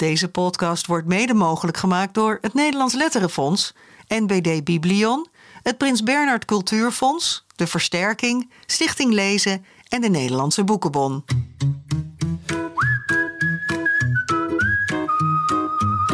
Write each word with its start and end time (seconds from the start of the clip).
Deze 0.00 0.28
podcast 0.28 0.86
wordt 0.86 1.06
mede 1.06 1.34
mogelijk 1.34 1.76
gemaakt 1.76 2.14
door 2.14 2.38
het 2.40 2.54
Nederlands 2.54 2.94
Letterenfonds, 2.94 3.74
NBD 4.08 4.64
Biblion, 4.64 5.26
het 5.62 5.78
Prins 5.78 6.02
Bernhard 6.02 6.44
Cultuurfonds, 6.44 7.46
de 7.56 7.66
Versterking, 7.66 8.50
Stichting 8.66 9.12
Lezen 9.12 9.64
en 9.88 10.00
de 10.00 10.08
Nederlandse 10.08 10.64
Boekenbon. 10.64 11.24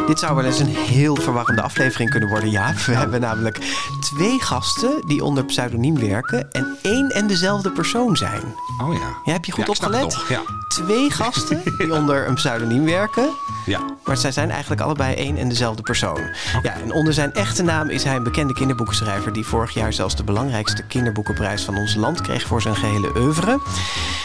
Dit 0.07 0.19
zou 0.19 0.35
wel 0.35 0.45
eens 0.45 0.59
een 0.59 0.75
heel 0.75 1.15
verwarrende 1.15 1.61
aflevering 1.61 2.09
kunnen 2.09 2.29
worden, 2.29 2.49
Jaap. 2.49 2.77
We 2.77 2.93
hebben 2.95 3.21
namelijk 3.21 3.57
twee 3.99 4.41
gasten 4.41 5.01
die 5.07 5.23
onder 5.23 5.45
pseudoniem 5.45 5.99
werken 5.99 6.51
en 6.51 6.77
één 6.81 7.09
en 7.09 7.27
dezelfde 7.27 7.71
persoon 7.71 8.17
zijn. 8.17 8.55
Oh 8.81 8.93
ja. 8.93 8.99
Ja, 9.23 9.31
heb 9.31 9.45
je 9.45 9.51
goed 9.51 9.65
Ja, 9.65 9.71
opgelet? 9.71 10.17
ja. 10.29 10.41
Twee 10.67 11.11
gasten 11.11 11.61
die 11.77 11.93
onder 11.99 12.27
een 12.27 12.33
pseudoniem 12.33 12.85
werken. 12.85 13.29
Ja. 13.65 13.79
Maar 14.05 14.17
zij 14.17 14.31
zijn 14.31 14.51
eigenlijk 14.51 14.81
allebei 14.81 15.15
één 15.15 15.37
en 15.37 15.49
dezelfde 15.49 15.81
persoon. 15.81 16.21
Ja, 16.63 16.73
en 16.73 16.91
onder 16.93 17.13
zijn 17.13 17.33
echte 17.33 17.63
naam 17.63 17.89
is 17.89 18.03
hij 18.03 18.15
een 18.15 18.23
bekende 18.23 18.53
kinderboekenschrijver... 18.53 19.33
die 19.33 19.45
vorig 19.45 19.73
jaar 19.73 19.93
zelfs 19.93 20.15
de 20.15 20.23
belangrijkste 20.23 20.83
kinderboekenprijs 20.83 21.63
van 21.63 21.77
ons 21.77 21.95
land 21.95 22.21
kreeg... 22.21 22.43
voor 22.47 22.61
zijn 22.61 22.75
gehele 22.75 23.11
oeuvre. 23.19 23.59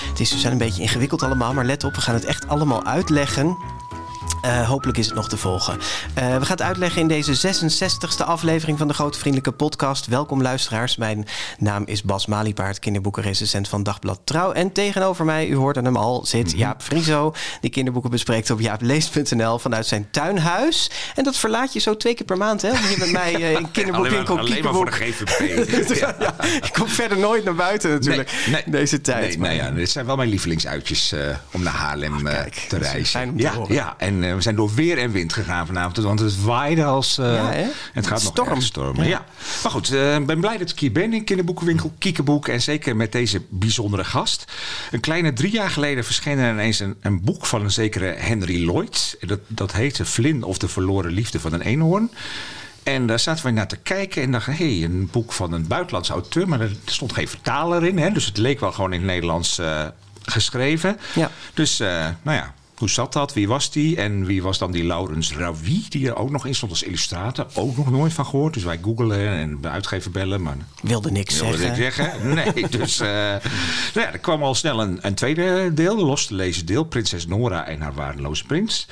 Het 0.09 0.21
is 0.21 0.31
dus 0.31 0.45
een 0.45 0.59
beetje 0.59 0.83
ingewikkeld 0.83 1.23
allemaal, 1.23 1.55
maar 1.55 1.65
let 1.65 1.85
op, 1.85 1.95
we 1.95 2.01
gaan 2.01 2.15
het 2.15 2.25
echt 2.25 2.49
allemaal 2.49 2.85
uitleggen... 2.85 3.57
Eh, 4.43 4.69
hopelijk 4.69 4.99
is 4.99 5.07
het 5.07 5.15
nog 5.15 5.29
te 5.29 5.37
volgen. 5.37 5.79
Eh, 6.15 6.25
we 6.25 6.31
gaan 6.41 6.57
het 6.57 6.63
uitleggen 6.63 7.01
in 7.01 7.09
deze 7.09 7.35
66e 7.35 8.25
aflevering 8.25 8.79
van 8.79 8.89
de 8.89 8.95
Grote 8.95 9.19
Vriendelijke 9.19 9.53
Podcast. 9.53 10.07
Welkom 10.07 10.43
luisteraars. 10.43 10.97
Mijn 10.97 11.27
naam 11.59 11.83
is 11.87 12.03
Bas 12.03 12.27
Maliepaard, 12.27 12.79
kinderboekenrecensent 12.79 13.69
van 13.69 13.83
Dagblad 13.83 14.21
Trouw. 14.25 14.53
En 14.53 14.73
tegenover 14.73 15.25
mij, 15.25 15.49
u 15.49 15.55
hoorde 15.55 15.81
hem 15.81 15.97
al, 15.97 16.25
zit 16.27 16.53
Jaap 16.57 16.83
Frieso. 16.83 17.35
Die 17.61 17.71
kinderboeken 17.71 18.11
bespreekt 18.11 18.51
op 18.51 18.61
jaapleest.nl 18.61 19.59
vanuit 19.59 19.87
zijn 19.87 20.09
tuinhuis. 20.11 20.91
En 21.15 21.25
dat 21.25 21.37
verlaat 21.37 21.73
je 21.73 21.81
zo 21.81 21.97
twee 21.97 22.15
keer 22.15 22.27
per 22.27 22.37
maand, 22.37 22.63
hè? 22.63 22.71
Om 22.71 22.77
hier 22.77 22.99
met 22.99 23.13
mij 23.23 23.35
eh, 23.35 23.51
in 23.53 23.71
kinderboekwinkel 23.71 24.39
alleen, 24.39 24.63
maar, 24.63 24.63
alleen 24.63 24.63
maar 24.65 24.73
voor 24.75 24.85
de 24.85 25.13
GVP. 25.13 25.99
ja. 26.01 26.15
ja, 26.21 26.35
ik 26.45 26.73
kom 26.73 26.89
verder 26.89 27.19
nooit 27.19 27.45
naar 27.45 27.55
buiten 27.55 27.91
natuurlijk. 27.91 28.33
Nee, 28.47 28.53
nee. 28.55 28.63
Deze 28.67 29.01
tijd. 29.01 29.29
Nee, 29.29 29.39
maar- 29.39 29.49
nou 29.55 29.63
ja, 29.63 29.71
dit 29.71 29.91
zijn 29.91 30.07
wel 30.07 30.17
mijn 30.17 30.29
lievelingsuitjes 30.29 31.15
om 31.53 31.63
naar 31.63 31.73
Haarlem 31.73 32.23
kijk, 32.23 32.55
te 32.55 32.79
reizen. 32.79 33.07
fijn 33.07 33.29
om 33.31 33.37
te 33.37 33.43
ja, 33.43 33.53
horen. 33.55 33.75
ja, 33.75 33.95
en 33.99 34.32
we 34.37 34.43
zijn 34.43 34.57
door 34.57 34.75
weer 34.75 34.99
en 34.99 35.13
wind 35.13 35.33
gegaan 35.33 35.67
vanavond, 35.67 35.97
want 35.97 36.21
het 36.21 36.43
waaide 36.45 36.85
als... 36.85 37.19
eh, 37.19 37.35
Ja, 37.35 37.51
hè? 37.51 37.67
Het 37.93 38.07
gaat 38.07 38.23
nog 38.23 38.33
Storm. 38.33 38.49
erg 38.49 38.63
stormen. 38.63 39.05
Ja. 39.05 39.11
Ja. 39.11 39.25
Maar 39.63 39.73
goed, 39.73 39.91
eh, 39.93 40.15
ik 40.17 40.27
ben 40.27 40.41
blij 40.41 40.59
dat 40.59 40.71
ik 40.71 40.79
hier 40.79 40.93
ben 40.93 41.13
in 41.13 41.25
kinderboekenwinkel 41.25 41.93
Kiekeboek. 41.99 42.49
En 42.49 42.63
zeker 42.63 42.97
met 42.97 43.13
deze 43.13 43.43
bijzondere 43.49 44.05
gast. 44.05 44.53
Een 44.91 45.01
kleine 45.01 45.33
drie 45.33 45.53
jaar 45.53 45.71
geleden 45.71 46.05
verscheen 46.05 46.39
er 46.39 46.53
ineens 46.53 46.81
een, 46.81 46.97
een 47.01 47.23
boek 47.25 47.47
van 47.47 47.63
een 47.63 47.71
zekere 47.71 48.15
Henry 48.19 48.65
Lloyd. 48.65 49.17
Dat, 49.21 49.41
dat 49.47 49.73
heette 49.73 50.05
Flynn 50.05 50.43
of 50.43 50.59
de 50.59 50.69
verloren 50.69 51.11
liefde 51.13 51.41
van 51.41 51.53
een 51.53 51.61
eenhoorn. 51.63 52.11
En 52.83 53.07
daar 53.07 53.19
zaten 53.19 53.45
we 53.45 53.51
naar 53.51 53.69
te 53.69 53.77
kijken 53.77 54.23
en 54.23 54.33
dachten, 54.33 54.55
hé, 54.57 54.77
hey, 54.79 54.85
een 54.85 55.09
boek 55.13 55.33
van 55.33 55.53
een 55.53 55.67
buitenlandse 55.67 56.13
auteur, 56.13 56.49
maar 56.49 56.61
er 56.61 56.77
stond 56.85 57.13
geen 57.13 57.29
vertaler 57.29 57.85
in. 57.85 57.99
Hè, 57.99 58.11
dus 58.11 58.25
het 58.27 58.37
leek 58.37 58.61
wel 58.61 58.73
gewoon 58.73 58.93
in 58.93 58.99
het 59.01 59.09
Nederlands 59.09 59.59
eh, 59.59 59.85
geschreven. 60.23 60.99
Ja. 61.15 61.31
Dus, 61.55 61.79
nou 62.23 62.37
ja, 62.37 62.55
hoe 62.83 62.91
zat 62.91 63.13
dat? 63.13 63.33
Wie 63.33 63.49
was 63.49 63.71
die? 63.71 63.97
En 63.97 64.25
wie 64.25 64.43
was 64.43 64.59
dan 64.59 64.73
die 64.73 64.85
Laurens 64.85 65.33
Ravi, 65.33 65.85
die 65.89 66.07
er 66.09 66.17
ook 66.17 66.31
nog 66.31 66.47
in 66.47 66.55
stond 66.55 66.71
als 66.73 66.83
illustrator? 66.83 67.47
Ook 67.55 67.77
nog 67.77 67.91
nooit 67.91 68.13
van 68.13 68.27
gehoord. 68.27 68.55
Dus 68.55 68.63
wij 68.63 68.79
googelen 68.83 69.29
en 69.29 69.61
de 69.61 69.69
uitgever 69.69 70.11
bellen, 70.11 70.43
maar 70.43 70.57
Wilde 70.83 71.11
niks 71.11 71.41
wilde 71.41 71.57
zeggen. 71.57 71.85
ik 71.87 71.93
zeggen. 71.93 72.35
Nee, 72.35 72.69
dus 72.79 73.01
eh, 73.01 73.09
nou 73.09 73.41
ja, 73.95 74.13
er 74.13 74.19
kwam 74.19 74.43
al 74.43 74.55
snel 74.55 74.81
een, 74.83 74.99
een 75.01 75.15
tweede 75.15 75.71
deel, 75.75 75.97
de 75.97 76.05
los 76.05 76.27
te 76.27 76.35
lezen 76.35 76.67
deel, 76.67 76.85
Prinses 76.85 77.27
Nora 77.27 77.67
en 77.67 77.81
haar 77.81 77.95
waardeloze 77.95 78.45
prins. 78.45 78.87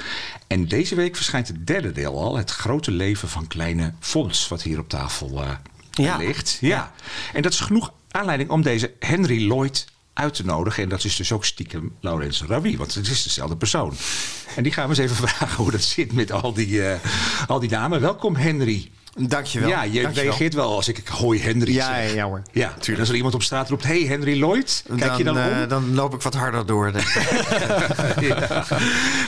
En 0.47 0.69
deze 0.69 0.95
week 0.95 1.17
verschijnt 1.17 1.49
het 1.49 1.67
derde 1.67 1.93
deel 1.93 2.19
al, 2.19 2.37
het 2.37 2.51
grote 2.51 2.91
leven 2.91 3.29
van 3.29 3.47
kleine 3.47 3.93
Fons, 4.01 4.49
wat 4.49 4.63
hier 4.63 4.79
op 4.79 4.89
tafel 4.89 5.43
eh, 5.43 5.49
Ja. 5.91 6.17
ligt. 6.17 6.59
Ja. 6.61 6.93
En 7.33 7.43
dat 7.43 7.53
is 7.53 7.61
genoeg 7.61 7.93
aanleiding 8.11 8.51
om 8.51 8.63
deze 8.63 8.93
Henry 8.99 9.47
Lloyd 9.47 9.87
uit 10.21 10.35
te 10.35 10.45
nodigen. 10.45 10.83
En 10.83 10.89
dat 10.89 11.05
is 11.05 11.17
dus 11.17 11.33
ook 11.33 11.45
stiekem 11.45 11.93
Laurens 12.01 12.43
Ravi, 12.43 12.77
want 12.77 12.95
het 12.95 13.09
is 13.09 13.23
dezelfde 13.23 13.57
persoon. 13.57 13.95
En 14.57 14.63
die 14.63 14.73
gaan 14.73 14.89
we 14.89 14.91
eens 14.91 15.11
even 15.11 15.17
vragen 15.29 15.57
hoe 15.57 15.71
dat 15.71 15.83
zit 15.83 16.13
met 16.13 16.33
al 16.33 16.53
die, 16.53 16.87
eh, 16.87 17.01
al 17.47 17.61
die 17.61 17.71
namen. 17.71 18.01
Welkom 18.01 18.37
Henry. 18.37 18.91
Dankjewel. 19.29 19.69
Ja, 19.69 19.83
je 19.83 19.91
Dankjewel. 20.03 20.23
reageert 20.25 20.55
wel 20.55 20.75
als 20.75 20.89
ik 20.89 21.03
hoi 21.09 21.41
Henry 21.41 21.73
Ja, 21.75 21.87
zeg. 21.95 22.09
ja, 22.09 22.15
ja, 22.15 22.25
hoor. 22.25 22.43
Ja, 22.53 22.75
en 22.87 22.99
als 22.99 23.09
er 23.09 23.15
iemand 23.15 23.35
op 23.35 23.43
straat 23.43 23.69
roept, 23.69 23.85
hey 23.85 24.01
Henry 24.01 24.39
Lloyd, 24.39 24.85
kijk 24.97 25.17
je 25.17 25.25
dan, 25.25 25.39
eh, 25.39 25.61
om? 25.63 25.69
dan 25.69 25.95
loop 25.95 26.15
ik 26.15 26.23
wat 26.23 26.35
harder 26.35 26.67
door. 26.67 26.93
denk 26.93 27.05
ik. 27.07 27.39
Ja. 28.29 28.65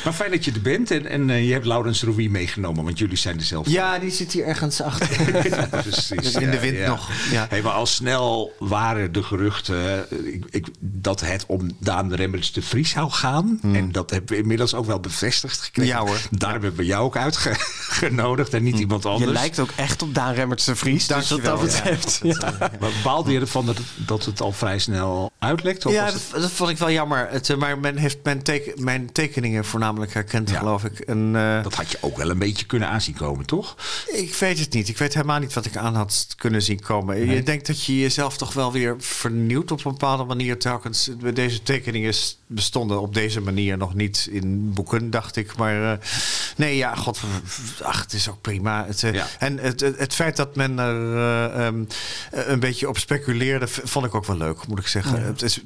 Maar 0.05 0.13
fijn 0.13 0.31
dat 0.31 0.45
je 0.45 0.53
er 0.53 0.61
bent 0.63 0.91
en, 0.91 1.07
en 1.07 1.31
eh, 1.31 1.47
je 1.47 1.53
hebt 1.53 1.65
Laurens 1.67 2.03
Rouy 2.03 2.27
meegenomen, 2.29 2.85
want 2.85 2.99
jullie 2.99 3.17
zijn 3.17 3.37
dezelfde. 3.37 3.71
ja, 3.71 3.99
die 3.99 4.11
zit 4.11 4.33
hier 4.33 4.45
ergens 4.45 4.81
achter. 4.81 5.11
Ja, 5.53 5.67
precies. 5.71 6.35
In 6.35 6.51
de 6.51 6.61
wind 6.61 6.87
nog, 6.87 7.11
ja. 7.31 7.47
Hey, 7.49 7.63
maar 7.63 7.73
al 7.73 7.87
snel 7.87 8.53
waren 8.59 9.13
de 9.13 9.23
geruchten 9.23 10.09
eh, 10.11 10.33
ik, 10.35 10.45
ik, 10.51 10.67
dat 10.79 11.21
het 11.21 11.45
om 11.47 11.71
Daan 11.79 12.15
Remmerts 12.15 12.53
de 12.53 12.63
Vries 12.63 12.91
zou 12.91 13.11
gaan. 13.11 13.59
En 13.63 13.93
dat 13.93 14.11
hebben 14.11 14.31
we 14.31 14.37
inmiddels 14.43 14.75
ook 14.75 14.87
wel 14.87 15.01
bevestigd 15.01 15.61
gekregen. 15.61 15.97
Hmm. 15.97 16.07
Ja, 16.07 16.13
hoor. 16.13 16.21
Daarom 16.31 16.63
hebben 16.63 16.81
we 16.81 16.87
jou 16.87 17.05
ook 17.05 17.17
uitgenodigd 17.17 18.55
en 18.55 18.63
niet 18.63 18.79
iemand 18.79 19.03
Je 19.03 19.09
anders. 19.09 19.33
lijkt 19.33 19.59
ook 19.59 19.71
echt 19.83 20.03
op 20.03 20.15
Daan 20.15 20.35
Remmerts 20.35 20.65
de 20.65 20.77
Vries. 20.77 21.07
Dus 21.07 21.31
wat 21.31 21.45
dat 21.45 21.59
ja. 21.59 21.65
betreft. 21.65 22.21
Ja. 22.41 22.55
Maar 22.81 22.91
baalde 23.05 23.33
je 23.33 23.41
ervan 23.41 23.67
dat 23.67 23.77
het, 23.79 23.87
dat 23.97 24.25
het 24.25 24.41
al 24.41 24.53
vrij 24.53 24.79
snel 24.79 25.33
uitlekt? 25.39 25.87
Of 25.87 25.93
Ja, 25.93 26.05
dat, 26.05 26.15
het- 26.15 26.43
dat 26.43 26.51
vond 26.51 26.71
ik 26.71 26.79
wel 26.79 26.91
jammer. 26.91 27.29
Het, 27.31 27.51
eh, 27.51 27.57
maar 27.57 27.79
men 27.79 27.97
heeft 27.97 28.19
mijn, 28.23 28.43
teken, 28.43 28.85
mijn 28.85 29.13
tekeningen 29.13 29.65
voornamelijk 29.65 30.15
herkend, 30.15 30.51
Ja. 30.51 30.59
geloof 30.59 30.85
ik. 30.85 30.99
En, 30.99 31.31
eh, 31.37 31.63
dat 31.63 31.75
had 31.75 31.91
je 31.91 31.99
ook 32.01 32.17
wel 32.17 32.31
een 32.31 32.39
beetje 32.39 32.67
kunnen 32.67 32.89
aanzien 32.89 33.15
komen, 33.15 33.47
toch? 33.47 33.77
ik 34.13 34.35
weet 34.35 34.59
het 34.59 34.73
niet. 34.73 34.89
Ik 34.89 34.99
weet 34.99 35.15
helemaal 35.15 35.39
niet 35.41 35.53
wat 35.53 35.65
ik 35.65 35.77
aan 35.77 35.95
had 35.95 36.27
kunnen 36.37 36.63
zien 36.63 36.81
komen. 36.81 37.27
Je 37.31 37.43
denkt 37.43 37.67
dat 37.67 37.85
je 37.85 37.99
jezelf 38.01 38.37
toch 38.37 38.53
wel 38.53 38.73
weer 38.73 38.97
vernieuwt 38.99 39.71
op 39.71 39.85
een 39.85 39.91
bepaalde 39.93 40.25
manier 40.25 40.59
telkens. 40.59 41.11
Deze 41.35 41.63
tekeningen 41.63 42.15
bestonden 42.47 43.01
op 43.01 43.15
deze 43.15 43.41
manier 43.41 43.77
nog 43.77 43.95
niet 43.95 44.29
in 44.31 44.73
boeken, 44.73 45.11
dacht 45.11 45.37
ik. 45.37 45.57
Maar 45.57 45.93
eh, 45.93 45.99
nee, 46.57 46.77
ja, 46.77 46.95
god, 46.95 47.21
ach, 47.83 48.01
het 48.03 48.13
is 48.13 48.29
ook 48.29 48.41
prima. 48.41 48.85
Het, 48.87 49.03
eh, 49.03 49.15
Ja. 49.15 49.27
En 49.39 49.59
het, 49.63 49.81
het, 49.81 50.15
feit 50.15 50.37
dat 50.37 50.57
men 50.57 50.79
er 50.79 51.17
eh, 51.17 51.67
ehm, 51.67 51.85
een 52.31 52.61
beetje 52.61 52.89
op 52.89 52.99
speculeerde, 52.99 53.69
vond 53.69 54.07
ik 54.07 54.15
ook 54.15 54.27
wel 54.27 54.37
leuk, 54.37 54.67
moet 54.67 54.79
ik 54.79 54.87
zeggen. 54.87 55.23
Het 55.23 55.43
is, 55.43 55.61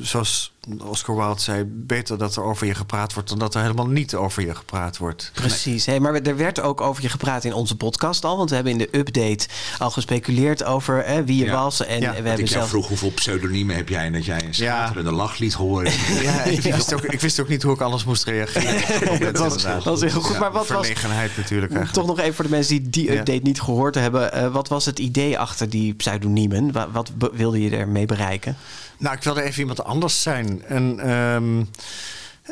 zoals 0.00 0.52
Oscar 0.84 1.16
Wilde 1.16 1.40
zei, 1.40 1.64
beter 1.66 2.18
dat 2.18 2.36
er 2.36 2.42
over 2.42 2.66
je 2.66 2.74
gepraat 2.74 3.12
wordt 3.14 3.28
dan 3.28 3.38
dat 3.38 3.54
er 3.54 3.60
helemaal 3.60 3.86
niet 3.86 4.14
over 4.14 4.42
je 4.46 4.54
gepraat 4.54 4.96
wordt. 4.98 5.30
Precies. 5.34 5.86
Hey, 5.86 6.00
maar 6.00 6.14
er 6.14 6.36
werd 6.36 6.60
ook 6.60 6.80
over 6.80 7.02
je 7.02 7.08
gepraat 7.08 7.44
in 7.44 7.52
onze 7.52 7.76
podcast 7.76 8.24
al. 8.24 8.36
Want 8.36 8.48
we 8.48 8.54
hebben 8.54 8.72
in 8.72 8.78
de 8.78 8.88
update 8.98 9.46
al 9.78 9.90
gespeculeerd 9.90 10.64
over 10.64 10.98
eh, 11.04 11.18
wie 11.24 11.36
je 11.36 11.44
Ja. 11.44 11.52
was. 11.62 11.84
En 11.84 12.00
Ja, 12.00 12.10
we 12.10 12.14
hebben 12.14 12.38
ik 12.38 12.48
zelf... 12.48 12.68
vroeg 12.68 12.88
hoeveel 12.88 13.10
pseudoniemen 13.10 13.76
heb 13.76 13.88
jij 13.88 14.04
en 14.04 14.12
dat 14.12 14.24
jij 14.24 14.44
een 14.44 14.54
schaterende 14.54 15.12
lach 15.12 15.38
liet 15.38 15.52
horen. 15.52 15.92
Ja, 16.22 16.42
ik 16.44 16.62
wist, 16.74 16.94
ook, 16.94 17.00
ik 17.04 17.20
wist 17.20 17.40
ook 17.40 17.48
niet 17.48 17.62
hoe 17.62 17.74
ik 17.74 17.80
anders 17.80 18.04
moest 18.04 18.24
reageren. 18.24 19.20
dat 19.32 19.38
was, 19.38 19.62
dat 19.62 19.84
was 19.84 20.00
heel 20.00 20.10
goed. 20.20 20.32
Ja, 20.32 20.38
maar 20.40 20.52
wat 20.52 20.68
was... 20.68 20.86
verlegenheid 20.86 21.36
natuurlijk 21.36 21.72
eigenlijk. 21.72 22.06
Toch 22.06 22.16
nog 22.16 22.18
even 22.24 22.34
voor 22.34 22.44
de 22.44 22.50
mensen 22.50 22.74
die 22.76 22.90
die 22.90 23.12
Ja. 23.12 23.18
update 23.18 23.40
niet 23.42 23.60
gehoord 23.60 23.94
hebben. 23.94 24.32
eh, 24.32 24.52
wat 24.52 24.68
was 24.68 24.84
het 24.84 24.98
idee 24.98 25.38
achter 25.38 25.70
die 25.70 25.94
pseudoniemen? 25.94 26.72
Wa- 26.72 26.90
Wat, 26.90 27.10
be- 27.18 27.30
wilde 27.32 27.62
je 27.62 27.76
ermee 27.76 28.06
bereiken? 28.06 28.56
Nou, 29.02 29.16
ik 29.16 29.22
wilde 29.22 29.42
even 29.42 29.60
iemand 29.60 29.84
anders 29.84 30.22
zijn. 30.22 30.64
En 30.64 31.00
ehm, 31.00 31.64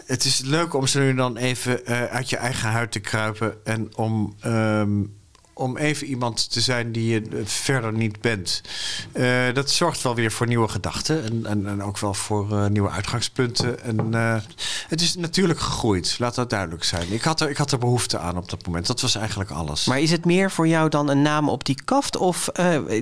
het 0.07 0.25
is 0.25 0.41
leuk 0.41 0.75
om 0.75 0.87
zo 0.87 1.01
nu 1.01 1.15
dan 1.15 1.37
even 1.37 1.87
eh, 1.87 2.05
uit 2.05 2.31
je 2.31 2.37
eigen 2.37 2.69
huid 2.69 2.93
te 2.93 3.01
kruipen. 3.01 3.65
En 3.65 3.97
om, 3.97 4.37
ehm, 4.41 5.03
om 5.61 5.77
even 5.77 6.07
iemand 6.07 6.51
te 6.53 6.61
zijn 6.61 6.93
die 6.93 7.11
je 7.13 7.23
eh, 7.23 7.39
verder 7.45 7.93
niet 7.93 8.21
bent. 8.21 8.61
Eh, 9.13 9.55
dat 9.55 9.71
zorgt 9.71 10.03
wel 10.03 10.15
weer 10.15 10.33
voor 10.33 10.47
nieuwe 10.47 10.69
gedachten. 10.69 11.25
En, 11.25 11.47
en, 11.47 11.67
en 11.67 11.83
ook 11.83 11.99
wel 11.99 12.15
voor 12.15 12.59
eh, 12.59 12.67
nieuwe 12.67 12.91
uitgangspunten. 12.91 13.83
En 13.83 14.13
het 14.89 15.01
is 15.01 15.15
natuurlijk 15.17 15.61
gegroeid. 15.61 16.17
Laat 16.19 16.35
dat 16.35 16.51
duidelijk 16.51 16.85
zijn. 16.85 17.13
Ik 17.13 17.23
had, 17.23 17.41
er, 17.41 17.51
ik 17.51 17.57
had 17.57 17.73
er 17.73 17.79
behoefte 17.79 18.19
aan 18.19 18.37
op 18.37 18.51
dat 18.51 18.67
moment. 18.67 18.87
Dat 18.87 19.01
was 19.01 19.15
eigenlijk 19.15 19.51
alles. 19.51 19.85
Maar 19.85 20.01
is 20.01 20.11
het 20.11 20.25
meer 20.25 20.51
voor 20.51 20.69
jou 20.69 20.89
dan 20.89 21.09
een 21.09 21.23
naam 21.23 21.49
op 21.49 21.65
die 21.65 21.83
kaft? 21.85 22.17
Of 22.17 22.49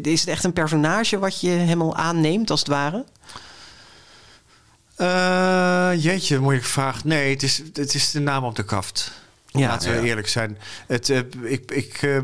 is 0.02 0.20
het 0.20 0.28
echt 0.28 0.44
een 0.44 0.52
personage 0.52 1.18
wat 1.18 1.40
je 1.40 1.48
helemaal 1.50 1.96
aanneemt, 1.96 2.50
als 2.50 2.60
het 2.60 2.68
ware? 2.68 3.04
Jeetje, 5.96 6.38
moeilijke 6.38 6.68
vraag. 6.68 7.04
Nee, 7.04 7.30
het 7.30 7.42
is, 7.42 7.62
het 7.72 7.94
is 7.94 8.10
de 8.10 8.20
naam 8.20 8.44
op 8.44 8.56
de 8.56 8.64
kaft. 8.64 9.12
Ja. 9.46 9.68
Laten 9.68 9.90
we 9.90 9.96
Ja. 9.96 10.02
eerlijk 10.02 10.28
zijn. 10.28 10.58
Het, 10.86 11.08
ik, 11.42 11.70
ik, 11.70 12.20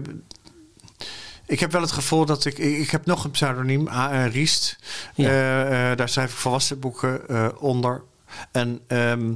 ik 1.46 1.60
heb 1.60 1.72
wel 1.72 1.80
het 1.80 1.92
gevoel 1.92 2.26
dat 2.26 2.44
ik... 2.44 2.58
Ik, 2.58 2.78
ik 2.78 2.90
heb 2.90 3.06
nog 3.06 3.24
een 3.24 3.30
pseudoniem, 3.30 3.88
A. 3.88 4.24
Riest. 4.26 4.76
Ja. 5.14 5.28
Eh, 5.28 5.90
eh, 5.90 5.96
daar 5.96 6.08
schrijf 6.08 6.30
ik 6.30 6.36
volwassen 6.36 6.78
boeken 6.78 7.28
eh, 7.28 7.48
onder. 7.58 8.02
En... 8.52 8.80
ehm, 8.86 9.34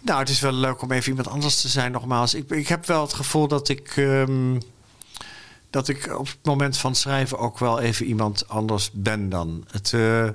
nou, 0.00 0.18
het 0.18 0.28
is 0.28 0.40
wel 0.40 0.52
leuk 0.52 0.82
om 0.82 0.92
even 0.92 1.08
iemand 1.08 1.28
anders 1.28 1.60
te 1.60 1.68
zijn, 1.68 1.92
nogmaals. 1.92 2.34
Ik, 2.34 2.50
ik 2.50 2.68
heb 2.68 2.86
wel 2.86 3.00
het 3.02 3.12
gevoel 3.12 3.48
dat 3.48 3.68
ik... 3.68 3.96
ehm, 3.96 4.56
dat 5.74 5.88
ik 5.88 6.18
op 6.18 6.26
het 6.26 6.38
moment 6.42 6.76
van 6.76 6.94
schrijven 6.94 7.38
ook 7.38 7.58
wel 7.58 7.80
even 7.80 8.06
iemand 8.06 8.48
anders 8.48 8.90
ben 8.92 9.28
dan. 9.28 9.64
Het, 9.70 9.92
uh, 9.92 10.28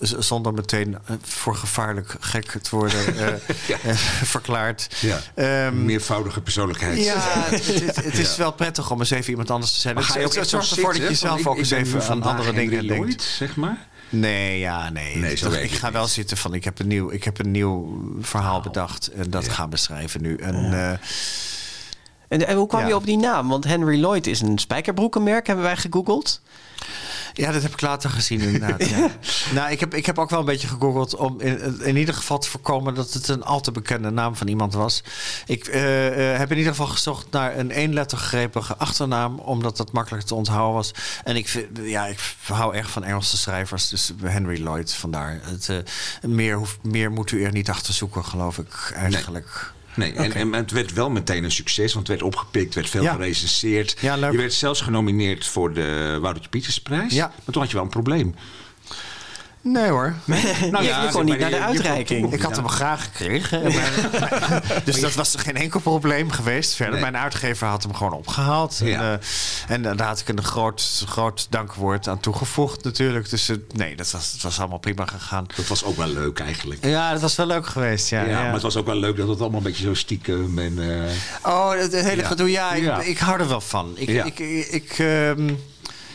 zonder 0.00 0.54
meteen 0.54 0.94
eh, 0.94 1.16
voor 1.22 1.56
gevaarlijk 1.56 2.16
gek 2.20 2.50
te 2.62 2.76
worden 2.76 3.14
uh, 3.14 3.26
ja. 3.84 3.94
verklaard. 4.24 4.96
Ja. 5.00 5.66
Um, 5.66 5.84
Meervoudige 5.84 6.40
persoonlijkheid. 6.40 7.04
Ja, 7.04 7.14
het, 7.16 7.66
het, 7.66 7.96
het 7.96 8.18
is 8.18 8.30
ja. 8.30 8.36
wel 8.36 8.52
prettig 8.52 8.90
om 8.90 8.98
eens 8.98 9.10
even 9.10 9.30
iemand 9.30 9.50
anders 9.50 9.72
te 9.72 9.80
zijn. 9.80 9.94
Maar 9.94 10.04
ga 10.04 10.18
je 10.18 10.26
ook 10.26 10.34
het 10.34 10.48
zorgt 10.48 10.70
ervoor 10.70 10.92
dat 10.92 11.08
je 11.08 11.14
zelf 11.14 11.46
ook 11.46 11.58
eens 11.58 11.70
even 11.70 12.02
aan 12.08 12.22
andere 12.22 12.52
dingen 12.52 12.86
denkt. 12.86 13.22
zeg 13.22 13.56
maar? 13.56 13.86
Nee, 14.08 14.58
ja, 14.58 14.90
nee. 14.90 15.16
nee 15.16 15.62
ik 15.62 15.72
ga 15.72 15.92
wel 15.92 16.06
zitten 16.06 16.36
van 16.36 16.54
ik 16.54 16.64
heb 16.64 16.78
een 16.78 16.86
nieuw, 16.86 17.10
ik 17.10 17.24
heb 17.24 17.38
een 17.38 17.50
nieuw 17.50 18.00
verhaal 18.20 18.60
bedacht 18.60 19.06
en 19.06 19.30
dat 19.30 19.48
gaan 19.48 19.70
beschrijven 19.70 20.22
nu. 20.22 20.36
En, 20.36 20.54
uh, 20.54 20.92
en, 22.34 22.46
en, 22.46 22.56
hoe 22.56 22.66
kwam 22.66 22.86
je 22.86 22.94
op 22.94 23.06
die 23.06 23.16
naam? 23.16 23.48
Want 23.48 23.64
Henry 23.64 24.00
Lloyd 24.00 24.26
is 24.26 24.40
een 24.40 24.58
spijkerbroekenmerk, 24.58 25.46
hebben 25.46 25.64
wij 25.64 25.76
gegoogeld. 25.76 26.40
Ja, 27.32 27.52
dat 27.52 27.62
heb 27.62 27.72
ik 27.72 27.80
later 27.80 28.10
gezien 28.10 28.40
inderdaad. 28.40 28.88
ja. 28.96 29.10
Nou, 29.52 29.70
ik 29.70 29.80
heb, 29.80 29.94
ik 29.94 30.06
heb 30.06 30.18
ook 30.18 30.30
wel 30.30 30.38
een 30.38 30.44
beetje 30.44 30.68
gegoogeld 30.68 31.16
om 31.16 31.40
in, 31.40 31.80
in 31.82 31.96
ieder 31.96 32.14
geval 32.14 32.38
te 32.38 32.50
voorkomen 32.50 32.94
dat 32.94 33.12
het 33.12 33.28
een 33.28 33.42
al 33.42 33.60
te 33.60 33.72
bekende 33.72 34.10
naam 34.10 34.36
van 34.36 34.48
iemand 34.48 34.74
was. 34.74 35.02
Ik 35.46 35.68
uh, 35.68 36.32
uh, 36.32 36.38
heb 36.38 36.50
in 36.50 36.56
ieder 36.56 36.72
geval 36.72 36.86
gezocht 36.86 37.26
naar 37.30 37.58
een 37.58 37.70
eenlettergrepige 37.70 38.76
achternaam, 38.76 39.38
omdat 39.38 39.76
dat 39.76 39.92
makkelijk 39.92 40.24
te 40.24 40.34
onthouden 40.34 40.74
was. 40.74 40.90
En 41.24 41.36
ik, 41.36 41.48
vind, 41.48 41.66
ja, 41.82 42.06
ik 42.06 42.18
hou 42.42 42.74
erg 42.74 42.90
van 42.90 43.04
Engelse 43.04 43.36
schrijvers, 43.36 43.88
dus 43.88 44.12
Henry 44.24 44.62
Lloyd 44.62 44.94
vandaar. 44.94 45.40
Het, 45.42 45.68
uh, 45.68 45.78
meer, 46.22 46.56
hoeft, 46.56 46.78
meer 46.82 47.12
moet 47.12 47.30
u 47.30 47.44
er 47.44 47.52
niet 47.52 47.70
achter 47.70 47.94
zoeken, 47.94 48.24
geloof 48.24 48.58
ik 48.58 48.92
eigenlijk. 48.94 49.46
Nee. 49.46 49.83
Nee, 49.96 50.12
en, 50.12 50.32
en, 50.32 50.52
het 50.52 50.70
werd 50.70 50.92
wel 50.92 51.10
meteen 51.10 51.44
een 51.44 51.52
succes, 51.52 51.94
want 51.94 52.08
het 52.08 52.20
werd 52.20 52.34
opgepikt, 52.34 52.74
werd 52.74 52.90
veel 52.90 53.02
ja. 53.02 53.12
gerecenseerd. 53.12 53.96
Ja, 54.00 54.14
je 54.14 54.36
werd 54.36 54.52
zelfs 54.52 54.80
genomineerd 54.80 55.46
voor 55.46 55.72
de 55.72 56.18
Woutertje 56.20 56.50
Pietersprijs. 56.50 57.14
Ja. 57.14 57.26
Maar 57.26 57.52
toen 57.52 57.62
had 57.62 57.70
je 57.70 57.76
wel 57.76 57.84
een 57.84 57.90
probleem. 57.90 58.34
Nee 59.64 59.88
hoor. 59.88 60.14
nou, 60.70 60.84
ja, 60.84 61.02
je 61.02 61.08
kon 61.10 61.24
niet 61.24 61.38
naar 61.38 61.50
de 61.50 61.60
uitreiking. 61.60 62.32
Ik 62.32 62.42
had 62.42 62.56
hem 62.56 62.68
graag 62.68 63.04
gekregen. 63.04 63.62
Maar, 63.74 64.82
dus 64.84 65.00
dat 65.00 65.14
was 65.14 65.34
geen 65.34 65.56
enkel 65.56 65.80
probleem 65.80 66.30
geweest. 66.30 66.74
Verder, 66.74 66.92
nee. 66.92 67.02
mijn 67.02 67.16
uitgever 67.16 67.66
had 67.66 67.82
hem 67.82 67.94
gewoon 67.94 68.12
opgehaald. 68.12 68.80
Ja. 68.82 69.12
En, 69.12 69.20
uh, 69.68 69.74
en 69.74 69.82
uh, 69.82 69.96
daar 69.96 70.06
had 70.06 70.20
ik 70.20 70.28
een 70.28 70.44
groot, 70.44 71.04
groot 71.06 71.46
dankwoord 71.50 72.08
aan 72.08 72.20
toegevoegd 72.20 72.84
natuurlijk. 72.84 73.30
Dus 73.30 73.48
uh, 73.48 73.56
nee, 73.74 73.96
dat 73.96 74.10
was, 74.10 74.32
dat 74.32 74.40
was 74.40 74.58
allemaal 74.58 74.78
prima 74.78 75.06
gegaan. 75.06 75.46
Dat 75.56 75.66
was 75.66 75.84
ook 75.84 75.96
wel 75.96 76.08
leuk 76.08 76.38
eigenlijk. 76.38 76.84
Ja, 76.84 77.12
dat 77.12 77.20
was 77.20 77.36
wel 77.36 77.46
leuk 77.46 77.66
geweest. 77.66 78.08
Ja, 78.08 78.22
ja, 78.22 78.28
ja. 78.28 78.42
maar 78.42 78.52
het 78.52 78.62
was 78.62 78.76
ook 78.76 78.86
wel 78.86 78.96
leuk 78.96 79.16
dat 79.16 79.28
het 79.28 79.40
allemaal 79.40 79.58
een 79.58 79.66
beetje 79.66 79.84
zo 79.84 79.94
stiekem 79.94 80.58
en... 80.58 80.78
oh, 81.42 81.70
het, 81.70 81.92
het 81.92 82.04
hele 82.04 82.24
gedoe. 82.24 82.50
Ja, 82.50 82.72
ik, 82.72 82.96
ik, 82.96 83.18
hou 83.18 83.40
er 83.40 83.48
wel 83.48 83.60
van. 83.60 83.92
Ik... 83.94 84.08
ik, 84.08 84.38
ik, 84.38 84.66
ik 84.68 84.98
um, 84.98 85.58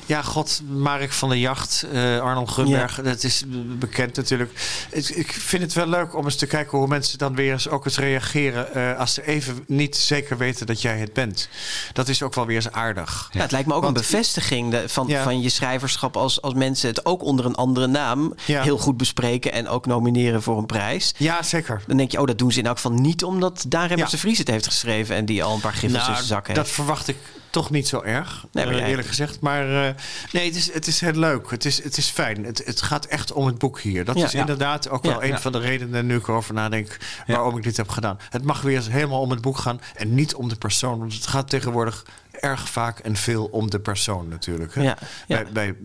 ja, 0.09 0.21
god, 0.21 0.61
Mark 0.67 1.11
van 1.11 1.29
de 1.29 1.39
Jacht, 1.39 1.85
uh, 1.93 2.21
Arnold 2.21 2.49
Grunberg, 2.49 2.97
ja. 2.97 3.03
dat 3.03 3.23
is 3.23 3.43
bekend 3.79 4.15
natuurlijk. 4.15 4.51
Ik, 4.91 5.09
ik, 5.09 5.31
vind 5.31 5.63
het 5.63 5.73
wel 5.73 5.87
leuk 5.87 6.15
om 6.15 6.25
eens 6.25 6.35
te 6.35 6.45
kijken 6.45 6.77
hoe 6.77 6.87
mensen 6.87 7.17
dan 7.17 7.35
weer 7.35 7.51
eens 7.51 7.69
ook 7.69 7.85
eens 7.85 7.97
reageren 7.97 8.67
uh, 8.75 8.99
als 8.99 9.13
ze 9.13 9.27
even 9.27 9.63
niet 9.67 9.95
zeker 9.95 10.37
weten 10.37 10.65
dat 10.65 10.81
jij 10.81 10.97
het 10.97 11.13
bent. 11.13 11.49
Dat 11.93 12.07
is 12.07 12.23
ook 12.23 12.33
wel 12.33 12.45
weer 12.45 12.55
eens 12.55 12.71
aardig. 12.71 13.29
Ja, 13.31 13.41
het 13.41 13.51
lijkt 13.51 13.67
me 13.67 13.73
ook 13.73 13.83
Want, 13.83 13.95
een 13.95 14.01
bevestiging 14.01 14.71
de, 14.71 14.89
van, 14.89 15.07
ja. 15.07 15.23
van 15.23 15.41
je 15.41 15.49
schrijverschap 15.49 16.17
als, 16.17 16.41
als 16.41 16.53
mensen 16.53 16.89
het 16.89 17.05
ook 17.05 17.23
onder 17.23 17.45
een 17.45 17.55
andere 17.55 17.87
naam 17.87 18.33
ja. 18.45 18.61
heel 18.61 18.77
goed 18.77 18.97
bespreken 18.97 19.51
en 19.51 19.67
ook 19.67 19.85
nomineren 19.85 20.41
voor 20.41 20.57
een 20.57 20.65
prijs. 20.65 21.13
Ja, 21.17 21.43
zeker. 21.43 21.81
Dan 21.87 21.97
denk 21.97 22.11
je, 22.11 22.19
oh, 22.19 22.27
dat 22.27 22.37
doen 22.37 22.51
ze 22.51 22.59
in 22.59 22.65
elk 22.65 22.75
geval 22.75 22.97
niet 22.97 23.23
omdat 23.23 23.65
daar 23.67 23.89
hebben 23.89 24.09
ze 24.09 24.17
Vries 24.17 24.37
het 24.37 24.47
heeft 24.47 24.65
geschreven 24.65 25.15
en 25.15 25.25
die 25.25 25.43
al 25.43 25.53
een 25.53 25.59
paar 25.59 25.73
gifjes 25.73 25.91
nou, 25.91 26.09
in 26.09 26.15
zijn 26.15 26.27
zak 26.27 26.47
heeft. 26.47 26.59
Dat 26.59 26.69
verwacht 26.69 27.07
ik 27.07 27.17
toch 27.49 27.69
niet 27.69 27.87
zo 27.87 28.01
erg, 28.01 28.45
nee, 28.51 28.65
uh, 28.65 28.87
eerlijk 28.87 29.07
gezegd. 29.07 29.39
Maar 29.39 29.69
uh, 29.69 29.89
nee, 30.31 30.45
het 30.45 30.55
is, 30.55 30.73
het 30.73 30.87
is 30.87 30.99
heel 30.99 31.13
leuk. 31.13 31.49
Het 31.49 31.65
is, 31.65 31.83
het 31.83 31.97
is 31.97 32.07
fijn. 32.07 32.45
Het, 32.45 32.61
het 32.65 32.81
gaat 32.81 33.05
echt 33.05 33.31
om 33.31 33.45
het 33.45 33.57
boek 33.57 33.79
hier. 33.79 34.05
Dat 34.05 34.17
ja, 34.17 34.25
is 34.25 34.31
ja. 34.31 34.39
inderdaad 34.39 34.89
ook 34.89 35.03
wel 35.03 35.23
ja, 35.23 35.31
een 35.31 35.39
van 35.39 35.51
de 35.51 35.59
redenen, 35.59 36.05
nu 36.05 36.15
ik 36.15 36.27
erover 36.27 36.53
nadenk, 36.53 36.97
waarom 37.27 37.57
ik 37.57 37.63
dit 37.63 37.77
heb 37.77 37.89
gedaan. 37.89 38.19
Het 38.29 38.43
mag 38.43 38.61
weer 38.61 38.83
helemaal 38.89 39.21
om 39.21 39.29
het 39.29 39.41
boek 39.41 39.57
gaan 39.57 39.81
en 39.95 40.13
niet 40.13 40.35
om 40.35 40.49
de 40.49 40.55
persoon. 40.55 40.99
Want 40.99 41.13
het 41.13 41.27
gaat 41.27 41.49
tegenwoordig 41.49 42.05
erg 42.39 42.69
vaak 42.69 42.99
en 42.99 43.15
veel 43.15 43.45
om 43.45 43.69
de 43.69 43.79
persoon 43.79 44.27
natuurlijk. 44.27 44.75
Hè? 44.75 44.81
Ja, 44.81 44.97
ja. 45.27 45.43
Bij, 45.43 45.51
bij, 45.51 45.75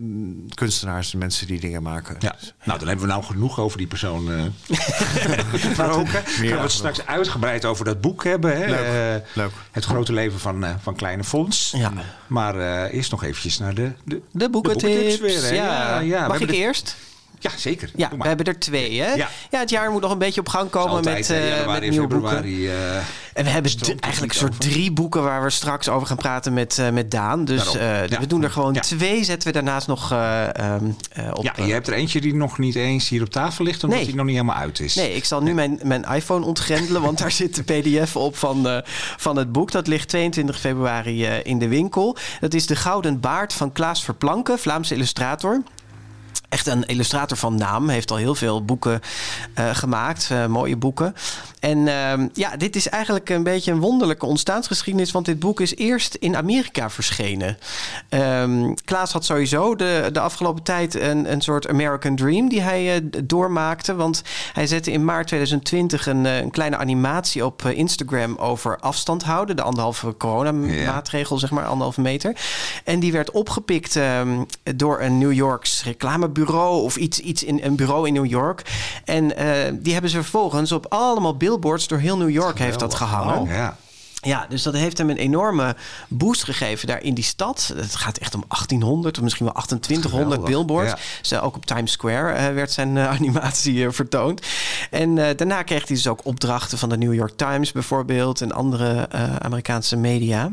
kunstenaars 0.53 1.13
en 1.13 1.19
mensen 1.19 1.47
die 1.47 1.59
dingen 1.59 1.83
maken. 1.83 2.15
Ja. 2.19 2.35
Nou, 2.63 2.79
dan 2.79 2.87
hebben 2.87 3.05
we 3.05 3.11
nou 3.11 3.23
genoeg 3.23 3.59
over 3.59 3.77
die 3.77 3.87
persoon 3.87 4.31
uh, 4.31 4.43
gesproken. 5.51 6.23
Gaan 6.25 6.47
we 6.47 6.57
het 6.57 6.71
straks 6.71 7.05
uitgebreid 7.05 7.65
over 7.65 7.85
dat 7.85 8.01
boek 8.01 8.23
hebben. 8.23 8.57
Hè? 8.57 8.65
Leuk. 8.65 9.21
Uh, 9.21 9.27
Leuk. 9.33 9.51
Het 9.71 9.85
grote 9.85 10.13
leven 10.13 10.39
van, 10.39 10.63
uh, 10.63 10.69
van 10.81 10.95
Kleine 10.95 11.23
Fons. 11.23 11.73
Ja. 11.77 11.93
Maar 12.27 12.87
eerst 12.87 13.11
nog 13.11 13.23
eventjes 13.23 13.57
naar 13.57 13.73
de, 13.73 13.91
de, 14.03 14.21
de 14.31 14.49
boekentips. 14.49 14.83
De 14.83 15.19
boekentips 15.19 15.41
weer, 15.41 15.53
ja. 15.53 15.99
ja. 15.99 16.27
Mag 16.27 16.39
ik 16.39 16.47
de... 16.47 16.55
eerst? 16.55 16.95
Ja, 17.51 17.57
zeker. 17.57 17.91
Ja, 17.95 18.09
we 18.17 18.27
hebben 18.27 18.45
er 18.45 18.59
twee. 18.59 19.01
Hè? 19.01 19.13
Ja. 19.13 19.29
ja, 19.49 19.59
het 19.59 19.69
jaar 19.69 19.91
moet 19.91 20.01
nog 20.01 20.11
een 20.11 20.17
beetje 20.17 20.39
op 20.39 20.49
gang 20.49 20.69
komen 20.69 20.91
Altijd, 20.91 21.29
met, 21.29 21.39
uh, 21.39 21.67
met 21.67 21.89
nieuwe 21.89 22.07
boeken. 22.07 22.47
Uh, 22.47 22.95
en 23.33 23.43
we 23.43 23.49
hebben 23.49 23.71
eigenlijk 23.99 24.33
een 24.33 24.39
soort 24.39 24.59
drie 24.59 24.91
boeken 24.91 25.23
waar 25.23 25.43
we 25.43 25.49
straks 25.49 25.89
over 25.89 26.07
gaan 26.07 26.17
praten 26.17 26.53
met, 26.53 26.77
uh, 26.77 26.89
met 26.89 27.11
Daan. 27.11 27.45
Dus 27.45 27.71
ja. 27.71 28.07
we 28.19 28.27
doen 28.27 28.43
er 28.43 28.51
gewoon 28.51 28.73
twee, 28.73 29.23
zetten 29.23 29.47
we 29.47 29.53
daarnaast 29.53 29.87
nog 29.87 30.11
um, 30.11 30.95
op. 31.33 31.43
Ja, 31.43 31.53
je 31.65 31.73
hebt 31.73 31.87
er 31.87 31.93
eentje 31.93 32.21
die 32.21 32.35
nog 32.35 32.57
niet 32.57 32.75
eens 32.75 33.09
hier 33.09 33.21
op 33.21 33.29
tafel 33.29 33.65
ligt, 33.65 33.83
omdat 33.83 33.99
nee. 33.99 34.07
die 34.07 34.15
nog 34.15 34.25
niet 34.25 34.35
helemaal 34.35 34.61
uit 34.61 34.79
is. 34.79 34.95
Nee, 34.95 35.15
ik 35.15 35.25
zal 35.25 35.41
nu 35.41 35.53
mijn, 35.53 35.79
mijn 35.83 36.03
iPhone 36.03 36.45
ontgrendelen, 36.45 37.01
want 37.01 37.17
daar 37.17 37.31
zit 37.41 37.55
de 37.55 37.63
pdf 37.63 38.15
op 38.15 38.37
van, 38.37 38.83
van 39.17 39.35
het 39.35 39.51
boek. 39.51 39.71
Dat 39.71 39.87
ligt 39.87 40.07
22 40.07 40.59
februari 40.59 41.25
in 41.25 41.59
de 41.59 41.67
winkel. 41.67 42.17
Dat 42.39 42.53
is 42.53 42.65
De 42.65 42.75
Gouden 42.75 43.19
Baard 43.19 43.53
van 43.53 43.71
Klaas 43.71 44.03
Verplanken, 44.03 44.59
Vlaamse 44.59 44.93
illustrator 44.93 45.63
echt 46.49 46.67
een 46.67 46.85
illustrator 46.85 47.37
van 47.37 47.55
naam. 47.55 47.89
Heeft 47.89 48.11
al 48.11 48.17
heel 48.17 48.35
veel 48.35 48.65
boeken 48.65 49.01
uh, 49.59 49.75
gemaakt, 49.75 50.29
uh, 50.31 50.45
mooie 50.45 50.77
boeken. 50.77 51.15
En 51.65 51.77
uh, 51.77 52.25
ja, 52.33 52.57
dit 52.57 52.75
is 52.75 52.89
eigenlijk 52.89 53.29
een 53.29 53.43
beetje 53.43 53.71
een 53.71 53.79
wonderlijke 53.79 54.25
ontstaansgeschiedenis. 54.25 55.11
Want 55.11 55.25
dit 55.25 55.39
boek 55.39 55.59
is 55.59 55.75
eerst 55.75 56.15
in 56.15 56.35
Amerika 56.35 56.89
verschenen. 56.89 57.57
Um, 58.09 58.73
Klaas 58.83 59.11
had 59.11 59.25
sowieso 59.25 59.75
de, 59.75 60.09
de 60.11 60.19
afgelopen 60.19 60.63
tijd 60.63 60.99
een, 60.99 61.31
een 61.31 61.41
soort 61.41 61.67
American 61.67 62.15
Dream 62.15 62.49
die 62.49 62.61
hij 62.61 62.95
uh, 62.95 63.09
doormaakte. 63.23 63.95
Want 63.95 64.21
hij 64.53 64.67
zette 64.67 64.91
in 64.91 65.05
maart 65.05 65.27
2020 65.27 66.07
een, 66.07 66.25
een 66.25 66.51
kleine 66.51 66.77
animatie 66.77 67.45
op 67.45 67.61
Instagram 67.61 68.35
over 68.35 68.77
afstand 68.79 69.23
houden. 69.23 69.55
De 69.55 69.61
anderhalve 69.61 70.17
coronamaatregel, 70.17 71.35
ja. 71.35 71.41
zeg 71.41 71.51
maar, 71.51 71.65
anderhalve 71.65 72.01
meter. 72.01 72.35
En 72.83 72.99
die 72.99 73.11
werd 73.11 73.31
opgepikt 73.31 73.95
um, 73.95 74.45
door 74.75 75.01
een 75.01 75.17
New 75.17 75.33
Yorks 75.33 75.83
reclamebureau 75.83 76.83
of 76.83 76.95
iets, 76.95 77.19
iets 77.19 77.43
in 77.43 77.59
een 77.63 77.75
bureau 77.75 78.07
in 78.07 78.13
New 78.13 78.25
York. 78.25 78.61
En 79.05 79.27
die 79.79 79.93
hebben 79.93 80.11
ze 80.11 80.21
vervolgens 80.21 80.71
op 80.71 80.85
allemaal 80.89 81.37
billboards 81.59 81.87
door 81.87 81.99
heel 81.99 82.17
New 82.17 82.29
York 82.29 82.59
heeft 82.59 82.79
dat 82.79 82.93
gehangen. 82.95 83.37
Oh, 83.37 83.49
ja. 83.49 83.77
Ja, 84.25 84.45
dus 84.49 84.63
dat 84.63 84.73
heeft 84.73 84.97
hem 84.97 85.09
een 85.09 85.17
enorme 85.17 85.75
boost 86.07 86.43
gegeven 86.43 86.87
daar 86.87 87.01
in 87.01 87.13
die 87.13 87.23
stad. 87.23 87.73
Het 87.75 87.95
gaat 87.95 88.17
echt 88.17 88.35
om 88.35 88.43
1800 88.47 89.17
of 89.17 89.23
misschien 89.23 89.45
wel 89.45 89.53
2800 89.53 90.11
Geweldig, 90.11 90.49
billboards. 90.49 90.91
Ja. 90.91 90.97
Dus, 91.21 91.39
ook 91.39 91.55
op 91.55 91.65
Times 91.65 91.91
Square 91.91 92.33
uh, 92.33 92.53
werd 92.53 92.71
zijn 92.71 92.95
uh, 92.95 93.09
animatie 93.09 93.73
uh, 93.73 93.91
vertoond. 93.91 94.41
En 94.89 95.15
daarna 95.15 95.63
kreeg 95.63 95.87
hij 95.87 95.95
dus 95.95 96.07
ook 96.07 96.25
opdrachten 96.25 96.77
van 96.77 96.89
de 96.89 96.97
New 96.97 97.13
York 97.13 97.33
Times 97.35 97.71
bijvoorbeeld 97.71 98.41
en 98.41 98.51
andere 98.51 99.09
Amerikaanse 99.39 99.97
media. 99.97 100.51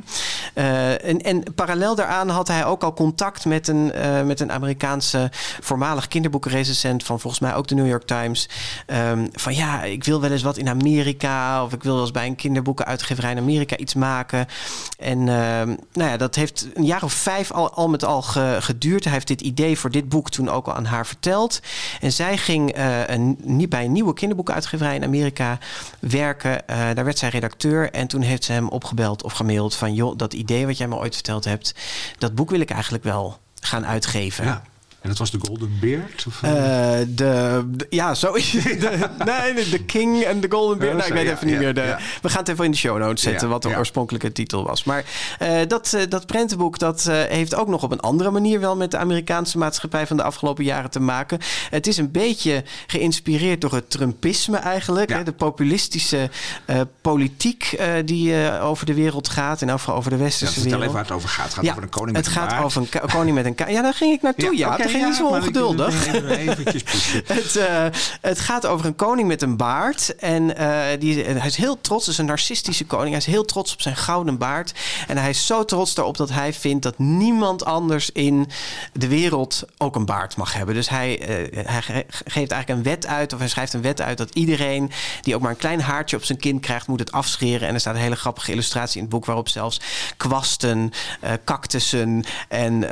En, 0.55 1.21
en, 1.21 1.55
parallel 1.55 1.95
daaraan 1.95 2.29
had 2.29 2.49
hij 2.49 2.65
ook 2.65 2.83
al 2.83 2.95
contact 2.95 3.45
met 3.45 3.69
een, 3.69 3.93
met 4.27 4.41
een 4.41 4.53
Amerikaanse 4.53 5.31
voormalig 5.61 6.09
kinderboekenrecensent 6.09 7.05
van 7.05 7.21
volgens 7.21 7.43
mij 7.43 7.55
ook 7.55 7.67
de 7.67 7.75
New 7.75 7.87
York 7.87 8.07
Times. 8.07 8.49
Um, 8.87 9.29
van 9.33 9.55
ja, 9.55 9.83
ik 9.83 10.05
wil 10.05 10.21
wel 10.21 10.31
eens 10.31 10.43
wat 10.43 10.57
in 10.57 10.69
Amerika 10.69 11.65
of 11.65 11.73
ik 11.73 11.83
wil 11.83 11.93
wel 11.93 12.03
eens 12.03 12.11
bij 12.11 12.27
een 12.27 12.37
kinderboekenuitgeverij 12.37 13.31
in 13.31 13.39
Amerika 13.39 13.62
Iets 13.71 13.95
maken. 13.95 14.47
En 14.99 15.19
uh, 15.19 15.27
nou 15.93 16.11
ja, 16.11 16.17
dat 16.17 16.35
heeft 16.35 16.69
een 16.75 16.85
jaar 16.85 17.03
of 17.03 17.13
vijf 17.13 17.51
al, 17.51 17.71
al 17.71 17.89
met 17.89 18.05
al 18.05 18.23
ge, 18.23 18.57
geduurd. 18.61 19.05
Hij 19.05 19.13
heeft 19.13 19.27
dit 19.27 19.41
idee 19.41 19.79
voor 19.79 19.91
dit 19.91 20.09
boek 20.09 20.31
toen 20.31 20.49
ook 20.49 20.67
al 20.67 20.75
aan 20.75 20.85
haar 20.85 21.07
verteld. 21.07 21.61
En 22.01 22.13
zij 22.13 22.37
ging 22.37 22.77
uh, 22.79 23.07
een, 23.07 23.67
bij 23.69 23.85
een 23.85 23.93
nieuwe 23.93 24.15
kinderboekenuitgeverij 24.15 24.95
in 24.95 25.05
Amerika 25.05 25.59
werken. 25.99 26.51
Uh, 26.51 26.77
daar 26.95 27.05
werd 27.05 27.19
zij 27.19 27.29
redacteur. 27.29 27.91
En 27.91 28.07
toen 28.07 28.23
heeft 28.23 28.45
ze 28.45 28.53
hem 28.53 28.69
opgebeld 28.69 29.23
of 29.23 29.33
gemaild 29.33 29.75
van... 29.75 29.95
joh, 29.95 30.17
dat 30.17 30.33
idee 30.33 30.67
wat 30.67 30.79
jij 30.79 30.89
me 30.89 30.97
ooit 30.97 31.15
verteld 31.15 31.45
hebt... 31.45 31.75
dat 32.19 32.35
boek 32.35 32.51
wil 32.51 32.61
ik 32.61 32.71
eigenlijk 32.71 33.05
wel 33.05 33.39
gaan 33.61 33.87
uitgeven. 33.87 34.63
En 35.03 35.09
dat 35.09 35.19
was 35.19 35.31
de 35.31 35.39
Golden 35.41 35.79
Beard? 35.81 36.25
Of, 36.29 36.43
Uh, 36.43 36.51
de, 37.09 37.65
de, 37.67 37.87
ja, 37.91 38.15
zo 38.15 38.33
is 38.33 38.53
het. 38.53 38.81
De, 38.81 39.09
nee, 39.25 39.69
de 39.69 39.85
King 39.85 40.23
en 40.23 40.41
de 40.41 40.51
Golden 40.51 40.79
Beard. 40.79 40.97
nou, 40.97 41.09
ik 41.09 41.15
weet 41.15 41.27
ja, 41.27 41.33
even 41.33 41.47
niet 41.47 41.59
meer. 41.59 41.75
De. 41.75 41.97
We 42.23 42.29
gaan 42.29 42.39
het 42.39 42.49
even 42.49 42.65
in 42.65 42.71
de 42.71 42.77
show 42.77 42.99
notes 42.99 43.23
zetten 43.23 43.49
wat 43.49 43.63
de 43.63 43.77
oorspronkelijke 43.77 44.33
titel 44.33 44.65
was. 44.65 44.85
Maar 44.85 45.05
uh, 45.43 45.59
dat, 45.69 45.93
uh, 45.95 46.03
dat 46.09 46.27
prentenboek 46.27 46.79
dat, 46.79 47.03
heeft 47.29 47.55
ook 47.55 47.69
nog 47.69 47.83
op 47.83 47.93
een 47.93 48.01
andere 48.01 48.31
manier 48.31 48.61
wel 48.61 48.77
met 48.77 48.91
de 48.91 48.97
Amerikaanse 48.97 49.59
maatschappij 49.59 50.07
van 50.07 50.17
de 50.17 50.23
afgelopen 50.23 50.65
jaren 50.65 50.91
te 50.91 51.01
maken. 51.01 51.39
Het 51.71 51.87
is 51.87 51.97
een 51.97 52.11
beetje 52.11 52.65
geïnspireerd 52.87 53.61
door 53.61 53.73
het 53.73 53.91
Trumpisme 53.91 54.57
eigenlijk. 54.57 55.11
Hè, 55.11 55.23
de 55.23 55.33
populistische 55.33 56.31
politiek 57.01 57.81
die 58.05 58.61
over 58.61 58.87
de 58.87 58.95
wereld 58.95 59.29
gaat. 59.29 59.63
En 59.63 59.71
over, 59.71 59.93
over 59.93 60.11
de 60.11 60.17
westerse 60.17 60.61
ja, 60.61 60.65
wereld. 60.65 60.83
Vertel 60.83 60.83
even 60.83 60.95
waar 60.95 61.05
het 61.05 61.13
over 61.13 61.29
gaat. 61.29 61.45
Het 61.45 61.55
gaat 61.55 61.65
ja, 61.65 61.71
over 61.71 61.83
een 61.83 61.89
koning 61.89 62.17
het 62.17 62.27
met 62.27 62.35
een 62.35 62.41
gaat 62.41 62.51
baard. 62.51 62.65
over 62.65 62.83
een 62.91 63.11
koning 63.11 63.35
met 63.35 63.47
een 63.47 63.73
Ja, 63.73 63.83
daar 63.83 63.95
ging 63.95 64.13
ik 64.13 64.23
naartoe. 64.23 64.57
Ja, 64.57 64.77
ging 64.93 65.05
niet 65.05 65.15
zo 65.15 65.27
ongeduldig. 65.27 66.07
Het, 67.27 67.57
uh, 67.57 67.87
het 68.31 68.41
gaat 68.41 68.67
over 68.67 68.87
een 68.87 68.97
koning 68.97 69.29
met 69.29 69.43
een 69.43 69.57
baard. 69.57 70.17
En 70.17 70.43
uh, 70.43 70.83
die, 70.99 71.25
hij 71.25 71.47
is 71.47 71.57
heel 71.57 71.81
trots. 71.81 72.05
Het 72.05 72.15
is 72.15 72.21
een 72.21 72.27
narcistische 72.27 72.87
koning. 72.87 73.09
Hij 73.09 73.19
is 73.19 73.27
heel 73.27 73.45
trots 73.45 73.73
op 73.73 73.83
zijn 73.83 73.97
gouden 73.97 74.39
baard. 74.39 74.73
En 75.07 75.17
hij 75.17 75.31
is 75.31 75.47
zo 75.47 75.65
trots 75.65 75.95
daarop 75.95 76.17
dat 76.17 76.31
hij 76.31 76.53
vindt 76.53 76.83
dat 76.83 76.99
niemand 76.99 77.65
anders 77.65 78.11
in 78.11 78.49
de 78.93 79.09
wereld 79.09 79.63
ook 79.79 79.97
een 79.97 80.07
baard 80.07 80.37
mag 80.37 80.53
hebben. 80.53 80.75
Dus 80.75 80.89
hij, 80.89 81.21
uh, 81.21 81.67
hij 81.67 81.83
ge 81.83 82.05
geeft 82.09 82.51
eigenlijk 82.51 82.69
een 82.69 82.83
wet 82.83 83.07
uit, 83.07 83.33
of 83.33 83.39
hij 83.39 83.49
schrijft 83.49 83.73
een 83.73 83.83
wet 83.83 84.01
uit 84.01 84.19
dat 84.19 84.31
iedereen 84.33 84.91
die 85.23 85.35
ook 85.35 85.41
maar 85.41 85.51
een 85.51 85.57
klein 85.57 85.81
haartje 85.81 86.17
op 86.17 86.25
zijn 86.25 86.39
kin 86.39 86.61
krijgt, 86.61 86.87
moet 86.87 87.01
het 87.01 87.13
afscheren. 87.13 87.69
En 87.69 87.75
er 87.75 87.81
staat 87.81 87.95
een 87.95 88.01
hele 88.01 88.17
grappige 88.17 88.53
illustratie 88.53 88.97
in 88.97 89.03
het 89.03 89.13
boek 89.13 89.25
waarop 89.25 89.49
zelfs 89.49 89.81
kwasten, 90.17 90.93
cactussen 91.45 92.25
en 92.49 92.87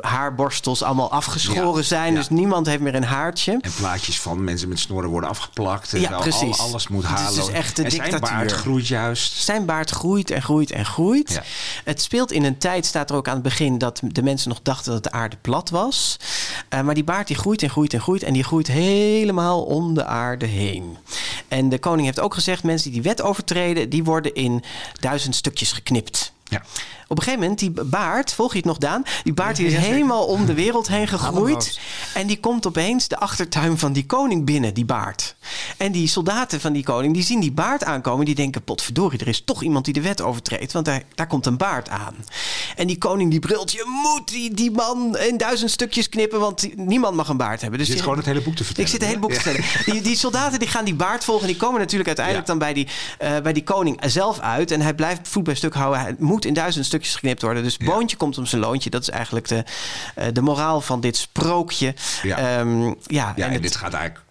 haarborstels 0.00 0.82
allemaal 0.82 1.10
afgeschoren 1.36 1.80
Ja, 1.80 1.86
zijn. 1.86 2.12
ja. 2.12 2.18
Dus 2.18 2.28
niemand 2.28 2.66
heeft 2.66 2.80
meer 2.80 2.94
een 2.94 3.04
haartje. 3.04 3.58
En 3.60 3.72
plaatjes 3.76 4.20
van 4.20 4.44
mensen 4.44 4.68
met 4.68 4.78
snorren 4.78 5.10
worden 5.10 5.30
afgeplakt. 5.30 5.92
En 5.94 6.00
Ja, 6.00 6.10
al- 6.10 6.20
precies. 6.20 6.58
Al, 6.58 6.66
alles 6.68 6.88
moet 6.88 7.02
Het 7.02 7.12
is 7.18 7.24
halen. 7.24 7.44
dus 7.44 7.48
echt 7.50 7.76
de 7.76 7.82
en 7.82 7.90
zijn 7.90 8.20
baard 8.20 8.52
groeit 8.52 8.86
juist. 8.88 9.32
Zijn 9.42 9.64
baard 9.64 9.90
groeit 9.90 10.30
en 10.30 10.42
groeit 10.42 10.70
en 10.70 10.84
groeit. 10.86 11.32
Ja. 11.32 11.42
Het 11.84 12.02
speelt 12.02 12.32
in 12.32 12.44
een 12.44 12.58
tijd, 12.58 12.86
staat 12.86 13.10
er 13.10 13.16
ook 13.16 13.28
aan 13.28 13.34
het 13.34 13.42
begin, 13.42 13.78
dat 13.78 14.00
de 14.04 14.22
mensen 14.22 14.48
nog 14.48 14.60
dachten 14.62 14.92
dat 14.92 15.02
de 15.02 15.10
aarde 15.12 15.36
plat 15.40 15.70
was. 15.70 16.16
Uh, 16.74 16.80
maar 16.80 16.94
die 16.94 17.04
baard 17.04 17.26
die 17.26 17.36
groeit 17.36 17.62
en 17.62 17.70
groeit 17.70 17.92
en 17.92 18.00
groeit. 18.00 18.22
En 18.22 18.32
die 18.32 18.44
groeit 18.44 18.66
helemaal 18.66 19.62
om 19.62 19.94
de 19.94 20.04
aarde 20.04 20.46
heen. 20.46 20.96
En 21.48 21.68
de 21.68 21.78
koning 21.78 22.06
heeft 22.06 22.20
ook 22.20 22.34
gezegd: 22.34 22.62
mensen 22.62 22.84
die 22.90 22.94
die 22.96 23.10
wet 23.10 23.22
overtreden, 23.22 23.88
die 23.90 24.04
worden 24.04 24.34
in 24.34 24.62
duizend 25.00 25.34
stukjes 25.34 25.72
geknipt. 25.72 26.32
Ja. 26.48 26.62
Op 27.08 27.16
een 27.16 27.22
gegeven 27.22 27.40
moment, 27.42 27.58
die 27.58 27.70
baard, 27.70 28.32
volg 28.32 28.50
je 28.52 28.56
het 28.58 28.66
nog, 28.66 28.78
Daan? 28.78 29.02
Die 29.24 29.32
baard 29.34 29.56
die 29.56 29.66
is 29.66 29.74
helemaal 29.76 30.26
om 30.26 30.46
de 30.46 30.54
wereld 30.54 30.88
heen 30.88 31.08
gegroeid. 31.08 31.80
En 32.14 32.26
die 32.26 32.40
komt 32.40 32.66
opeens 32.66 33.08
de 33.08 33.16
achtertuin 33.18 33.78
van 33.78 33.92
die 33.92 34.06
koning 34.06 34.44
binnen, 34.44 34.74
die 34.74 34.84
baard. 34.84 35.34
En 35.76 35.92
die 35.92 36.08
soldaten 36.08 36.60
van 36.60 36.72
die 36.72 36.82
koning, 36.82 37.14
die 37.14 37.22
zien 37.22 37.40
die 37.40 37.52
baard 37.52 37.84
aankomen. 37.84 38.24
Die 38.24 38.34
denken, 38.34 38.62
potverdorie, 38.62 39.18
er 39.20 39.28
is 39.28 39.44
toch 39.44 39.62
iemand 39.62 39.84
die 39.84 39.94
de 39.94 40.00
wet 40.00 40.20
overtreedt. 40.22 40.72
Want 40.72 40.84
daar, 40.84 41.02
daar 41.14 41.26
komt 41.26 41.46
een 41.46 41.56
baard 41.56 41.88
aan. 41.88 42.14
En 42.76 42.86
die 42.86 42.98
koning 42.98 43.30
die 43.30 43.40
brult, 43.40 43.72
je 43.72 43.84
moet 44.02 44.28
die, 44.28 44.54
die 44.54 44.70
man 44.70 45.18
in 45.18 45.36
duizend 45.36 45.70
stukjes 45.70 46.08
knippen. 46.08 46.40
Want 46.40 46.60
die- 46.60 46.74
niemand 46.76 47.16
mag 47.16 47.28
een 47.28 47.36
baard 47.36 47.60
hebben. 47.60 47.78
Dus 47.78 47.88
Je 47.88 47.94
zit 47.94 48.02
gewoon 48.02 48.16
het 48.18 48.26
hele 48.26 48.42
boek 48.42 48.54
te 48.56 48.64
vertellen. 48.64 48.90
ik 48.90 48.96
zit 48.96 49.00
het 49.00 49.08
hele 49.10 49.26
boek 49.26 49.32
te 49.32 49.40
vertellen. 49.40 49.68
Die, 49.94 50.00
die 50.02 50.16
soldaten 50.16 50.58
die 50.58 50.68
gaan 50.68 50.84
die 50.84 50.94
baard 50.94 51.24
volgen. 51.24 51.46
Die 51.46 51.56
komen 51.56 51.80
natuurlijk 51.80 52.06
uiteindelijk 52.08 52.46
Ja. 52.46 52.52
dan 52.52 52.62
bij 52.62 52.72
die, 52.74 52.88
eh, 53.18 53.40
bij 53.42 53.52
die 53.52 53.64
koning 53.64 54.00
zelf 54.06 54.38
uit. 54.40 54.70
En 54.70 54.80
hij 54.80 54.94
blijft 54.94 55.28
voet 55.28 55.44
bij 55.44 55.54
stuk 55.54 55.74
houden. 55.74 56.00
Hij 56.00 56.14
moet 56.18 56.35
in 56.44 56.54
duizend 56.54 56.86
stukjes 56.86 57.14
geknipt 57.14 57.42
worden. 57.42 57.62
Dus 57.62 57.76
boontje 57.76 58.16
komt 58.16 58.38
om 58.38 58.46
zijn 58.46 58.60
loontje. 58.60 58.90
Dat 58.90 59.02
is 59.02 59.10
eigenlijk 59.10 59.48
de, 59.48 59.64
eh, 60.14 60.26
de 60.32 60.40
moraal 60.42 60.80
van 60.80 61.00
dit 61.00 61.16
sprookje. 61.16 61.94
Ja. 62.22 62.38
Ehm, 62.58 62.84
ja, 62.86 62.94
Ja, 63.06 63.34
en, 63.46 63.52
het- 63.52 63.62
dit 63.62 63.76
gaat 63.76 63.92
eigenlijk 63.92 64.24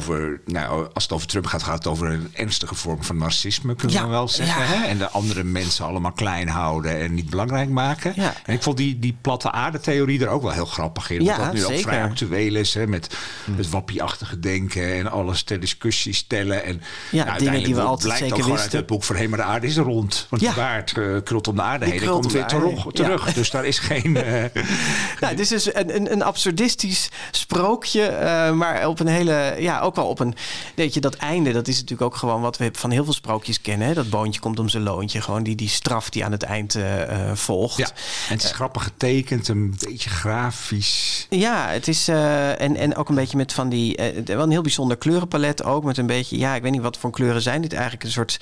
over, 0.00 0.40
nou, 0.46 0.88
als 0.94 1.02
het 1.02 1.12
over 1.12 1.26
Trump 1.26 1.46
gaat, 1.46 1.62
gaat 1.62 1.74
het 1.74 1.86
over 1.86 2.10
een 2.10 2.30
ernstige 2.34 2.74
vorm 2.74 3.04
van 3.04 3.16
narcisme, 3.16 3.74
kunnen 3.74 3.96
Ja, 3.96 4.04
we 4.04 4.10
wel 4.10 4.28
zeggen. 4.28 4.62
ja. 4.62 4.68
Hè? 4.68 4.86
En 4.86 4.98
de 4.98 5.08
andere 5.10 5.44
mensen 5.44 5.84
allemaal 5.84 6.12
klein 6.12 6.48
houden 6.48 7.00
en 7.00 7.14
niet 7.14 7.30
belangrijk 7.30 7.68
maken. 7.68 8.12
Ja. 8.16 8.34
En 8.44 8.54
ik 8.54 8.62
vond 8.62 8.76
die, 8.76 8.98
die 8.98 9.16
platte 9.20 9.50
aarde-theorie 9.50 10.20
er 10.22 10.28
ook 10.28 10.42
wel 10.42 10.50
heel 10.50 10.64
grappig 10.64 11.10
in. 11.10 11.22
Ja, 11.24 11.36
dat 11.36 11.52
nu 11.52 11.64
ook 11.64 11.70
zeker. 11.70 11.82
vrij 11.88 12.02
actueel 12.02 12.54
is, 12.54 12.74
hè, 12.74 12.86
met 12.86 13.16
het 13.56 13.70
wappieachtige 13.70 14.38
denken 14.40 14.94
en 14.94 15.10
alles 15.10 15.42
ter 15.42 15.60
discussie 15.60 16.12
stellen. 16.14 16.64
En 16.64 16.82
Ja, 17.10 17.24
nou, 17.24 17.38
dingen 17.38 17.62
die 17.64 17.74
we 17.74 17.80
altijd 17.80 18.02
blijkt 18.02 18.18
zeker 18.22 18.36
ook 18.36 18.42
gewoon 18.42 18.56
wisten. 18.58 18.72
uit 18.78 18.80
het 18.80 18.90
boek 18.96 19.04
voor 19.04 19.16
hé, 19.16 19.28
maar 19.28 19.38
de 19.38 19.44
aarde 19.44 19.66
is 19.66 19.76
rond. 19.76 20.26
Want 20.30 20.42
die 20.42 20.54
baard 20.54 20.98
eh, 20.98 21.04
krult 21.24 21.48
om 21.48 21.56
de 21.56 21.62
aarde 21.62 21.84
Die 21.84 21.94
heen 21.94 22.02
en 22.02 22.08
komt 22.08 22.24
om 22.26 22.32
weer 22.32 22.46
terug. 22.46 22.86
terug. 22.92 23.32
Dus 23.32 23.50
daar 23.50 23.64
is 23.64 23.78
geen... 23.78 24.16
eh, 24.16 24.44
Nou, 25.20 25.36
dit 25.36 25.40
is 25.40 25.48
dus 25.48 25.74
een, 25.74 25.94
een, 25.96 26.12
een 26.12 26.22
absurdistisch 26.22 27.10
sprookje, 27.30 28.02
eh, 28.06 28.52
maar 28.52 28.86
op 28.86 29.00
een 29.00 29.06
hele, 29.06 29.54
ja, 29.58 29.78
ook 29.80 29.94
wel 29.96 30.06
op 30.06 30.18
een, 30.20 30.34
weet 30.74 30.94
je, 30.94 31.00
dat 31.00 31.14
einde, 31.14 31.52
dat 31.52 31.68
is 31.68 31.74
natuurlijk 31.74 32.02
ook 32.02 32.16
gewoon 32.16 32.40
wat 32.40 32.56
we 32.56 32.68
van 32.72 32.90
heel 32.90 33.04
veel 33.04 33.12
sprookjes 33.12 33.60
kennen. 33.60 33.86
Hè? 33.88 33.94
Dat 33.94 34.10
boontje 34.10 34.40
komt 34.40 34.58
om 34.58 34.68
zijn 34.68 34.82
loontje, 34.82 35.20
gewoon 35.20 35.42
die, 35.42 35.54
die 35.56 35.68
straf 35.68 36.10
die 36.10 36.24
aan 36.24 36.32
het 36.32 36.42
eind 36.42 36.74
eh, 36.74 37.02
eh, 37.30 37.36
volgt. 37.36 37.76
ja, 37.78 37.86
en 38.28 38.34
het 38.34 38.42
is 38.42 38.52
grappig 38.52 38.82
getekend, 38.82 39.48
een 39.48 39.74
beetje 39.78 40.10
grafisch. 40.10 41.26
Ja, 41.30 41.68
het 41.68 41.88
is. 41.88 42.08
eh, 42.08 42.60
en, 42.60 42.76
en 42.76 42.96
ook 42.96 43.08
een 43.08 43.14
beetje 43.14 43.36
met 43.36 43.52
van 43.52 43.68
die. 43.68 43.96
eh, 43.96 44.24
wel 44.26 44.42
een 44.42 44.50
heel 44.50 44.62
bijzonder 44.62 44.96
kleurenpalet 44.96 45.62
ook. 45.64 45.84
Met 45.84 45.98
een 45.98 46.06
beetje. 46.06 46.38
Ja, 46.38 46.54
ik 46.54 46.62
weet 46.62 46.72
niet 46.72 46.80
wat 46.80 46.96
voor 46.98 47.10
kleuren 47.10 47.42
zijn 47.42 47.60
dit 47.62 47.72
eigenlijk. 47.72 48.04
Een 48.04 48.10
soort 48.10 48.40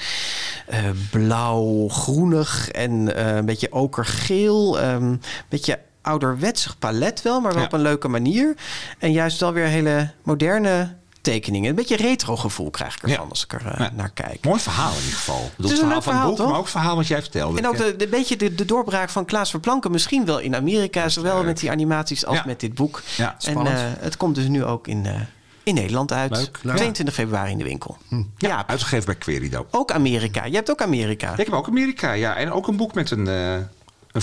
eh, 0.66 0.78
blauw-groenig 1.10 2.68
en 2.70 3.16
eh, 3.16 3.36
een 3.36 3.44
beetje 3.44 3.72
okergeel. 3.72 4.80
ehm, 4.80 5.02
Een 5.02 5.20
beetje 5.48 5.78
ouderwetsig 6.02 6.78
palet 6.78 7.22
wel, 7.22 7.40
maar 7.40 7.50
wel 7.52 7.60
Ja. 7.60 7.66
op 7.66 7.72
een 7.72 7.80
leuke 7.80 8.08
manier. 8.08 8.54
En 8.98 9.12
juist 9.12 9.40
wel 9.40 9.52
weer 9.52 9.66
hele 9.66 10.10
moderne 10.22 10.96
tekeningen. 11.30 11.68
Een 11.70 11.74
beetje 11.74 11.96
retro 11.96 12.36
gevoel 12.36 12.70
krijg 12.70 12.94
ik 12.96 13.02
ervan 13.02 13.24
Ja. 13.24 13.30
als 13.30 13.44
ik 13.44 13.52
er 13.52 13.66
eh, 13.66 13.78
Ja. 13.78 13.90
naar 13.94 14.10
kijk. 14.10 14.44
Mooi 14.44 14.60
verhaal 14.60 14.90
in 14.90 14.96
ieder 15.04 15.12
geval. 15.18 15.44
Ik 15.44 15.56
bedoel, 15.56 15.70
is 15.72 15.78
Het 15.78 15.86
een 15.86 16.02
verhaal 16.02 16.02
van 16.02 16.14
het 16.16 16.26
boek, 16.26 16.36
toch? 16.36 16.46
maar 16.46 16.56
ook 16.56 16.62
het 16.62 16.70
verhaal 16.72 16.96
wat 16.96 17.06
jij 17.06 17.20
vertelde. 17.20 17.58
En 17.58 17.66
ook 17.68 17.76
de, 17.76 17.96
de 17.96 18.08
beetje 18.08 18.36
de, 18.36 18.54
de 18.54 18.64
doorbraak 18.64 19.08
van 19.10 19.24
Klaas 19.24 19.50
Verplanken 19.50 19.90
misschien 19.90 20.24
wel 20.24 20.38
in 20.38 20.56
Amerika, 20.56 21.08
zowel 21.08 21.44
met 21.44 21.58
die 21.58 21.70
animaties 21.70 22.26
als 22.26 22.44
met 22.44 22.60
dit 22.60 22.74
boek. 22.74 23.02
Ja, 23.16 23.36
en 23.44 23.66
eh, 23.66 23.72
het 23.98 24.16
komt 24.16 24.34
dus 24.34 24.46
nu 24.48 24.64
ook 24.64 24.86
in, 24.86 25.06
eh, 25.06 25.20
in 25.62 25.74
Nederland 25.74 26.12
uit. 26.12 26.30
Leuk, 26.30 26.58
leuk. 26.62 26.76
22 26.76 27.14
februari 27.14 27.50
in 27.50 27.58
de 27.58 27.64
winkel. 27.64 27.96
Ja, 28.36 28.66
Uitgegeven 28.66 29.04
bij 29.06 29.14
Querido. 29.14 29.66
ook 29.70 29.92
Amerika. 29.92 30.44
Je 30.44 30.54
hebt 30.54 30.70
ook 30.70 30.82
Amerika. 30.82 31.30
Ik 31.32 31.36
heb 31.36 31.52
ook 31.54 31.66
Amerika, 31.68 32.12
ja. 32.12 32.36
En 32.36 32.52
ook 32.52 32.68
een 32.68 32.76
boek 32.76 32.94
met 32.94 33.10
een, 33.10 33.26
een 33.26 33.68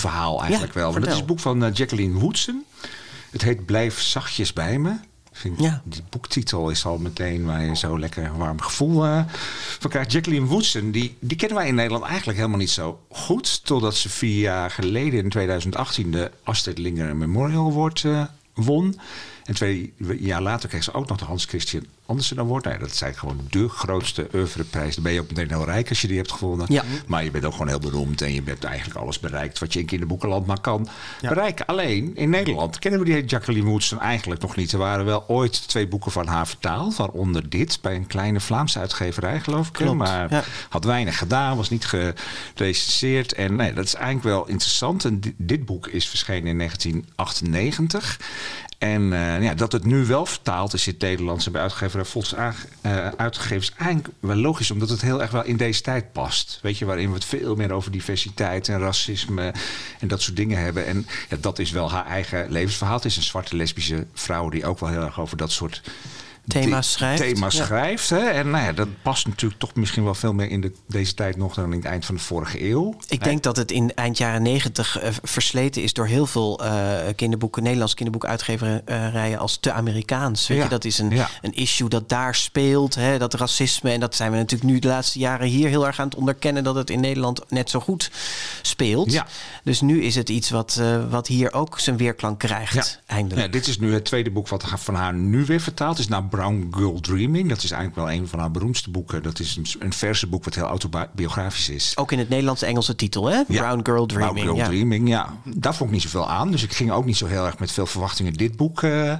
verhaal 0.00 0.40
eigenlijk 0.40 0.74
Ja, 0.74 0.80
wel. 0.80 0.92
Dat 0.92 1.06
is 1.06 1.16
het 1.16 1.26
boek 1.26 1.40
van 1.40 1.70
Jacqueline 1.72 2.18
Woodson. 2.18 2.64
Het 3.30 3.42
heet 3.42 3.66
Blijf 3.66 4.00
zachtjes 4.00 4.52
bij 4.52 4.78
me. 4.78 4.92
Vind, 5.36 5.60
Ja. 5.60 5.82
Die 5.84 6.02
boektitel 6.10 6.70
is 6.70 6.84
al 6.84 6.98
meteen 6.98 7.44
waar 7.44 7.64
je 7.64 7.76
zo 7.76 7.98
lekker 7.98 8.24
een 8.24 8.36
warm 8.36 8.60
gevoel 8.60 9.04
eh, 9.04 9.24
van 9.78 9.90
krijgt. 9.90 10.12
Jacqueline 10.12 10.46
Woodson, 10.46 10.90
die, 10.90 11.16
die 11.20 11.36
kennen 11.36 11.58
wij 11.58 11.66
in 11.66 11.74
Nederland 11.74 12.04
eigenlijk 12.04 12.38
helemaal 12.38 12.58
niet 12.58 12.70
zo 12.70 13.00
goed. 13.10 13.64
Totdat 13.64 13.94
ze 13.94 14.08
vier 14.08 14.40
jaar 14.40 14.70
geleden 14.70 15.22
in 15.22 15.28
2018 15.28 16.10
de 16.10 16.30
Astrid 16.42 16.78
Lindgren 16.78 17.18
Memorial 17.18 17.70
Award 17.70 18.04
eh, 18.04 18.24
won. 18.54 18.98
En 19.44 19.54
twee 19.54 19.92
jaar 20.18 20.42
later 20.42 20.68
kreeg 20.68 20.84
ze 20.84 20.92
ook 20.92 21.08
nog 21.08 21.18
de 21.18 21.24
Hans 21.24 21.44
Christian 21.44 21.84
Andersen 22.06 22.38
Award. 22.38 22.64
Nou, 22.64 22.76
ja, 22.76 22.82
dat 22.82 22.90
is 22.92 23.00
eigenlijk 23.02 23.32
gewoon 23.34 23.48
de 23.64 23.68
grootste 23.74 24.28
oeuvreprijs. 24.34 24.94
Dan 24.94 25.04
ben 25.04 25.12
je 25.12 25.20
ook 25.20 25.28
meteen 25.28 25.48
heel 25.48 25.64
rijk 25.64 25.88
als 25.88 26.00
je 26.00 26.08
die 26.08 26.16
hebt 26.16 26.32
gewonnen. 26.32 26.66
Ja. 26.68 26.82
Maar 27.06 27.24
je 27.24 27.30
bent 27.30 27.44
ook 27.44 27.52
gewoon 27.52 27.68
heel 27.68 27.78
beroemd. 27.78 28.22
En 28.22 28.32
je 28.34 28.42
hebt 28.44 28.64
eigenlijk 28.64 28.98
alles 28.98 29.20
bereikt 29.20 29.58
wat 29.58 29.72
je 29.72 29.78
in 29.80 29.86
kinderboekenland 29.86 30.46
maar 30.46 30.60
kan 30.60 30.88
Ja. 31.20 31.28
bereiken. 31.28 31.66
Alleen 31.66 32.10
in 32.16 32.30
Nederland 32.30 32.78
kennen 32.78 33.00
we 33.00 33.06
die 33.06 33.24
Jacqueline 33.24 33.68
Woodson 33.68 34.00
eigenlijk 34.00 34.40
nog 34.42 34.56
niet. 34.56 34.72
Er 34.72 34.78
waren 34.78 35.04
wel 35.04 35.24
ooit 35.28 35.68
twee 35.68 35.88
boeken 35.88 36.12
van 36.12 36.26
haar 36.26 36.46
vertaald. 36.46 36.96
Waaronder 36.96 37.48
dit 37.48 37.78
bij 37.82 37.94
een 37.94 38.06
kleine 38.06 38.40
Vlaamse 38.40 38.78
uitgeverij 38.78 39.40
geloof 39.40 39.66
ik. 39.66 39.72
Klopt, 39.72 39.96
Maar 39.96 40.30
ja. 40.30 40.44
had 40.68 40.84
weinig 40.84 41.18
gedaan. 41.18 41.56
Was 41.56 41.70
niet 41.70 41.84
gerecenseerd. 42.54 43.32
En 43.32 43.56
nee, 43.56 43.72
dat 43.72 43.84
is 43.84 43.94
eigenlijk 43.94 44.24
wel 44.24 44.46
interessant. 44.48 45.04
En 45.04 45.20
di- 45.20 45.34
dit 45.38 45.64
boek 45.64 45.86
is 45.86 46.08
verschenen 46.08 46.46
in 46.48 46.56
1998. 46.56 48.20
En 48.78 49.12
eh, 49.12 49.42
ja, 49.42 49.54
dat 49.54 49.72
het 49.72 49.84
nu 49.84 50.06
wel 50.06 50.26
vertaald 50.26 50.74
is 50.74 50.86
in 50.86 50.92
het 50.92 51.02
Nederlands 51.02 51.46
en 51.46 51.52
bij 51.52 51.60
uitgeverij 51.60 51.95
Aange- 52.36 52.54
eh, 52.80 53.08
uitgegeven 53.08 53.56
is 53.56 53.72
eigenlijk 53.78 54.08
wel 54.20 54.36
logisch, 54.36 54.70
omdat 54.70 54.88
het 54.88 55.00
heel 55.00 55.22
erg 55.22 55.30
wel 55.30 55.44
in 55.44 55.56
deze 55.56 55.80
tijd 55.80 56.12
past. 56.12 56.58
Weet 56.62 56.78
je, 56.78 56.84
waarin 56.84 57.08
we 57.08 57.14
het 57.14 57.24
veel 57.24 57.54
meer 57.54 57.72
over 57.72 57.90
diversiteit 57.90 58.68
en 58.68 58.78
racisme 58.78 59.54
en 60.00 60.08
dat 60.08 60.22
soort 60.22 60.36
dingen 60.36 60.58
hebben. 60.58 60.86
En 60.86 61.06
ja, 61.28 61.36
dat 61.40 61.58
is 61.58 61.70
wel 61.70 61.90
haar 61.90 62.06
eigen 62.06 62.50
levensverhaal. 62.50 62.96
Het 62.96 63.04
is 63.04 63.16
een 63.16 63.22
zwarte 63.22 63.56
lesbische 63.56 64.06
vrouw 64.14 64.48
die 64.48 64.66
ook 64.66 64.78
wel 64.80 64.88
heel 64.88 65.02
erg 65.02 65.20
over 65.20 65.36
dat 65.36 65.52
soort 65.52 65.82
Thema 66.46 66.82
schrijft. 66.82 67.22
Thema 67.22 67.46
Ja. 67.50 67.64
schrijft. 67.64 68.10
Hè? 68.10 68.18
En 68.18 68.50
nou 68.50 68.64
ja, 68.64 68.72
dat 68.72 68.88
past 69.02 69.26
natuurlijk 69.26 69.60
toch 69.60 69.74
misschien 69.74 70.04
wel 70.04 70.14
veel 70.14 70.32
meer 70.32 70.50
in 70.50 70.60
de, 70.60 70.72
deze 70.88 71.14
tijd 71.14 71.36
nog 71.36 71.54
dan 71.54 71.72
in 71.72 71.78
het 71.78 71.84
eind 71.86 72.04
van 72.04 72.14
de 72.14 72.20
vorige 72.20 72.64
eeuw. 72.70 72.96
Ik 73.08 73.24
denk 73.24 73.42
dat 73.42 73.56
het 73.56 73.70
in 73.70 73.92
eind 73.94 74.18
jaren 74.18 74.42
negentig 74.42 74.98
eh, 74.98 75.10
versleten 75.22 75.82
is 75.82 75.92
door 75.92 76.06
heel 76.06 76.26
veel 76.26 76.64
eh, 76.64 76.96
kinderboeken, 77.16 77.62
Nederlandse 77.62 77.96
kinderboekuitgeverijen 77.96 79.38
als 79.38 79.56
te 79.60 79.72
Amerikaans. 79.72 80.46
Weet 80.46 80.56
Ja, 80.58 80.64
je, 80.64 80.70
dat 80.70 80.84
is 80.84 80.98
een, 80.98 81.12
een 81.42 81.54
issue 81.54 81.88
dat 81.88 82.08
daar 82.08 82.34
speelt, 82.34 82.94
hè, 82.94 83.18
dat 83.18 83.34
racisme. 83.34 83.90
En 83.90 84.00
dat 84.00 84.14
zijn 84.14 84.30
we 84.30 84.36
natuurlijk 84.36 84.70
nu 84.70 84.78
de 84.78 84.88
laatste 84.88 85.18
jaren 85.18 85.46
hier 85.46 85.68
heel 85.68 85.86
erg 85.86 86.00
aan 86.00 86.08
het 86.08 86.16
onderkennen 86.16 86.64
dat 86.64 86.74
het 86.74 86.90
in 86.90 87.00
Nederland 87.00 87.40
net 87.48 87.70
zo 87.70 87.80
goed 87.80 88.10
speelt. 88.62 89.12
Ja. 89.12 89.26
Dus 89.64 89.80
nu 89.80 90.02
is 90.02 90.14
het 90.14 90.28
iets 90.28 90.50
wat, 90.50 90.76
eh, 90.80 91.10
wat 91.10 91.26
hier 91.26 91.52
ook 91.52 91.78
zijn 91.80 91.96
weerklank 91.96 92.38
krijgt, 92.38 93.00
eindelijk. 93.06 93.40
Ja, 93.46 93.52
dit 93.52 93.66
is 93.66 93.78
nu 93.78 93.92
het 93.92 94.04
tweede 94.04 94.30
boek 94.30 94.48
wat 94.48 94.64
van 94.76 94.94
haar 94.94 95.14
nu 95.14 95.44
weer 95.44 95.60
vertaald 95.60 95.98
is 95.98 96.08
naar 96.08 96.26
Brown 96.36 96.68
Girl 96.70 97.00
Dreaming. 97.00 97.48
Dat 97.48 97.62
is 97.62 97.70
eigenlijk 97.70 98.06
wel 98.06 98.16
een 98.18 98.28
van 98.28 98.38
haar 98.38 98.50
beroemdste 98.50 98.90
boeken. 98.90 99.22
Dat 99.22 99.40
is 99.40 99.56
een, 99.56 99.66
een 99.78 99.92
verse 99.92 100.26
boek 100.26 100.44
wat 100.44 100.54
heel 100.54 100.64
autobiografisch 100.64 101.68
is. 101.68 101.92
Ook 101.96 102.12
in 102.12 102.18
het 102.18 102.28
Nederlands-Engelse 102.28 102.94
titel, 102.96 103.26
hè? 103.26 103.36
Ja. 103.36 103.44
Brown 103.48 103.80
Girl 103.82 104.06
Dreaming. 104.06 104.32
Brown 104.34 104.46
Girl 104.48 104.56
ja. 104.56 104.66
Dreaming, 104.66 105.08
ja. 105.08 105.34
Daar 105.44 105.74
vond 105.74 105.88
ik 105.90 105.94
niet 105.94 106.04
zoveel 106.04 106.28
aan. 106.28 106.50
Dus 106.50 106.62
ik 106.62 106.72
ging 106.72 106.90
ook 106.90 107.04
niet 107.04 107.16
zo 107.16 107.26
heel 107.26 107.46
erg 107.46 107.58
met 107.58 107.72
veel 107.72 107.86
verwachtingen 107.86 108.32
dit 108.32 108.56
boek 108.56 108.82
eh, 108.82 109.14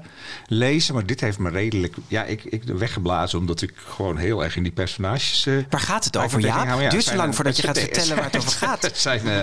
lezen. 0.46 0.94
Maar 0.94 1.06
dit 1.06 1.20
heeft 1.20 1.38
me 1.38 1.50
redelijk 1.50 1.94
ja, 2.08 2.24
ik, 2.24 2.44
ik 2.44 2.62
weggeblazen. 2.64 3.38
Omdat 3.38 3.62
ik 3.62 3.72
gewoon 3.76 4.16
heel 4.16 4.44
erg 4.44 4.56
in 4.56 4.62
die 4.62 4.72
personages... 4.72 5.46
eh, 5.46 5.54
Waar 5.70 5.80
gaat 5.80 6.04
het 6.04 6.16
over, 6.16 6.40
ja? 6.40 6.88
Duurt 6.88 7.04
zo 7.04 7.14
lang 7.16 7.28
eh, 7.28 7.34
voordat 7.34 7.56
je 7.56 7.62
gaat 7.62 7.78
vertellen 7.78 8.16
waar 8.16 8.24
het 8.24 8.36
over 8.36 8.50
gaat. 8.66 8.82
Het 8.82 8.98
zijn, 8.98 9.20
eh, 9.26 9.40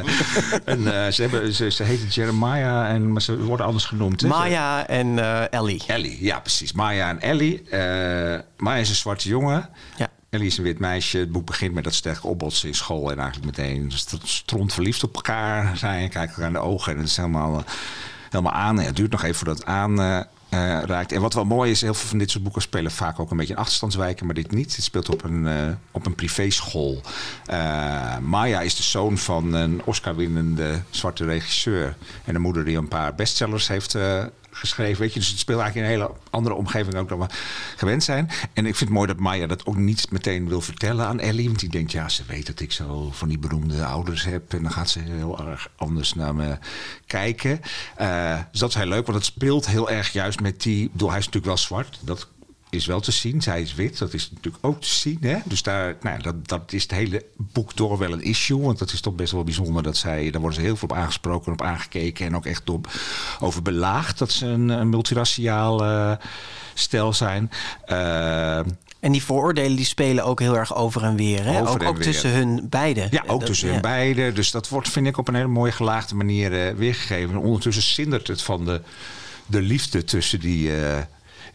eh, 1.07 1.11
ze, 1.11 1.21
hebben, 1.21 1.53
ze, 1.53 1.71
ze 1.71 1.83
heten 1.83 2.07
Jeremiah, 2.07 2.89
en, 2.89 3.11
maar 3.11 3.21
ze 3.21 3.37
worden 3.43 3.65
anders 3.65 3.85
genoemd. 3.85 4.21
hè. 4.21 4.27
Maya 4.27 4.87
en 4.87 5.19
eh, 5.19 5.59
Ellie. 5.59 5.83
Ellie, 5.87 6.23
ja 6.23 6.39
precies. 6.39 6.71
Maya 6.73 7.09
en 7.09 7.21
Ellie. 7.21 7.62
Eh 7.69 8.39
Maya 8.57 8.79
is 8.79 8.89
een 8.89 8.95
zwarte 8.95 9.27
jongen. 9.27 9.69
Ja. 9.97 10.09
Ellie 10.29 10.47
is 10.47 10.57
een 10.57 10.63
wit 10.63 10.79
meisje. 10.79 11.17
Het 11.17 11.31
boek 11.31 11.45
begint 11.45 11.73
met 11.73 11.83
dat 11.83 11.93
sterke 11.93 12.27
opbotsen 12.27 12.67
in 12.67 12.75
school. 12.75 13.11
En 13.11 13.19
eigenlijk 13.19 13.57
meteen 13.57 13.91
st- 13.91 14.17
stront 14.23 14.73
verliefd 14.73 15.03
op 15.03 15.15
elkaar 15.15 15.77
zijn. 15.77 16.09
Kijken 16.09 16.29
elkaar 16.29 16.47
in 16.47 16.53
de 16.53 16.59
ogen. 16.59 16.91
En 16.91 16.97
het 16.99 17.07
is 17.07 17.17
helemaal, 17.17 17.57
eh, 17.57 17.63
helemaal 18.29 18.53
aan. 18.53 18.79
En 18.79 18.85
het 18.85 18.95
duurt 18.95 19.11
nog 19.11 19.23
even 19.23 19.35
voordat 19.35 19.57
het 19.57 19.65
aan 19.67 19.99
eh, 20.01 20.19
raakt. 20.85 21.11
En 21.11 21.21
wat 21.21 21.33
wel 21.33 21.45
mooi 21.45 21.71
is, 21.71 21.81
heel 21.81 21.93
veel 21.93 22.09
van 22.09 22.17
dit 22.17 22.31
soort 22.31 22.43
boeken 22.43 22.61
spelen 22.61 22.91
vaak 22.91 23.19
ook 23.19 23.31
een 23.31 23.37
beetje 23.37 23.53
in 23.53 23.59
achterstandswijken. 23.59 24.25
Maar 24.25 24.35
dit 24.35 24.51
niet. 24.51 24.75
Het 24.75 24.83
speelt 24.85 25.09
op 25.09 25.23
een, 25.23 25.47
eh, 25.47 25.67
op 25.91 26.05
een 26.05 26.15
privéschool. 26.15 27.01
Eh, 27.45 28.17
Maya 28.17 28.61
is 28.61 28.75
de 28.75 28.83
zoon 28.83 29.17
van 29.17 29.53
een 29.53 29.81
Oscar-winnende 29.85 30.81
zwarte 30.89 31.25
regisseur. 31.25 31.95
En 32.25 32.35
een 32.35 32.41
moeder 32.41 32.65
die 32.65 32.77
een 32.77 32.87
paar 32.87 33.15
bestsellers 33.15 33.67
heeft 33.67 33.95
eh, 33.95 34.23
geschreven. 34.55 35.01
Weet 35.01 35.13
je? 35.13 35.19
Dus 35.19 35.29
het 35.29 35.39
speelt 35.39 35.59
eigenlijk 35.59 35.89
in 35.89 35.93
een 35.93 36.01
hele 36.01 36.17
andere 36.29 36.55
omgeving 36.55 36.95
ook 36.95 37.09
dan 37.09 37.19
we 37.19 37.25
gewend 37.75 38.03
zijn. 38.03 38.29
En 38.53 38.65
ik 38.65 38.75
vind 38.75 38.79
het 38.79 38.89
mooi 38.89 39.07
dat 39.07 39.19
Maya 39.19 39.47
dat 39.47 39.65
ook 39.65 39.75
niet 39.75 40.11
meteen 40.11 40.47
wil 40.47 40.61
vertellen 40.61 41.05
aan 41.05 41.19
Ellie. 41.19 41.47
Want 41.47 41.59
die 41.59 41.69
denkt, 41.69 41.91
ja, 41.91 42.09
ze 42.09 42.23
weet 42.27 42.47
dat 42.47 42.59
ik 42.59 42.71
zo 42.71 43.09
van 43.11 43.27
die 43.27 43.39
beroemde 43.39 43.85
ouders 43.85 44.23
heb. 44.23 44.53
En 44.53 44.61
dan 44.61 44.71
gaat 44.71 44.89
ze 44.89 44.99
heel 44.99 45.47
erg 45.47 45.69
anders 45.75 46.13
naar 46.13 46.35
me 46.35 46.57
kijken. 47.05 47.61
Eh, 47.95 48.39
dus 48.51 48.59
dat 48.59 48.69
is 48.69 48.75
heel 48.75 48.85
leuk, 48.85 49.05
want 49.05 49.17
het 49.17 49.27
speelt 49.27 49.67
heel 49.67 49.89
erg 49.89 50.11
juist 50.13 50.39
met 50.39 50.61
die... 50.61 50.89
Bedoel, 50.91 51.09
hij 51.09 51.19
is 51.19 51.25
natuurlijk 51.25 51.53
wel 51.53 51.63
zwart. 51.63 51.99
Dat 52.01 52.27
is 52.73 52.85
wel 52.85 52.99
te 52.99 53.11
zien. 53.11 53.41
Zij 53.41 53.61
is 53.61 53.75
wit, 53.75 53.97
dat 53.97 54.13
is 54.13 54.29
natuurlijk 54.31 54.65
ook 54.65 54.81
te 54.81 54.87
zien. 54.87 55.17
Hè? 55.21 55.37
Dus 55.45 55.63
daar, 55.63 55.95
nou, 56.01 56.21
dat, 56.21 56.47
dat 56.47 56.73
is 56.73 56.81
het 56.83 56.91
hele 56.91 57.25
boek 57.35 57.75
door 57.75 57.97
wel 57.97 58.11
een 58.11 58.23
issue. 58.23 58.61
Want 58.61 58.79
dat 58.79 58.91
is 58.91 59.01
toch 59.01 59.15
best 59.15 59.31
wel 59.31 59.43
bijzonder 59.43 59.83
dat 59.83 59.97
zij... 59.97 60.29
Daar 60.31 60.41
worden 60.41 60.59
ze 60.59 60.65
heel 60.65 60.75
veel 60.75 60.87
op 60.89 60.97
aangesproken 60.97 61.45
en 61.47 61.53
op 61.53 61.61
aangekeken. 61.61 62.25
En 62.25 62.35
ook 62.35 62.45
echt 62.45 62.69
op, 62.69 62.91
over 63.39 63.61
belaagd 63.61 64.17
dat 64.17 64.31
ze 64.31 64.45
een, 64.45 64.69
een 64.69 64.89
multiraciaal 64.89 65.83
eh, 65.83 66.11
stel 66.73 67.13
zijn. 67.13 67.51
Eh, 67.85 68.57
En 68.99 69.11
die 69.11 69.23
vooroordelen 69.23 69.75
die 69.75 69.85
spelen 69.85 70.23
ook 70.23 70.39
heel 70.39 70.57
erg 70.57 70.75
over 70.75 71.03
en 71.03 71.15
weer. 71.15 71.43
Hè? 71.43 71.61
Over 71.61 71.73
ook 71.81 71.83
ook 71.83 71.95
weer. 71.95 72.03
tussen 72.05 72.29
hun 72.31 72.67
beiden. 72.69 73.07
Ja, 73.11 73.23
ook 73.27 73.39
Dat- 73.39 73.45
tussen 73.45 73.67
ja. 73.67 73.73
hun 73.73 73.81
beiden. 73.81 74.35
Dus 74.35 74.51
dat 74.51 74.69
wordt, 74.69 74.89
vind 74.89 75.07
ik, 75.07 75.17
op 75.17 75.27
een 75.27 75.35
hele 75.35 75.47
mooie 75.47 75.71
gelaagde 75.71 76.15
manier 76.15 76.67
eh, 76.67 76.73
weergegeven. 76.75 77.29
En 77.35 77.41
ondertussen 77.41 77.83
zindert 77.83 78.27
het 78.27 78.41
van 78.41 78.65
de, 78.65 78.81
de 79.45 79.61
liefde 79.61 80.03
tussen 80.03 80.39
die, 80.39 80.71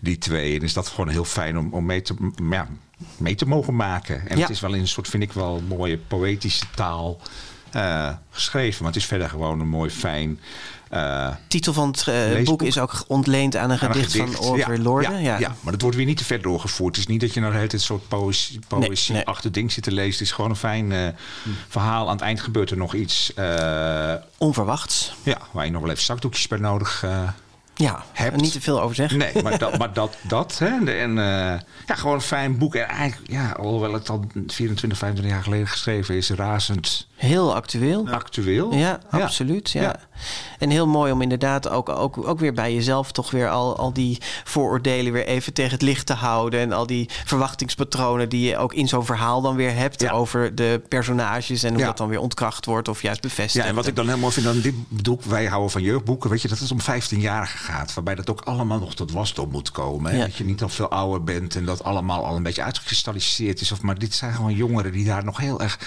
die 0.01 0.19
twee. 0.19 0.57
En 0.59 0.63
is 0.65 0.73
dat 0.73 0.89
gewoon 0.89 1.09
heel 1.09 1.25
fijn 1.25 1.59
om, 1.59 1.73
om 1.73 1.87
mee, 1.87 2.03
te, 2.03 2.15
ja, 2.51 2.69
mee 3.17 3.35
te 3.35 3.47
mogen 3.47 3.77
maken. 3.77 4.29
En 4.29 4.37
Ja. 4.37 4.43
het 4.43 4.51
is 4.51 4.61
wel 4.61 4.75
in 4.75 4.81
een 4.81 4.89
soort, 4.89 5.09
vind 5.09 5.23
ik 5.23 5.33
wel, 5.33 5.63
mooie 5.69 5.99
poëtische 5.99 6.65
taal 6.75 7.21
eh, 7.71 8.13
geschreven. 8.31 8.83
Maar 8.83 8.93
het 8.93 9.01
is 9.03 9.07
verder 9.09 9.29
gewoon 9.29 9.61
een 9.61 9.69
mooi, 9.69 9.91
fijn... 9.91 10.41
eh, 10.91 11.29
titel 11.49 11.73
van 11.73 11.89
het 11.89 12.09
eh, 12.09 12.45
boek 12.45 12.63
is 12.63 12.79
ook 12.79 13.05
ontleend 13.07 13.57
aan 13.57 13.71
een 13.71 13.79
aan 13.81 13.89
een 13.89 13.95
gedicht, 13.95 14.17
van 14.17 14.39
Oliver 14.39 14.79
Lorde. 14.81 15.09
Ja, 15.09 15.19
Ja, 15.19 15.39
ja. 15.39 15.55
maar 15.61 15.73
dat 15.73 15.83
wordt 15.83 15.97
weer 15.97 16.07
niet 16.07 16.17
te 16.17 16.25
ver 16.25 16.43
doorgevoerd. 16.43 16.97
Het 16.97 17.05
is 17.05 17.11
niet 17.11 17.21
dat 17.21 17.35
je 17.35 17.41
nou 17.41 17.53
de 17.53 17.59
hele 17.59 17.71
tijd 17.71 17.83
soort 17.83 18.09
poëzie, 18.09 18.61
poëzie 18.69 19.15
nee. 19.15 19.25
achter 19.27 19.53
ding 19.53 19.73
zit 19.73 19.85
te 19.85 19.93
lezen. 19.93 20.13
Het 20.13 20.21
is 20.21 20.33
gewoon 20.33 20.51
een 20.51 20.57
fijn 20.57 20.93
eh, 20.93 21.09
verhaal. 21.69 22.07
Aan 22.07 22.13
het 22.15 22.25
eind 22.25 22.41
gebeurt 22.41 22.71
er 22.71 22.77
nog 22.77 22.95
iets... 22.95 23.33
Onverwachts. 24.39 25.15
Ja, 25.23 25.39
waar 25.53 25.65
je 25.65 25.71
nog 25.71 25.83
wel 25.83 25.91
even 25.91 26.03
zakdoekjes 26.05 26.49
bij 26.49 26.59
nodig 26.59 27.05
Ja, 27.79 28.05
Hebt. 28.13 28.41
niet 28.41 28.53
te 28.53 28.61
veel 28.61 28.81
over 28.81 28.95
zeggen. 28.95 29.19
Nee, 29.19 29.43
maar 29.43 29.59
dat, 29.59 29.79
maar 29.79 29.93
dat, 29.93 30.17
dat 30.23 30.59
hè. 30.59 30.91
En 30.91 31.19
eh, 31.19 31.61
ja, 31.87 31.95
gewoon 31.95 32.15
een 32.15 32.21
fijn 32.21 32.59
boek. 32.59 32.75
En 32.75 32.89
eigenlijk, 32.89 33.31
ja, 33.33 33.51
alhoewel 33.51 33.93
het 33.93 34.09
al 34.09 34.25
24, 34.47 34.99
25 34.99 35.35
jaar 35.35 35.43
geleden 35.43 35.69
geschreven 35.69 36.15
is, 36.15 36.31
razend 36.31 37.08
Heel 37.19 37.55
actueel. 37.55 38.09
actueel. 38.09 38.75
Ja, 38.75 39.01
absoluut. 39.11 39.71
Ja. 39.71 39.83
Ja. 39.83 39.97
En 40.59 40.71
heel 40.71 40.87
mooi 40.87 41.13
om 41.13 41.23
inderdaad 41.23 41.69
ook, 41.69 41.89
ook, 41.89 42.27
ook 42.29 42.39
weer 42.39 42.53
bij 42.53 42.75
jezelf 42.75 43.13
toch 43.13 43.31
weer 43.31 43.49
al, 43.49 43.77
al 43.77 43.93
die 43.93 44.19
vooroordelen 44.45 45.13
weer 45.13 45.27
even 45.27 45.53
tegen 45.53 45.71
het 45.73 45.83
licht 45.83 46.07
te 46.07 46.13
houden. 46.13 46.61
En 46.61 46.73
al 46.73 46.87
die 46.87 47.09
verwachtingspatronen 47.25 48.29
die 48.29 48.49
je 48.49 48.57
ook 48.57 48.75
in 48.75 48.89
zo'n 48.89 49.05
verhaal 49.05 49.41
dan 49.41 49.57
weer 49.57 49.75
hebt 49.75 50.01
Ja. 50.01 50.11
over 50.11 50.55
de 50.55 50.83
personages 50.89 51.63
en 51.63 51.75
hoe 51.75 51.85
dat 51.85 51.97
dan 51.97 52.09
weer 52.09 52.21
ontkracht 52.21 52.65
wordt 52.65 52.89
of 52.89 53.03
juist 53.03 53.21
bevestigd. 53.21 53.65
Ja, 53.65 53.71
en 53.71 53.77
wat 53.77 53.87
ik 53.87 53.97
dan 53.97 54.09
heel 54.09 54.19
mooi 54.19 54.33
vind 54.33 54.47
aan 54.47 54.61
dit 54.61 54.75
boek, 54.89 55.23
wij 55.23 55.47
houden 55.47 55.71
van 55.71 55.83
jeugdboeken, 55.83 56.31
weet 56.31 56.43
je, 56.43 56.49
dat 56.49 56.59
het 56.59 56.71
om 56.71 56.81
15-jarigen 56.81 57.59
gaat. 57.59 57.95
Waarbij 57.95 58.15
dat 58.15 58.31
ook 58.31 58.41
allemaal 58.41 58.79
nog 58.79 58.95
tot 58.95 59.13
wasdom 59.13 59.51
moet 59.51 59.71
komen. 59.71 60.13
Hè? 60.13 60.19
Dat 60.19 60.37
je 60.37 60.45
niet 60.45 60.63
al 60.63 60.69
veel 60.69 60.89
ouder 60.91 61.25
bent 61.25 61.57
en 61.57 61.65
dat 61.65 61.85
allemaal 61.85 62.25
al 62.25 62.37
een 62.37 62.43
beetje 62.43 62.63
uitgekristalliseerd 62.63 63.61
is. 63.61 63.73
Of, 63.73 63.83
maar 63.83 63.99
dit 63.99 64.15
zijn 64.15 64.33
gewoon 64.35 64.55
jongeren 64.55 64.93
die 64.93 65.05
daar 65.05 65.25
nog 65.25 65.39
heel 65.39 65.61
erg 65.61 65.79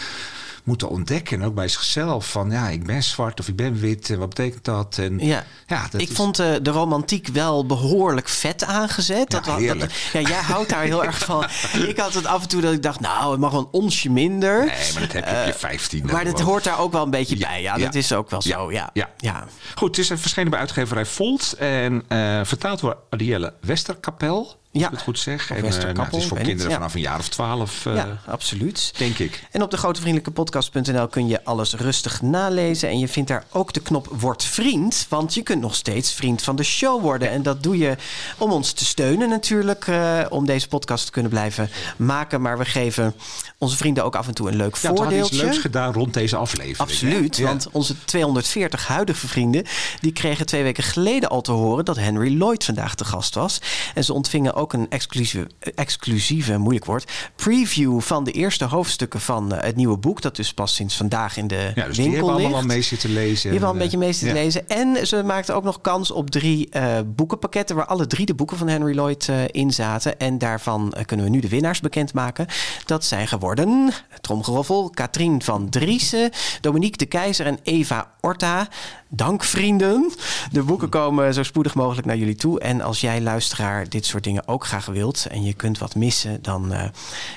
moeten 0.63 0.89
ontdekken. 0.89 1.39
En 1.41 1.47
ook 1.47 1.53
bij 1.55 1.67
zichzelf 1.67 2.29
van, 2.31 2.51
ja, 2.51 2.67
ik 2.67 2.85
ben 2.85 3.03
zwart 3.03 3.39
of 3.39 3.47
ik 3.47 3.55
ben 3.55 3.79
wit 3.79 4.09
en 4.09 4.19
wat 4.19 4.29
betekent 4.29 4.65
dat? 4.65 4.97
En, 4.97 5.19
Ja, 5.19 5.43
ja 5.67 5.87
dat 5.91 6.01
ik 6.01 6.09
is- 6.09 6.15
vond 6.15 6.39
eh, 6.39 6.53
de 6.61 6.71
romantiek 6.71 7.27
wel 7.27 7.65
behoorlijk 7.65 8.29
vet 8.29 8.63
aangezet. 8.65 9.31
Ja, 9.31 9.37
dat, 9.39 9.45
wa- 9.45 9.57
heerlijk. 9.57 10.09
ja, 10.13 10.19
jij 10.19 10.41
houdt 10.41 10.69
daar 10.69 10.83
heel 10.83 11.03
erg 11.05 11.17
van. 11.17 11.45
Ik 11.89 11.97
had 11.97 12.13
het 12.13 12.25
af 12.25 12.41
en 12.41 12.47
toe 12.47 12.61
dat 12.61 12.73
ik 12.73 12.83
dacht, 12.83 12.99
nou, 12.99 13.31
het 13.31 13.39
mag 13.39 13.51
wel 13.51 13.59
een 13.59 13.67
onsje 13.81 14.09
minder. 14.09 14.57
Nee, 14.65 14.93
maar 14.93 15.01
dat 15.01 15.11
heb 15.11 15.25
je 15.25 15.39
op 15.41 15.45
je 15.45 15.53
15. 15.53 16.05
maar 16.11 16.23
dat 16.25 16.39
hoort 16.39 16.63
daar 16.63 16.79
ook 16.79 16.91
wel 16.91 17.03
een 17.03 17.09
beetje 17.09 17.37
Ja, 17.37 17.47
bij. 17.47 17.61
Ja, 17.61 17.77
ja. 17.77 17.83
dat 17.85 17.95
is 17.95 18.13
ook 18.13 18.29
wel 18.29 18.41
zo. 18.41 18.71
Ja, 18.71 18.89
Ja. 18.93 19.09
ja. 19.17 19.45
Goed, 19.75 19.95
het 19.97 20.11
is 20.11 20.19
verschenen 20.19 20.49
bij 20.51 20.59
uitgeverij 20.59 21.05
Volt 21.05 21.53
en 21.59 22.03
eh, 22.07 22.39
vertaald 22.43 22.79
door 22.79 22.97
Adielle 23.09 23.53
Westerkapel. 23.61 24.59
Ja. 24.73 24.85
ik 24.85 24.91
het 24.91 25.01
goed 25.01 25.19
zeg. 25.19 25.49
En, 25.51 25.55
eh, 25.55 25.71
nou, 25.93 25.99
het 26.01 26.13
is 26.15 26.25
voor 26.25 26.37
kinderen 26.37 26.71
ja. 26.71 26.77
vanaf 26.77 26.93
een 26.93 27.01
jaar 27.01 27.19
of 27.19 27.27
twaalf, 27.29 27.85
eh, 27.85 27.95
Ja, 27.95 28.17
absoluut. 28.25 28.93
denk 28.97 29.17
ik. 29.19 29.43
En 29.51 29.61
op 29.61 29.71
de 29.71 29.77
grotevriendelijkepodcast.nl 29.77 31.07
kun 31.07 31.27
je 31.27 31.43
alles 31.45 31.73
rustig 31.73 32.21
nalezen. 32.21 32.89
En 32.89 32.99
je 32.99 33.07
vindt 33.07 33.29
daar 33.29 33.43
ook 33.51 33.73
de 33.73 33.79
knop 33.79 34.07
Word 34.19 34.43
Vriend. 34.43 35.05
Want 35.09 35.33
je 35.33 35.41
kunt 35.41 35.61
nog 35.61 35.75
steeds 35.75 36.13
vriend 36.13 36.41
van 36.41 36.55
de 36.55 36.63
show 36.63 37.01
worden. 37.01 37.29
En 37.29 37.43
dat 37.43 37.63
doe 37.63 37.77
je 37.77 37.95
om 38.37 38.51
ons 38.51 38.71
te 38.71 38.85
steunen 38.85 39.29
natuurlijk. 39.29 39.87
eh, 39.87 40.19
om 40.29 40.45
deze 40.45 40.67
podcast 40.67 41.05
te 41.05 41.11
kunnen 41.11 41.31
blijven 41.31 41.69
maken. 41.97 42.41
Maar 42.41 42.57
we 42.57 42.65
geven 42.65 43.13
onze 43.57 43.77
vrienden 43.77 44.03
ook 44.03 44.15
af 44.15 44.27
en 44.27 44.33
toe 44.33 44.47
een 44.49 44.55
leuk 44.55 44.75
Ja, 44.75 44.81
we 44.81 44.87
hadden 44.87 45.05
iets 45.05 45.11
voordeeltje. 45.19 45.45
leuks 45.45 45.57
gedaan 45.57 45.93
rond 45.93 46.13
deze 46.13 46.35
aflevering. 46.35 46.77
Absoluut, 46.77 47.35
hè? 47.37 47.41
Ja. 47.43 47.47
want 47.49 47.67
onze 47.71 47.95
240 48.05 48.87
huidige 48.87 49.27
vrienden... 49.27 49.65
die 50.01 50.11
kregen 50.11 50.45
twee 50.45 50.63
weken 50.63 50.83
geleden 50.83 51.29
al 51.29 51.41
te 51.41 51.51
horen... 51.51 51.85
dat 51.85 51.95
Henry 51.97 52.37
Lloyd 52.37 52.63
vandaag 52.63 52.95
te 52.95 53.05
gast 53.05 53.35
was. 53.35 53.61
En 53.93 54.03
ze 54.03 54.13
ontvingen 54.13 54.53
ook 54.53 54.60
een 54.69 54.89
exclusieve, 54.89 55.49
exclusieve 55.75 56.57
moeilijk 56.57 56.85
woord... 56.85 57.11
preview 57.35 57.99
van 57.99 58.23
de 58.23 58.31
eerste 58.31 58.65
hoofdstukken 58.65 59.21
van 59.21 59.53
eh, 59.53 59.63
het 59.63 59.75
nieuwe 59.75 59.97
boek... 59.97 60.21
dat 60.21 60.35
dus 60.35 60.53
pas 60.53 60.75
sinds 60.75 60.95
vandaag 60.97 61.37
in 61.37 61.47
de 61.47 61.71
Ja, 61.75 61.85
dus 61.85 61.95
die 61.95 62.05
winkel 62.05 62.11
hebben 62.13 62.21
allemaal 62.21 62.49
ligt. 62.49 62.61
al 62.61 62.75
mee 62.75 62.81
zitten 62.81 63.13
lezen. 63.13 63.53
Je 63.53 63.59
hebt 63.59 63.59
wel 63.59 63.69
een 63.69 63.75
En, 63.75 63.81
beetje 63.81 63.97
mee 63.97 64.13
zitten 64.13 64.37
ja. 64.37 64.43
lezen. 64.43 64.67
En 64.67 65.07
ze 65.07 65.23
maakten 65.23 65.55
ook 65.55 65.63
nog 65.63 65.81
kans 65.81 66.11
op 66.11 66.29
drie 66.29 66.69
eh, 66.69 66.99
boekenpakketten... 67.05 67.75
waar 67.75 67.85
alle 67.85 68.07
drie 68.07 68.25
de 68.25 68.33
boeken 68.33 68.57
van 68.57 68.67
Henry 68.67 68.95
Lloyd 68.95 69.29
eh, 69.29 69.43
in 69.47 69.71
zaten. 69.73 70.19
En 70.19 70.37
daarvan 70.37 70.93
eh, 70.93 71.05
kunnen 71.05 71.25
we 71.25 71.31
nu 71.31 71.39
de 71.39 71.49
winnaars 71.49 71.79
bekendmaken. 71.79 72.47
Dat 72.85 73.05
zijn 73.05 73.27
geworden, 73.27 73.91
tromgeroffel, 74.21 74.89
Katrien 74.89 75.41
van 75.41 75.69
Driessen... 75.69 76.29
Dominique 76.61 76.97
de 76.97 77.05
Keizer 77.05 77.45
en 77.45 77.59
Eva 77.63 78.11
Orta. 78.21 78.67
Dank 79.13 79.43
vrienden. 79.43 80.11
De 80.51 80.63
boeken 80.63 80.89
komen 80.89 81.33
zo 81.33 81.43
spoedig 81.43 81.75
mogelijk 81.75 82.07
naar 82.07 82.17
jullie 82.17 82.35
toe. 82.35 82.59
En 82.59 82.81
als 82.81 83.01
jij 83.01 83.21
luisteraar 83.21 83.89
dit 83.89 84.05
soort 84.05 84.23
dingen 84.23 84.47
ook 84.51 84.65
graag 84.65 84.85
wilt... 84.85 85.25
en 85.25 85.43
je 85.43 85.53
kunt 85.53 85.77
wat 85.77 85.95
missen, 85.95 86.41
dan 86.41 86.73
eh, 86.73 86.89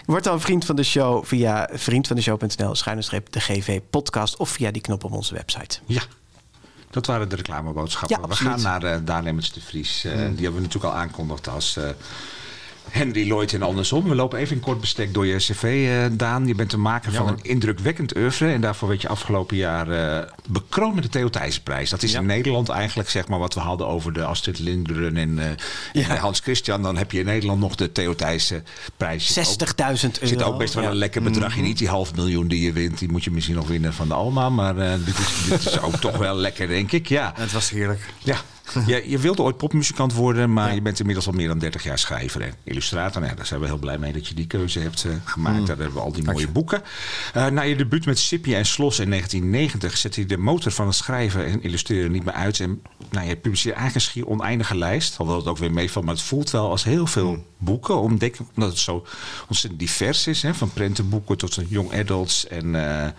word 0.07 0.25
dan 0.25 0.41
vriend 0.41 0.65
van 0.65 0.77
de 0.77 0.83
show... 0.83 1.25
via 1.25 1.69
vriendvandeshow.nl, 1.73 2.75
schuine 2.75 3.03
streep 3.03 3.33
de 3.33 3.41
GV 3.41 3.81
podcast... 3.91 4.37
of 4.37 4.49
via 4.49 4.71
die 4.71 4.83
knop 4.83 5.05
op 5.05 5.13
onze 5.13 5.35
website. 5.35 5.79
Ja, 5.87 6.03
dat 6.91 7.07
waren 7.07 7.29
de 7.29 7.37
reclameboodschappen. 7.37 8.21
Ja, 8.21 8.29
we 8.29 8.35
gaan 8.35 8.61
naar 8.61 8.85
uh, 8.85 9.33
de 9.53 9.61
Vries. 9.61 10.05
Uh, 10.05 10.13
Die 10.13 10.21
hebben 10.21 10.55
we 10.55 10.61
natuurlijk 10.61 10.85
al 10.95 11.01
aankondigd 11.01 11.49
als 11.49 11.77
uh, 11.77 11.85
Henry 12.91 13.27
Lloyd 13.29 13.53
en 13.53 13.63
andersom. 13.63 14.09
We 14.09 14.15
lopen 14.15 14.39
even 14.39 14.57
in 14.57 14.63
kort 14.63 14.81
bestek 14.81 15.15
door 15.15 15.27
je 15.27 15.37
cv, 15.37 15.63
eh, 15.89 16.17
Daan. 16.17 16.47
Je 16.47 16.55
bent 16.55 16.71
de 16.71 16.77
maker 16.77 17.13
van 17.13 17.29
een 17.29 17.39
indrukwekkend 17.43 18.17
oeuvre. 18.17 18.53
En 18.53 18.61
daarvoor 18.61 18.89
werd 18.89 19.03
je 19.03 19.09
afgelopen 19.09 19.57
jaar 19.57 19.91
eh, 19.91 20.29
bekroond 20.49 20.95
met 20.95 21.03
de 21.03 21.09
Theo 21.11 21.31
Thijssenprijs. 21.31 21.91
Dat 21.91 22.03
is 22.03 22.13
Ja. 22.13 22.19
in 22.21 22.27
Nederland 22.27 22.69
eigenlijk 22.69 23.11
zeg 23.11 23.29
maar 23.29 23.39
wat 23.39 23.55
we 23.55 23.61
hadden 23.61 23.87
over 23.87 24.13
de 24.13 24.25
Astrid 24.25 24.59
Lindgren 24.59 25.17
en, 25.17 25.39
eh, 25.93 26.11
en 26.11 26.19
Hans 26.19 26.41
Christian. 26.41 26.83
Dan 26.83 26.97
heb 26.97 27.11
je 27.13 27.19
in 27.19 27.25
Nederland 27.25 27.61
nog 27.61 27.75
de 27.75 27.93
Theo 27.93 28.15
Thijssenprijs. 28.15 29.27
Zit 29.33 29.39
ook- 29.39 29.45
60.000 29.45 30.15
euro. 30.21 30.27
zit 30.35 30.43
ook 30.43 30.59
best 30.59 30.75
wel 30.75 30.85
een 30.85 30.95
lekker 30.97 31.23
bedragje. 31.23 31.63
Niet 31.63 31.79
die 31.79 31.89
half 31.89 32.15
miljoen 32.15 32.49
die 32.49 32.63
je 32.65 32.73
wint. 32.73 32.99
Die 32.99 33.11
moet 33.11 33.25
je 33.25 33.31
misschien 33.31 33.55
nog 33.57 33.69
winnen 33.69 33.93
van 33.95 34.09
de 34.09 34.15
Alma. 34.15 34.49
Maar 34.49 34.75
dit, 35.05 35.19
is, 35.19 35.45
dit 35.49 35.67
is 35.67 35.81
ook 35.81 35.97
toch 36.07 36.17
wel 36.17 36.37
lekker, 36.37 36.69
denk 36.69 36.93
ik. 36.93 37.09
Ja. 37.09 37.33
Het 37.37 37.53
was 37.53 37.71
heerlijk. 37.71 38.01
Ja, 38.19 38.37
je, 38.87 39.11
je 39.11 39.19
wilde 39.19 39.43
ooit 39.43 39.57
popmuzikant 39.57 40.13
worden, 40.13 40.53
maar 40.53 40.75
je 40.75 40.83
bent 40.83 40.99
inmiddels 40.99 41.27
al 41.27 41.33
meer 41.33 41.49
dan 41.49 41.59
30 41.59 41.83
jaar 41.83 41.99
schrijver 41.99 42.41
en 42.43 42.55
illustrator. 42.65 43.23
Nou, 43.23 43.37
daar 43.37 43.47
zijn 43.47 43.61
we 43.61 43.67
heel 43.67 43.79
blij 43.79 43.99
mee 43.99 44.13
dat 44.13 44.27
je 44.27 44.35
die 44.35 44.47
keuze 44.47 44.81
hebt 44.81 45.05
eh, 45.05 45.13
gemaakt. 45.25 45.67
Daar 45.67 45.77
hebben 45.77 45.95
we 45.95 46.01
al 46.01 46.13
die 46.13 46.25
mooie 46.25 46.49
boeken. 46.49 46.83
Eh, 47.33 47.47
na 47.47 47.63
je 47.63 47.77
debuut 47.77 48.07
met 48.07 48.19
Sipje 48.19 48.57
en 48.57 48.67
Slos 48.67 48.99
in 48.99 49.09
1990 49.09 49.97
zette 49.97 50.21
je 50.21 50.27
de 50.27 50.37
motor 50.37 50.73
van 50.73 50.87
het 50.87 50.95
schrijven 50.95 51.47
en 51.47 51.63
illustreren 51.63 52.13
niet 52.13 52.25
meer 52.25 52.35
uit. 52.35 52.61
En 52.61 52.83
nou, 53.11 53.27
je 53.27 53.37
publiceert 53.37 53.77
eigenlijk 53.77 53.95
een 53.95 54.13
schier 54.13 54.27
oneindige 54.27 54.77
lijst, 54.77 55.17
hoewel 55.17 55.37
het 55.37 55.47
ook 55.47 55.59
weer 55.59 55.73
meevalt. 55.73 56.05
Maar 56.05 56.15
het 56.15 56.23
voelt 56.23 56.51
wel 56.51 56.71
als 56.71 56.85
heel 56.85 57.07
veel 57.07 57.47
boeken, 57.59 58.01
omdat 58.01 58.39
omdat 58.55 58.71
het 58.71 58.79
zo 58.79 59.07
ontzettend 59.49 59.83
divers 59.83 60.27
is. 60.27 60.43
Hè, 60.43 60.55
van 60.55 60.73
prentenboeken 60.73 61.37
tot 61.37 61.59
young 61.69 61.93
adults 61.93 62.47
en... 62.47 62.75
eh, 62.75 63.11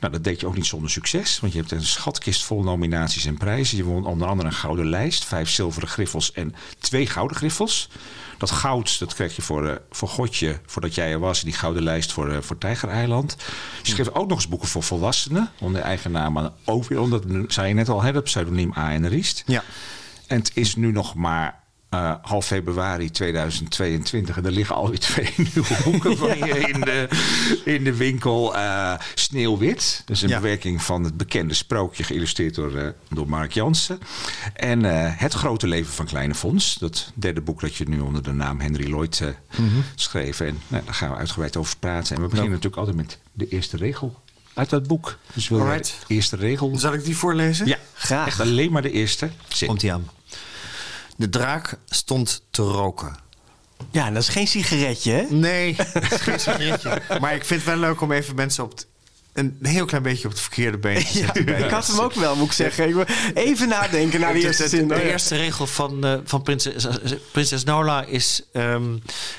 nou, 0.00 0.12
dat 0.12 0.24
deed 0.24 0.40
je 0.40 0.46
ook 0.46 0.56
niet 0.56 0.66
zonder 0.66 0.90
succes. 0.90 1.40
Want 1.40 1.52
je 1.52 1.58
hebt 1.58 1.70
een 1.70 1.84
schatkist 1.84 2.44
vol 2.44 2.62
nominaties 2.62 3.24
en 3.24 3.36
prijzen. 3.36 3.76
Je 3.76 3.84
won 3.84 4.06
onder 4.06 4.28
andere 4.28 4.48
een 4.48 4.54
gouden 4.54 4.88
lijst, 4.88 5.24
vijf 5.24 5.50
zilveren 5.50 5.88
griffels 5.88 6.32
en 6.32 6.54
twee 6.78 7.06
gouden 7.06 7.36
griffels. 7.36 7.88
Dat 8.38 8.50
goud, 8.50 8.98
dat 8.98 9.14
kreeg 9.14 9.36
je 9.36 9.42
voor, 9.42 9.68
eh, 9.68 9.76
voor 9.90 10.08
Godje, 10.08 10.60
voordat 10.66 10.94
jij 10.94 11.10
er 11.10 11.18
was. 11.18 11.42
Die 11.42 11.52
gouden 11.52 11.82
lijst 11.82 12.12
voor, 12.12 12.30
eh, 12.30 12.40
voor 12.40 12.58
Tijgereiland. 12.58 13.36
Je 13.82 13.90
schreef 13.90 14.08
ook 14.08 14.28
nog 14.28 14.38
eens 14.38 14.48
boeken 14.48 14.68
voor 14.68 14.82
volwassenen. 14.82 15.50
Onder 15.58 15.80
eigen 15.80 16.10
naam, 16.10 16.32
maar 16.32 16.50
ook 16.64 16.84
weer 16.84 17.00
onder, 17.00 17.44
zei 17.48 17.68
je 17.68 17.74
net 17.74 17.88
al, 17.88 18.02
hè, 18.02 18.12
het 18.12 18.24
pseudoniem 18.24 18.72
A. 18.76 18.92
en 18.92 19.08
Riest. 19.08 19.42
Ja. 19.46 19.64
En 20.26 20.38
het 20.38 20.50
is 20.54 20.76
nu 20.76 20.92
nog 20.92 21.14
maar 21.14 21.59
eh, 21.90 22.14
half 22.22 22.46
februari 22.46 23.10
2022. 23.10 24.36
En 24.36 24.44
er 24.44 24.50
liggen 24.50 24.74
alweer 24.76 24.98
twee 25.10 25.32
nieuwe 25.36 25.76
boeken 25.84 26.16
van 26.16 26.38
je 26.38 26.58
in 26.58 26.80
de, 26.80 27.08
in 27.64 27.84
de 27.84 27.96
winkel. 27.96 28.56
Eh, 28.56 28.94
Sneeuwwit. 29.14 30.02
Dus 30.06 30.22
een 30.22 30.28
Ja. 30.28 30.36
bewerking 30.40 30.82
van 30.82 31.04
het 31.04 31.16
bekende 31.16 31.54
sprookje. 31.54 32.02
Geïllustreerd 32.04 32.54
door, 32.54 32.76
eh, 32.76 32.88
door 33.08 33.28
Mark 33.28 33.52
Jansen. 33.52 33.98
En 34.54 34.84
Het 35.18 35.32
grote 35.32 35.66
leven 35.66 35.92
van 35.92 36.06
Kleine 36.06 36.34
Fons. 36.34 36.74
Dat 36.74 37.10
derde 37.14 37.40
boek 37.40 37.60
dat 37.60 37.74
je 37.74 37.88
nu 37.88 38.00
onder 38.00 38.22
de 38.22 38.32
naam 38.32 38.60
Henry 38.60 38.88
Lloyd 38.88 39.20
eh 39.20 39.28
schreef. 39.94 40.40
En 40.40 40.58
nou, 40.68 40.84
daar 40.84 40.94
gaan 40.94 41.10
we 41.10 41.16
uitgebreid 41.16 41.56
over 41.56 41.76
praten. 41.78 42.16
En 42.16 42.22
we 42.22 42.28
beginnen 42.28 42.52
natuurlijk 42.52 42.76
altijd 42.76 42.96
met 42.96 43.18
de 43.32 43.48
eerste 43.48 43.76
regel 43.76 44.22
uit 44.54 44.70
dat 44.70 44.86
boek. 44.86 45.18
Dus 45.34 45.48
wil 45.48 45.58
de 45.64 45.82
eerste 46.06 46.36
regel... 46.36 46.72
Zal 46.78 46.92
ik 46.92 47.04
die 47.04 47.16
voorlezen? 47.16 47.66
Ja, 47.66 47.76
Graag. 47.94 48.26
Echt 48.26 48.40
alleen 48.40 48.72
maar 48.72 48.82
de 48.82 48.90
eerste. 48.90 49.30
Komt 49.66 49.80
die 49.80 49.92
aan. 49.92 50.08
De 51.20 51.28
draak 51.28 51.74
stond 51.88 52.42
te 52.50 52.62
roken. 52.62 53.16
Ja, 53.90 54.10
dat 54.10 54.22
is 54.22 54.28
geen 54.28 54.46
sigaretje, 54.46 55.12
hè? 55.12 55.24
Nee, 55.28 55.74
het 55.92 56.12
is 56.12 56.20
geen 56.20 56.40
sigaretje. 56.40 57.02
Maar 57.20 57.34
ik 57.34 57.44
vind 57.44 57.60
het 57.60 57.70
wel 57.70 57.78
leuk 57.78 58.00
om 58.00 58.12
even 58.12 58.34
mensen 58.34 58.64
op 58.64 58.70
het, 58.70 58.86
een 59.32 59.58
heel 59.62 59.84
klein 59.84 60.02
beetje 60.02 60.24
op 60.24 60.30
het 60.30 60.40
verkeerde 60.40 60.78
been 60.78 61.04
te 61.04 61.18
zetten. 61.18 61.48
ik 61.64 61.70
had 61.70 61.86
hem 61.86 61.98
ook 62.00 62.14
wel, 62.14 62.36
moet 62.36 62.46
ik 62.46 62.52
zeggen. 62.52 63.06
Even 63.34 63.68
nadenken 63.68 64.20
naar 64.20 64.32
de 64.32 64.40
eerste 64.46 64.68
zin. 64.68 64.88
De 64.88 65.02
eerste 65.10 65.36
regel 65.36 65.66
van, 65.66 66.04
eh, 66.04 66.18
van 66.24 66.42
prinses, 66.42 66.86
prinses 67.32 67.64
Nola 67.64 68.04
is... 68.04 68.42
ehm, 68.52 68.96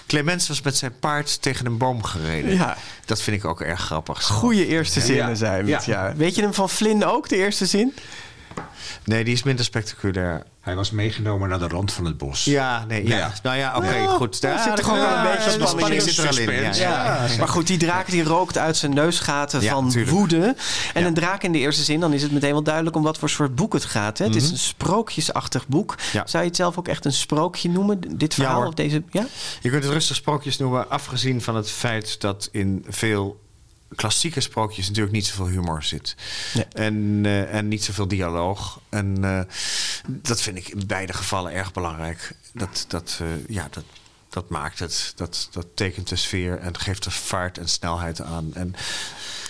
Clemens 0.07 0.47
was 0.47 0.61
met 0.61 0.77
zijn 0.77 0.99
paard 0.99 1.41
tegen 1.41 1.65
een 1.65 1.77
boom 1.77 2.03
gereden. 2.03 2.53
Ja. 2.53 2.77
Dat 3.05 3.21
vind 3.21 3.37
ik 3.37 3.45
ook 3.45 3.61
erg 3.61 3.81
grappig. 3.81 4.23
Goede 4.23 4.67
eerste 4.67 4.99
zinnen 5.01 5.27
Ja. 5.29 5.35
zijn 5.35 5.69
het, 5.69 5.85
Ja. 5.85 6.05
ja. 6.07 6.15
Weet 6.15 6.35
je 6.35 6.41
hem 6.41 6.53
van 6.53 6.69
Flynn 6.69 7.05
ook, 7.05 7.29
de 7.29 7.35
eerste 7.35 7.65
zin? 7.65 7.93
Nee, 9.03 9.23
die 9.23 9.33
is 9.33 9.43
minder 9.43 9.65
spectaculair. 9.65 10.43
Hij 10.61 10.75
was 10.75 10.91
meegenomen 10.91 11.49
naar 11.49 11.59
de 11.59 11.67
rand 11.67 11.93
van 11.93 12.05
het 12.05 12.17
bos. 12.17 12.43
Ja, 12.45 12.85
nee, 12.87 13.07
ja. 13.07 13.17
Ja. 13.17 13.31
Nou 13.43 13.57
ja, 13.57 13.75
oké, 13.75 14.07
goed. 14.07 14.41
daar 14.41 14.59
zit 14.59 14.75
toch 14.75 14.89
ook 14.89 14.95
wel 14.95 15.17
een 15.17 15.23
beetje 15.23 15.57
de 15.57 15.67
spanning 15.67 16.01
zit 16.01 16.17
er 16.17 16.27
al 16.29 16.37
in. 16.37 16.51
Ja, 16.61 16.71
ja. 16.73 17.27
Maar 17.37 17.47
goed, 17.47 17.67
die 17.67 17.77
draak 17.77 18.09
die 18.09 18.23
rookt 18.23 18.57
uit 18.57 18.77
zijn 18.77 18.93
neusgaten 18.93 19.61
Ja, 19.61 19.71
van 19.73 19.89
tuurlijk. 19.89 20.11
woede. 20.11 20.55
En 20.93 21.01
Ja. 21.01 21.07
een 21.07 21.13
draak 21.13 21.43
in 21.43 21.51
de 21.51 21.57
eerste 21.59 21.83
zin, 21.83 21.99
dan 21.99 22.13
is 22.13 22.21
het 22.21 22.31
meteen 22.31 22.51
wel 22.51 22.63
duidelijk 22.63 22.95
om 22.95 23.03
wat 23.03 23.17
voor 23.17 23.29
soort 23.29 23.55
boek 23.55 23.73
het 23.73 23.85
gaat. 23.85 24.17
Hè? 24.17 24.25
Het 24.25 24.35
is 24.35 24.51
een 24.51 24.57
sprookjesachtig 24.57 25.67
boek. 25.67 25.95
Mhm. 25.95 26.17
Ja. 26.17 26.27
Zou 26.27 26.43
je 26.43 26.49
het 26.49 26.57
zelf 26.57 26.77
ook 26.77 26.87
echt 26.87 27.05
een 27.05 27.13
sprookje 27.13 27.69
noemen? 27.69 27.99
Dit 28.17 28.33
verhaal 28.33 28.67
of 28.67 28.73
deze? 28.73 29.03
Ja? 29.09 29.25
Je 29.61 29.69
kunt 29.69 29.83
het 29.83 29.93
rustig 29.93 30.15
sprookjes 30.15 30.57
noemen, 30.57 30.89
afgezien 30.89 31.41
van 31.41 31.55
het 31.55 31.69
feit 31.71 32.21
dat 32.21 32.49
in 32.51 32.85
veel 32.89 33.39
klassieke 33.95 34.41
sprookjes 34.41 34.87
natuurlijk 34.87 35.13
niet 35.13 35.25
zoveel 35.25 35.47
humor 35.47 35.83
zit. 35.83 36.15
Nee. 36.53 36.65
En, 36.65 37.21
eh, 37.23 37.53
en 37.53 37.67
niet 37.67 37.83
zoveel 37.83 38.07
dialoog. 38.07 38.81
En 38.89 39.23
eh, 39.23 39.41
dat 40.07 40.41
vind 40.41 40.57
ik 40.57 40.67
in 40.67 40.87
beide 40.87 41.13
gevallen 41.13 41.53
erg 41.53 41.73
belangrijk. 41.73 42.31
Dat, 42.53 42.85
dat, 42.87 43.19
eh, 43.21 43.27
ja, 43.47 43.67
dat, 43.71 43.83
dat 44.31 44.49
maakt 44.49 44.79
het. 44.79 45.13
Dat, 45.15 45.47
dat 45.51 45.65
tekent 45.75 46.09
de 46.09 46.15
sfeer 46.15 46.59
en 46.59 46.77
geeft 46.79 47.05
er 47.05 47.11
vaart 47.11 47.57
en 47.57 47.67
snelheid 47.69 48.21
aan. 48.21 48.51
En 48.53 48.75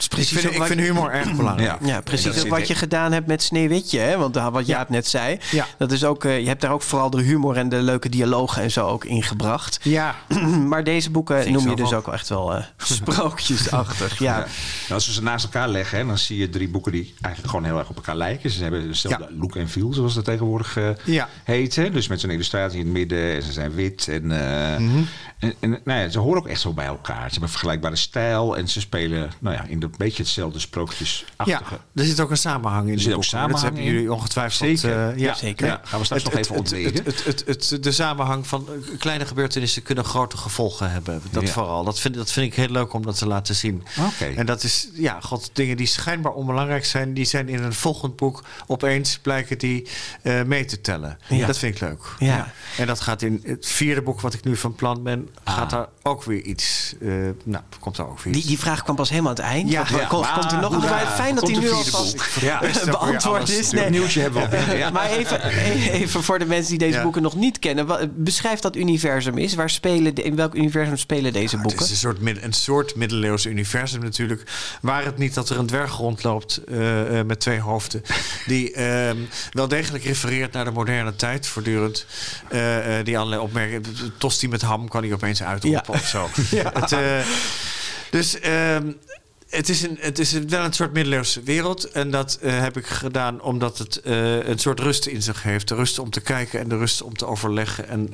ik 0.01 0.09
precies 0.09 0.39
vind, 0.39 0.53
ik 0.55 0.63
vind 0.63 0.79
humor 0.79 1.11
erg 1.11 1.35
belangrijk. 1.41 1.85
Ja. 1.85 2.01
Precies 2.01 2.43
ook 2.43 2.47
wat 2.49 2.67
je 2.67 2.75
gedaan 2.75 3.11
hebt 3.11 3.27
met 3.27 3.43
Sneeuwwitje. 3.43 3.99
Hè? 3.99 4.17
Want 4.17 4.37
uh, 4.37 4.47
wat 4.47 4.65
Jaap 4.65 4.89
net 4.89 5.07
zei. 5.07 5.39
Ja. 5.51 5.67
Dat 5.77 5.91
is 5.91 6.03
ook, 6.03 6.23
uh, 6.23 6.39
je 6.39 6.47
hebt 6.47 6.61
daar 6.61 6.71
ook 6.71 6.81
vooral 6.81 7.09
de 7.09 7.21
humor 7.21 7.57
en 7.57 7.69
de 7.69 7.81
leuke 7.81 8.09
dialogen 8.09 8.61
en 8.61 8.71
zo 8.71 8.87
ook 8.87 9.05
ingebracht. 9.05 9.79
Ja, 9.83 10.15
maar 10.71 10.83
deze 10.83 11.09
boeken 11.09 11.51
noem 11.51 11.69
je 11.69 11.75
dus 11.75 11.93
ook. 11.93 12.07
echt 12.07 12.29
wel 12.29 12.55
uh, 12.55 12.63
sprookjesachtig. 12.77 14.19
ja. 14.19 14.37
Ja. 14.37 14.45
En 14.87 14.93
als 14.93 15.05
we 15.07 15.13
ze 15.13 15.23
naast 15.23 15.43
elkaar 15.45 15.69
leggen, 15.69 15.97
hè, 15.97 16.05
dan 16.05 16.17
zie 16.17 16.37
je 16.37 16.49
drie 16.49 16.69
boeken 16.69 16.91
die 16.91 17.13
eigenlijk 17.21 17.55
gewoon 17.55 17.69
heel 17.71 17.79
erg 17.79 17.89
op 17.89 17.95
elkaar 17.95 18.15
lijken. 18.15 18.49
Ze 18.49 18.61
hebben 18.61 18.87
dezelfde 18.87 19.23
Ja. 19.29 19.37
look 19.39 19.55
en 19.55 19.69
feel, 19.69 19.93
zoals 19.93 20.13
dat 20.13 20.25
tegenwoordig 20.25 20.77
eh, 20.77 20.89
Ja. 21.05 21.29
heet. 21.43 21.75
Hè. 21.75 21.89
Dus 21.89 22.07
met 22.07 22.19
zo'n 22.19 22.29
illustratie 22.29 22.79
in 22.79 22.85
het 22.85 22.93
midden 22.93 23.35
en 23.35 23.43
ze 23.43 23.51
zijn 23.51 23.73
wit. 23.73 24.07
En, 24.07 24.31
eh, 24.31 24.70
mm-hmm. 24.79 25.03
En, 25.41 25.55
en 25.59 25.69
nou 25.83 25.99
ja, 25.99 26.09
ze 26.09 26.19
horen 26.19 26.37
ook 26.37 26.47
echt 26.47 26.61
zo 26.61 26.73
bij 26.73 26.85
elkaar. 26.85 27.23
Ze 27.25 27.31
hebben 27.31 27.49
vergelijkbare 27.49 27.95
stijl 27.95 28.57
en 28.57 28.67
ze 28.67 28.79
spelen 28.79 29.31
nou 29.39 29.55
ja, 29.55 29.65
in 29.67 29.83
een 29.83 29.93
beetje 29.97 30.23
hetzelfde 30.23 30.59
sprookjesachtige. 30.59 31.49
ja, 31.49 31.61
er 31.95 32.05
zit 32.05 32.19
ook 32.19 32.29
een 32.29 32.37
samenhang 32.37 32.87
in. 32.87 32.93
Er 32.93 32.99
zit 32.99 33.13
ook 33.13 33.23
samenhang 33.23 33.53
Dat 33.53 33.63
hebben 33.63 33.83
jullie 33.83 34.13
ongetwijfeld. 34.13 34.79
Zeker. 34.79 35.09
eh, 35.09 35.17
ja, 35.17 35.33
Zeker. 35.33 35.67
Ja, 35.67 35.81
gaan 35.83 35.99
we 35.99 36.05
straks 36.05 36.23
nog 36.23 36.33
even 36.33 36.55
ontleden. 36.55 37.03
Het, 37.03 37.43
het, 37.45 37.77
de 37.83 37.91
samenhang 37.91 38.47
van 38.47 38.67
kleine 38.99 39.25
gebeurtenissen 39.25 39.83
kunnen 39.83 40.03
grote 40.03 40.37
gevolgen 40.37 40.91
hebben. 40.91 41.21
Dat 41.31 41.49
vooral. 41.49 41.83
Dat 41.83 41.99
vind, 41.99 42.15
dat 42.15 42.31
vind 42.31 42.45
ik 42.45 42.55
heel 42.55 42.69
leuk 42.69 42.93
om 42.93 43.05
dat 43.05 43.17
te 43.17 43.27
laten 43.27 43.55
zien. 43.55 43.83
Oké. 43.99 44.25
En 44.25 44.45
dat 44.45 44.63
is, 44.63 44.89
ja, 44.93 45.19
god, 45.21 45.49
dingen 45.53 45.77
die 45.77 45.87
schijnbaar 45.87 46.33
onbelangrijk 46.33 46.85
zijn, 46.85 47.13
die 47.13 47.25
zijn 47.25 47.49
in 47.49 47.63
een 47.63 47.73
volgend 47.73 48.15
boek 48.15 48.43
opeens 48.67 49.17
blijken 49.17 49.57
die 49.57 49.87
eh, 50.21 50.43
mee 50.43 50.65
te 50.65 50.81
tellen. 50.81 51.17
Ja. 51.27 51.47
Dat 51.47 51.57
vind 51.57 51.75
ik 51.75 51.81
leuk. 51.81 52.15
Ja. 52.19 52.53
En 52.77 52.87
dat 52.87 52.99
gaat 52.99 53.21
in 53.21 53.41
het 53.45 53.65
vierde 53.65 54.01
boek 54.01 54.21
wat 54.21 54.33
ik 54.33 54.43
nu 54.43 54.55
van 54.55 54.75
plan 54.75 55.03
ben, 55.03 55.29
gaat 55.43 55.69
daar 55.69 55.87
ook 56.03 56.23
weer 56.23 56.41
iets. 56.41 56.95
eh, 57.01 57.07
nou, 57.43 57.63
komt 57.79 57.95
daar 57.95 58.07
ook 58.09 58.19
weer 58.21 58.33
Die, 58.33 58.41
iets. 58.41 58.49
die 58.51 58.59
vraag 58.59 58.83
kwam 58.83 58.95
pas 58.95 59.09
helemaal 59.09 59.29
aan 59.29 59.35
het 59.37 59.45
eind. 59.45 59.71
Ja. 59.71 59.83
Komt, 60.07 60.25
er 60.51 60.59
nog 60.61 60.73
een 60.73 60.81
Ja. 60.81 61.07
Fijn 61.07 61.35
dat 61.35 61.47
hij 61.47 61.57
nu 61.59 61.71
alvast 61.71 62.15
beantwoord 62.85 63.49
is. 63.49 63.61
natuurlijk. 63.61 63.89
nieuwtje 63.91 64.21
hebben 64.21 64.49
we. 64.49 64.89
Maar 64.93 65.09
even, 65.09 65.43
even 65.91 66.23
voor 66.23 66.39
de 66.39 66.45
mensen 66.45 66.69
die 66.77 66.87
deze 66.89 67.01
boeken 67.01 67.21
nog 67.21 67.35
niet 67.35 67.59
kennen. 67.59 68.11
Beschrijf 68.23 68.59
dat 68.59 68.75
universum 68.75 69.37
is. 69.37 69.55
Waar 69.55 69.69
spelen 69.69 70.15
de- 70.15 70.23
in 70.23 70.35
welk 70.35 70.55
universum 70.55 70.97
spelen 70.97 71.33
deze 71.33 71.55
Het 71.55 71.63
boeken? 71.63 71.85
is 71.85 71.91
een 71.91 71.97
soort, 71.97 72.21
mid- 72.21 72.43
een 72.43 72.53
soort 72.53 72.95
middeleeuws 72.95 73.45
universum 73.45 74.01
natuurlijk. 74.01 74.43
Waar 74.81 75.05
het 75.05 75.17
niet 75.17 75.33
dat 75.33 75.49
er 75.49 75.59
een 75.59 75.65
dwerg 75.65 75.95
rondloopt 75.97 76.57
eh, 76.63 77.19
eh, 77.19 77.25
met 77.25 77.39
twee 77.39 77.59
hoofden. 77.59 78.01
Die 78.47 78.71
ehm, 78.73 79.17
wel 79.51 79.67
degelijk 79.67 80.03
refereert 80.03 80.53
naar 80.53 80.65
de 80.65 80.71
moderne 80.71 81.15
tijd 81.15 81.47
voortdurend. 81.47 82.05
Die 83.03 83.17
allerlei 83.17 83.41
opmerkingen. 83.41 83.83
Tosti 84.17 84.47
met 84.47 84.61
ham 84.61 84.87
kan 84.87 85.03
hij 85.03 85.11
opeens 85.23 85.43
uitroepen 85.43 85.93
Ja. 85.93 85.99
of 85.99 86.05
zo. 86.07 86.29
Het, 86.79 86.91
eh, 86.91 87.19
dus 88.09 88.39
ehm, 88.39 88.91
het 89.49 89.69
is, 89.69 89.81
een, 89.81 89.97
het 89.99 90.19
is 90.19 90.31
wel 90.31 90.63
een 90.65 90.73
soort 90.73 90.93
middeleeuwse 90.93 91.41
wereld. 91.43 91.91
En 91.91 92.11
dat 92.11 92.37
eh, 92.41 92.59
heb 92.59 92.77
ik 92.77 92.85
gedaan 92.87 93.41
omdat 93.41 93.77
het 93.77 94.01
eh, 94.01 94.47
een 94.47 94.59
soort 94.59 94.79
rust 94.79 95.05
in 95.05 95.21
zich 95.21 95.43
heeft. 95.43 95.67
De 95.67 95.75
rust 95.75 95.99
om 95.99 96.09
te 96.09 96.21
kijken 96.21 96.59
en 96.59 96.69
de 96.69 96.77
rust 96.77 97.01
om 97.01 97.15
te 97.17 97.25
overleggen. 97.25 97.87
En 97.87 98.09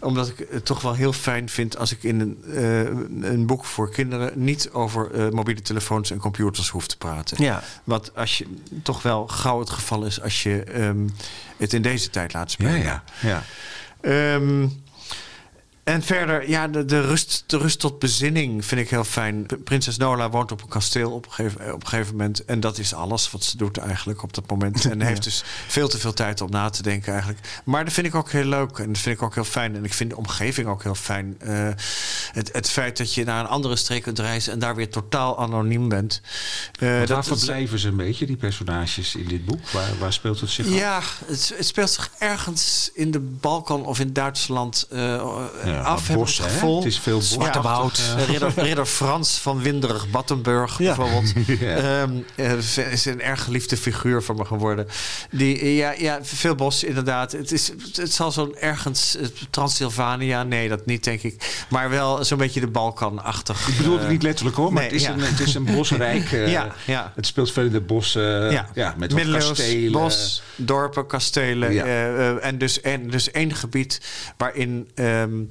omdat 0.00 0.28
ik 0.28 0.46
het 0.50 0.64
toch 0.64 0.80
wel 0.80 0.94
heel 0.94 1.12
fijn 1.12 1.48
vind 1.48 1.78
als 1.78 1.92
ik 1.92 2.02
in 2.02 2.20
een, 2.20 3.24
een 3.32 3.46
boek 3.46 3.64
voor 3.64 3.90
kinderen 3.90 4.32
niet 4.34 4.70
over 4.72 5.34
mobiele 5.34 5.62
telefoons 5.62 6.10
en 6.10 6.18
computers 6.18 6.68
hoef 6.68 6.86
te 6.86 6.96
praten. 6.96 7.42
Ja. 7.42 7.62
Wat 7.84 8.10
als 8.14 8.38
je 8.38 8.46
toch 8.82 9.02
wel 9.02 9.26
gauw 9.26 9.58
het 9.60 9.70
geval 9.70 10.04
is 10.04 10.20
als 10.22 10.42
je 10.42 10.62
ehm, 10.62 11.08
het 11.56 11.72
in 11.72 11.82
deze 11.82 12.10
tijd 12.10 12.32
laat 12.32 12.52
Ja, 12.58 12.66
spelen. 12.68 12.82
ja, 12.82 13.02
ja. 13.20 13.42
Ehm, 14.00 14.66
En 15.84 16.02
verder, 16.02 16.48
ja, 16.48 16.68
de, 16.68 16.84
de, 16.84 17.00
rust, 17.00 17.44
de 17.46 17.58
rust 17.58 17.80
tot 17.80 17.98
bezinning 17.98 18.64
vind 18.64 18.80
ik 18.80 18.90
heel 18.90 19.04
fijn. 19.04 19.46
Prinses 19.64 19.96
Nola 19.96 20.30
woont 20.30 20.52
op 20.52 20.62
een 20.62 20.68
kasteel 20.68 21.10
op 21.10 21.26
een, 21.26 21.32
gegeven, 21.32 21.74
op 21.74 21.82
een 21.82 21.88
gegeven 21.88 22.16
moment. 22.16 22.44
En 22.44 22.60
dat 22.60 22.78
is 22.78 22.94
alles 22.94 23.30
wat 23.30 23.44
ze 23.44 23.56
doet 23.56 23.78
eigenlijk 23.78 24.22
op 24.22 24.34
dat 24.34 24.50
moment. 24.50 24.84
En 24.94 25.00
heeft 25.00 25.24
dus 25.24 25.44
veel 25.66 25.88
te 25.88 25.98
veel 25.98 26.12
tijd 26.12 26.40
om 26.40 26.50
na 26.50 26.70
te 26.70 26.82
denken 26.82 27.12
eigenlijk. 27.12 27.60
Maar 27.64 27.84
dat 27.84 27.92
vind 27.92 28.06
ik 28.06 28.14
ook 28.14 28.30
heel 28.30 28.44
leuk. 28.44 28.78
En 28.78 28.92
dat 28.92 28.98
vind 28.98 29.16
ik 29.16 29.22
ook 29.22 29.34
heel 29.34 29.44
fijn. 29.44 29.76
En 29.76 29.84
ik 29.84 29.94
vind 29.94 30.10
de 30.10 30.16
omgeving 30.16 30.68
ook 30.68 30.82
heel 30.82 30.94
fijn. 30.94 31.36
Eh, 31.38 31.68
het, 32.32 32.52
het 32.52 32.70
feit 32.70 32.96
dat 32.96 33.14
je 33.14 33.24
naar 33.24 33.40
een 33.40 33.46
andere 33.46 33.76
streek 33.76 34.02
kunt 34.02 34.18
reizen... 34.18 34.52
en 34.52 34.58
daar 34.58 34.74
weer 34.74 34.90
totaal 34.90 35.38
anoniem 35.38 35.88
bent. 35.88 36.20
Eh, 36.78 36.88
Want 36.88 37.08
dat, 37.08 37.08
waar 37.08 37.38
verblijven 37.38 37.78
ze 37.78 37.88
een 37.88 37.96
beetje, 37.96 38.26
die 38.26 38.36
personages 38.36 39.14
in 39.14 39.28
dit 39.28 39.44
boek? 39.44 39.68
Waar, 39.70 39.98
waar 39.98 40.12
speelt 40.12 40.40
het 40.40 40.50
zich 40.50 40.66
af? 40.66 40.72
ja, 40.72 41.00
het, 41.26 41.52
het 41.56 41.66
speelt 41.66 41.90
zich 41.90 42.10
ergens 42.18 42.90
in 42.94 43.10
de 43.10 43.20
Balkan 43.20 43.86
of 43.86 44.00
in 44.00 44.12
Duitsland 44.12 44.86
eh, 44.90 44.98
Ja, 45.64 45.73
af. 45.82 46.12
bos, 46.12 46.38
het 46.38 46.46
hè? 46.46 46.52
gevoel. 46.52 46.76
Het 46.76 46.86
is 46.86 46.98
veel 46.98 47.16
bos. 47.16 47.30
Zwarte 47.30 47.60
woud. 47.60 48.02
Eh, 48.16 48.24
ridder, 48.24 48.52
ridder 48.56 48.86
Frans 48.86 49.38
van 49.38 49.62
Winderig 49.62 50.10
Battenburg 50.10 50.76
bijvoorbeeld. 50.78 51.32
Ja. 51.58 52.06
Eh, 52.36 52.92
is 52.92 53.04
een 53.04 53.20
erg 53.22 53.44
geliefde 53.44 53.76
figuur 53.76 54.22
van 54.22 54.36
me 54.36 54.44
geworden. 54.44 54.86
Die, 55.30 55.58
eh, 55.58 55.76
ja, 55.76 55.94
ja, 55.98 56.18
veel 56.22 56.54
bos 56.54 56.84
inderdaad. 56.84 57.32
Het, 57.32 57.52
is, 57.52 57.72
het 57.94 58.12
zal 58.12 58.32
zo'n 58.32 58.56
ergens 58.56 59.16
eh, 59.16 59.26
Transylvania. 59.50 60.42
Nee, 60.42 60.68
dat 60.68 60.86
niet 60.86 61.04
denk 61.04 61.22
ik. 61.22 61.64
Maar 61.68 61.90
wel 61.90 62.24
zo'n 62.24 62.38
beetje 62.38 62.60
de 62.60 62.66
Balkan-achtig. 62.66 63.68
Ik 63.68 63.76
bedoel 63.76 63.94
het 63.94 64.04
eh, 64.04 64.10
niet 64.10 64.22
letterlijk 64.22 64.56
hoor, 64.56 64.72
maar 64.72 64.82
nee, 64.82 64.92
het, 64.92 65.00
is 65.00 65.06
een, 65.06 65.20
het 65.20 65.40
is 65.40 65.54
een 65.54 65.64
bosrijk. 65.64 66.32
eh, 66.32 66.50
Ja, 66.50 66.74
ja. 66.86 67.12
Het 67.14 67.26
speelt 67.26 67.52
veel 67.52 67.64
in 67.64 67.72
de 67.72 67.80
bossen. 67.80 68.50
ja. 68.74 68.94
met 68.96 69.14
kastelen. 69.14 69.92
bos, 69.92 70.42
dorpen, 70.56 71.06
kastelen. 71.06 71.70
Eh, 71.70 72.28
eh, 72.28 72.44
en, 72.44 72.58
dus, 72.58 72.80
en 72.80 73.10
dus 73.10 73.30
één 73.30 73.54
gebied 73.54 74.00
waarin 74.36 74.88
ehm, 74.94 75.42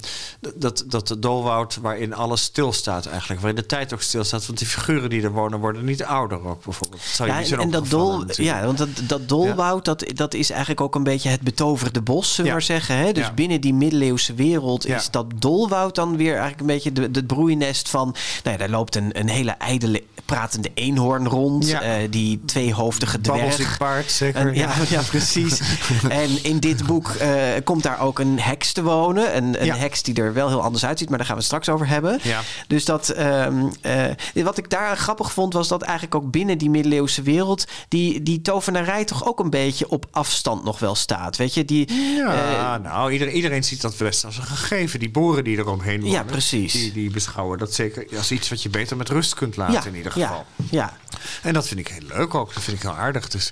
dat, 0.56 0.84
dat 0.88 1.08
de 1.08 1.20
dolwoud, 1.20 1.78
waarin 1.82 2.14
alles 2.14 2.42
stilstaat 2.42 3.06
eigenlijk. 3.06 3.42
Waarin 3.42 3.62
de 3.62 3.66
tijd 3.68 3.94
ook 3.94 4.02
stilstaat. 4.02 4.46
Want 4.46 4.58
die 4.58 4.68
figuren 4.68 5.10
die 5.10 5.24
er 5.24 5.32
wonen, 5.32 5.60
worden 5.60 5.86
niet 5.86 6.04
ouder 6.04 6.46
ook 6.46 6.64
bijvoorbeeld. 6.64 7.02
Dat 7.02 7.12
zou 7.12 7.30
Ja, 7.30 7.58
en, 7.58 7.72
dat 7.72 7.90
dol, 7.90 8.18
natuurlijk. 8.18 8.58
ja, 8.58 8.66
want 8.66 8.78
dat, 8.78 8.90
dat 9.04 9.30
dolwoud, 9.30 9.86
dat, 9.86 10.06
dat 10.14 10.34
is 10.34 10.50
eigenlijk 10.50 10.82
ook 10.82 10.96
een 10.96 11.04
beetje 11.04 11.30
het 11.30 11.42
betoverde 11.42 12.02
bos, 12.02 12.34
zullen 12.34 12.46
we 12.46 12.58
maar 12.58 12.66
zeggen. 12.66 12.98
Hè? 12.98 13.12
Dus 13.12 13.34
binnen 13.34 13.62
die 13.62 13.74
middeleeuwse 13.74 14.34
wereld 14.34 14.88
is 14.88 15.10
dat 15.10 15.26
dolwoud 15.36 15.96
dan 15.96 16.18
weer 16.18 16.32
eigenlijk 16.32 16.60
een 16.60 16.68
beetje 16.68 16.92
de, 16.92 17.12
de 17.12 17.24
broeinest 17.24 17.90
van... 17.90 18.16
Nou 18.44 18.58
ja, 18.58 18.58
daar 18.58 18.70
loopt 18.70 18.96
een, 18.96 19.20
een 19.20 19.30
hele 19.30 19.52
ijdele 19.52 20.04
pratende 20.26 20.72
eenhoorn 20.74 21.28
rond, 21.28 21.68
Ja. 21.68 21.82
eh, 21.82 21.94
die 22.10 22.42
tweehoofdige 22.46 23.22
dwerg. 23.22 23.78
paard, 23.78 24.12
zeker. 24.12 24.40
En, 24.48 24.54
ja, 24.56 24.72
ja, 24.90 25.02
precies. 25.10 25.62
en 26.10 26.44
in 26.44 26.60
dit 26.60 26.86
boek 26.86 27.10
eh, 27.10 27.30
komt 27.64 27.84
daar 27.84 28.00
ook 28.00 28.20
een 28.20 28.40
heks 28.40 28.72
te 28.72 28.84
wonen. 28.84 29.38
Een, 29.38 29.60
een 29.60 29.66
Ja. 29.66 29.76
heks 29.76 30.04
die 30.04 30.16
er 30.16 30.34
wel 30.34 30.48
heel 30.48 30.62
anders 30.62 30.86
uitziet, 30.86 31.10
maar 31.10 31.18
daar 31.18 31.28
gaan 31.28 31.36
we 31.36 31.42
het 31.42 31.52
straks 31.52 31.70
over 31.70 31.88
hebben. 31.88 32.20
Ja. 32.24 32.42
Dus 32.68 32.86
dat, 32.86 33.10
ehm, 33.10 33.66
eh, 33.82 34.04
wat 34.34 34.58
ik 34.58 34.70
daar 34.70 34.98
grappig 34.98 35.32
vond, 35.32 35.54
was 35.54 35.68
dat 35.68 35.82
eigenlijk 35.82 36.16
ook 36.16 36.32
binnen 36.32 36.58
die 36.58 36.70
middeleeuwse 36.70 37.22
wereld 37.22 37.66
die, 37.88 38.24
die 38.24 38.42
tovenarij 38.42 39.06
toch 39.06 39.26
ook 39.26 39.40
een 39.40 39.50
beetje 39.50 39.90
op 39.90 40.06
afstand 40.12 40.64
nog 40.64 40.80
wel 40.80 40.96
staat. 40.96 41.38
Weet 41.38 41.54
je, 41.54 41.66
die. 41.66 41.94
Ja, 42.18 42.78
nou, 42.78 43.12
iedereen, 43.12 43.34
iedereen 43.36 43.64
ziet 43.64 43.82
dat 43.82 43.98
best 43.98 44.26
als 44.26 44.38
een 44.38 44.44
gegeven. 44.44 45.00
Die 45.00 45.12
boeren 45.12 45.44
die 45.44 45.58
eromheen 45.58 45.98
wonen. 46.00 46.12
Ja, 46.14 46.24
precies. 46.24 46.72
Die, 46.74 46.92
die 46.92 47.10
beschouwen 47.10 47.58
dat 47.58 47.74
zeker 47.74 48.06
als 48.18 48.32
iets 48.32 48.50
wat 48.50 48.64
je 48.64 48.70
beter 48.70 48.98
met 48.98 49.10
rust 49.10 49.34
kunt 49.34 49.56
laten 49.58 49.90
in 49.90 49.96
ieder 49.96 50.12
geval. 50.14 50.46
Ja, 50.56 50.66
ja. 50.72 50.94
En 51.42 51.54
dat 51.54 51.68
vind 51.68 51.80
ik 51.80 51.88
heel 51.88 52.08
leuk 52.18 52.34
ook. 52.36 52.54
Dat 52.54 52.64
vind 52.64 52.78
ik 52.78 52.84
heel 52.84 52.96
aardig. 52.96 53.30
Dus 53.30 53.50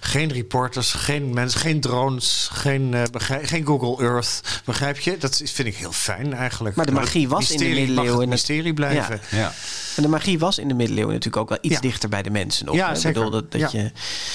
geen 0.00 0.32
reporters, 0.32 0.92
geen 0.92 1.34
mensen, 1.34 1.60
geen 1.60 1.80
drones, 1.80 2.48
geen, 2.52 2.94
eh, 2.94 3.02
begrijp- 3.12 3.46
geen 3.46 3.66
Google 3.66 4.04
Earth. 4.06 4.40
Begrijp 4.64 4.98
je? 4.98 5.16
Dat 5.18 5.36
vind 5.44 5.68
ik 5.68 5.76
heel 5.76 5.92
fijn 5.92 6.34
eigenlijk. 6.34 6.76
Maar 6.76 6.86
de 6.86 6.92
magie 6.92 7.28
was 7.28 7.50
in 7.50 7.58
de 7.58 7.64
middeleeuwen 7.64 8.04
het 8.04 8.12
en 8.14 8.18
het- 8.20 8.28
mysterie 8.28 8.74
blijven. 8.74 9.20
Ja. 9.30 9.52
En 9.96 10.02
de 10.02 10.08
magie 10.08 10.38
was 10.38 10.58
in 10.58 10.68
de 10.68 10.74
middeleeuwen 10.74 11.14
natuurlijk 11.14 11.42
ook 11.42 11.48
wel 11.48 11.58
iets 11.60 11.74
Ja. 11.74 11.80
dichter 11.80 12.08
bij 12.08 12.22
de 12.22 12.30
mensen 12.30 12.66
nog. 12.66 12.74
Ja, 12.74 12.86
hè? 12.86 12.94
Ik 12.94 13.00
zeker. 13.00 13.12
bedoel, 13.24 13.30
dat, 13.40 13.52
dat 13.52 13.60
Ja. 13.60 13.68
je 13.72 13.78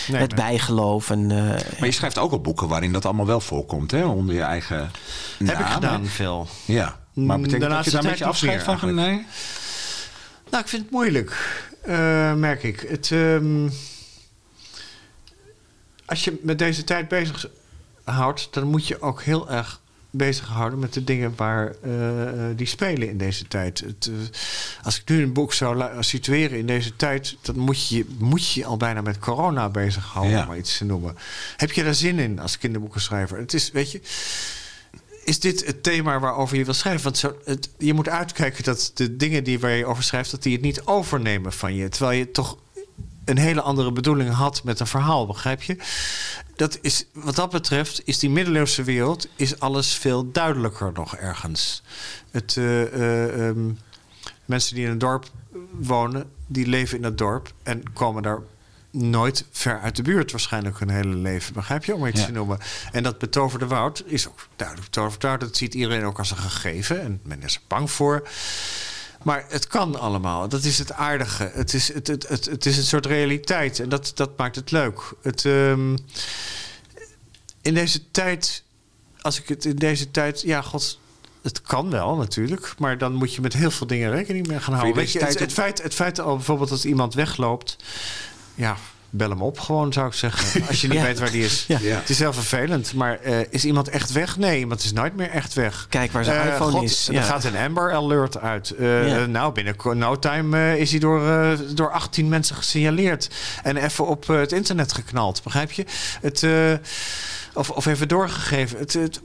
Nee, 0.07 0.21
het 0.21 0.35
nee. 0.35 0.45
bijgeloof 0.45 1.09
en. 1.09 1.31
eh, 1.31 1.37
Maar 1.79 1.85
je 1.87 1.91
schrijft 1.91 2.17
ook 2.17 2.31
al 2.31 2.41
boeken 2.41 2.67
waarin 2.67 2.91
dat 2.93 3.05
allemaal 3.05 3.25
wel 3.25 3.41
voorkomt, 3.41 3.91
hè? 3.91 4.05
Onder 4.05 4.35
je 4.35 4.41
eigen 4.41 4.77
Heb 4.77 4.91
ik 5.39 5.59
naam, 5.59 5.71
gedaan 5.73 6.05
veel. 6.05 6.47
Ja. 6.65 6.99
Mm, 7.13 7.25
Maar 7.25 7.35
de 7.37 7.41
betekent 7.43 7.69
dat 7.71 7.85
je 7.85 7.91
daar 7.91 8.03
een 8.03 8.09
beetje 8.09 8.25
afscheid 8.25 8.63
van 8.63 8.79
gaat? 8.79 8.91
Nee? 8.91 9.25
Nou, 10.49 10.63
ik 10.63 10.69
vind 10.69 10.81
het 10.83 10.91
moeilijk, 10.91 11.59
eh, 11.81 12.33
merk 12.33 12.63
ik. 12.63 12.79
Het, 12.79 13.11
ehm, 13.11 13.69
als 16.05 16.23
je 16.23 16.39
met 16.41 16.59
deze 16.59 16.83
tijd 16.83 17.07
bezig 17.07 17.47
houdt, 18.03 18.47
dan 18.51 18.67
moet 18.67 18.87
je 18.87 19.01
ook 19.01 19.21
heel 19.21 19.49
erg 19.49 19.81
bezighouden 20.09 20.79
met 20.79 20.93
de 20.93 21.03
dingen 21.03 21.33
waar, 21.35 21.75
eh, 21.81 22.49
eh, 22.49 22.57
die 22.57 22.67
spelen 22.67 23.09
in 23.09 23.17
deze 23.17 23.47
tijd. 23.47 23.79
Het, 23.79 24.09
als 24.83 24.99
ik 24.99 25.09
nu 25.09 25.23
een 25.23 25.33
boek 25.33 25.53
zou 25.53 26.03
situeren 26.03 26.57
in 26.57 26.65
deze 26.67 26.95
tijd, 26.95 27.37
dan 27.41 27.57
moet 27.57 27.87
je 27.87 28.05
moet 28.17 28.51
je 28.51 28.65
al 28.65 28.77
bijna 28.77 29.01
met 29.01 29.19
corona 29.19 29.69
bezighouden, 29.69 30.33
Ja. 30.33 30.41
om 30.41 30.47
maar 30.47 30.57
iets 30.57 30.77
te 30.77 30.85
noemen. 30.85 31.17
Heb 31.57 31.71
je 31.71 31.83
daar 31.83 31.93
zin 31.95 32.19
in 32.19 32.39
als 32.39 32.57
kinderboekenschrijver? 32.57 33.37
Het 33.37 33.53
is, 33.53 33.71
weet 33.71 33.91
je, 33.91 34.01
is 35.25 35.39
dit 35.39 35.65
het 35.65 35.83
thema 35.83 36.19
waarover 36.19 36.57
je 36.57 36.65
wil 36.65 36.73
schrijven? 36.73 37.03
Want 37.03 37.17
zo, 37.17 37.35
je 37.77 37.93
moet 37.93 38.09
uitkijken 38.09 38.63
dat 38.63 38.91
de 38.93 39.15
dingen 39.15 39.43
die 39.43 39.59
waar 39.59 39.71
je 39.71 39.85
over 39.85 40.03
schrijft, 40.03 40.31
dat 40.31 40.43
die 40.43 40.53
het 40.53 40.61
niet 40.61 40.85
overnemen 40.85 41.53
van 41.53 41.75
je. 41.75 41.89
Terwijl 41.89 42.17
je 42.17 42.31
toch 42.31 42.57
een 43.25 43.37
hele 43.37 43.61
andere 43.61 43.91
bedoeling 43.91 44.29
had 44.29 44.63
met 44.63 44.79
een 44.79 44.87
verhaal, 44.87 45.25
begrijp 45.25 45.61
je? 45.61 45.77
Dat 46.55 46.77
is, 46.81 47.05
wat 47.13 47.35
dat 47.35 47.49
betreft 47.49 48.01
is 48.05 48.19
die 48.19 48.29
middeleeuwse 48.29 48.83
wereld 48.83 49.27
is 49.35 49.59
alles 49.59 49.93
veel 49.93 50.31
duidelijker 50.31 50.91
nog 50.93 51.15
ergens. 51.15 51.83
Het, 52.31 52.57
eh, 52.57 52.81
eh, 52.81 53.47
ehm, 53.47 53.71
mensen 54.45 54.75
die 54.75 54.85
in 54.85 54.91
een 54.91 54.97
dorp 54.97 55.31
wonen, 55.71 56.29
die 56.47 56.67
leven 56.67 56.97
in 56.97 57.03
dat 57.03 57.17
dorp 57.17 57.53
en 57.63 57.93
komen 57.93 58.23
daar 58.23 58.39
nooit 58.95 59.45
ver 59.51 59.79
uit 59.79 59.95
de 59.95 60.01
buurt 60.01 60.31
waarschijnlijk 60.31 60.79
hun 60.79 60.89
hele 60.89 61.15
leven. 61.15 61.53
Begrijp 61.53 61.85
je? 61.85 61.95
Om 61.95 62.05
iets 62.05 62.19
Ja. 62.19 62.25
te 62.25 62.31
noemen. 62.31 62.59
En 62.91 63.03
dat 63.03 63.17
betoverde 63.17 63.67
woud 63.67 64.03
is 64.05 64.27
ook 64.27 64.47
duidelijk 64.55 64.89
betoverd 64.89 65.23
woud. 65.23 65.39
Dat 65.39 65.57
ziet 65.57 65.73
iedereen 65.73 66.05
ook 66.05 66.17
als 66.17 66.31
een 66.31 66.37
gegeven. 66.37 67.01
En 67.01 67.19
men 67.23 67.43
is 67.43 67.55
er 67.55 67.61
bang 67.67 67.91
voor. 67.91 68.27
Maar 69.23 69.45
het 69.49 69.67
kan 69.67 69.99
allemaal. 69.99 70.49
Dat 70.49 70.63
is 70.63 70.77
het 70.77 70.91
aardige. 70.91 71.51
Het 71.53 71.73
is, 71.73 71.93
het, 71.93 72.07
het, 72.07 72.27
het, 72.27 72.45
het 72.45 72.65
is 72.65 72.77
een 72.77 72.83
soort 72.83 73.05
realiteit. 73.05 73.79
En 73.79 73.89
dat, 73.89 74.11
dat 74.15 74.37
maakt 74.37 74.55
het 74.55 74.71
leuk. 74.71 75.13
Het, 75.21 75.45
ehm, 75.45 75.97
in 77.61 77.73
deze 77.73 78.11
tijd, 78.11 78.63
als 79.21 79.39
ik 79.39 79.47
het 79.47 79.65
in 79.65 79.75
deze 79.75 80.11
tijd, 80.11 80.41
ja, 80.41 80.61
god. 80.61 80.99
Het 81.41 81.61
kan 81.61 81.89
wel 81.89 82.15
natuurlijk, 82.15 82.73
maar 82.77 82.97
dan 82.97 83.13
moet 83.13 83.33
je 83.33 83.41
met 83.41 83.53
heel 83.53 83.71
veel 83.71 83.87
dingen 83.87 84.11
rekening 84.11 84.47
mee 84.47 84.59
gaan 84.59 84.73
houden. 84.73 84.95
Weet 84.95 85.11
je, 85.11 85.19
het, 85.19 85.39
het, 85.39 85.53
feit, 85.53 85.81
het 85.83 85.93
feit 85.93 86.19
al 86.19 86.35
bijvoorbeeld 86.35 86.69
dat 86.69 86.83
iemand 86.83 87.13
wegloopt, 87.13 87.77
ja, 88.55 88.75
bel 89.09 89.29
hem 89.29 89.41
op 89.41 89.59
gewoon 89.59 89.93
zou 89.93 90.07
ik 90.07 90.13
zeggen. 90.13 90.61
Als 90.67 90.81
je 90.81 90.87
niet 90.87 90.97
Ja. 90.97 91.03
weet 91.03 91.19
waar 91.19 91.31
die 91.31 91.43
is. 91.43 91.65
Ja. 91.67 91.77
Ja. 91.81 91.95
Het 91.95 92.09
is 92.09 92.19
heel 92.19 92.33
vervelend, 92.33 92.93
maar 92.93 93.19
eh, 93.19 93.39
is 93.49 93.65
iemand 93.65 93.87
echt 93.89 94.11
weg? 94.11 94.37
Nee, 94.37 94.59
iemand 94.59 94.83
is 94.83 94.91
nooit 94.93 95.15
meer 95.15 95.29
echt 95.29 95.53
weg. 95.53 95.85
Kijk 95.89 96.11
waar 96.11 96.23
zijn 96.23 96.41
Eh, 96.47 96.53
iPhone 96.53 96.71
God, 96.71 96.83
is. 96.83 97.07
Er 97.07 97.21
gaat 97.23 97.43
een 97.43 97.55
Amber 97.57 97.93
Alert 97.93 98.37
uit. 98.39 98.71
Eh, 98.71 99.07
Ja. 99.07 99.25
Nou, 99.25 99.53
binnen 99.53 99.75
no 99.93 100.19
time 100.19 100.79
is 100.79 100.91
hij 100.91 100.99
door, 100.99 101.29
eh, 101.29 101.51
door 101.73 101.91
18 101.91 102.29
mensen 102.29 102.55
gesignaleerd. 102.55 103.29
En 103.63 103.77
even 103.77 104.07
op 104.07 104.27
het 104.27 104.51
internet 104.51 104.93
geknald, 104.93 105.43
begrijp 105.43 105.71
je? 105.71 105.85
Het, 106.21 106.43
eh, 106.43 106.73
of, 107.55 107.69
of 107.69 107.85
even 107.85 108.07
doorgegeven. 108.07 108.77
Het, 108.79 108.93
het- 108.93 109.21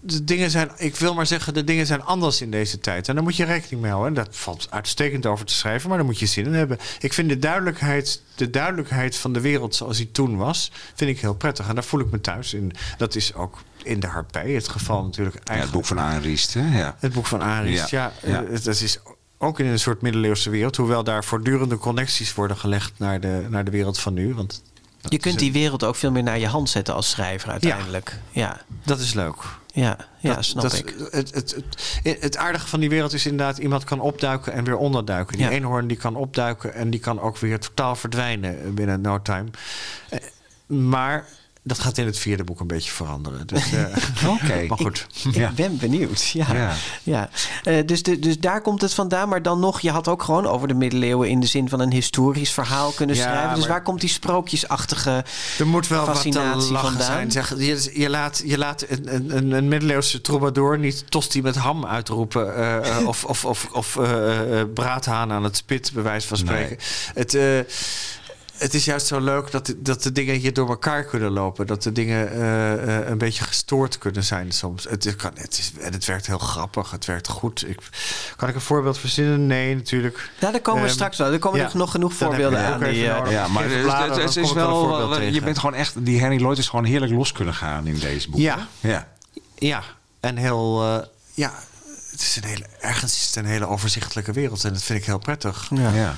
de 0.00 0.24
dingen 0.24 0.50
zijn, 0.50 0.70
ik 0.76 0.96
wil 0.96 1.14
maar 1.14 1.26
zeggen, 1.26 1.54
de 1.54 1.64
dingen 1.64 1.86
zijn 1.86 2.02
anders 2.02 2.40
in 2.40 2.50
deze 2.50 2.78
tijd. 2.78 3.08
En 3.08 3.14
daar 3.14 3.24
moet 3.24 3.36
je 3.36 3.44
rekening 3.44 3.82
mee 3.82 3.90
houden. 3.90 4.16
En 4.16 4.24
dat 4.24 4.36
valt 4.36 4.66
uitstekend 4.70 5.26
over 5.26 5.46
te 5.46 5.54
schrijven, 5.54 5.88
maar 5.88 5.98
daar 5.98 6.06
moet 6.06 6.18
je 6.18 6.26
zin 6.26 6.44
in 6.44 6.52
hebben. 6.52 6.78
Ik 6.98 7.12
vind 7.12 7.28
de 7.28 7.38
duidelijkheid, 7.38 8.22
de 8.34 8.50
duidelijkheid 8.50 9.16
van 9.16 9.32
de 9.32 9.40
wereld 9.40 9.74
zoals 9.74 9.96
die 9.96 10.10
toen 10.10 10.36
was, 10.36 10.72
vind 10.94 11.10
ik 11.10 11.20
heel 11.20 11.34
prettig. 11.34 11.68
En 11.68 11.74
daar 11.74 11.84
voel 11.84 12.00
ik 12.00 12.10
me 12.10 12.20
thuis 12.20 12.54
in. 12.54 12.72
Dat 12.98 13.14
is 13.14 13.34
ook 13.34 13.58
in 13.82 14.00
de 14.00 14.06
harpij 14.06 14.50
het 14.50 14.68
geval 14.68 15.02
natuurlijk. 15.04 15.34
Ja, 15.36 15.40
het 15.40 15.48
Eigenlijk. 15.48 15.78
boek 15.78 15.96
van 15.98 16.04
Aanriest, 16.06 16.54
hè? 16.54 16.78
Ja. 16.78 16.96
Het 16.98 17.12
boek 17.12 17.26
van 17.26 17.40
Aris, 17.40 17.90
ja. 17.90 18.12
Ja, 18.22 18.30
ja. 18.30 18.42
eh, 18.44 18.50
het- 18.50 18.64
dat 18.64 18.80
is 18.80 18.98
ook 19.38 19.60
in 19.60 19.66
een 19.66 19.78
soort 19.78 20.00
middeleeuwse 20.02 20.50
wereld. 20.50 20.76
Hoewel 20.76 21.04
daar 21.04 21.24
voortdurende 21.24 21.78
connecties 21.78 22.34
worden 22.34 22.56
gelegd 22.56 22.92
naar 22.96 23.20
de, 23.20 23.46
naar 23.50 23.64
de 23.64 23.70
wereld 23.70 23.98
van 23.98 24.14
nu. 24.14 24.34
Want 24.34 24.62
dat 25.04 25.12
Je 25.12 25.18
kunt 25.18 25.38
die 25.38 25.52
wereld 25.52 25.84
ook 25.84 25.96
veel 25.96 26.10
meer 26.10 26.22
naar 26.22 26.38
je 26.38 26.46
hand 26.46 26.68
zetten 26.70 26.94
als 26.94 27.10
schrijver 27.10 27.50
uiteindelijk. 27.50 28.18
Ja, 28.30 28.60
Dat 28.84 28.98
is 28.98 29.14
leuk. 29.14 29.36
ja, 29.72 29.96
ja, 30.18 30.34
Dat- 30.34 30.44
snap 30.44 30.62
dat- 30.62 30.74
ik. 30.78 30.94
Het, 31.10 31.34
het, 31.34 31.54
het, 32.02 32.16
het 32.20 32.36
aardige 32.36 32.66
van 32.66 32.80
die 32.80 32.88
wereld 32.88 33.12
is 33.12 33.26
inderdaad... 33.26 33.58
iemand 33.58 33.84
kan 33.84 34.00
opduiken 34.00 34.52
en 34.52 34.64
weer 34.64 34.76
onderduiken. 34.76 35.36
Die 35.36 35.46
Ja. 35.46 35.52
eenhoorn 35.52 35.86
die 35.86 35.96
kan 35.96 36.16
opduiken... 36.16 36.74
en 36.74 36.90
die 36.90 37.00
kan 37.00 37.20
ook 37.20 37.38
weer 37.38 37.58
totaal 37.58 37.96
verdwijnen 37.96 38.74
binnen 38.74 39.00
no 39.00 39.22
time. 39.22 39.48
Eh, 40.08 40.18
Maar 40.66 41.26
dat 41.66 41.78
gaat 41.78 41.98
in 41.98 42.06
het 42.06 42.18
vierde 42.18 42.44
boek 42.44 42.60
een 42.60 42.66
beetje 42.66 42.90
veranderen. 42.90 43.46
Dus, 43.46 43.72
eh, 43.72 43.84
Oké. 44.34 44.64
Maar 44.68 44.78
goed. 44.78 45.06
Ik 45.24 45.34
Ja. 45.34 45.50
ben 45.54 45.76
benieuwd. 45.78 46.22
Ja. 46.28 46.46
Ja. 46.52 46.72
Ja. 47.02 47.28
Eh, 47.62 47.86
dus, 47.86 48.02
de, 48.02 48.18
dus 48.18 48.38
daar 48.38 48.60
komt 48.60 48.80
het 48.80 48.94
vandaan. 48.94 49.28
Maar 49.28 49.42
dan 49.42 49.60
nog, 49.60 49.80
je 49.80 49.90
had 49.90 50.08
ook 50.08 50.22
gewoon 50.22 50.46
over 50.46 50.68
de 50.68 50.74
middeleeuwen 50.74 51.28
in 51.28 51.40
de 51.40 51.46
zin 51.46 51.68
van 51.68 51.80
een 51.80 51.92
historisch 51.92 52.50
verhaal 52.50 52.90
kunnen 52.90 53.16
Ja, 53.16 53.22
schrijven. 53.22 53.54
Dus 53.54 53.66
waar 53.66 53.82
komt 53.82 54.00
die 54.00 54.08
sprookjesachtige 54.10 55.24
Er 55.58 55.66
moet 55.66 55.88
wel 55.88 56.04
fascinatie 56.04 56.76
vandaan? 56.76 57.02
zijn. 57.02 57.30
Zeg, 57.30 57.48
je, 57.58 57.90
je 57.94 58.10
laat, 58.10 58.42
je 58.44 58.58
laat 58.58 58.84
een, 58.88 59.36
een, 59.36 59.50
een 59.52 59.68
middeleeuwse 59.68 60.20
troubadour 60.20 60.78
niet 60.78 61.10
tosti 61.10 61.42
met 61.42 61.54
ham 61.56 61.86
uitroepen. 61.86 62.56
eh, 62.84 63.06
of 63.06 63.24
of, 63.24 63.44
of, 63.44 63.68
of 63.72 63.98
braadhaan 64.74 65.32
aan 65.32 65.44
het 65.44 65.56
spit, 65.56 65.90
bij 65.94 66.02
wijze 66.02 66.26
van 66.28 66.36
spreken. 66.36 66.76
Het, 67.14 67.38
het 68.64 68.74
is 68.74 68.84
juist 68.84 69.06
zo 69.06 69.20
leuk 69.20 69.50
dat, 69.50 69.74
dat 69.76 70.02
de 70.02 70.12
dingen 70.12 70.34
hier 70.34 70.52
door 70.52 70.68
elkaar 70.68 71.04
kunnen 71.04 71.30
lopen. 71.30 71.66
Dat 71.66 71.82
de 71.82 71.92
dingen 71.92 72.32
eh, 72.32 72.98
eh, 72.98 73.08
een 73.08 73.18
beetje 73.18 73.44
gestoord 73.44 73.98
kunnen 73.98 74.24
zijn 74.24 74.52
soms. 74.52 74.84
Het, 74.88 75.04
is- 75.04 75.16
kan, 75.16 75.30
het, 75.34 75.58
is, 75.58 75.72
en 75.80 75.92
het 75.92 76.04
werkt 76.04 76.26
heel 76.26 76.38
grappig. 76.38 76.90
Het 76.90 77.04
werkt 77.04 77.28
goed. 77.28 77.68
Ik, 77.68 77.78
kan 78.36 78.48
ik 78.48 78.54
een 78.54 78.60
voorbeeld 78.60 78.98
verzinnen? 78.98 79.46
Nee, 79.46 79.74
natuurlijk. 79.74 80.30
Ja, 80.40 80.50
daar 80.50 80.60
komen 80.60 80.80
we 80.80 80.86
Ehm, 80.86 80.96
straks 80.96 81.18
wel. 81.18 81.32
Er 81.32 81.38
komen 81.38 81.60
ja. 81.60 81.70
nog, 81.74 81.90
genoeg 81.90 82.12
voorbeelden 82.14 82.58
aan. 82.66 82.78
Die, 82.80 83.10
eh. 83.10 83.30
Ja, 83.30 83.48
maar 83.48 83.64
het, 83.70 83.82
bladeren, 83.82 84.20
het- 84.24 84.36
is 84.36 84.42
kom 84.42 84.50
ik 84.50 84.54
wel 84.56 85.20
Je 85.22 85.40
bent 85.40 85.58
gewoon 85.58 85.74
echt. 85.74 86.04
Die 86.04 86.20
Henry 86.20 86.40
Lloyd 86.40 86.58
is 86.58 86.68
gewoon 86.68 86.84
heerlijk 86.84 87.12
los 87.12 87.32
kunnen 87.32 87.54
gaan 87.54 87.86
in 87.86 87.98
deze 87.98 88.30
boek. 88.30 88.40
Ja. 88.40 88.68
Ja. 88.80 89.08
Ja, 89.58 89.82
en 90.20 90.36
heel. 90.36 90.82
eh, 90.82 91.06
ja, 91.34 91.52
het 92.14 92.22
is 92.22 92.36
een 92.36 92.48
hele, 92.48 92.64
ergens 92.80 93.12
is 93.16 93.26
het 93.26 93.36
een 93.36 93.44
hele 93.50 93.66
overzichtelijke 93.68 94.32
wereld 94.32 94.64
en 94.64 94.72
dat 94.72 94.82
vind 94.82 94.98
ik 94.98 95.04
heel 95.04 95.18
prettig. 95.18 95.70
ja. 95.74 95.90
Ja. 95.90 96.16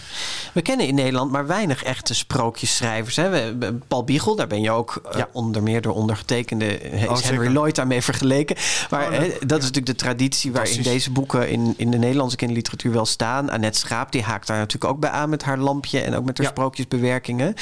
We 0.53 0.63
kennen 0.63 0.87
in 0.87 0.95
Nederland 0.95 1.31
maar 1.31 1.47
weinig 1.47 1.83
echte 1.83 2.15
sprookjesschrijvers. 2.15 3.17
Hè? 3.17 3.31
We- 3.59 3.75
Paul 3.89 4.05
Biegel, 4.05 4.37
daar 4.37 4.47
ben 4.47 4.61
je 4.61 4.71
ook 4.71 5.01
eh, 5.13 5.23
onder 5.33 5.63
meer 5.63 5.81
door 5.83 5.95
ondergetekende... 5.95 6.79
eh, 6.79 7.03
is 7.03 7.09
Oh, 7.09 7.15
Henry 7.21 7.37
zeker. 7.39 7.51
Lloyd 7.51 7.75
daarmee 7.75 8.03
vergeleken. 8.03 8.57
Maar 8.91 9.07
Oh, 9.07 9.11
hè, 9.13 9.27
dat 9.47 9.59
is 9.59 9.65
natuurlijk 9.65 9.87
de 9.87 9.95
traditie 10.05 10.53
waarin 10.53 10.83
deze 10.83 11.11
boeken... 11.11 11.49
In, 11.51 11.75
in 11.77 11.91
de 11.91 11.99
Nederlandse 11.99 12.37
kinderliteratuur 12.37 12.93
wel 12.93 13.07
staan. 13.07 13.51
Annette 13.51 13.79
Schaap 13.79 14.13
die 14.13 14.23
haakt 14.23 14.47
daar 14.47 14.59
natuurlijk 14.59 14.93
ook 14.93 15.01
bij 15.01 15.11
aan 15.11 15.29
met 15.29 15.43
haar 15.43 15.59
lampje... 15.59 16.01
en 16.01 16.15
ook 16.17 16.25
met 16.25 16.37
haar 16.39 16.47
Ja. 16.47 16.53
sprookjesbewerkingen. 16.53 17.55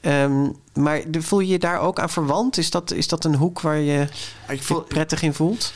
Ehm, 0.00 0.48
maar 0.74 1.00
voel 1.12 1.40
je 1.40 1.48
je 1.52 1.58
daar 1.58 1.80
ook 1.80 1.98
aan 1.98 2.10
verwant? 2.10 2.58
Is 2.58 2.70
dat, 2.70 2.92
is 2.92 3.08
dat 3.08 3.24
een 3.24 3.34
hoek 3.34 3.60
waar 3.60 3.78
je 3.78 4.06
Ik 4.48 4.62
je 4.62 4.82
prettig 4.88 5.22
in 5.22 5.34
voelt? 5.34 5.72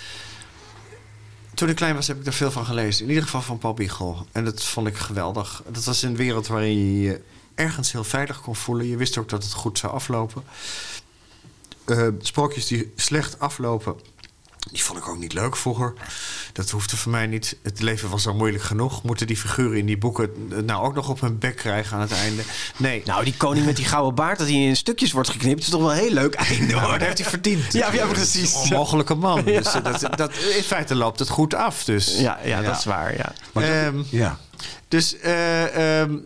Toen 1.59 1.69
ik 1.69 1.77
klein 1.77 1.95
was 1.95 2.07
heb 2.07 2.21
ik 2.21 2.27
er 2.27 2.33
veel 2.33 2.51
van 2.51 2.65
gelezen. 2.65 3.03
In 3.03 3.09
ieder 3.09 3.25
geval 3.25 3.43
van 3.43 3.59
Paul 3.59 3.75
Biegel. 3.75 4.27
En 4.33 4.45
dat 4.45 4.65
vond 4.65 4.87
ik 4.87 4.97
geweldig. 4.97 5.63
Dat 5.69 5.85
was 5.85 6.03
een 6.03 6.17
wereld 6.17 6.47
waarin 6.47 6.79
je 6.79 7.01
je 7.01 7.21
ergens 7.55 7.93
heel 7.93 8.05
veilig 8.05 8.41
kon 8.41 8.57
voelen. 8.57 8.87
Je 8.87 8.97
wist 8.97 9.19
ook 9.19 9.29
dat 9.29 9.43
het 9.43 9.53
goed 9.53 9.79
zou 9.79 9.93
aflopen. 9.93 10.43
Eh, 11.85 12.09
sprookjes 12.21 12.67
die 12.67 12.93
slecht 12.97 13.39
aflopen, 13.39 13.97
die 14.73 14.83
vond 14.85 14.99
ik 14.99 15.09
ook 15.09 15.19
niet 15.19 15.33
leuk 15.33 15.57
vroeger. 15.57 15.93
Dat 16.53 16.71
hoefde 16.71 16.97
voor 16.97 17.11
mij 17.11 17.27
niet. 17.27 17.57
Het 17.63 17.81
leven 17.81 18.09
was 18.11 18.27
al 18.27 18.35
moeilijk 18.35 18.63
genoeg. 18.65 19.03
Moeten 19.03 19.27
die 19.27 19.37
figuren 19.37 19.79
in 19.79 19.87
die 19.87 19.99
boeken 19.99 20.31
het 20.51 20.67
nou 20.67 20.85
ook 20.85 20.95
nog 20.95 21.09
op 21.09 21.21
hun 21.21 21.39
bek 21.39 21.57
krijgen 21.57 21.95
aan 21.97 22.01
het 22.03 22.13
einde? 22.13 22.43
Nee. 22.77 23.03
Nou, 23.05 23.25
die 23.25 23.35
koning 23.37 23.67
met 23.67 23.77
die 23.77 23.85
gouden 23.85 24.15
baard... 24.15 24.39
dat 24.39 24.47
hij 24.49 24.57
in 24.57 24.77
stukjes 24.77 25.13
wordt 25.13 25.29
geknipt... 25.31 25.61
is 25.63 25.69
toch 25.69 25.81
wel 25.81 25.91
een 25.93 25.97
heel 25.99 26.13
leuk 26.13 26.35
einde, 26.35 26.73
hoor. 26.73 26.83
maar 26.83 26.99
dat 26.99 27.07
heeft 27.07 27.19
hij 27.19 27.29
verdiend. 27.31 27.73
Ja, 27.73 27.93
ja, 27.93 28.07
precies. 28.07 28.55
Een 28.55 28.61
onmogelijke 28.61 29.15
man. 29.15 29.45
Dus 29.45 29.75
eh, 29.75 29.85
dat, 29.85 30.07
dat, 30.17 30.33
in 30.57 30.63
feite 30.63 30.95
loopt 30.95 31.19
het 31.19 31.29
goed 31.29 31.55
af. 31.55 31.85
Dus. 31.85 32.19
Ja, 32.19 32.39
ja, 32.45 32.63
dat 32.63 32.77
is 32.79 32.85
waar, 32.85 33.17
ja. 33.17 33.33
Ehm, 33.63 34.03
Ja. 34.11 34.39
dus 34.89 35.19
eh, 35.19 36.01
ehm, 36.01 36.17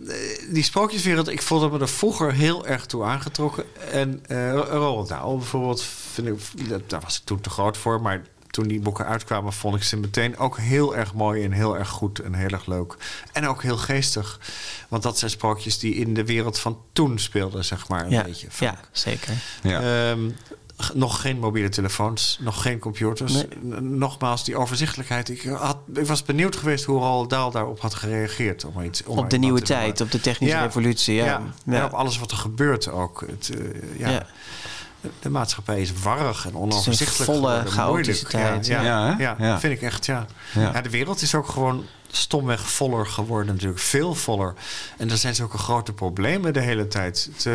die 0.51 0.63
sprookjeswereld, 0.63 1.29
ik 1.29 1.43
voelde 1.43 1.69
me 1.71 1.79
er 1.79 1.89
vroeger 1.89 2.33
heel 2.33 2.67
erg 2.67 2.87
toe 2.87 3.05
aangetrokken. 3.05 3.65
En 3.93 4.21
eh 4.27 4.53
Roald 4.53 5.09
Dahl 5.09 5.37
bijvoorbeeld, 5.37 5.83
vind 6.13 6.27
ik, 6.29 6.69
dat- 6.69 6.91
daar 6.91 7.01
was 7.01 7.17
ik 7.19 7.25
toen 7.25 7.41
te 7.41 7.51
groot 7.51 7.77
voor. 7.77 8.01
Maar 8.01 8.23
toen 8.53 8.69
die 8.69 8.81
boeken 8.81 9.07
uitkwamen, 9.07 9.53
vond 9.53 9.77
ik 9.77 9.83
ze 9.83 9.97
meteen 9.97 10.39
ook 10.39 10.59
heel 10.59 10.97
erg 10.97 11.15
mooi 11.15 11.45
en 11.45 11.53
heel 11.53 11.79
erg 11.79 11.89
goed 11.89 12.19
en 12.19 12.35
heel 12.35 12.49
erg 12.49 12.67
leuk. 12.67 12.97
En 13.33 13.49
ook 13.49 13.63
heel 13.63 13.77
geestig. 13.77 14.41
Want 14.89 15.03
dat 15.03 15.19
zijn 15.19 15.31
sprookjes 15.31 15.79
die 15.79 15.95
in 15.95 16.15
de 16.15 16.25
wereld 16.25 16.59
van 16.59 16.79
toen 16.93 17.19
speelden, 17.19 17.65
zeg 17.65 17.89
maar, 17.89 18.05
een 18.05 18.11
Ja, 18.11 18.23
beetje. 18.23 18.49
ja, 18.59 18.81
zeker. 18.93 19.33
Ja. 19.63 20.11
Ehm, 20.11 20.31
nog 20.95 21.21
geen 21.21 21.39
mobiele 21.39 21.69
telefoons, 21.69 22.39
nog 22.41 22.63
geen 22.63 22.79
computers. 22.79 23.33
Nee. 23.33 23.81
Nogmaals, 23.81 24.45
die 24.45 24.57
overzichtelijkheid. 24.57 25.29
Ik, 25.29 25.43
had, 25.43 25.77
ik 25.95 26.07
was 26.07 26.23
benieuwd 26.23 26.57
geweest 26.57 26.85
hoe 26.85 26.99
Roald 26.99 27.31
Dahl 27.31 27.51
daarop 27.51 27.81
had 27.81 27.95
gereageerd. 27.95 28.65
Om 28.65 28.83
iets, 28.83 29.05
om 29.05 29.19
Op 29.19 29.31
de 29.31 29.37
nieuwe 29.39 29.63
tijd, 29.63 30.01
op 30.01 30.11
de 30.11 30.21
technische 30.21 30.57
Ja, 30.57 30.63
revolutie. 30.65 31.15
Ja. 31.15 31.43
Ja, 31.65 31.79
en 31.79 31.85
op 31.85 31.93
alles 31.93 32.19
wat 32.19 32.31
er 32.31 32.37
gebeurt 32.37 32.89
ook. 32.89 33.25
Het, 33.27 33.51
eh, 33.59 33.99
ja. 33.99 34.27
De, 35.03 35.11
de 35.21 35.31
maatschappij 35.31 35.81
is 35.81 35.93
warrig 36.03 36.45
en 36.45 36.51
een 36.51 36.57
onoverzichtelijk 36.57 37.25
volle, 37.31 37.49
geworden, 37.49 37.73
chaotische 37.73 38.27
moeilijk. 38.33 38.63
tijd, 38.63 38.67
Ja, 38.67 38.83
ja. 38.83 39.07
ja, 39.07 39.09
Ja, 39.09 39.17
hè? 39.17 39.23
ja, 39.23 39.37
Ja. 39.39 39.61
vind 39.61 39.73
ik 39.73 39.83
echt, 39.83 40.07
ja. 40.07 40.27
Ja. 40.55 40.61
ja. 40.61 40.81
De 40.81 40.91
wereld 40.91 41.23
is 41.23 41.35
ook 41.35 41.49
gewoon 41.49 41.85
stomweg 42.11 42.71
voller 42.71 43.07
geworden 43.07 43.53
natuurlijk. 43.55 43.81
Veel 43.81 44.15
voller. 44.15 44.55
En 44.99 45.11
er 45.11 45.17
zijn 45.17 45.35
zulke 45.35 45.59
grote 45.59 45.93
problemen 45.93 46.53
de 46.53 46.61
hele 46.61 46.89
tijd. 46.89 47.29
Het, 47.35 47.47
eh, 47.47 47.53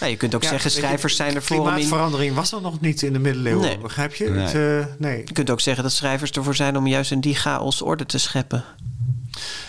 Nou, 0.00 0.10
je 0.10 0.16
kunt 0.16 0.34
ook 0.34 0.42
ja, 0.42 0.48
zeggen, 0.48 0.70
schrijvers 0.70 1.16
zijn 1.16 1.34
er 1.34 1.42
voor 1.42 1.58
om 1.58 1.66
in... 1.66 1.72
Klimaatverandering 1.72 2.34
was 2.34 2.52
er 2.52 2.60
nog 2.60 2.80
niet 2.80 3.02
in 3.02 3.12
de 3.12 3.18
middeleeuwen, 3.18 3.62
Nee. 3.66 3.78
begrijp 3.78 4.14
je? 4.14 4.30
Nee. 4.30 4.44
Het, 4.46 4.86
eh, 4.86 4.94
nee. 4.98 5.22
Je 5.24 5.32
kunt 5.32 5.50
ook 5.50 5.60
zeggen 5.60 5.82
dat 5.82 5.92
schrijvers 5.92 6.30
ervoor 6.30 6.54
zijn 6.54 6.76
om 6.76 6.86
juist 6.86 7.10
in 7.10 7.20
die 7.20 7.34
chaos 7.34 7.82
orde 7.82 8.06
te 8.06 8.18
scheppen. 8.18 8.64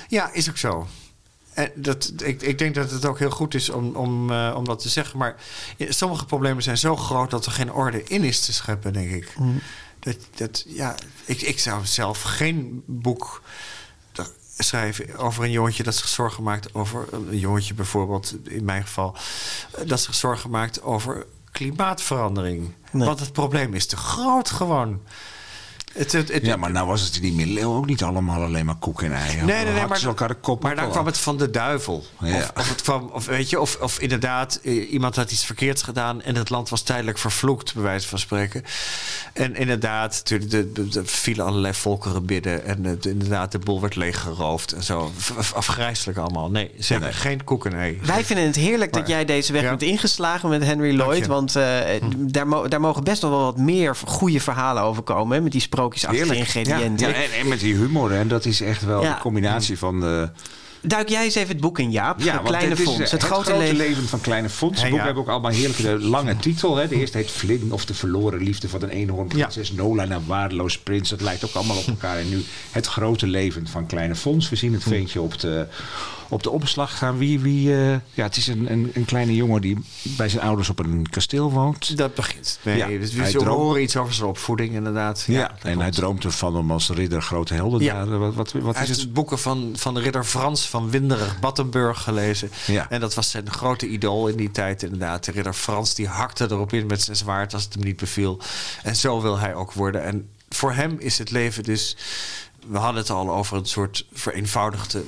Ja, 0.08 0.34
is 0.34 0.50
ook 0.50 0.58
zo. 0.58 0.88
En 1.62 1.72
dat, 1.76 2.14
ik, 2.24 2.42
ik 2.42 2.58
denk 2.58 2.76
dat 2.76 2.92
het 2.92 3.06
ook 3.06 3.20
heel 3.20 3.30
goed 3.30 3.54
is 3.54 3.70
om, 3.70 3.96
om, 3.96 4.32
eh, 4.32 4.54
om 4.58 4.66
dat 4.66 4.80
te 4.80 4.90
zeggen. 4.90 5.18
Maar 5.20 5.36
sommige 5.78 6.26
problemen 6.26 6.64
zijn 6.64 6.78
zo 6.78 6.96
groot 6.96 7.30
dat 7.30 7.46
er 7.46 7.52
geen 7.52 7.72
orde 7.72 8.04
in 8.04 8.24
is 8.24 8.46
te 8.46 8.54
scheppen, 8.54 8.94
denk 8.94 9.12
ik. 9.12 9.34
Dat, 10.00 10.18
dat, 10.36 10.64
ja, 10.68 10.96
ik, 11.26 11.42
ik 11.42 11.60
zou 11.60 11.86
zelf 11.86 12.22
geen 12.22 12.84
boek 12.86 13.42
schrijven 14.58 15.18
over 15.18 15.44
een 15.44 15.52
jongetje 15.52 15.84
dat 15.84 15.96
zich 15.96 16.08
zorgen 16.08 16.44
maakt 16.44 16.74
over... 16.74 17.08
een 17.12 17.40
jongetje 17.40 17.74
bijvoorbeeld, 17.74 18.36
in 18.44 18.66
mijn 18.66 18.82
geval... 18.82 19.16
eh, 19.72 19.88
dat 19.88 20.02
zich 20.02 20.16
zorgen 20.16 20.50
maakt 20.50 20.82
over 20.82 21.26
klimaatverandering. 21.52 22.74
Nee. 22.92 23.06
Want 23.08 23.20
het 23.20 23.32
probleem 23.32 23.74
is 23.74 23.86
te 23.86 23.98
groot 23.98 24.50
gewoon. 24.50 25.02
Het, 25.94 26.12
het, 26.12 26.32
het- 26.34 26.46
ja, 26.46 26.56
maar 26.56 26.72
nou 26.72 26.88
was 26.88 27.02
het 27.02 27.16
in 27.16 27.22
die 27.22 27.34
middeleeuwen 27.34 27.78
ook 27.78 27.86
niet 27.86 28.04
allemaal 28.04 28.42
alleen 28.44 28.66
maar 28.66 28.76
koek 28.76 29.02
en 29.02 29.14
ei. 29.14 29.36
Nee, 29.36 29.46
nee, 29.66 29.74
nee, 29.74 29.88
maar, 29.88 30.04
elkaar 30.06 30.28
de 30.28 30.34
kop 30.34 30.64
maar 30.64 30.76
daar 30.76 30.88
kwam 30.90 31.06
het 31.06 31.18
van 31.18 31.38
de 31.38 31.50
duivel. 31.50 32.06
Ja. 32.20 32.36
Of, 32.38 32.52
of, 32.58 32.70
het 32.70 32.82
kwam, 32.82 33.10
of, 33.14 33.26
weet 33.26 33.50
je, 33.50 33.60
of, 33.60 33.78
of 33.82 34.00
inderdaad, 34.00 34.60
eh, 34.64 34.92
iemand 34.92 35.16
had 35.16 35.32
iets 35.32 35.46
verkeerds 35.46 35.82
gedaan 35.82 36.22
en 36.22 36.36
het 36.36 36.50
land 36.50 36.70
was 36.70 36.82
tijdelijk 36.82 37.18
vervloekt, 37.18 37.74
bij 37.74 37.84
wijze 37.84 38.08
van 38.08 38.20
spreken. 38.20 38.64
En 39.34 39.56
inderdaad, 39.56 40.12
natuurlijk, 40.14 40.52
de- 40.52 40.72
de- 40.90 41.00
er 41.00 41.06
vielen 41.08 41.46
allerlei 41.46 41.74
volkeren 41.74 42.26
binnen 42.26 42.66
en 42.66 42.84
het- 42.84 43.06
inderdaad, 43.06 43.52
de 43.52 43.60
boel 43.60 43.82
werd 43.82 43.96
leeggeroofd 43.96 44.72
en 44.72 44.84
zo. 44.84 45.12
Afgrijselijk 45.56 46.18
allemaal. 46.18 46.50
Nee, 46.52 46.72
ze 46.80 46.94
hebben 46.94 47.14
geen 47.14 47.44
koek 47.44 47.66
en 47.66 47.74
ei. 47.74 48.00
Wij 48.04 48.26
vinden 48.26 48.46
het 48.46 48.56
heerlijk 48.56 48.94
dat 48.94 49.08
jij 49.08 49.26
deze 49.26 49.54
weg 49.54 49.62
Ja. 49.62 49.70
bent 49.70 49.82
ingeslagen 49.82 50.50
met 50.50 50.64
Henry 50.64 50.96
Lloyd. 50.96 51.28
Want 51.28 51.56
eh, 51.56 51.80
daar, 52.18 52.48
mo- 52.48 52.68
daar 52.68 52.82
mogen 52.82 53.04
best 53.04 53.22
nog 53.22 53.32
wel 53.32 53.44
wat 53.44 53.58
meer 53.58 53.96
goede 54.06 54.40
verhalen 54.40 54.84
over 54.84 55.04
komen. 55.04 55.36
Hè, 55.38 55.44
met 55.44 55.52
die 55.52 55.62
sprookjesachtige 55.82 56.36
ingrediënten. 56.36 57.08
Ja, 57.08 57.14
ja, 57.16 57.24
en, 57.24 57.32
en 57.40 57.48
met 57.48 57.60
die 57.60 57.76
humor, 57.76 58.12
hè, 58.12 58.28
dat 58.28 58.46
is 58.46 58.62
echt 58.62 58.86
wel 58.86 59.02
Ja. 59.04 59.14
de 59.16 59.20
combinatie 59.22 59.78
van 59.78 60.00
de... 60.00 60.30
Duik 60.84 61.10
jij 61.10 61.24
eens 61.24 61.36
even 61.36 61.48
het 61.50 61.60
boek 61.62 61.80
in, 61.80 61.92
Jaap. 61.92 62.20
Ja, 62.22 62.38
Kleine 62.38 62.76
Fonds. 62.76 63.00
het, 63.00 63.12
Het, 63.12 63.24
grote, 63.24 63.58
leven. 63.58 63.76
leven. 63.76 64.08
van 64.08 64.22
Kleine 64.22 64.50
Fonds. 64.50 64.76
Ja, 64.78 64.82
Het 64.82 64.90
boek 64.90 65.00
ja. 65.00 65.06
hebben 65.06 65.24
ook 65.24 65.30
allemaal 65.30 65.52
heerlijke 65.52 65.82
de 65.82 66.00
lange 66.00 66.36
titel. 66.38 66.76
Hè. 66.76 66.88
De 66.88 66.96
eerste 66.96 67.18
heet 67.18 67.32
Flynn 67.32 67.72
of 67.72 67.86
de 67.86 67.94
verloren 67.94 68.44
liefde 68.44 68.70
van 68.70 68.82
een 68.84 68.90
eenhoornprinses. 68.90 69.72
Nola 69.72 70.04
en 70.04 70.12
een 70.12 70.26
waardeloos 70.26 70.80
prins. 70.80 71.10
Dat 71.10 71.22
lijkt 71.22 71.46
ook 71.46 71.54
allemaal 71.54 71.78
op 71.78 71.88
elkaar. 71.88 72.18
En 72.18 72.30
nu 72.30 72.44
het 72.72 72.88
grote 72.88 73.28
leven 73.28 73.68
van 73.68 73.86
Kleine 73.86 74.16
Fonds. 74.16 74.50
We 74.50 74.56
zien 74.56 74.74
het 74.74 74.84
ventje 74.84 75.22
op 75.22 75.40
de, 75.40 75.68
op 76.32 76.44
de 76.44 76.50
opslag 76.50 76.98
gaan. 76.98 77.18
Wie, 77.18 77.40
wie, 77.40 77.76
eh, 77.76 77.92
ja, 78.14 78.24
het 78.24 78.38
is 78.38 78.48
een, 78.48 78.72
een, 78.72 78.92
een 78.94 79.06
kleine 79.06 79.36
jongen 79.36 79.62
die 79.62 79.78
bij 80.04 80.30
zijn 80.30 80.44
ouders 80.44 80.70
op 80.70 80.80
een 80.80 81.10
kasteel 81.10 81.52
woont. 81.52 81.98
Dat 81.98 82.14
begint. 82.16 82.60
Nee, 82.62 82.78
Ja, 82.78 82.88
dus 82.88 83.14
hij 83.14 83.32
we 83.32 83.50
horen 83.50 83.82
iets 83.82 83.98
over 83.98 84.14
zijn 84.14 84.28
opvoeding, 84.28 84.74
inderdaad. 84.74 85.24
Ja, 85.28 85.48
dat 85.48 85.58
en 85.72 85.80
hij 85.80 85.92
droomt 85.92 86.24
ervan 86.24 86.56
om 86.56 86.72
als 86.72 86.90
ridder 86.90 87.22
grote 87.22 87.54
helden. 87.54 87.82
Ja. 87.82 88.02
Ja. 88.02 88.06
Wat, 88.06 88.34
wat, 88.34 88.52
wat 88.52 88.74
Hij 88.74 88.84
is 88.84 88.90
heeft 88.90 89.02
het? 89.02 89.14
boeken 89.14 89.40
van, 89.40 89.74
van 89.76 89.94
de 89.94 90.00
ridder 90.00 90.24
Frans 90.24 90.70
van 90.70 90.90
Winderig 90.90 91.40
Battenburg 91.40 92.02
gelezen. 92.02 92.52
Ja. 92.68 92.90
En 92.90 93.00
dat 93.00 93.14
was 93.14 93.30
zijn 93.30 93.52
grote 93.52 93.88
idool 93.88 94.28
in 94.28 94.38
die 94.38 94.52
tijd 94.52 94.84
inderdaad. 94.84 95.26
De 95.26 95.32
ridder 95.32 95.54
Frans 95.54 95.96
die 95.96 96.08
hakte 96.08 96.48
erop 96.50 96.74
in 96.74 96.88
met 96.88 97.02
zijn 97.02 97.18
zwaard 97.18 97.54
als 97.54 97.64
het 97.64 97.74
hem 97.74 97.84
niet 97.84 97.98
beviel. 97.98 98.40
En 98.84 98.96
zo 98.96 99.22
wil 99.22 99.40
hij 99.40 99.56
ook 99.56 99.74
worden. 99.74 100.04
En 100.04 100.30
voor 100.50 100.74
hem 100.74 100.96
is 101.00 101.18
het 101.18 101.32
leven 101.32 101.64
dus... 101.64 101.98
We 102.68 102.78
hadden 102.78 103.02
het 103.02 103.10
al 103.10 103.32
over 103.32 103.58
een 103.58 103.66
soort 103.66 104.06
vereenvoudigde 104.14 105.04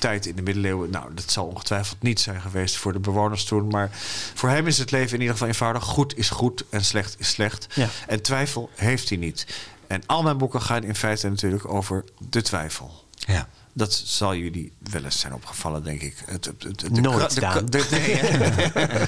tijd 0.00 0.26
in 0.26 0.36
de 0.36 0.42
middeleeuwen. 0.42 0.90
Nou, 0.90 1.14
dat 1.14 1.30
zal 1.30 1.46
ongetwijfeld 1.46 2.02
niet 2.02 2.20
zijn 2.20 2.40
geweest 2.40 2.76
voor 2.76 2.92
de 2.92 2.98
bewoners 2.98 3.44
toen. 3.44 3.68
Maar 3.68 3.88
voor 4.34 4.48
hem 4.48 4.66
is 4.66 4.78
het 4.78 4.90
leven 4.90 5.14
in 5.14 5.20
ieder 5.20 5.32
geval 5.32 5.48
eenvoudig. 5.48 5.84
Goed 5.84 6.16
is 6.16 6.30
goed 6.30 6.64
en 6.70 6.84
slecht 6.84 7.14
is 7.18 7.28
slecht. 7.28 7.66
Ja. 7.74 7.88
En 8.06 8.22
twijfel 8.22 8.70
heeft 8.74 9.08
hij 9.08 9.18
niet. 9.18 9.46
En 9.86 10.02
al 10.06 10.22
mijn 10.22 10.38
boeken 10.38 10.62
gaan 10.62 10.82
in 10.82 10.94
feite 10.94 11.28
natuurlijk 11.28 11.68
over 11.72 12.04
de 12.28 12.42
twijfel. 12.42 13.04
Ja. 13.14 13.48
Dat 13.72 13.92
zal 14.04 14.34
jullie 14.34 14.72
wel 14.90 15.04
eens 15.04 15.20
zijn 15.20 15.34
opgevallen, 15.34 15.84
denk 15.84 16.00
ik. 16.02 16.14
Het, 16.26 16.44
het, 16.44 16.62
het- 16.62 16.94
de 16.94 17.00
Nooit, 17.00 17.34
de- 17.34 17.64
de-? 17.68 19.06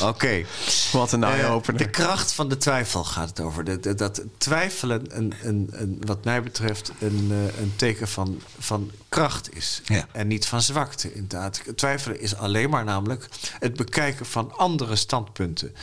Oké. 0.10 0.44
Wat 0.92 1.12
een 1.12 1.24
Eh, 1.24 1.30
eye-opener. 1.32 1.78
de 1.82 1.90
kracht 1.90 2.32
van 2.32 2.48
de 2.48 2.56
twijfel 2.56 3.04
gaat 3.04 3.28
het 3.28 3.40
over. 3.40 3.64
Dat, 3.80 3.98
dat, 3.98 4.22
twijfelen, 4.38 5.16
een, 5.16 5.34
een, 5.42 5.68
een, 5.72 5.96
wat 6.06 6.24
mij 6.24 6.42
betreft, 6.42 6.92
een, 7.00 7.28
eh, 7.30 7.58
een 7.60 7.72
teken 7.76 8.08
van, 8.08 8.40
van 8.58 8.90
kracht 9.08 9.54
is. 9.56 9.80
Ja. 9.84 10.06
En 10.12 10.26
niet 10.26 10.46
van 10.46 10.62
zwakte, 10.62 11.12
inderdaad. 11.14 11.62
Twijfelen 11.76 12.20
is 12.20 12.36
alleen 12.36 12.70
maar 12.70 12.84
namelijk 12.84 13.28
het 13.58 13.76
bekijken 13.76 14.26
van 14.26 14.52
andere 14.56 14.96
standpunten 14.96 15.74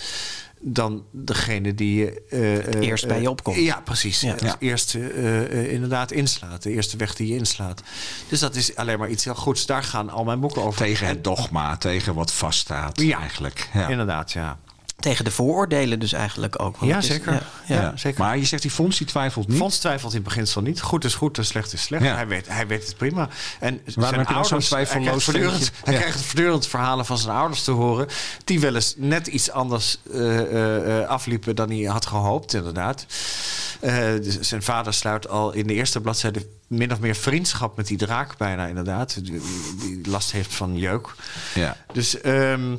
dan 0.61 1.03
degene 1.11 1.73
die 1.73 1.95
je... 1.99 2.21
eh, 2.29 2.57
eh, 2.57 2.81
Eerst 2.87 3.07
bij 3.07 3.21
je 3.21 3.29
opkomt. 3.29 3.57
Ja, 3.57 3.81
precies. 3.81 4.21
Ja. 4.21 4.31
Als 4.31 4.41
Ja. 4.41 4.55
eerste 4.59 4.99
eh, 5.09 5.41
eh, 5.43 5.71
inderdaad 5.71 6.11
inslaat. 6.11 6.63
De 6.63 6.71
eerste 6.71 6.97
weg 6.97 7.15
die 7.15 7.27
je 7.27 7.35
inslaat. 7.35 7.81
Dus 8.29 8.39
dat 8.39 8.55
is 8.55 8.75
alleen 8.75 8.99
maar 8.99 9.09
iets 9.09 9.23
heel 9.23 9.35
goeds. 9.35 9.65
Daar 9.65 9.83
gaan 9.83 10.09
al 10.09 10.23
mijn 10.23 10.39
boeken 10.39 10.63
over. 10.63 10.81
Tegen 10.85 11.07
En- 11.07 11.13
het 11.13 11.23
dogma, 11.23 11.77
tegen 11.77 12.13
wat 12.13 12.31
vaststaat 12.33 13.01
Ja. 13.01 13.19
eigenlijk. 13.19 13.69
Ja. 13.73 13.87
Inderdaad, 13.87 14.31
ja. 14.31 14.59
Tegen 14.99 15.25
de 15.25 15.31
vooroordelen 15.31 15.99
dus 15.99 16.13
eigenlijk 16.13 16.61
ook. 16.61 16.75
Ja, 16.81 16.97
is- 16.97 17.05
zeker. 17.05 17.33
Ja, 17.33 17.41
ja. 17.65 17.81
Ja, 17.81 17.97
zeker. 17.97 18.19
Maar 18.23 18.37
je 18.37 18.45
zegt 18.45 18.61
die 18.61 18.71
Fons 18.71 18.97
die 18.97 19.07
twijfelt 19.07 19.47
niet. 19.47 19.57
Fons 19.57 19.77
twijfelt 19.77 20.13
in 20.13 20.23
beginsel 20.23 20.61
niet. 20.61 20.81
Goed 20.81 21.03
is 21.05 21.15
goed 21.15 21.37
en 21.37 21.45
slecht 21.45 21.73
is 21.73 21.81
slecht. 21.81 22.03
Ja. 22.03 22.15
Hij, 22.15 22.27
weet, 22.27 22.47
hij 22.47 22.67
weet 22.67 22.87
het 22.87 22.97
prima. 22.97 23.29
En 23.59 23.81
zijn 23.85 24.05
heb 24.15 24.27
je 24.27 24.33
dan 24.33 24.45
zo'n 24.45 24.57
ouders, 24.61 24.69
hij 24.69 24.85
krijgt 24.85 25.25
hij 25.83 25.93
Ja. 25.93 25.99
krijgt 25.99 26.21
voortdurend 26.21 26.67
verhalen 26.67 27.05
van 27.05 27.17
zijn 27.17 27.35
ouders 27.35 27.63
te 27.63 27.71
horen... 27.71 28.07
die 28.43 28.59
wel 28.59 28.75
eens 28.75 28.93
net 28.97 29.27
iets 29.27 29.51
anders 29.51 29.97
eh, 30.13 30.39
eh, 30.39 31.01
eh, 31.01 31.07
afliepen 31.09 31.55
dan 31.55 31.69
hij 31.69 31.83
had 31.83 32.05
gehoopt, 32.05 32.53
inderdaad. 32.53 33.05
Eh, 33.79 33.93
dus 34.21 34.39
zijn 34.39 34.63
vader 34.63 34.93
sluit 34.93 35.29
al 35.29 35.53
in 35.53 35.67
de 35.67 35.73
eerste 35.73 36.01
bladzijde 36.01 36.45
min 36.67 36.91
of 36.91 36.99
meer 36.99 37.15
vriendschap 37.15 37.77
met 37.77 37.87
die 37.87 37.97
draak 37.97 38.37
bijna, 38.37 38.65
inderdaad. 38.65 39.25
Die, 39.25 39.41
die 39.79 40.01
last 40.09 40.31
heeft 40.31 40.53
van 40.55 40.77
jeuk. 40.77 41.07
Ja. 41.53 41.77
Dus... 41.93 42.21
ehm, 42.21 42.75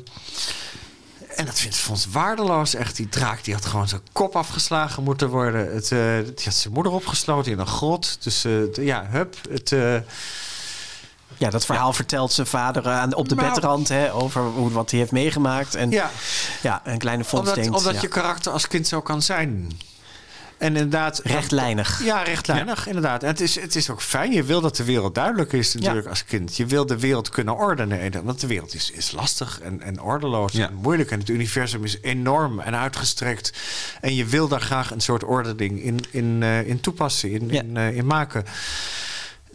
en 1.39 1.45
dat 1.45 1.59
vindt 1.59 1.77
Fons 1.77 2.07
waardeloos. 2.07 2.75
Echt, 2.75 2.97
die 2.97 3.09
draak 3.09 3.45
die 3.45 3.55
had 3.55 3.65
gewoon 3.65 3.89
zijn 3.89 4.01
kop 4.13 4.37
afgeslagen 4.37 5.03
moeten 5.03 5.29
worden. 5.29 5.75
Het, 5.75 5.93
eh, 5.93 5.99
die 6.35 6.45
had 6.45 6.55
zijn 6.55 6.75
moeder 6.75 6.93
opgesloten 6.93 7.53
in 7.53 7.59
een 7.59 7.67
grot. 7.67 8.17
Dus 8.21 8.45
eh, 8.45 8.75
ja, 8.75 9.07
hup. 9.11 9.37
Het, 9.51 9.73
eh, 9.73 9.97
Ja, 11.37 11.51
dat 11.51 11.65
verhaal 11.65 11.93
vertelt 11.93 12.33
zijn 12.33 12.47
vader 12.47 12.89
aan, 12.89 13.15
op 13.15 13.29
de 13.29 13.35
Nou. 13.35 13.55
bedrand 13.55 13.89
hè, 13.89 14.13
over 14.13 14.43
hoe, 14.43 14.71
wat 14.71 14.91
hij 14.91 15.01
heeft 15.01 15.13
meegemaakt. 15.13 15.75
En 15.75 15.91
ja, 15.91 16.11
ja, 16.63 16.81
een 16.85 16.99
kleine 16.99 17.25
fonds 17.25 17.49
omdat, 17.49 17.63
denkt, 17.65 17.79
omdat 17.79 17.95
ja, 17.95 18.01
je 18.01 18.09
karakter 18.09 18.53
als 18.53 18.69
kind 18.69 18.87
zo 18.87 19.01
kan 19.01 19.23
zijn. 19.23 19.79
En 20.59 20.67
inderdaad... 20.67 21.21
rechtlijnig. 21.25 22.05
Ja, 22.05 22.23
rechtlijnig, 22.23 22.87
inderdaad. 22.87 23.23
En 23.23 23.29
het 23.29 23.41
is, 23.41 23.61
het 23.61 23.77
is 23.77 23.91
ook 23.91 24.03
fijn. 24.03 24.33
Je 24.33 24.43
wil 24.43 24.61
dat 24.61 24.77
de 24.77 24.85
wereld 24.85 25.15
duidelijk 25.15 25.53
is 25.53 25.75
natuurlijk 25.75 26.07
als 26.07 26.25
kind. 26.25 26.57
Je 26.57 26.67
wil 26.67 26.87
de 26.87 26.99
wereld 26.99 27.29
kunnen 27.29 27.57
ordenen. 27.57 28.01
En- 28.01 28.25
Want 28.25 28.41
de 28.41 28.47
wereld 28.47 28.75
is, 28.75 28.91
is 28.91 29.13
lastig 29.13 29.61
en, 29.61 29.83
en 29.83 30.01
ordeloos 30.01 30.53
Ja. 30.53 30.69
en 30.69 30.75
moeilijk. 30.75 31.11
En 31.11 31.19
het 31.19 31.29
universum 31.29 31.85
is 31.85 31.99
enorm 32.03 32.61
en 32.61 32.77
uitgestrekt. 32.77 33.53
En 34.01 34.15
je 34.15 34.25
wil 34.25 34.49
daar 34.49 34.61
graag 34.61 34.91
een 34.91 35.01
soort 35.01 35.25
ordening 35.25 35.83
in, 35.83 36.01
in, 36.11 36.43
eh, 36.43 36.67
in 36.69 36.81
toepassen, 36.81 37.31
in, 37.31 37.49
Ja. 37.51 37.61
in, 37.63 37.77
eh, 37.77 37.97
in 37.97 38.07
maken. 38.07 38.45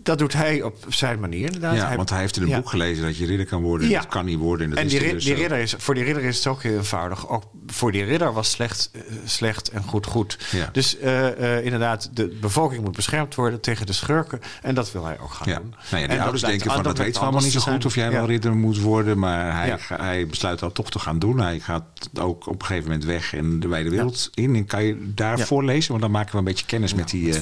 Dat 0.04 0.18
doet 0.18 0.34
hij 0.34 0.62
op 0.62 0.76
zijn 0.88 1.20
manier 1.20 1.46
inderdaad. 1.46 1.76
Ja, 1.76 1.96
want 1.96 2.10
hij 2.10 2.20
heeft 2.20 2.36
in 2.38 2.42
een 2.44 2.48
ja. 2.50 2.56
boek 2.58 2.70
gelezen 2.70 3.04
dat 3.04 3.18
je 3.18 3.26
ridder 3.26 3.46
kan 3.46 3.62
worden. 3.62 3.90
Ja. 3.90 4.00
Dat 4.00 4.10
kan 4.10 4.26
niet 4.26 4.38
worden. 4.40 4.66
En, 4.66 4.70
dat 4.70 4.80
En 4.80 4.88
die, 4.88 4.98
er 4.98 5.04
rid- 5.04 5.14
dus 5.14 5.24
die 5.24 5.34
ridder 5.34 5.58
is, 5.58 5.76
voor 5.78 5.94
die 5.94 6.04
ridder 6.04 6.24
is 6.24 6.38
het 6.38 6.48
ook 6.48 6.64
heel 6.64 6.78
eenvoudig. 6.78 7.30
Ook 7.30 7.44
voor 7.68 7.92
die 7.92 8.04
ridder 8.04 8.34
was 8.34 8.52
slecht, 8.52 8.90
eh, 8.94 9.02
slecht 9.26 9.70
en 9.70 9.84
goed 9.84 10.06
goed. 10.06 10.38
Ja. 10.52 10.70
Dus 10.72 10.98
eh, 10.98 11.58
eh, 11.58 11.66
inderdaad, 11.66 12.10
de 12.14 12.38
bevolking 12.42 12.84
moet 12.84 12.96
beschermd 12.96 13.36
worden 13.36 13.60
tegen 13.62 13.86
de 13.86 13.94
schurken. 13.94 14.40
En 14.62 14.76
dat 14.76 14.92
wil 14.92 15.06
hij 15.06 15.20
ook 15.20 15.32
gaan 15.34 15.48
doen. 15.48 15.76
Nou 15.92 16.02
ja, 16.02 16.08
die 16.08 16.18
En 16.18 16.22
ouders 16.24 16.42
denken 16.44 16.72
van 16.72 16.84
dat 16.84 16.98
weten 16.98 17.14
we 17.14 17.20
allemaal 17.20 17.42
niet 17.42 17.52
zo 17.52 17.60
goed 17.60 17.86
of 17.86 17.96
jij 17.96 18.12
wel 18.12 18.26
ridder 18.26 18.56
moet 18.56 18.80
worden. 18.80 19.20
Maar 19.20 19.56
hij, 19.56 19.78
hij 19.88 20.28
besluit 20.28 20.60
dat 20.60 20.74
toch 20.76 20.92
te 20.92 21.00
gaan 21.00 21.20
doen. 21.20 21.40
Hij 21.40 21.60
gaat 21.60 21.84
ook 22.20 22.48
op 22.48 22.60
een 22.62 22.66
gegeven 22.68 22.90
moment 22.90 23.06
weg 23.08 23.34
en 23.34 23.60
de 23.60 23.68
wijde 23.68 23.90
wereld 23.90 24.30
in. 24.34 24.56
En 24.56 24.66
kan 24.66 24.84
je 24.84 25.12
daarvoor 25.16 25.64
lezen? 25.64 25.90
Want 25.90 26.02
dan 26.02 26.12
maken 26.12 26.32
we 26.32 26.38
een 26.38 26.44
beetje 26.44 26.66
kennis 26.66 26.94
met 26.94 27.10
die... 27.10 27.32
eh, 27.32 27.38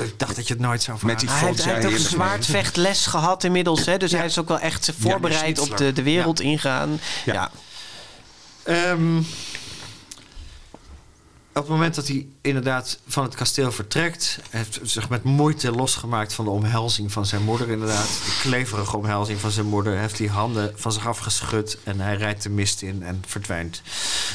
Ik, 0.00 0.14
dacht 0.16 0.36
dat 0.36 0.46
je 0.48 0.52
het 0.54 0.62
nooit 0.62 0.82
zou 0.82 0.98
Met 1.02 1.20
die 1.20 1.28
vragen. 1.30 1.95
Ook 2.00 2.08
zwaardvechtles 2.08 3.06
gehad 3.06 3.44
inmiddels. 3.44 3.86
Hè? 3.86 3.96
Dus 3.96 4.12
hij 4.12 4.24
is 4.24 4.38
ook 4.38 4.48
wel 4.48 4.58
echt 4.58 4.92
voorbereid 4.98 5.58
op 5.58 5.76
de, 5.76 5.92
de 5.92 6.02
wereld 6.02 6.40
ingaan. 6.40 7.00
Ja. 7.24 7.32
Ja. 7.32 7.50
Op 11.56 11.62
het 11.62 11.70
moment 11.70 11.94
dat 11.94 12.08
hij 12.08 12.26
inderdaad 12.40 12.98
van 13.06 13.22
het 13.22 13.34
kasteel 13.34 13.72
vertrekt, 13.72 14.38
heeft 14.50 14.80
zich 14.82 15.08
met 15.08 15.22
moeite 15.22 15.70
losgemaakt 15.70 16.32
van 16.32 16.44
de 16.44 16.50
omhelzing 16.50 17.12
van 17.12 17.26
zijn 17.26 17.42
moeder, 17.42 17.70
inderdaad. 17.70 18.06
De 18.06 18.38
kleverige 18.42 18.96
omhelzing 18.96 19.40
van 19.40 19.50
zijn 19.50 19.66
moeder. 19.66 19.98
Heeft 19.98 20.16
die 20.16 20.30
handen 20.30 20.72
van 20.74 20.92
zich 20.92 21.06
afgeschud 21.06 21.78
en 21.84 22.00
hij 22.00 22.16
rijdt 22.16 22.42
de 22.42 22.50
mist 22.50 22.82
in 22.82 23.02
en 23.02 23.22
verdwijnt. 23.26 23.82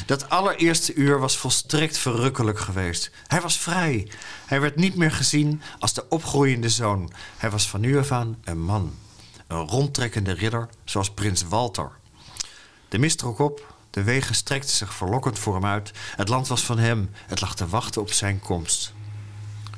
Dat 0.06 0.28
allereerste 0.28 0.94
uur 0.94 1.18
was 1.18 1.36
volstrekt 1.36 1.98
verrukkelijk 1.98 2.58
geweest. 2.58 3.10
Hij 3.26 3.40
was 3.40 3.58
vrij. 3.58 4.08
Hij 4.46 4.60
werd 4.60 4.76
niet 4.76 4.96
meer 4.96 5.12
gezien 5.12 5.62
als 5.78 5.94
de 5.94 6.08
opgroeiende 6.08 6.68
zoon. 6.68 7.12
Hij 7.36 7.50
was 7.50 7.68
van 7.68 7.80
nu 7.80 7.98
af 7.98 8.12
aan 8.12 8.36
een 8.44 8.60
man. 8.60 8.94
Een 9.46 9.68
rondtrekkende 9.68 10.32
ridder, 10.32 10.68
zoals 10.84 11.10
prins 11.10 11.42
Walter. 11.48 11.90
De 12.88 12.98
mist 12.98 13.18
trok 13.18 13.38
op, 13.38 13.71
de 13.92 14.02
wegen 14.02 14.34
strekten 14.34 14.76
zich 14.76 14.94
verlokkend 14.94 15.38
voor 15.38 15.54
hem 15.54 15.64
uit. 15.64 15.90
Het 16.16 16.28
land 16.28 16.48
was 16.48 16.64
van 16.64 16.78
hem, 16.78 17.10
het 17.26 17.40
lag 17.40 17.54
te 17.54 17.68
wachten 17.68 18.00
op 18.00 18.12
zijn 18.12 18.40
komst. 18.40 18.92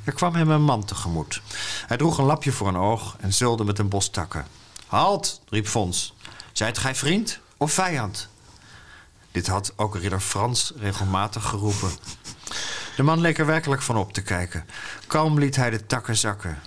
Er 0.05 0.13
kwam 0.13 0.35
hem 0.35 0.51
een 0.51 0.63
man 0.63 0.85
tegemoet. 0.85 1.43
Hij 1.87 1.97
droeg 1.97 2.19
een 2.19 2.25
lapje 2.25 2.53
voor 2.53 2.69
een 2.69 2.77
oog 2.77 3.17
en 3.21 3.33
zulde 3.33 3.65
met 3.65 3.79
een 3.79 3.89
bos 3.89 4.09
takken. 4.09 4.47
Halt, 4.87 5.41
riep 5.49 5.67
Fons. 5.67 6.15
Zijt 6.53 6.79
gij 6.79 6.95
vriend 6.95 7.39
of 7.57 7.73
vijand? 7.73 8.29
Dit 9.31 9.47
had 9.47 9.73
ook 9.77 9.97
ridder 9.97 10.21
Frans 10.21 10.73
regelmatig 10.77 11.45
geroepen. 11.45 11.91
De 12.97 13.03
man 13.03 13.21
leek 13.21 13.39
er 13.39 13.47
werkelijk 13.47 13.83
van 13.83 13.97
op 13.97 14.13
te 14.13 14.23
kijken. 14.23 14.67
Kalm 15.07 15.39
liet 15.39 15.57
hij 15.57 15.71
de 15.71 15.87
takken 15.87 16.17
zakken. 16.17 16.59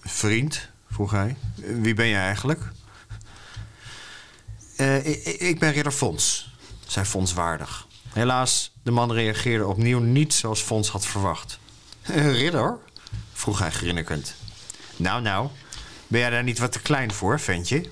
Vriend, 0.00 0.68
vroeg 0.90 1.10
hij. 1.10 1.36
Wie 1.54 1.94
ben 1.94 2.06
je 2.06 2.16
eigenlijk? 2.16 2.60
Eh, 4.76 5.06
ik, 5.06 5.24
ik 5.24 5.58
ben 5.58 5.72
ridder 5.72 5.92
Fons, 5.92 6.55
zei 6.86 7.06
Fons 7.06 7.32
waardig. 7.32 7.86
Helaas, 8.12 8.72
de 8.82 8.90
man 8.90 9.12
reageerde 9.12 9.66
opnieuw 9.66 9.98
niet 9.98 10.34
zoals 10.34 10.60
Fons 10.60 10.88
had 10.88 11.06
verwacht. 11.06 11.58
Een 12.02 12.32
ridder? 12.32 12.78
vroeg 13.32 13.58
hij 13.58 13.70
grinnikend. 13.70 14.34
Nou, 14.96 15.22
nou, 15.22 15.48
ben 16.06 16.20
jij 16.20 16.30
daar 16.30 16.42
niet 16.42 16.58
wat 16.58 16.72
te 16.72 16.80
klein 16.80 17.12
voor, 17.12 17.40
ventje? 17.40 17.84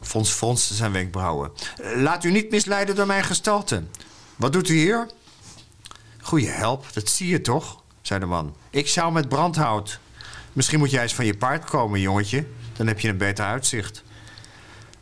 Fons 0.00 0.30
fronste 0.30 0.74
zijn 0.74 0.92
wenkbrauwen. 0.92 1.52
Laat 1.96 2.24
u 2.24 2.30
niet 2.30 2.50
misleiden 2.50 2.94
door 2.94 3.06
mijn 3.06 3.24
gestalte. 3.24 3.82
Wat 4.36 4.52
doet 4.52 4.68
u 4.68 4.74
hier? 4.74 5.10
Goeie 6.20 6.48
help, 6.48 6.86
dat 6.92 7.08
zie 7.08 7.28
je 7.28 7.40
toch, 7.40 7.82
zei 8.02 8.20
de 8.20 8.26
man. 8.26 8.56
Ik 8.70 8.88
zou 8.88 9.12
met 9.12 9.28
brandhout. 9.28 9.98
Misschien 10.52 10.78
moet 10.78 10.90
jij 10.90 11.02
eens 11.02 11.14
van 11.14 11.26
je 11.26 11.36
paard 11.36 11.64
komen, 11.64 12.00
jongetje. 12.00 12.46
Dan 12.76 12.86
heb 12.86 13.00
je 13.00 13.08
een 13.08 13.16
beter 13.16 13.44
uitzicht. 13.44 14.02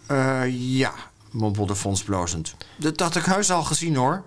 Eh, 0.06 0.42
ja, 0.48 0.94
mompelde 1.32 1.76
Fons 1.76 2.02
blozend. 2.02 2.54
Dat 2.76 3.00
had 3.00 3.16
ik 3.16 3.24
heus 3.24 3.50
al 3.50 3.64
gezien, 3.64 3.96
hoor. 3.96 4.22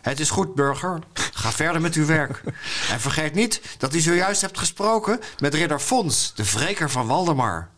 Het 0.00 0.20
is 0.20 0.30
goed, 0.30 0.54
burger. 0.54 0.98
Ga 1.32 1.52
verder 1.52 1.80
met 1.80 1.94
uw 1.94 2.06
werk. 2.06 2.42
En 2.92 3.00
vergeet 3.00 3.34
niet 3.34 3.60
dat 3.78 3.94
u 3.94 4.00
zojuist 4.00 4.40
hebt 4.40 4.58
gesproken 4.58 5.20
met 5.38 5.54
ridder 5.54 5.78
Fons, 5.78 6.32
de 6.34 6.50
wreker 6.50 6.90
van 6.90 7.06
Waldemar. 7.06 7.68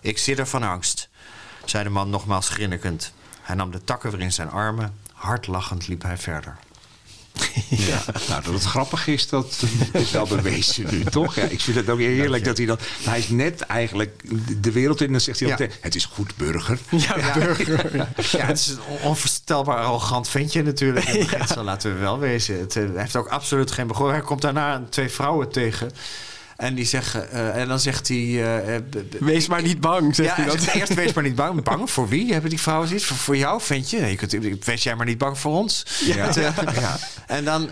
Ik 0.00 0.18
zit 0.18 0.38
er 0.38 0.46
van 0.46 0.62
angst, 0.62 1.08
zei 1.64 1.84
de 1.84 1.90
man 1.90 2.10
nogmaals 2.10 2.48
grinnikend. 2.48 3.12
Hij 3.42 3.56
nam 3.56 3.70
de 3.70 3.84
takken 3.84 4.10
weer 4.10 4.20
in 4.20 4.32
zijn 4.32 4.50
armen. 4.50 4.98
Hardlachend 5.12 5.88
liep 5.88 6.02
hij 6.02 6.16
verder. 6.16 6.56
Ja. 7.68 8.02
Nou, 8.28 8.42
dat 8.42 8.52
het 8.54 8.64
grappig 8.64 9.06
is, 9.06 9.28
dat 9.28 9.62
is 9.92 10.10
wel 10.10 10.26
bewezen 10.26 10.86
nu, 10.90 11.04
toch? 11.04 11.34
Ja, 11.34 11.42
ik 11.42 11.60
vind 11.60 11.76
het 11.76 11.88
ook 11.88 11.98
heerlijk 11.98 12.44
dat 12.44 12.56
hij 12.56 12.66
dan... 12.66 12.78
Hij 13.02 13.18
is 13.18 13.28
net 13.28 13.60
eigenlijk 13.60 14.22
de 14.62 14.72
wereld 14.72 15.00
in 15.00 15.06
en 15.06 15.12
dan 15.12 15.20
zegt 15.20 15.38
hij 15.40 15.48
Ja. 15.48 15.54
altijd... 15.54 15.78
Het 15.80 15.94
is 15.94 16.04
goed, 16.04 16.36
burger. 16.36 16.78
Ja, 16.90 17.32
burger. 17.34 17.96
Ja, 18.30 18.46
het 18.46 18.58
is 18.58 18.68
een 18.68 18.78
on- 18.88 19.00
onvoorstelbaar 19.08 19.76
arrogant 19.76 20.28
ventje 20.28 20.62
natuurlijk. 20.62 21.26
Zo 21.54 21.62
laten 21.62 21.92
we 21.94 21.98
wel 21.98 22.18
wezen. 22.18 22.58
Het, 22.58 22.76
eh, 22.76 22.82
hij 22.82 23.00
heeft 23.00 23.16
ook 23.16 23.28
absoluut 23.28 23.70
geen 23.70 23.86
begonnen. 23.86 24.14
Hij 24.14 24.24
komt 24.24 24.42
daarna 24.42 24.82
twee 24.90 25.08
vrouwen 25.08 25.50
tegen. 25.50 25.90
En 26.58 26.74
die 26.74 26.84
zeggen, 26.84 27.30
eh, 27.30 27.56
en 27.56 27.68
dan 27.68 27.80
zegt 27.80 28.08
hij. 28.08 28.16
eh, 28.16 28.74
eh, 28.76 28.82
Wees 29.20 29.46
maar 29.46 29.62
niet 29.62 29.80
bang, 29.80 30.14
zegt 30.14 30.28
ja, 30.28 30.34
hij 30.34 30.44
dat. 30.44 30.74
eerst 30.74 30.94
wees 30.94 31.12
maar 31.12 31.24
niet 31.24 31.34
bang. 31.34 31.62
Bang 31.68 31.90
voor 31.90 32.08
wie? 32.08 32.32
Hebben 32.32 32.50
die 32.50 32.60
vrouwen 32.60 32.88
zoiets? 32.88 33.06
Voor, 33.06 33.16
voor 33.16 33.36
jou, 33.36 33.60
ventje? 33.60 34.00
Nee, 34.00 34.10
je 34.10 34.16
kunt, 34.16 34.64
wees 34.64 34.82
jij 34.82 34.94
maar 34.94 35.06
niet 35.06 35.18
bang 35.18 35.38
voor 35.38 35.52
ons. 35.52 35.86
Ja. 36.04 36.26
Het, 36.26 36.54
En 37.26 37.44
dan, 37.44 37.68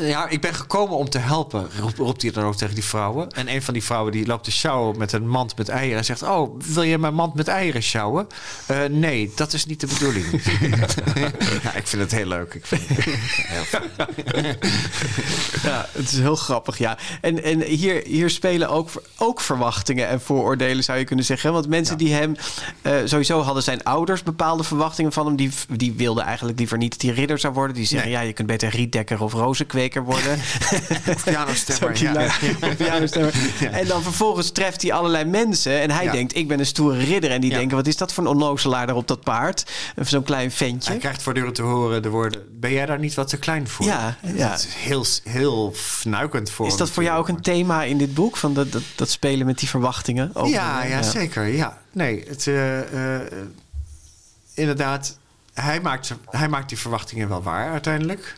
ja, 0.00 0.28
ik 0.28 0.40
ben 0.40 0.54
gekomen 0.54 0.96
om 0.96 1.08
te 1.10 1.18
helpen, 1.18 1.68
roept, 1.96 2.22
hij 2.22 2.30
dan 2.30 2.44
ook 2.44 2.56
tegen 2.56 2.74
die 2.74 2.84
vrouwen. 2.84 3.30
En 3.30 3.48
een 3.54 3.62
van 3.62 3.74
die 3.74 3.84
vrouwen 3.84 4.12
die 4.12 4.26
loopt 4.26 4.44
te 4.44 4.52
sjouwen 4.52 4.98
met 4.98 5.12
een 5.12 5.28
mand 5.28 5.56
met 5.56 5.68
eieren. 5.68 5.98
En 5.98 6.04
zegt, 6.04 6.22
oh, 6.22 6.60
wil 6.60 6.82
je 6.82 6.98
mijn 6.98 7.14
mand 7.14 7.34
met 7.34 7.48
eieren 7.48 7.82
sjouwen? 7.82 8.26
Nee, 8.90 9.32
dat 9.36 9.52
is 9.52 9.66
niet 9.66 9.80
de 9.80 9.86
bedoeling. 9.86 10.26
ja, 11.62 11.74
ik 11.74 11.86
vind 11.86 12.02
het 12.02 12.12
heel 12.12 12.26
leuk. 12.26 12.54
Ik 12.54 12.66
vind 12.66 12.82
het 12.88 13.04
heel. 13.04 14.54
Ja, 15.62 15.88
het 15.92 16.12
is 16.12 16.18
heel 16.18 16.36
grappig, 16.36 16.78
ja. 16.78 16.98
En, 17.20 17.42
en 17.42 17.62
hier 17.62 18.03
hier 18.04 18.30
spelen 18.30 18.68
ook, 18.68 18.88
ook 19.16 19.40
verwachtingen 19.40 20.08
en 20.08 20.20
vooroordelen, 20.20 20.84
zou 20.84 20.98
je 20.98 21.04
kunnen 21.04 21.24
zeggen. 21.24 21.52
Want 21.52 21.68
mensen 21.68 21.98
die 21.98 22.12
hem. 22.12 22.36
eh, 22.82 22.92
sowieso 23.04 23.40
hadden 23.40 23.62
zijn 23.62 23.82
ouders 23.82 24.22
bepaalde 24.22 24.64
verwachtingen 24.64 25.12
van 25.12 25.26
hem. 25.26 25.36
Die, 25.36 25.50
die 25.68 25.92
wilden 25.92 26.24
eigenlijk 26.24 26.58
liever 26.58 26.78
niet 26.78 26.92
dat 26.92 27.02
hij 27.02 27.10
ridder 27.10 27.38
zou 27.38 27.54
worden. 27.54 27.76
Die 27.76 27.86
zeggen: 27.86 28.08
Nee. 28.08 28.18
ja, 28.18 28.24
je 28.24 28.32
kunt 28.32 28.48
beter 28.48 28.68
rietdekker 28.68 29.22
of 29.22 29.32
rozenkweker 29.32 30.04
worden. 30.04 30.38
Pianostemmer, 31.24 31.96
Zo'n 31.96 32.12
ja. 32.12 32.30
pianostemmer. 32.76 33.34
En 33.70 33.86
dan 33.86 34.02
vervolgens 34.02 34.50
treft 34.50 34.82
hij 34.82 34.92
allerlei 34.92 35.24
mensen. 35.24 35.80
En 35.80 35.90
hij 35.90 36.10
denkt, 36.10 36.36
ik 36.36 36.48
ben 36.48 36.58
een 36.58 36.66
stoere 36.66 37.04
ridder. 37.04 37.30
En 37.30 37.40
die 37.40 37.50
denken, 37.50 37.76
wat 37.76 37.86
is 37.86 37.96
dat 37.96 38.12
voor 38.12 38.24
een 38.24 38.30
onnozelaar 38.30 38.86
daar 38.86 38.96
op 38.96 39.08
dat 39.08 39.20
paard? 39.20 39.64
Zo'n 40.00 40.22
klein 40.22 40.50
ventje. 40.50 40.90
Hij 40.90 40.98
krijgt 40.98 41.22
voortdurend 41.22 41.54
te 41.54 41.62
horen 41.62 42.02
de 42.02 42.08
woorden... 42.08 42.42
ben 42.60 42.72
jij 42.72 42.86
daar 42.86 42.98
niet 42.98 43.14
wat 43.14 43.28
te 43.28 43.36
klein 43.36 43.68
voor? 43.68 43.86
Ja, 43.86 44.16
ja. 44.34 44.48
Dat 44.48 44.58
is 44.58 44.74
heel, 44.74 45.04
heel 45.24 45.72
fnuikend 45.74 46.50
voor 46.50 46.66
Is 46.66 46.76
dat 46.76 46.90
voor 46.90 47.02
jou 47.02 47.18
ook 47.18 47.28
een 47.28 47.40
thema 47.40 47.82
in 47.82 47.93
dit 47.98 48.14
boek? 48.14 48.36
Van 48.36 48.54
dat, 48.54 48.72
dat, 48.72 48.82
dat 48.96 49.10
spelen 49.10 49.46
met 49.46 49.58
die 49.58 49.68
verwachtingen? 49.68 50.30
Over- 50.34 50.52
Ja, 50.54 50.84
ja, 50.84 51.02
zeker. 51.02 51.46
Ja. 51.46 51.78
Nee, 51.92 52.24
het, 52.28 52.46
eh, 52.46 53.14
eh, 53.16 53.20
inderdaad, 54.54 55.18
hij 55.54 55.80
maakt, 55.80 56.06
ze- 56.06 56.14
hij 56.30 56.48
maakt 56.48 56.68
die 56.68 56.78
verwachtingen 56.78 57.28
wel 57.28 57.42
waar 57.42 57.70
uiteindelijk. 57.70 58.34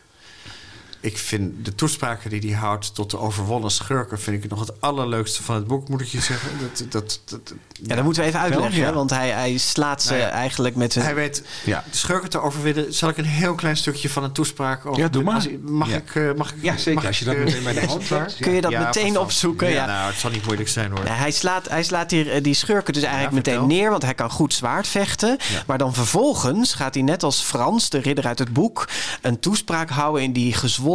Ik 0.99 1.17
vind 1.17 1.65
de 1.65 1.75
toespraken 1.75 2.29
die 2.29 2.39
hij 2.51 2.59
houdt 2.59 2.95
tot 2.95 3.11
de 3.11 3.17
overwonnen 3.19 3.71
schurken... 3.71 4.19
vind 4.19 4.43
ik 4.43 4.49
nog 4.49 4.59
het 4.59 4.81
allerleukste 4.81 5.43
van 5.43 5.55
het 5.55 5.67
boek, 5.67 5.89
moet 5.89 6.01
ik 6.01 6.07
je 6.07 6.21
zeggen. 6.21 6.49
Dat, 6.61 6.83
dat, 6.89 7.21
dat, 7.25 7.53
Ja, 7.83 7.95
dat 7.95 8.03
moeten 8.03 8.21
we 8.21 8.27
even 8.27 8.39
uitleggen. 8.39 8.79
Ja. 8.81 8.93
Want 8.93 9.09
hij, 9.09 9.29
hij 9.29 9.57
slaat 9.57 10.01
ze 10.03 10.09
Nou 10.09 10.21
ja. 10.21 10.29
eigenlijk 10.29 10.75
met 10.75 10.93
zijn... 10.93 11.05
Hij 11.05 11.15
weet 11.15 11.43
Ja. 11.65 11.83
de 11.91 11.97
schurken 11.97 12.29
te 12.29 12.39
overwinnen. 12.41 12.93
Zal 12.93 13.09
ik 13.09 13.17
een 13.17 13.25
heel 13.25 13.55
klein 13.55 13.77
stukje 13.77 14.09
van 14.09 14.23
een 14.23 14.31
toespraak 14.31 14.85
over... 14.85 15.01
Ja, 15.01 15.07
doe 15.07 15.23
maar. 15.23 15.35
Als- 15.35 15.47
Mag, 15.61 15.89
Ja. 15.89 15.95
ik, 15.95 16.15
eh, 16.15 16.33
mag 16.33 16.49
ik... 16.53 16.55
Ja, 16.61 16.77
zeker. 16.77 16.93
mag 16.93 17.05
Als 17.05 17.19
je 17.19 17.25
ik, 17.25 17.31
dat 17.31 17.39
eh, 17.39 17.45
meteen 17.45 17.63
bij 17.63 17.73
de 17.73 17.87
hand 17.93 18.09
hebt. 18.09 18.35
Kun 18.39 18.51
je 18.51 18.61
dat 18.61 18.71
Ja, 18.71 18.83
meteen 18.85 19.19
opzoeken? 19.19 19.69
Ja. 19.69 19.85
Nou, 19.85 20.09
het 20.11 20.19
zal 20.19 20.29
niet 20.31 20.45
moeilijk 20.45 20.69
zijn 20.69 20.91
hoor. 20.91 21.05
Hij 21.05 21.31
slaat, 21.31 21.69
hij 21.69 21.83
slaat 21.83 22.11
hier, 22.11 22.31
eh, 22.31 22.43
die 22.43 22.53
schurken 22.53 22.93
dus 22.93 23.03
eigenlijk 23.03 23.45
Ja, 23.45 23.51
meteen 23.53 23.67
neer, 23.67 23.89
want 23.89 24.03
hij 24.03 24.13
kan 24.13 24.29
goed 24.29 24.53
zwaard 24.53 24.87
vechten. 24.87 25.37
Ja. 25.51 25.63
Maar 25.67 25.77
dan 25.77 25.93
vervolgens 25.93 26.73
gaat 26.73 26.93
hij 26.93 27.03
net 27.03 27.23
als 27.23 27.41
Frans, 27.41 27.89
de 27.89 27.97
ridder 27.99 28.25
uit 28.25 28.39
het 28.39 28.53
boek, 28.53 28.87
een 29.21 29.39
toespraak 29.39 29.89
houden 29.89 30.23
in 30.23 30.33
die 30.33 30.53
gezwollen, 30.53 30.85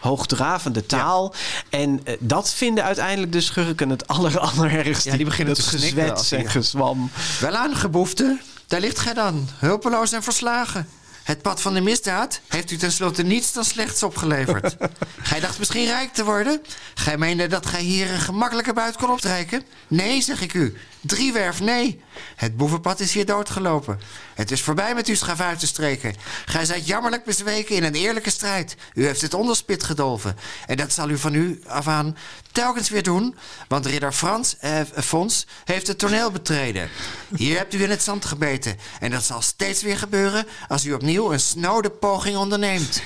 hoogdravende 0.00 0.86
taal. 0.86 1.34
En 1.70 2.00
eh, 2.04 2.14
dat 2.18 2.52
vinden 2.52 2.84
uiteindelijk 2.84 3.32
de 3.32 3.40
schurken 3.40 3.88
het 3.88 4.06
aller, 4.06 4.38
allerergst. 4.48 5.04
Ja, 5.04 5.16
die 5.16 5.24
beginnen 5.24 5.54
dat 5.54 5.64
te 5.64 5.78
gezwets 5.78 6.32
en 6.32 6.50
gezwam. 6.50 7.10
Welaan, 7.40 7.76
geboefte. 7.76 8.38
Daar 8.66 8.80
ligt 8.80 8.98
gij 8.98 9.14
dan, 9.14 9.48
hulpeloos 9.58 10.12
en 10.12 10.22
verslagen. 10.22 10.88
Het 11.22 11.42
pad 11.42 11.60
van 11.60 11.74
de 11.74 11.80
misdaad 11.80 12.40
heeft 12.48 12.70
u 12.70 12.76
tenslotte 12.76 13.22
niets 13.22 13.52
dan 13.52 13.64
slechts 13.64 14.02
opgeleverd. 14.02 14.76
gij 15.22 15.40
dacht 15.40 15.58
misschien 15.58 15.84
rijk 15.84 16.12
te 16.12 16.24
worden. 16.24 16.62
Gij 16.94 17.18
meende 17.18 17.46
dat 17.46 17.66
gij 17.66 17.82
hier 17.82 18.10
een 18.10 18.20
gemakkelijke 18.20 18.72
buit 18.72 18.96
kon 18.96 19.10
optrekken. 19.10 19.62
Nee, 19.88 20.22
zeg 20.22 20.40
ik 20.40 20.54
u. 20.54 20.76
Driewerf, 21.00 21.60
nee. 21.60 22.00
Het 22.36 22.56
boevenpad 22.56 23.00
is 23.00 23.12
hier 23.12 23.26
doodgelopen. 23.26 24.00
Het 24.34 24.50
is 24.50 24.62
voorbij 24.62 24.94
met 24.94 25.06
uw 25.06 25.14
schavuitenstreken. 25.14 26.14
Gij 26.44 26.64
zijt 26.64 26.86
jammerlijk 26.86 27.24
bezweken 27.24 27.76
in 27.76 27.84
een 27.84 27.94
eerlijke 27.94 28.30
strijd. 28.30 28.76
U 28.94 29.04
heeft 29.06 29.20
het 29.20 29.34
onderspit 29.34 29.84
gedolven. 29.84 30.36
En 30.66 30.76
dat 30.76 30.92
zal 30.92 31.10
u 31.10 31.18
van 31.18 31.34
u 31.34 31.60
af 31.66 31.88
aan 31.88 32.16
telkens 32.52 32.88
weer 32.88 33.02
doen. 33.02 33.36
Want 33.68 33.86
ridder 33.86 34.12
Frans, 34.12 34.56
eh, 34.58 34.80
Fons, 34.96 35.46
heeft 35.64 35.86
het 35.86 35.98
toneel 35.98 36.30
betreden. 36.30 36.88
Hier 37.36 37.56
hebt 37.56 37.74
u 37.74 37.82
in 37.82 37.90
het 37.90 38.02
zand 38.02 38.24
gebeten. 38.24 38.76
En 39.00 39.10
dat 39.10 39.22
zal 39.22 39.42
steeds 39.42 39.82
weer 39.82 39.98
gebeuren 39.98 40.46
als 40.68 40.84
u 40.84 40.92
opnieuw 40.92 41.32
een 41.32 41.40
snode 41.40 41.90
poging 41.90 42.36
onderneemt. 42.36 43.02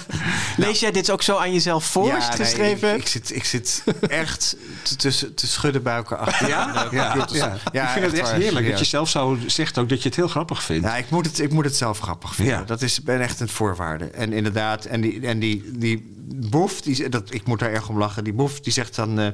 Lees 0.56 0.80
jij 0.80 0.90
dit 0.90 1.10
ook 1.10 1.22
zo 1.22 1.36
aan 1.36 1.52
jezelf 1.52 1.84
voor, 1.84 2.12
het 2.12 2.56
nee, 2.58 2.76
ik, 2.76 3.08
zit, 3.08 3.34
ik 3.34 3.44
zit 3.44 3.82
echt 4.08 4.56
te, 4.96 5.34
te 5.34 5.46
schudden 5.46 5.82
buiken 5.82 6.18
achter. 6.18 6.48
Ja, 6.48 6.88
ja, 6.90 7.14
ja. 7.38 7.56
Ja, 7.72 7.84
ik 7.84 7.88
vind 7.88 8.04
het 8.04 8.14
echt 8.14 8.30
waar, 8.30 8.40
heerlijk 8.40 8.70
dat 8.70 8.78
je 8.78 8.84
zelf 8.84 9.08
zo 9.08 9.38
zegt 9.46 9.78
ook 9.78 9.88
dat 9.88 10.02
je 10.02 10.08
het 10.08 10.16
heel 10.16 10.28
grappig 10.28 10.62
vindt. 10.62 10.86
Ja, 10.86 10.96
ik 10.96 11.10
moet 11.10 11.26
het, 11.26 11.38
ik 11.38 11.52
moet 11.52 11.64
het 11.64 11.76
zelf 11.76 11.98
grappig 11.98 12.34
vinden. 12.34 12.66
Dat 12.66 12.82
is 12.82 13.02
ben 13.02 13.20
echt 13.20 13.40
een 13.40 13.48
voorwaarde. 13.48 14.04
En 14.04 14.32
inderdaad, 14.32 14.84
en 14.84 15.00
die, 15.00 15.26
en 15.26 15.38
die, 15.38 15.70
die 15.72 16.17
boef, 16.36 16.80
die, 16.80 17.08
dat, 17.08 17.34
ik 17.34 17.46
moet 17.46 17.58
daar 17.58 17.72
erg 17.72 17.88
om 17.88 17.98
lachen. 17.98 18.24
Die 18.24 18.32
boef 18.32 18.60
die 18.60 18.72
zegt 18.72 18.94
dan: 18.94 19.18
eh, 19.18 19.26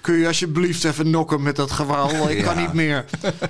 Kun 0.00 0.14
je 0.14 0.26
alsjeblieft 0.26 0.84
even 0.84 1.10
nokken 1.10 1.42
met 1.42 1.56
dat 1.56 1.70
gewal? 1.70 2.28
Ik 2.30 2.42
kan 2.42 2.56
niet 2.56 2.72
meer. 2.72 3.04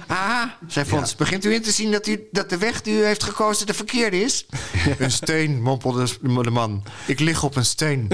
Ah, 0.06 0.42
zei 0.68 0.86
Fons, 0.86 1.16
begint 1.16 1.44
u 1.44 1.52
in 1.54 1.62
te 1.62 1.70
zien 1.70 1.90
dat, 1.90 2.06
u, 2.06 2.28
dat 2.32 2.50
de 2.50 2.58
weg 2.58 2.82
die 2.82 2.94
u 2.98 3.04
heeft 3.04 3.22
gekozen 3.22 3.66
de 3.66 3.74
verkeerde 3.74 4.22
is? 4.22 4.46
Een 4.98 5.10
steen, 5.10 5.62
mompelde 5.62 6.06
de 6.42 6.50
man. 6.50 6.82
Ik 7.06 7.20
lig 7.20 7.42
op 7.42 7.56
een 7.56 7.64
steen. 7.64 8.08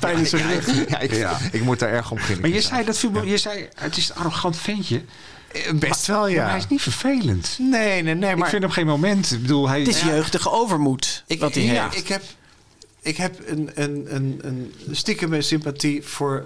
Pijn 0.00 0.18
in 0.18 0.26
zijn 0.26 0.48
rug. 0.48 0.88
Ja, 0.88 0.98
ik, 0.98 1.12
Ja. 1.14 1.38
ik 1.52 1.62
moet 1.62 1.78
daar 1.78 1.90
erg 1.92 2.10
om 2.10 2.16
beginnen. 2.16 2.40
Maar 2.42 2.50
je 2.50 2.60
zei, 2.60 2.84
dat 2.84 3.00
je 3.24 3.38
zei, 3.38 3.68
het 3.74 3.96
is 3.96 4.08
een 4.08 4.14
arrogant 4.16 4.56
ventje. 4.56 5.02
Eh, 5.52 5.72
Best 5.74 6.06
wel, 6.06 6.20
Maar 6.20 6.30
ja. 6.30 6.48
hij 6.48 6.56
is 6.58 6.68
niet 6.68 6.80
vervelend. 6.82 7.56
Nee, 7.60 8.02
nee, 8.02 8.14
nee. 8.14 8.30
ik 8.30 8.36
Maar 8.36 8.48
vind 8.48 8.62
hem 8.62 8.70
geen 8.70 8.86
moment. 8.86 9.30
Ik 9.32 9.40
bedoel, 9.40 9.68
hij 9.68 9.78
Het 9.78 9.88
is 9.88 10.02
jeugdige 10.02 10.50
overmoed 10.50 11.24
Ik, 11.26 11.40
wat 11.40 11.54
hij 11.54 11.62
ja, 11.64 11.82
heeft. 11.82 11.96
ik 11.96 12.08
heb, 12.08 12.22
ik 13.02 13.16
heb 13.16 13.48
een, 13.48 13.70
een, 13.74 14.14
een, 14.14 14.40
een 14.44 14.72
stiekem 14.90 15.42
sympathie 15.42 16.02
voor 16.02 16.44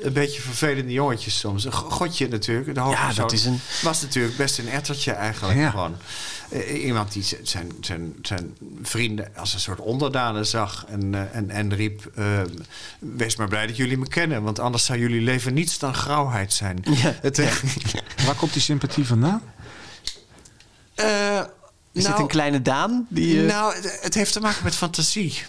een 0.00 0.12
beetje 0.12 0.40
vervelende 0.40 0.92
jongetjes 0.92 1.38
soms. 1.38 1.64
Een 1.64 1.72
go- 1.72 1.90
Godje 1.90 2.28
natuurlijk. 2.28 2.74
De 2.74 2.80
hoofdpersoon 2.80 3.14
dat 3.22 3.32
is 3.32 3.44
een- 3.44 3.60
was 3.82 4.00
natuurlijk 4.02 4.36
best 4.36 4.58
een 4.58 4.68
ettertje 4.68 5.12
eigenlijk 5.12 5.58
Ja. 5.58 5.70
gewoon. 5.70 5.96
Eh, 6.50 6.84
iemand 6.84 7.12
die 7.12 7.22
zijn, 7.42 7.72
zijn, 7.80 8.14
zijn 8.22 8.56
vrienden 8.82 9.28
als 9.36 9.54
een 9.54 9.60
soort 9.60 9.78
onderdanen 9.80 10.46
zag 10.46 10.84
en, 10.88 11.14
eh, 11.14 11.20
en, 11.36 11.50
en 11.50 11.74
riep... 11.74 12.10
eh, 12.14 12.40
wees 12.98 13.36
maar 13.36 13.48
blij 13.48 13.66
dat 13.66 13.76
jullie 13.76 13.98
me 13.98 14.08
kennen, 14.08 14.42
want 14.42 14.58
anders 14.58 14.84
zou 14.84 14.98
jullie 14.98 15.20
leven 15.20 15.54
niets 15.54 15.78
dan 15.78 15.94
grauwheid 15.94 16.52
zijn. 16.52 16.78
Ja. 16.90 17.14
Het, 17.22 17.36
Waar 18.26 18.34
komt 18.36 18.52
die 18.52 18.62
sympathie 18.62 19.06
vandaan? 19.06 19.42
eh, 20.94 21.40
Is 21.92 22.02
nou, 22.02 22.14
dit 22.14 22.18
een 22.22 22.26
kleine 22.30 22.62
Daan? 22.62 23.06
Die, 23.08 23.40
Nou, 23.40 23.74
het, 23.74 23.98
het 24.02 24.14
heeft 24.14 24.32
te 24.32 24.40
maken 24.40 24.64
met 24.64 24.74
fantasie. 24.74 25.42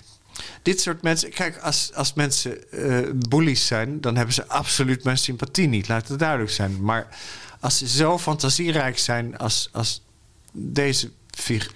Dit 0.61 0.81
soort 0.81 1.01
mensen, 1.01 1.29
kijk, 1.29 1.57
als, 1.57 1.91
als 1.93 2.13
mensen 2.13 2.71
eh 2.71 2.97
bullies 3.29 3.67
zijn, 3.67 4.01
dan 4.01 4.15
hebben 4.15 4.33
ze 4.33 4.47
absoluut 4.47 5.03
mijn 5.03 5.17
sympathie 5.17 5.67
niet. 5.67 5.87
Laat 5.87 6.07
het 6.07 6.19
duidelijk 6.19 6.51
zijn. 6.51 6.81
Maar 6.83 7.07
als 7.59 7.77
ze 7.77 7.87
zo 7.87 8.19
fantasierijk 8.19 8.99
zijn 8.99 9.37
als, 9.37 9.69
als, 9.71 10.01
deze, 10.51 11.09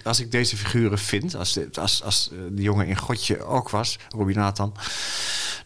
als 0.02 0.20
ik 0.20 0.30
deze 0.30 0.56
figuren 0.56 0.98
vind, 0.98 1.34
als 1.34 1.52
de, 1.52 1.68
als, 1.72 2.02
als 2.02 2.30
eh, 2.32 2.38
de 2.50 2.62
jongen 2.62 2.86
in 2.86 2.96
Godje 2.98 3.42
ook 3.44 3.70
was, 3.70 3.98
Robbie 4.08 4.36
Nathan, 4.36 4.74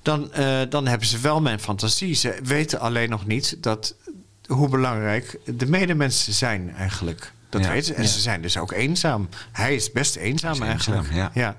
dan, 0.02 0.32
eh, 0.32 0.60
dan 0.68 0.86
hebben 0.86 1.06
ze 1.08 1.18
wel 1.18 1.40
mijn 1.40 1.60
fantasie. 1.60 2.14
Ze 2.14 2.38
weten 2.42 2.80
alleen 2.80 3.10
nog 3.10 3.26
niet 3.26 3.56
dat, 3.62 3.94
hoe 4.46 4.68
belangrijk 4.68 5.38
de 5.44 5.66
medemensen 5.66 6.32
zijn 6.32 6.74
eigenlijk. 6.74 7.32
Dat 7.48 7.64
Ja. 7.64 7.70
weten 7.70 7.86
ze. 7.86 7.94
En 7.94 8.02
Ja. 8.02 8.08
ze 8.08 8.20
zijn 8.20 8.42
dus 8.42 8.56
ook 8.56 8.72
eenzaam. 8.72 9.28
Hij 9.52 9.74
is 9.74 9.92
best 9.92 10.16
eenzaam 10.16 10.52
is 10.52 10.60
eigenlijk. 10.60 11.02
eenzaam, 11.02 11.16
ja. 11.16 11.30
ja. 11.34 11.56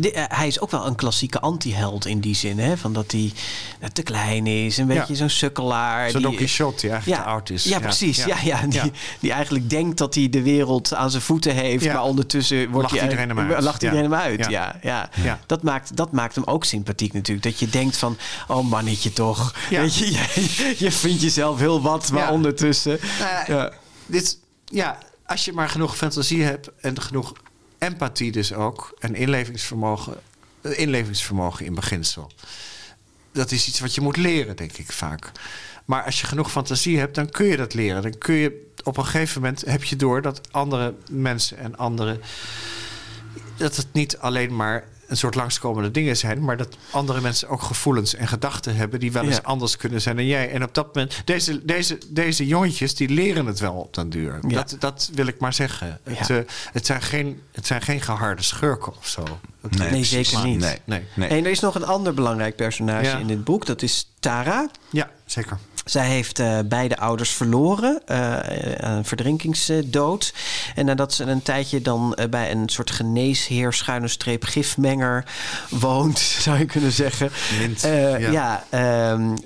De- 0.00 0.12
eh, 0.12 0.24
hij 0.38 0.46
is 0.46 0.60
ook 0.60 0.70
wel 0.70 0.86
een 0.86 0.94
klassieke 0.94 1.40
anti-held 1.40 2.06
in 2.06 2.20
die 2.20 2.34
zin, 2.34 2.58
hè? 2.58 2.76
Van 2.76 2.92
dat 2.92 3.12
hij 3.12 3.32
eh, 3.80 3.88
te 3.88 4.02
klein 4.02 4.46
is, 4.46 4.76
een 4.76 4.86
beetje 4.86 5.12
Ja. 5.12 5.14
zo'n 5.18 5.28
sukkelaar. 5.28 6.10
Zo'n 6.10 6.22
Don 6.22 6.34
Quixote 6.36 6.80
die 6.80 6.90
eigenlijk 6.90 7.22
te 7.22 7.28
oud 7.28 7.50
is. 7.50 7.64
Ja, 7.64 7.78
precies. 7.80 8.24
Ja, 8.24 8.36
ja, 8.44 8.60
die, 8.62 8.72
Ja. 8.84 8.88
die 9.20 9.32
eigenlijk 9.32 9.70
denkt 9.70 9.98
dat 9.98 10.14
hij 10.14 10.28
de 10.28 10.42
wereld 10.42 10.94
aan 10.94 11.10
zijn 11.10 11.22
voeten 11.22 11.54
heeft, 11.54 11.84
Ja. 11.84 11.92
maar 11.92 12.02
ondertussen 12.02 12.58
wordt 12.70 12.74
Lacht 12.90 12.90
hij 12.90 13.02
iedereen 13.02 13.28
hem 13.36 13.52
uit. 13.52 13.62
Lacht 13.62 13.80
Ja. 13.82 13.88
iedereen 13.88 14.10
hem 14.12 14.20
uit. 14.20 14.38
Ja. 14.38 14.50
Ja. 14.50 14.76
Ja, 14.82 15.22
Ja. 15.22 15.38
Dat, 15.46 15.62
maakt, 15.62 15.96
dat 15.96 16.12
maakt 16.12 16.34
hem 16.34 16.44
ook 16.44 16.64
sympathiek 16.64 17.12
natuurlijk. 17.12 17.46
Dat 17.46 17.58
je 17.58 17.68
denkt 17.68 17.96
van, 17.96 18.16
oh 18.48 18.68
mannetje 18.70 19.12
toch. 19.12 19.54
Ja. 19.70 19.80
Weet 19.80 19.94
je, 19.94 20.12
je, 20.12 20.74
je 20.78 20.92
vindt 20.92 21.22
jezelf 21.22 21.58
heel 21.58 21.82
wat, 21.82 22.10
maar 22.12 22.22
Ja. 22.22 22.32
ondertussen. 22.32 22.98
Nou 23.18 23.30
ja, 23.30 23.44
Ja. 23.56 23.72
Dit, 24.06 24.38
ja, 24.64 24.98
als 25.26 25.44
je 25.44 25.52
maar 25.52 25.68
genoeg 25.68 25.96
fantasie 25.96 26.42
hebt 26.42 26.70
en 26.80 27.00
genoeg 27.00 27.32
empathie 27.78 28.32
dus 28.32 28.52
ook... 28.52 28.96
en 28.98 29.14
inlevingsvermogen, 29.14 30.16
eh, 30.60 30.78
inlevingsvermogen 30.78 31.66
in 31.66 31.74
beginsel... 31.74 32.30
dat 33.32 33.50
is 33.50 33.68
iets 33.68 33.80
wat 33.80 33.94
je 33.94 34.00
moet 34.00 34.16
leren, 34.16 34.56
denk 34.56 34.72
ik 34.72 34.92
vaak. 34.92 35.30
Maar 35.84 36.04
als 36.04 36.20
je 36.20 36.26
genoeg 36.26 36.50
fantasie 36.50 36.98
hebt, 36.98 37.14
dan 37.14 37.30
kun 37.30 37.46
je 37.46 37.56
dat 37.56 37.74
leren. 37.74 38.02
Dan 38.02 38.18
kun 38.18 38.34
je 38.34 38.66
op 38.84 38.96
een 38.96 39.04
gegeven 39.04 39.40
moment 39.40 39.64
heb 39.66 39.84
je 39.84 39.96
door 39.96 40.22
dat 40.22 40.40
andere 40.50 40.94
mensen 41.10 41.58
en 41.58 41.76
andere 41.76 42.20
dat 43.56 43.76
het 43.76 43.92
niet 43.92 44.18
alleen 44.18 44.56
maar 44.56 44.88
een 45.08 45.16
soort 45.16 45.34
langskomende 45.34 45.90
dingen 45.90 46.16
zijn, 46.16 46.44
maar 46.44 46.56
dat 46.56 46.76
andere 46.90 47.20
mensen 47.20 47.48
ook 47.48 47.62
gevoelens 47.62 48.14
en 48.14 48.28
gedachten 48.28 48.76
hebben 48.76 49.00
die 49.00 49.12
wel 49.12 49.24
eens 49.24 49.36
Ja. 49.36 49.42
anders 49.42 49.76
kunnen 49.76 50.00
zijn 50.00 50.16
dan 50.16 50.26
jij. 50.26 50.50
En 50.50 50.62
op 50.62 50.74
dat 50.74 50.86
moment, 50.94 51.22
deze, 51.24 51.64
deze, 51.64 51.98
deze 52.08 52.46
jongetjes 52.46 52.94
die 52.94 53.08
leren 53.08 53.46
het 53.46 53.60
wel 53.60 53.74
op 53.74 53.94
den 53.94 54.10
duur. 54.10 54.38
Ja. 54.48 54.56
Dat, 54.56 54.76
dat 54.78 55.10
wil 55.14 55.26
ik 55.26 55.38
maar 55.40 55.52
zeggen. 55.52 56.00
Ja. 56.04 56.12
Het, 56.14 56.30
eh, 56.30 56.36
het, 56.72 56.86
zijn 56.86 57.02
geen, 57.02 57.42
het 57.52 57.66
zijn 57.66 57.82
geen 57.82 58.00
geharde 58.00 58.42
schurken 58.42 58.96
of 58.96 59.06
zo. 59.08 59.22
Nee, 59.68 60.04
zeker 60.04 60.44
niet. 60.44 60.58
Nee. 60.60 60.78
Nee. 60.84 61.02
Nee. 61.14 61.28
En 61.28 61.44
er 61.44 61.50
is 61.50 61.60
nog 61.60 61.74
een 61.74 61.84
ander 61.86 62.14
belangrijk 62.14 62.56
personage 62.56 63.18
in 63.20 63.26
dit 63.26 63.44
boek. 63.44 63.66
Dat 63.66 63.82
is 63.82 64.08
Tara. 64.20 64.70
Ja, 64.90 65.10
zeker. 65.26 65.58
Zij 65.88 66.06
heeft 66.06 66.38
uh, 66.38 66.58
beide 66.64 66.96
ouders 66.96 67.30
verloren, 67.30 68.00
uh, 68.10 68.36
een 68.76 69.04
verdrinkingsdood. 69.04 70.32
En 70.74 70.84
nadat 70.84 71.14
ze 71.14 71.24
een 71.24 71.42
tijdje 71.42 71.82
dan 71.82 72.18
bij 72.30 72.50
een 72.50 72.68
soort 72.68 72.90
geneesheer, 72.90 73.72
schuine 73.72 74.08
streep, 74.08 74.44
gifmenger 74.44 75.24
woont, 75.70 76.18
zou 76.46 76.58
je 76.58 76.64
kunnen 76.64 76.92
zeggen. 76.92 77.30
Mint, 77.58 77.80
ja, 77.80 78.16
ja, 78.16 78.64
ehm, 78.70 79.36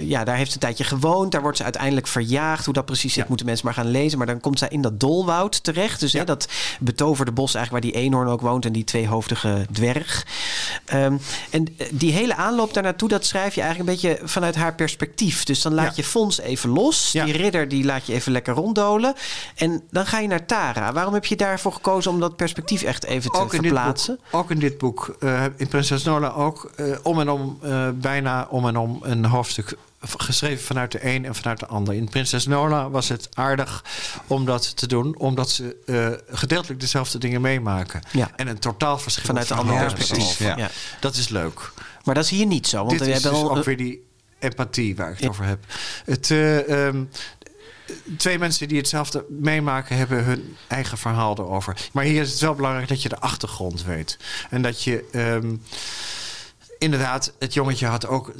ja, 0.00 0.24
daar 0.24 0.36
heeft 0.36 0.48
ze 0.48 0.54
een 0.54 0.60
tijdje 0.62 0.84
gewoond. 0.84 1.32
Daar 1.32 1.42
wordt 1.42 1.56
ze 1.56 1.62
uiteindelijk 1.62 2.06
verjaagd. 2.06 2.64
Hoe 2.64 2.74
dat 2.74 2.84
precies 2.84 3.12
zit, 3.12 3.22
Ja. 3.22 3.28
moeten 3.28 3.46
mensen 3.46 3.66
maar 3.66 3.74
gaan 3.74 3.90
lezen. 3.90 4.18
Maar 4.18 4.26
dan 4.26 4.40
komt 4.40 4.58
zij 4.58 4.68
in 4.68 4.82
dat 4.82 5.00
dolwoud 5.00 5.64
terecht. 5.64 6.00
Dus 6.00 6.12
hè, 6.12 6.24
dat 6.24 6.48
betoverde 6.80 7.32
bos 7.32 7.54
eigenlijk 7.54 7.84
waar 7.84 7.92
die 7.92 8.02
eenhoorn 8.02 8.28
ook 8.28 8.40
woont 8.40 8.64
en 8.64 8.72
die 8.72 8.84
tweehoofdige 8.84 9.66
dwerg. 9.72 10.26
Ehm, 10.84 11.16
en 11.50 11.76
die 11.90 12.12
hele 12.12 12.36
aanloop 12.36 12.74
daar 12.74 12.82
naartoe, 12.82 13.08
dat 13.08 13.24
schrijf 13.26 13.54
je 13.54 13.60
eigenlijk 13.60 13.90
een 13.90 14.10
beetje 14.10 14.26
vanuit 14.28 14.54
haar 14.54 14.74
perspectief. 14.74 15.44
Dus 15.44 15.62
dan 15.62 15.74
laat 15.82 15.96
je 15.96 16.04
Fons 16.04 16.40
even 16.40 16.70
los. 16.70 17.10
Die 17.10 17.32
ridder 17.32 17.68
die 17.68 17.84
laat 17.84 18.06
je 18.06 18.12
even 18.12 18.32
lekker 18.32 18.54
ronddolen. 18.54 19.14
En 19.54 19.82
dan 19.90 20.06
ga 20.06 20.18
je 20.18 20.28
naar 20.28 20.46
Tara. 20.46 20.92
Waarom 20.92 21.14
heb 21.14 21.24
je 21.24 21.36
daarvoor 21.36 21.72
gekozen 21.72 22.10
om 22.10 22.20
dat 22.20 22.36
perspectief 22.36 22.82
echt 22.82 23.04
even 23.04 23.30
te 23.30 23.38
Ook 23.38 23.54
verplaatsen? 23.54 24.18
boek, 24.30 24.40
ook 24.40 24.50
in 24.50 24.58
dit 24.58 24.78
boek, 24.78 25.16
eh, 25.20 25.44
in 25.56 25.68
Prinses 25.68 26.04
Nola 26.04 26.28
ook, 26.28 26.70
eh, 26.76 26.86
om 27.02 27.20
en 27.20 27.30
om, 27.30 27.58
eh, 27.62 27.88
bijna 27.94 28.46
om 28.50 28.68
en 28.68 28.76
om 28.76 28.98
een 29.02 29.24
hoofdstuk 29.24 29.76
geschreven 30.16 30.64
vanuit 30.64 30.92
de 30.92 31.06
een 31.06 31.24
en 31.24 31.34
vanuit 31.34 31.58
de 31.58 31.66
ander. 31.66 31.94
In 31.94 32.08
Prinses 32.08 32.46
Nola 32.46 32.90
was 32.90 33.08
het 33.08 33.28
aardig 33.34 33.84
om 34.26 34.44
dat 34.44 34.76
te 34.76 34.86
doen, 34.86 35.14
omdat 35.18 35.50
ze 35.50 35.76
gedeeltelijk 36.30 36.80
dezelfde 36.80 37.18
dingen 37.18 37.40
meemaken. 37.40 38.02
Ja. 38.12 38.30
En 38.36 38.48
een 38.48 38.58
totaal 38.58 38.98
verschil 38.98 39.24
Vanuit 39.24 39.48
de 39.48 39.54
andere 39.54 39.78
perspectief, 39.78 40.38
ja. 40.38 40.56
Ja. 40.56 40.70
Dat 41.00 41.14
is 41.14 41.28
leuk. 41.28 41.72
Maar 42.04 42.14
dat 42.14 42.24
is 42.24 42.30
hier 42.30 42.46
niet 42.46 42.66
zo. 42.66 42.76
Want 42.76 42.90
Dit 42.90 43.00
we 43.00 43.06
is 43.06 43.12
hebben 43.12 43.40
dus 43.40 43.48
al 43.48 43.56
ook 43.56 43.64
weer 43.64 43.76
die 43.76 44.10
empathie 44.42 44.96
waar 44.96 45.10
ik 45.10 45.18
het 45.18 45.28
over 45.28 45.44
heb. 45.44 45.58
Het, 46.04 46.30
eh, 46.30 46.86
ehm, 46.86 47.04
twee 48.16 48.38
mensen 48.38 48.68
die 48.68 48.78
hetzelfde 48.78 49.24
meemaken 49.28 49.96
hebben 49.96 50.24
hun 50.24 50.56
eigen 50.68 50.98
verhaal 50.98 51.38
erover. 51.38 51.76
Maar 51.92 52.04
hier 52.04 52.22
is 52.22 52.30
het 52.30 52.40
wel 52.40 52.54
belangrijk 52.54 52.88
dat 52.88 53.02
je 53.02 53.08
de 53.08 53.20
achtergrond 53.20 53.84
weet. 53.84 54.18
En 54.50 54.62
dat 54.62 54.82
je... 54.82 55.04
ehm, 55.12 55.56
Inderdaad, 56.78 57.32
het 57.38 57.54
jongetje 57.54 57.86
had 57.86 58.06
ook 58.06 58.32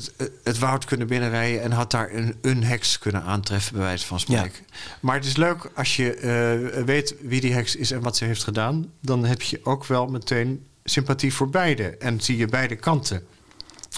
het, 0.42 0.58
woud 0.58 0.84
kunnen 0.84 1.06
binnenrijden 1.06 1.62
en 1.62 1.72
had 1.72 1.90
daar 1.90 2.12
een, 2.12 2.36
een 2.40 2.64
heks 2.64 2.98
kunnen 2.98 3.22
aantreffen, 3.22 3.72
bij 3.72 3.82
wijze 3.82 4.06
van 4.06 4.20
spreken. 4.20 4.66
Maar 5.00 5.14
het 5.14 5.24
is 5.24 5.36
leuk 5.36 5.70
als 5.74 5.96
je 5.96 6.14
eh, 6.14 6.84
weet 6.84 7.14
wie 7.20 7.40
die 7.40 7.52
heks 7.52 7.76
is 7.76 7.90
en 7.90 8.00
wat 8.00 8.16
ze 8.16 8.24
heeft 8.24 8.44
gedaan. 8.44 8.92
Dan 9.00 9.24
heb 9.24 9.42
je 9.42 9.60
ook 9.64 9.86
wel 9.86 10.06
meteen 10.06 10.66
sympathie 10.84 11.34
voor 11.34 11.48
beide 11.50 11.96
en 11.96 12.20
zie 12.20 12.36
je 12.36 12.46
beide 12.46 12.76
kanten. 12.76 13.26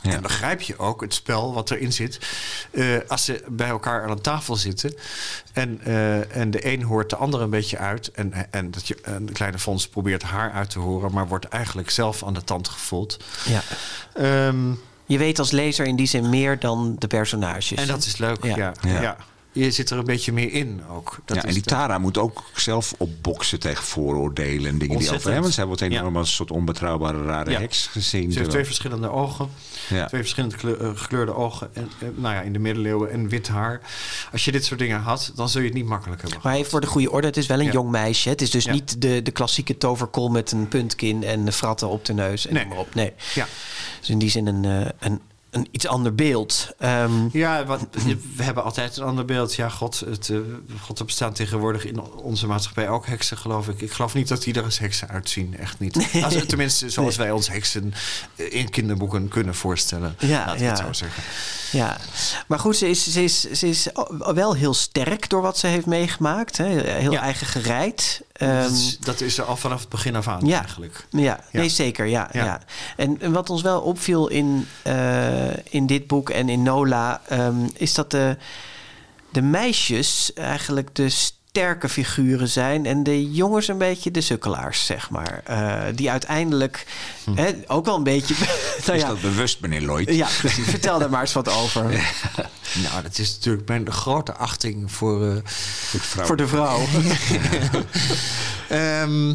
Ja. 0.05 0.13
En 0.13 0.23
begrijp 0.23 0.61
je 0.61 0.79
ook 0.79 1.01
het 1.01 1.15
spel 1.15 1.55
wat 1.55 1.71
erin 1.71 1.93
zit. 1.93 2.19
eh, 2.71 2.85
als 3.09 3.25
ze 3.25 3.43
bij 3.49 3.69
elkaar 3.69 4.03
aan 4.03 4.11
een 4.11 4.21
tafel 4.21 4.57
zitten. 4.57 4.95
En, 5.53 5.81
eh, 5.85 6.37
en 6.37 6.51
de 6.51 6.73
een 6.73 6.83
hoort 6.83 7.11
de 7.11 7.17
ander 7.17 7.41
een 7.41 7.51
beetje 7.51 7.79
uit. 7.79 8.11
En, 8.11 8.53
en 8.53 8.71
dat 8.71 8.89
je, 8.89 8.97
een 9.03 9.33
kleine 9.33 9.59
Fons 9.59 9.89
probeert 9.89 10.23
haar 10.23 10.53
uit 10.53 10.71
te 10.71 10.79
horen. 10.79 11.13
Maar 11.13 11.29
wordt 11.29 11.45
eigenlijk 11.49 11.91
zelf 11.91 12.25
aan 12.25 12.35
de 12.35 12.45
tand 12.45 12.69
gevoeld. 12.69 13.17
Ja. 13.45 13.63
Ehm, 14.15 14.71
Je 15.07 15.19
weet 15.19 15.39
als 15.39 15.51
lezer 15.51 15.87
in 15.87 15.97
die 15.97 16.07
zin 16.07 16.29
meer 16.31 16.59
dan 16.59 16.97
de 16.99 17.07
personages. 17.07 17.73
en 17.73 17.87
dat 17.87 18.05
is 18.05 18.17
leuk. 18.17 18.45
Ja. 18.45 18.57
Ja. 18.57 18.73
Ja. 19.01 19.17
Je 19.55 19.71
zit 19.71 19.91
er 19.91 19.99
een 19.99 20.05
beetje 20.05 20.33
meer 20.33 20.53
in 20.53 20.81
ook. 20.91 21.19
Dat 21.25 21.37
ja, 21.37 21.43
en 21.43 21.53
die 21.53 21.63
de- 21.63 21.69
Tara 21.69 21.99
moet 21.99 22.19
ook 22.19 22.43
zelf 22.55 22.95
opboksen 22.99 23.61
tegen 23.61 23.85
vooroordelen 23.85 24.53
en 24.71 24.79
dingen 24.79 24.79
die 24.79 24.89
Ontzettend. 24.89 25.19
over 25.21 25.31
hem. 25.33 25.41
Want 25.43 25.55
zij 25.55 25.65
wordt 25.67 25.81
enorm 25.81 26.13
Ja. 26.13 26.19
als 26.19 26.29
een 26.29 26.35
soort 26.35 26.51
onbetrouwbare 26.51 27.23
rare 27.25 27.51
Ja. 27.51 27.59
heks 27.61 27.87
gezien. 27.87 28.33
Ze 28.33 28.39
heeft 28.39 28.51
twee 28.51 28.65
verschillende 28.65 29.09
ogen. 29.11 29.49
Ja. 29.89 30.07
Twee 30.07 30.21
verschillende 30.21 30.57
kleur- 30.57 30.81
eh, 30.81 30.91
gekleurde 30.95 31.35
ogen. 31.35 31.71
En, 31.75 31.91
eh, 31.99 32.09
nou 32.15 32.35
ja, 32.35 32.41
in 32.41 32.53
de 32.53 32.59
middeleeuwen 32.59 33.11
en 33.11 33.29
wit 33.29 33.49
haar. 33.49 33.81
Als 34.33 34.45
je 34.45 34.53
dit 34.53 34.65
soort 34.65 34.81
dingen 34.81 35.01
had, 35.01 35.33
dan 35.35 35.49
zul 35.49 35.61
je 35.61 35.67
het 35.67 35.77
niet 35.77 35.87
makkelijk 35.87 36.23
hebben. 36.23 36.41
Maar 36.43 36.55
even 36.55 36.71
voor 36.71 36.81
de 36.81 36.87
goede 36.87 37.11
orde, 37.11 37.27
het 37.27 37.37
is 37.37 37.47
wel 37.47 37.59
een 37.59 37.65
Ja. 37.65 37.73
jong 37.73 37.91
meisje. 37.91 38.29
Het 38.29 38.43
is 38.43 38.51
dus 38.51 38.65
Ja. 38.65 38.73
niet 38.73 39.01
de, 39.03 39.23
de 39.23 39.31
klassieke 39.31 39.79
toverkol 39.79 40.29
met 40.29 40.53
een 40.53 40.69
puntkin 40.69 41.25
en 41.25 41.53
fratten 41.53 41.89
op 41.89 42.05
de 42.05 42.13
neus 42.15 42.47
en 42.47 42.55
Nee. 42.55 42.67
maar 42.67 42.79
op. 42.79 42.95
Nee. 42.95 43.13
Ja. 43.35 43.47
Dus 44.01 44.09
in 44.11 44.19
die 44.19 44.31
zin 44.31 44.47
een, 44.47 44.65
eh, 44.65 44.91
een, 44.99 45.21
een 45.55 45.69
iets 45.71 45.87
ander 45.87 46.15
beeld. 46.15 46.69
Ehm, 46.79 47.13
Ja, 47.33 47.65
wat, 47.65 47.81
we 48.37 48.43
hebben 48.43 48.65
altijd 48.65 48.97
een 48.97 49.05
ander 49.05 49.25
beeld. 49.25 49.55
Ja, 49.55 49.69
God, 49.69 50.03
het, 50.07 50.29
eh, 50.31 50.37
God, 50.81 50.99
er 50.99 51.05
bestaan 51.05 51.33
tegenwoordig 51.33 51.85
in 51.85 52.01
onze 52.01 52.47
maatschappij 52.47 52.89
ook 52.89 53.07
heksen, 53.07 53.37
geloof 53.39 53.69
ik. 53.69 53.81
Ik 53.81 53.93
geloof 53.93 54.15
niet 54.15 54.29
dat 54.29 54.43
die 54.43 54.55
er 54.55 54.63
als 54.65 54.79
heksen 54.79 55.09
uitzien. 55.09 55.57
Echt 55.59 55.79
niet. 55.79 55.97
Als, 56.25 56.47
tenminste, 56.47 56.91
zoals 56.97 57.17
wij 57.17 57.31
ons 57.31 57.49
heksen 57.49 57.95
eh, 58.37 58.53
in 58.55 58.71
kinderboeken 58.71 59.29
kunnen 59.29 59.55
voorstellen. 59.55 60.17
Ja, 60.19 60.55
ja. 60.59 60.65
het 60.69 60.79
zo 60.79 60.93
zeggen. 60.93 61.23
Ja, 61.73 61.97
maar 62.47 62.59
goed, 62.59 62.77
ze 62.77 62.89
is, 62.89 63.13
ze 63.13 63.23
is, 63.25 63.41
ze 63.41 63.69
is 63.69 63.89
wel 64.35 64.55
heel 64.55 64.75
sterk 64.75 65.29
door 65.29 65.43
wat 65.43 65.59
ze 65.59 65.67
heeft 65.67 65.87
meegemaakt. 65.87 66.57
Hè? 66.57 66.67
Heel 66.91 67.13
Ja. 67.13 67.21
eigen 67.21 67.47
gereid. 67.47 68.23
Dat, 68.39 68.49
Ehm, 68.49 68.72
is, 68.72 68.99
dat 69.01 69.20
is 69.20 69.39
er 69.39 69.45
al 69.45 69.57
vanaf 69.57 69.80
het 69.80 69.89
begin 69.89 70.16
af 70.16 70.28
aan 70.28 70.47
Ja. 70.47 70.59
eigenlijk. 70.59 71.07
Ja, 71.11 71.20
Ja. 71.22 71.41
nee, 71.53 71.68
zeker. 71.68 72.07
Ja, 72.07 72.28
ja. 72.32 72.45
Ja. 72.45 72.61
En, 72.97 73.20
en 73.20 73.32
wat 73.32 73.51
ons 73.51 73.62
wel 73.62 73.80
opviel 73.80 74.28
in, 74.28 74.66
eh, 74.82 75.57
in 75.74 75.87
dit 75.87 76.07
boek 76.07 76.30
en 76.30 76.49
in 76.49 76.62
Nola, 76.62 77.20
ehm, 77.28 77.66
is 77.76 77.95
dat 77.95 78.11
de, 78.11 78.37
de 79.32 79.43
meisjes 79.43 80.32
eigenlijk 80.32 80.95
de 80.95 81.09
sterke 81.55 81.89
figuren 81.89 82.49
zijn 82.49 82.87
en 82.87 83.03
de 83.03 83.31
jongens 83.31 83.69
een 83.69 83.79
beetje 83.79 84.11
de 84.11 84.21
sukkelaars, 84.21 84.87
zeg 84.87 85.11
maar. 85.11 85.41
Eh, 85.45 85.83
die 85.95 86.11
uiteindelijk 86.11 86.87
hè, 87.35 87.51
ook 87.67 87.85
wel 87.85 87.97
een 87.97 88.03
beetje. 88.03 88.35
nou 88.87 88.97
Is 88.99 89.03
ja, 89.03 89.09
dat 89.09 89.21
bewust, 89.21 89.61
meneer 89.61 89.81
Lloyd? 89.81 90.15
ja, 90.15 90.29
precies. 90.39 90.67
Vertel 90.69 90.99
daar 90.99 91.11
maar 91.11 91.21
eens 91.21 91.33
wat 91.33 91.49
over. 91.49 91.85
Nou, 92.83 93.03
dat 93.03 93.19
is 93.19 93.35
natuurlijk 93.35 93.69
mijn 93.69 93.93
grote 93.93 94.33
achting 94.33 94.93
voor... 94.93 95.27
eh, 95.31 95.37
Voor 95.45 96.01
de 96.01 96.07
vrouw. 96.07 96.27
Voor 96.27 96.37
de 96.37 96.47
vrouw. 96.47 96.81
Ehm, 98.69 99.31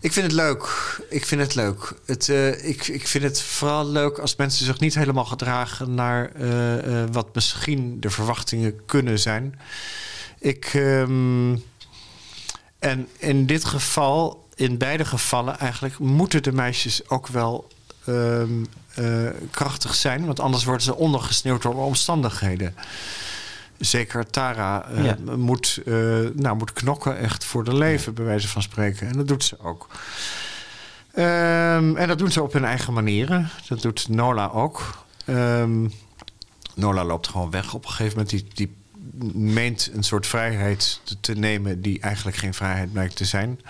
ik 0.00 0.12
vind 0.12 0.26
het 0.26 0.32
leuk. 0.32 0.68
Ik 1.10 1.26
vind 1.26 1.40
het 1.40 1.54
leuk. 1.54 1.92
Het, 2.06 2.28
eh, 2.28 2.68
ik, 2.68 2.86
ik 2.88 3.08
vind 3.08 3.24
het 3.24 3.40
vooral 3.42 3.86
leuk 3.88 4.18
als 4.18 4.36
mensen 4.36 4.64
zich 4.66 4.80
niet 4.80 4.94
helemaal 4.94 5.24
gedragen 5.24 5.94
naar 5.94 6.30
wat 7.12 7.34
misschien 7.34 8.00
de 8.00 8.10
verwachtingen 8.10 8.80
kunnen 8.86 9.18
zijn. 9.18 9.58
Ik, 10.44 10.64
ehm, 10.74 11.56
en 12.78 13.08
in 13.18 13.46
dit 13.46 13.64
geval, 13.64 14.48
in 14.54 14.78
beide 14.78 15.04
gevallen 15.04 15.58
eigenlijk, 15.58 15.98
moeten 15.98 16.42
de 16.42 16.52
meisjes 16.52 17.08
ook 17.08 17.26
wel 17.26 17.68
ehm, 18.04 18.64
eh, 18.94 19.28
krachtig 19.50 19.94
zijn. 19.94 20.26
Want 20.26 20.40
anders 20.40 20.64
worden 20.64 20.82
ze 20.82 20.94
ondergesneeuwd 20.94 21.62
door 21.62 21.74
omstandigheden. 21.74 22.74
Zeker 23.78 24.30
Tara 24.30 24.88
eh, 24.88 25.04
Ja. 25.04 25.16
moet, 25.36 25.80
eh, 25.86 25.94
nou, 26.34 26.56
moet 26.56 26.72
knokken 26.72 27.18
echt 27.18 27.44
voor 27.44 27.64
de 27.64 27.74
leven, 27.74 28.14
bij 28.14 28.24
wijze 28.24 28.48
van 28.48 28.62
spreken. 28.62 29.06
En 29.08 29.16
dat 29.16 29.28
doet 29.28 29.44
ze 29.44 29.60
ook. 29.60 29.88
Ehm, 31.14 31.96
en 31.96 32.08
dat 32.08 32.18
doen 32.18 32.32
ze 32.32 32.42
op 32.42 32.52
hun 32.52 32.64
eigen 32.64 32.92
manieren. 32.92 33.50
Dat 33.68 33.82
doet 33.82 34.08
Nola 34.08 34.46
ook. 34.48 35.04
Nola 36.74 37.04
loopt 37.04 37.28
gewoon 37.28 37.50
weg 37.50 37.74
op 37.74 37.84
een 37.84 37.90
gegeven 37.90 38.12
moment. 38.12 38.30
Die, 38.30 38.46
die 38.54 38.83
meent 39.32 39.90
een 39.94 40.02
soort 40.02 40.26
vrijheid 40.26 41.00
te, 41.04 41.20
te 41.20 41.32
nemen 41.34 41.80
die 41.80 42.00
eigenlijk 42.00 42.36
geen 42.36 42.54
vrijheid 42.54 42.92
blijkt 42.92 43.16
te 43.16 43.24
zijn. 43.24 43.60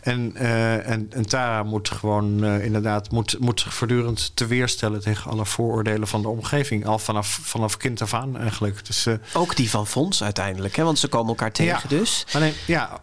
En, 0.00 0.36
eh, 0.36 0.88
en, 0.88 1.06
en 1.10 1.26
Tara 1.26 1.62
moet 1.62 1.88
gewoon 1.88 2.44
eh, 2.44 2.64
inderdaad 2.64 3.10
moet, 3.10 3.38
moet 3.38 3.60
zich 3.60 3.74
voortdurend 3.74 4.30
te 4.34 4.46
weerstellen 4.46 5.00
tegen 5.00 5.30
alle 5.30 5.46
vooroordelen 5.46 6.08
van 6.08 6.22
de 6.22 6.28
omgeving. 6.28 6.86
Al 6.86 6.98
vanaf, 6.98 7.38
vanaf 7.42 7.76
kind 7.76 8.02
af 8.02 8.14
aan 8.14 8.38
eigenlijk. 8.38 8.86
Dus, 8.86 9.06
eh, 9.06 9.14
Ook 9.32 9.56
die 9.56 9.70
van 9.70 9.86
Fons 9.86 10.22
uiteindelijk, 10.22 10.76
hè? 10.76 10.84
want 10.84 10.98
ze 10.98 11.08
komen 11.08 11.28
elkaar 11.28 11.52
tegen 11.52 11.80
Ja. 11.88 11.98
dus. 11.98 12.24
Alleen, 12.32 12.52
ja, 12.66 13.00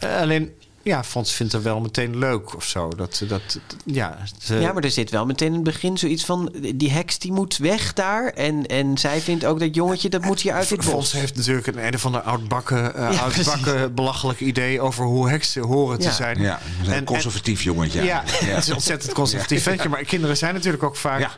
alleen, 0.00 0.52
ja, 0.84 1.04
Fons 1.04 1.32
vindt 1.32 1.52
het 1.52 1.62
wel 1.62 1.80
meteen 1.80 2.18
leuk 2.18 2.54
of 2.54 2.64
zo. 2.64 2.88
Dat, 2.88 3.22
dat, 3.28 3.58
ja, 3.84 4.18
ze- 4.42 4.54
Ja, 4.54 4.72
maar 4.72 4.82
er 4.84 4.90
zit 4.90 5.10
wel 5.10 5.26
meteen 5.26 5.48
in 5.48 5.54
het 5.54 5.62
begin 5.62 5.98
zoiets 5.98 6.24
van... 6.24 6.54
die 6.74 6.90
heks 6.90 7.18
die 7.18 7.32
moet 7.32 7.56
weg 7.56 7.92
daar. 7.92 8.26
En, 8.28 8.66
en 8.66 8.98
zij 8.98 9.20
vindt 9.20 9.44
ook 9.44 9.60
dat 9.60 9.74
jongetje, 9.74 10.08
dat 10.08 10.24
moet 10.24 10.40
hier 10.40 10.52
uit 10.52 10.68
dit 10.68 10.82
Fons 10.84 10.94
bos. 10.94 11.12
heeft 11.12 11.36
natuurlijk 11.36 11.66
een 11.66 11.86
een 11.86 11.94
of 11.94 12.06
ander 12.06 12.20
oudbakken, 12.20 12.94
eh, 12.94 13.12
Ja, 13.12 13.18
oudbakken 13.20 13.94
belachelijk 13.94 14.40
idee 14.40 14.80
over 14.80 15.04
hoe 15.04 15.28
heksen 15.28 15.62
horen 15.62 15.98
Ja. 16.02 16.08
te 16.08 16.14
zijn. 16.14 16.40
Ja, 16.40 16.60
een 16.86 16.92
En- 16.92 17.04
conservatief 17.04 17.62
jongetje. 17.62 18.02
Ja, 18.02 18.18
eigenlijk. 18.24 18.52
het 18.54 18.62
is 18.62 18.68
een 18.68 18.74
ontzettend 18.74 19.12
conservatief 19.12 19.62
ventje. 19.62 19.88
Maar 19.88 20.04
kinderen 20.04 20.36
zijn 20.36 20.54
natuurlijk 20.54 20.82
ook 20.82 20.96
vaak 20.96 21.20
Ja. 21.20 21.30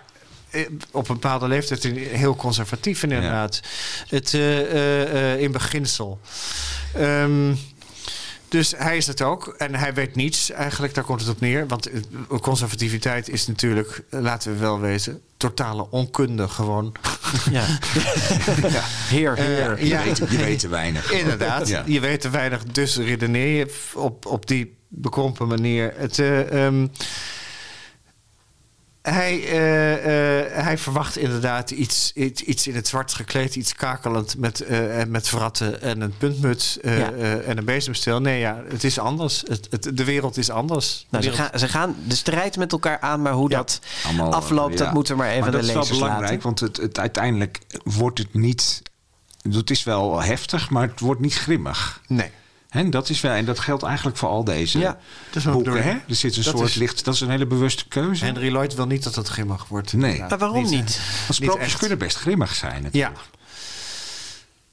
eh, 0.51 0.67
op 0.91 1.09
een 1.09 1.15
bepaalde 1.15 1.49
leeftijd 1.49 1.83
heel 1.97 2.37
conservatief 2.37 3.03
inderdaad. 3.03 3.61
Het, 4.09 4.35
eh, 4.35 4.61
eh, 4.61 5.33
eh, 5.35 5.41
in 5.41 5.53
beginsel. 5.53 6.21
Ehm, 6.95 7.55
dus 8.49 8.75
hij 8.77 8.97
is 8.97 9.07
het 9.07 9.23
ook. 9.23 9.55
En 9.59 9.75
hij 9.75 9.95
weet 9.95 10.15
niets 10.15 10.51
eigenlijk, 10.51 10.95
daar 10.95 11.05
komt 11.05 11.21
het 11.21 11.29
op 11.29 11.41
neer. 11.41 11.67
Want 11.67 11.91
eh, 11.91 12.01
conservativiteit 12.41 13.29
is 13.29 13.47
natuurlijk, 13.47 14.03
eh, 14.11 14.21
laten 14.21 14.53
we 14.53 14.59
wel 14.59 14.81
wezen... 14.81 15.21
totale 15.37 15.91
onkunde 15.91 16.49
gewoon. 16.49 16.95
Ja. 17.51 17.65
Heer, 19.09 19.37
heer. 19.37 19.73
Eh, 19.73 19.87
ja. 19.89 20.01
Je, 20.01 20.05
weet, 20.05 20.31
je 20.31 20.37
weet 20.39 20.59
te 20.59 20.69
weinig. 20.69 21.13
Inderdaad, 21.13 21.69
Ja. 21.69 21.83
je 21.87 22.01
weet 22.01 22.21
te 22.21 22.31
weinig, 22.31 22.65
dus 22.65 22.97
redeneer 22.97 23.57
je 23.57 23.75
op, 23.95 24.27
op 24.27 24.47
die 24.47 24.77
bekrompen 24.89 25.49
manier. 25.49 25.93
Het, 25.97 26.19
eh, 26.19 26.65
ehm, 26.67 26.87
hij, 29.13 29.45
eh, 29.49 30.41
eh, 30.47 30.65
hij 30.65 30.79
verwacht 30.79 31.17
inderdaad 31.19 31.71
iets, 31.71 32.13
iets, 32.15 32.43
iets 32.43 32.67
in 32.67 32.75
het 32.75 32.89
zwart 32.89 33.15
gekleed, 33.15 33.57
iets 33.57 33.75
kakelend 33.75 34.39
met, 34.39 34.61
eh, 34.61 35.05
met 35.09 35.29
verratten 35.29 35.81
en 35.83 36.01
een 36.01 36.15
puntmuts 36.19 36.81
eh, 36.81 36.99
Ja. 36.99 37.13
eh, 37.13 37.49
en 37.49 37.59
een 37.59 37.65
bezemstil. 37.65 38.21
Nee, 38.21 38.39
ja, 38.39 38.63
het 38.69 38.85
is 38.85 38.99
anders. 38.99 39.43
Het, 39.47 39.67
het, 39.71 39.91
de 39.97 40.05
wereld 40.05 40.37
is 40.37 40.51
anders. 40.51 41.07
Nou, 41.11 41.25
De 41.25 41.31
ze, 41.31 41.37
gaan, 41.37 41.59
ze 41.59 41.69
gaan 41.69 41.97
de 42.07 42.15
strijd 42.17 42.57
met 42.57 42.73
elkaar 42.73 43.01
aan, 43.01 43.23
maar 43.23 43.33
hoe 43.33 43.51
Ja. 43.51 43.57
dat 43.57 43.81
Allemaal, 44.05 44.33
afloopt, 44.33 44.79
dat 44.79 44.93
moeten 44.93 45.13
we 45.17 45.19
maar 45.23 45.31
even 45.31 45.41
Maar 45.41 45.49
aan 45.49 45.55
dat 45.55 45.63
de 45.65 45.67
is 45.69 45.73
wel 45.75 45.83
lezers 45.83 45.99
belangrijk, 46.01 46.31
laten. 46.33 46.45
want 46.45 46.61
het, 46.61 46.77
het, 46.77 46.99
uiteindelijk 46.99 47.61
wordt 47.85 48.19
het 48.19 48.35
niet... 48.35 48.83
Het 49.51 49.71
is 49.71 49.85
wel 49.85 50.23
heftig, 50.23 50.71
maar 50.71 50.89
het 50.89 51.01
wordt 51.01 51.21
niet 51.21 51.35
grimmig. 51.35 52.01
Nee. 52.07 52.31
En 52.77 52.91
dat 52.91 53.09
is 53.09 53.21
wel, 53.21 53.33
en 53.33 53.45
dat 53.45 53.59
geldt 53.59 53.83
eigenlijk 53.83 54.17
voor 54.17 54.29
al 54.29 54.45
deze 54.45 54.79
Ja, 54.79 54.99
dat 55.31 55.37
is 55.47 55.51
boeken. 55.53 55.83
Hè? 55.83 55.91
Er 55.91 56.15
zit 56.15 56.37
een 56.37 56.43
Dat 56.43 56.57
soort 56.57 56.69
is- 56.69 56.75
licht, 56.75 57.05
dat 57.05 57.15
is 57.15 57.21
een 57.21 57.31
hele 57.31 57.47
bewuste 57.47 57.89
keuze. 57.89 58.25
Henry 58.25 58.49
Lloyd 58.51 58.75
wil 58.75 58.87
niet 58.87 59.03
dat 59.03 59.15
het 59.15 59.29
grimmig 59.29 59.67
wordt. 59.69 59.93
Nee. 59.93 60.19
Maar 60.19 60.39
waarom 60.39 60.65
niet? 60.65 61.01
Want 61.27 61.35
sprookjes 61.35 61.77
kunnen 61.77 61.99
best 61.99 62.17
grimmig 62.17 62.55
zijn. 62.55 62.89
Ja. 62.93 63.09
natuurlijk. 63.09 63.19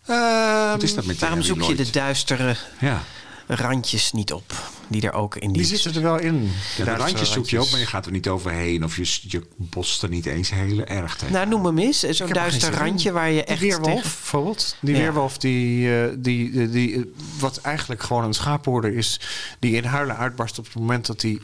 Ehm, 0.06 0.72
Wat 0.72 0.84
is 0.84 0.94
dat 0.96 1.06
met 1.06 1.20
die 1.20 1.28
Waarom 1.28 1.40
Henry 1.46 1.60
zoek 1.66 1.70
je 1.78 1.84
de 1.84 1.92
duistere 1.92 2.56
Ja, 2.80 3.02
randjes 3.48 4.12
niet 4.12 4.34
op? 4.34 4.72
Die 4.88 5.02
er 5.02 5.14
ook 5.14 5.36
in 5.36 5.52
die... 5.52 5.58
die 5.58 5.78
zitten 5.78 5.96
er 5.96 6.02
wel 6.02 6.20
in. 6.20 6.52
ja 6.78 6.84
de 6.84 6.96
randjes 6.96 7.32
zoek 7.32 7.48
je 7.50 7.60
ook, 7.60 7.72
maar 7.72 7.80
je 7.80 7.86
gaat 7.86 8.06
er 8.06 8.12
niet 8.12 8.28
overheen. 8.28 8.84
Of 8.84 8.96
je, 8.96 9.18
je 9.22 9.44
botst 9.56 10.04
er 10.04 10.10
niet 10.10 10.26
eens 10.26 10.50
heel 10.50 10.84
erg 10.84 11.16
tegen. 11.16 11.34
Nou, 11.34 11.48
noem 11.48 11.66
hem 11.66 11.78
eens. 11.78 12.00
Zo'n 12.00 12.28
er 12.28 12.34
duister 12.34 12.74
randje 12.74 13.12
waar 13.12 13.30
je 13.30 13.34
Die 13.34 13.44
echt 13.44 13.60
weerwolf, 13.60 13.86
tegen... 13.86 14.02
bijvoorbeeld. 14.02 14.76
Die 14.80 14.96
Ja. 14.96 15.02
weerwolf 15.02 15.38
die, 15.38 15.96
eh, 15.96 16.10
die, 16.18 16.52
die, 16.52 16.70
die, 16.70 16.96
eh, 16.96 17.02
wat 17.40 17.58
eigenlijk 17.58 18.04
gewoon 18.04 18.24
een 18.24 18.34
schaaphoorder 18.34 18.94
is... 18.94 19.20
die 19.60 19.76
in 19.76 19.84
huilen 19.84 20.18
uitbarst 20.18 20.60
op 20.60 20.66
het 20.66 20.76
moment 20.76 21.06
dat 21.06 21.22
hij 21.22 21.40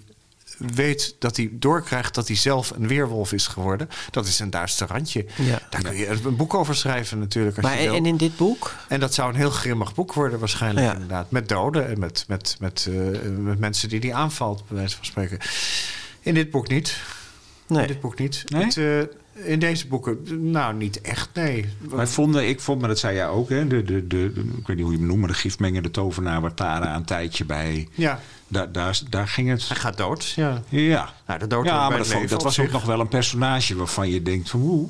weet 0.59 1.15
dat 1.19 1.37
hij 1.37 1.49
doorkrijgt 1.51 2.15
dat 2.15 2.27
hij 2.27 2.35
zelf 2.35 2.71
een 2.71 2.87
weerwolf 2.87 3.33
is 3.33 3.47
geworden. 3.47 3.89
Dat 4.11 4.27
is 4.27 4.39
een 4.39 4.49
duister 4.49 4.87
randje. 4.87 5.25
Ja. 5.35 5.59
Daar 5.69 5.81
kun 5.81 5.95
je 5.97 6.07
een 6.07 6.35
boek 6.35 6.53
over 6.53 6.75
schrijven 6.75 7.19
natuurlijk. 7.19 7.57
Als 7.57 7.65
Maar 7.65 7.81
je 7.81 7.89
en, 7.89 8.05
in 8.05 8.17
dit 8.17 8.37
boek? 8.37 8.75
En 8.87 8.99
dat 8.99 9.13
zou 9.13 9.29
een 9.29 9.35
heel 9.35 9.49
grimmig 9.49 9.93
boek 9.95 10.13
worden 10.13 10.39
waarschijnlijk 10.39 10.85
Ja. 10.85 10.93
inderdaad. 10.93 11.31
Met 11.31 11.49
doden 11.49 11.87
en 11.87 11.99
met, 11.99 12.25
met, 12.27 12.55
met, 12.59 12.87
eh, 12.89 13.29
met 13.37 13.59
mensen 13.59 13.89
die 13.89 13.99
die 13.99 14.15
aanvalt, 14.15 14.63
bij 14.67 14.77
wijze 14.77 14.95
van 14.95 15.05
spreken. 15.05 15.37
In 16.21 16.33
dit 16.33 16.49
boek 16.49 16.67
niet. 16.67 16.97
In 17.67 17.75
Nee. 17.75 17.87
dit 17.87 17.99
boek 18.01 18.19
niet. 18.19 18.43
Nee? 18.47 18.63
Het, 18.63 18.77
eh, 18.77 19.15
in 19.43 19.59
deze 19.59 19.87
boeken, 19.87 20.19
nou 20.51 20.73
niet 20.75 21.01
echt, 21.01 21.29
nee. 21.33 21.65
Wij 21.89 22.07
vonden, 22.07 22.47
ik 22.47 22.59
vond, 22.59 22.79
maar 22.79 22.89
dat 22.89 22.99
zei 22.99 23.15
jij 23.15 23.27
ook, 23.27 23.49
hè, 23.49 23.67
de, 23.67 23.83
de, 23.83 24.07
de, 24.07 24.31
de- 24.33 24.43
ik 24.57 24.67
weet 24.67 24.75
niet 24.75 24.85
hoe 24.85 24.91
je 24.91 24.97
hem 24.97 25.07
noemt, 25.07 25.19
maar 25.19 25.29
de 25.29 25.35
gifmenger, 25.35 25.81
de 25.81 25.91
tovenaar, 25.91 26.41
waar 26.41 26.53
Tara 26.53 26.95
een 26.95 27.05
tijdje 27.05 27.45
bij. 27.45 27.87
Ja, 27.93 28.19
Daar, 28.47 28.71
daar, 28.71 28.99
daar 29.09 29.27
ging 29.27 29.49
het. 29.49 29.67
hij 29.67 29.77
gaat 29.77 29.97
dood. 29.97 30.29
Ja, 30.35 30.63
Ja, 30.69 31.13
nou, 31.27 31.39
de 31.39 31.47
dood 31.47 31.65
ja 31.65 31.89
maar 31.89 31.97
dat, 31.97 32.07
vond- 32.07 32.29
dat 32.29 32.43
was 32.43 32.59
ook 32.59 32.71
nog 32.71 32.85
wel 32.85 32.99
een 32.99 33.07
personage 33.07 33.75
waarvan 33.75 34.09
je 34.09 34.21
denkt 34.21 34.49
van 34.49 34.59
hoe. 34.59 34.89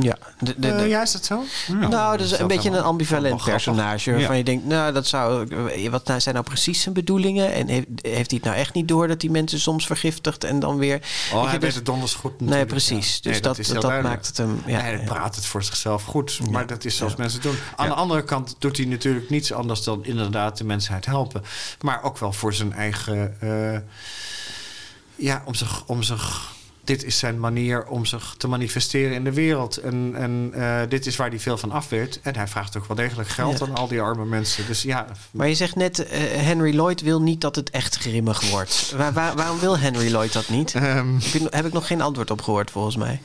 Ja. 0.00 0.16
De, 0.38 0.44
de, 0.44 0.60
de- 0.60 0.68
Eh, 0.68 0.88
ja, 0.88 1.02
is 1.02 1.12
dat 1.12 1.24
zo? 1.24 1.42
nou, 1.88 2.16
dat 2.16 2.26
is 2.26 2.38
een 2.38 2.46
beetje 2.46 2.70
een 2.70 2.82
ambivalent 2.82 3.44
personage. 3.44 4.10
Waarvan 4.10 4.30
Ja. 4.30 4.38
je 4.38 4.44
denkt, 4.44 4.64
nou, 4.64 4.92
dat 4.92 5.06
zou. 5.06 5.46
Wat 5.90 6.06
nou- 6.06 6.20
zijn 6.20 6.34
nou 6.34 6.46
precies 6.46 6.80
zijn 6.82 6.94
bedoelingen? 6.94 7.52
En 7.52 7.68
heeft, 7.68 7.86
heeft 8.02 8.30
hij 8.30 8.38
het 8.38 8.42
nou 8.42 8.56
echt 8.56 8.74
niet 8.74 8.88
door 8.88 9.08
dat 9.08 9.20
die 9.20 9.30
mensen 9.30 9.60
soms 9.60 9.86
vergiftigt 9.86 10.44
en 10.44 10.60
dan 10.60 10.76
weer. 10.76 10.96
Oh, 10.96 11.02
Weet 11.40 11.42
hij 11.42 11.50
weet 11.50 11.60
dus- 11.60 11.74
het 11.74 11.86
donders 11.86 12.14
goed 12.14 12.30
Nee, 12.30 12.40
natuurlijk, 12.40 12.70
precies. 12.70 13.14
ja. 13.14 13.18
Dus 13.22 13.32
Nee, 13.32 13.40
dat, 13.40 13.58
is 13.58 13.68
dat, 13.68 13.82
dat 13.82 14.02
maakt 14.02 14.26
het 14.26 14.36
hem. 14.36 14.62
Ja, 14.66 14.80
hij 14.80 14.98
praat 15.04 15.34
het 15.36 15.46
voor 15.46 15.62
zichzelf 15.62 16.04
goed. 16.04 16.34
Ja. 16.34 16.50
Maar 16.50 16.66
dat 16.66 16.84
is 16.84 16.96
zoals 16.96 17.12
Ja. 17.12 17.18
mensen 17.18 17.40
doen. 17.40 17.54
Aan 17.76 17.86
Ja. 17.86 17.94
de 17.94 17.98
andere 18.00 18.24
kant 18.24 18.56
doet 18.58 18.76
hij 18.76 18.86
natuurlijk 18.86 19.30
niets 19.30 19.52
anders 19.52 19.82
dan 19.82 20.04
inderdaad 20.04 20.58
de 20.58 20.64
mensheid 20.64 21.06
helpen. 21.06 21.42
Maar 21.80 22.02
ook 22.02 22.18
wel 22.18 22.32
voor 22.32 22.54
zijn 22.54 22.72
eigen. 22.72 23.36
eh, 23.40 23.78
ja, 25.16 25.42
om 25.44 25.54
zich, 25.54 25.82
om 25.86 26.02
zich. 26.02 26.54
Dit 26.86 27.04
is 27.04 27.18
zijn 27.18 27.40
manier 27.40 27.86
om 27.86 28.04
zich 28.04 28.34
te 28.38 28.48
manifesteren 28.48 29.14
in 29.14 29.24
de 29.24 29.32
wereld. 29.32 29.76
En, 29.76 30.12
en 30.14 30.50
eh, 30.54 30.80
dit 30.88 31.06
is 31.06 31.16
waar 31.16 31.28
hij 31.28 31.40
veel 31.40 31.58
van 31.58 31.70
af 31.70 31.88
weet. 31.88 32.20
En 32.22 32.36
hij 32.36 32.48
vraagt 32.48 32.76
ook 32.76 32.86
wel 32.86 32.96
degelijk 32.96 33.28
geld 33.28 33.58
Ja. 33.58 33.66
aan 33.66 33.74
al 33.74 33.88
die 33.88 34.00
arme 34.00 34.24
mensen. 34.24 34.66
Dus 34.66 34.82
ja, 34.82 35.06
Maar 35.30 35.48
je 35.48 35.54
zegt 35.54 35.76
net, 35.76 36.06
eh, 36.06 36.20
Henry 36.20 36.74
Lloyd 36.74 37.00
wil 37.00 37.22
niet 37.22 37.40
dat 37.40 37.56
het 37.56 37.70
echt 37.70 37.96
grimmig 37.96 38.50
wordt. 38.50 38.92
Waar, 38.96 39.12
waar- 39.12 39.36
waarom 39.36 39.58
wil 39.58 39.78
Henry 39.78 40.10
Lloyd 40.10 40.32
dat 40.32 40.48
niet? 40.48 40.74
ehm, 40.74 41.14
Heb, 41.14 41.32
je- 41.32 41.46
heb 41.50 41.66
ik 41.66 41.72
nog 41.72 41.86
geen 41.86 42.00
antwoord 42.00 42.30
op 42.30 42.42
gehoord, 42.42 42.70
volgens 42.70 42.96
mij. 42.96 43.20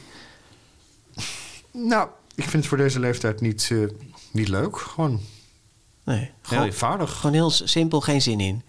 nou, 1.72 2.07
ik 2.36 2.43
vind 2.43 2.53
het 2.53 2.66
voor 2.68 2.78
deze 2.78 2.99
leeftijd 2.99 3.41
niet, 3.41 3.70
eh, 3.72 3.78
niet 4.32 4.47
leuk. 4.47 4.78
Gewoon 4.78 5.20
Nee, 6.03 6.18
heel 6.20 6.30
gewoon, 6.41 6.64
eenvoudig. 6.64 7.12
gewoon 7.16 7.34
heel 7.36 7.49
simpel, 7.49 8.01
geen 8.01 8.22
zin 8.22 8.39
in. 8.39 8.62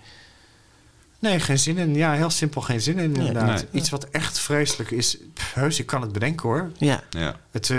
Nee, 1.23 1.41
geen 1.41 1.59
zin 1.59 1.79
in. 1.79 1.95
Ja, 1.95 2.12
heel 2.12 2.31
simpel 2.31 2.61
geen 2.61 2.81
zin 2.81 2.99
in 2.99 3.14
inderdaad. 3.16 3.47
Nee. 3.47 3.64
Iets 3.81 3.91
wat 3.91 4.05
echt 4.05 4.39
vreselijk 4.39 4.91
is. 4.91 5.16
Pff, 5.35 5.55
heus, 5.55 5.79
ik 5.79 5.87
kan 5.87 6.03
het 6.03 6.12
bedenken 6.12 6.49
hoor. 6.49 6.70
Ja, 6.79 7.03
Ja. 7.11 7.37
Het, 7.51 7.70
eh, 7.70 7.79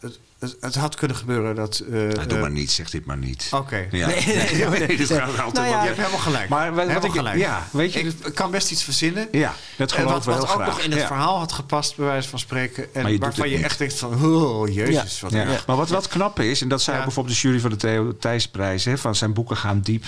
het, 0.00 0.18
het, 0.38 0.56
het 0.60 0.74
had 0.74 0.94
kunnen 0.94 1.16
gebeuren 1.16 1.54
dat... 1.54 1.78
eh, 1.78 1.92
Nou, 1.92 2.12
doe 2.26 2.34
eh, 2.36 2.40
maar 2.40 2.50
niet, 2.50 2.70
zeg 2.70 2.90
dit 2.90 3.04
maar 3.04 3.16
niet. 3.16 3.48
Oké. 3.52 3.86
Ja. 3.90 4.06
Nee, 4.06 4.16
nee, 4.26 4.66
nee, 4.68 4.78
nee. 4.86 4.96
dit 4.96 5.06
gaat 5.12 5.38
altijd 5.38 5.54
Nou 5.54 5.66
ja, 5.66 5.70
wel- 5.72 5.80
Je 5.80 5.86
hebt 5.86 5.96
helemaal 5.96 6.18
gelijk. 6.18 6.48
Maar 6.48 6.74
wat- 6.74 6.86
helemaal 6.86 7.04
ik- 7.08 7.12
gelijk. 7.16 7.38
ja, 7.38 7.66
weet 7.72 7.92
je- 7.92 8.00
Ik 8.00 8.34
kan 8.34 8.50
best 8.50 8.70
iets 8.70 8.82
verzinnen. 8.84 9.28
Ja, 9.32 9.54
dat 9.76 9.92
geloof 9.92 10.10
wat, 10.10 10.18
ik 10.20 10.24
wel 10.24 10.34
wat 10.38 10.44
ook 10.48 10.50
graag. 10.54 10.66
nog 10.66 10.80
in 10.80 10.90
het 10.90 11.00
Ja. 11.00 11.06
verhaal 11.06 11.38
had 11.38 11.52
gepast, 11.52 11.96
bij 11.96 12.06
wijze 12.06 12.28
van 12.28 12.38
spreken. 12.38 12.86
Maar 12.94 13.02
je 13.08 13.14
En 13.14 13.20
waarvan 13.20 13.48
je 13.48 13.56
niet. 13.56 13.64
echt 13.64 13.78
denkt 13.78 13.94
van, 13.94 14.24
oh, 14.24 14.68
jezus, 14.74 15.20
wat. 15.20 15.32
Maar 15.66 15.76
wat, 15.76 15.88
wat 15.88 16.08
knap 16.08 16.40
is, 16.40 16.60
en 16.62 16.68
dat 16.68 16.82
zei 16.82 17.02
bijvoorbeeld 17.02 17.34
de 17.36 17.40
jury 17.48 17.60
van 17.60 17.70
de 17.70 17.76
Theo 17.76 18.16
Thijsprijs... 18.16 18.84
Hè, 18.84 18.98
van 18.98 19.14
zijn 19.14 19.32
boeken 19.32 19.56
gaan 19.56 19.80
diep 19.80 20.04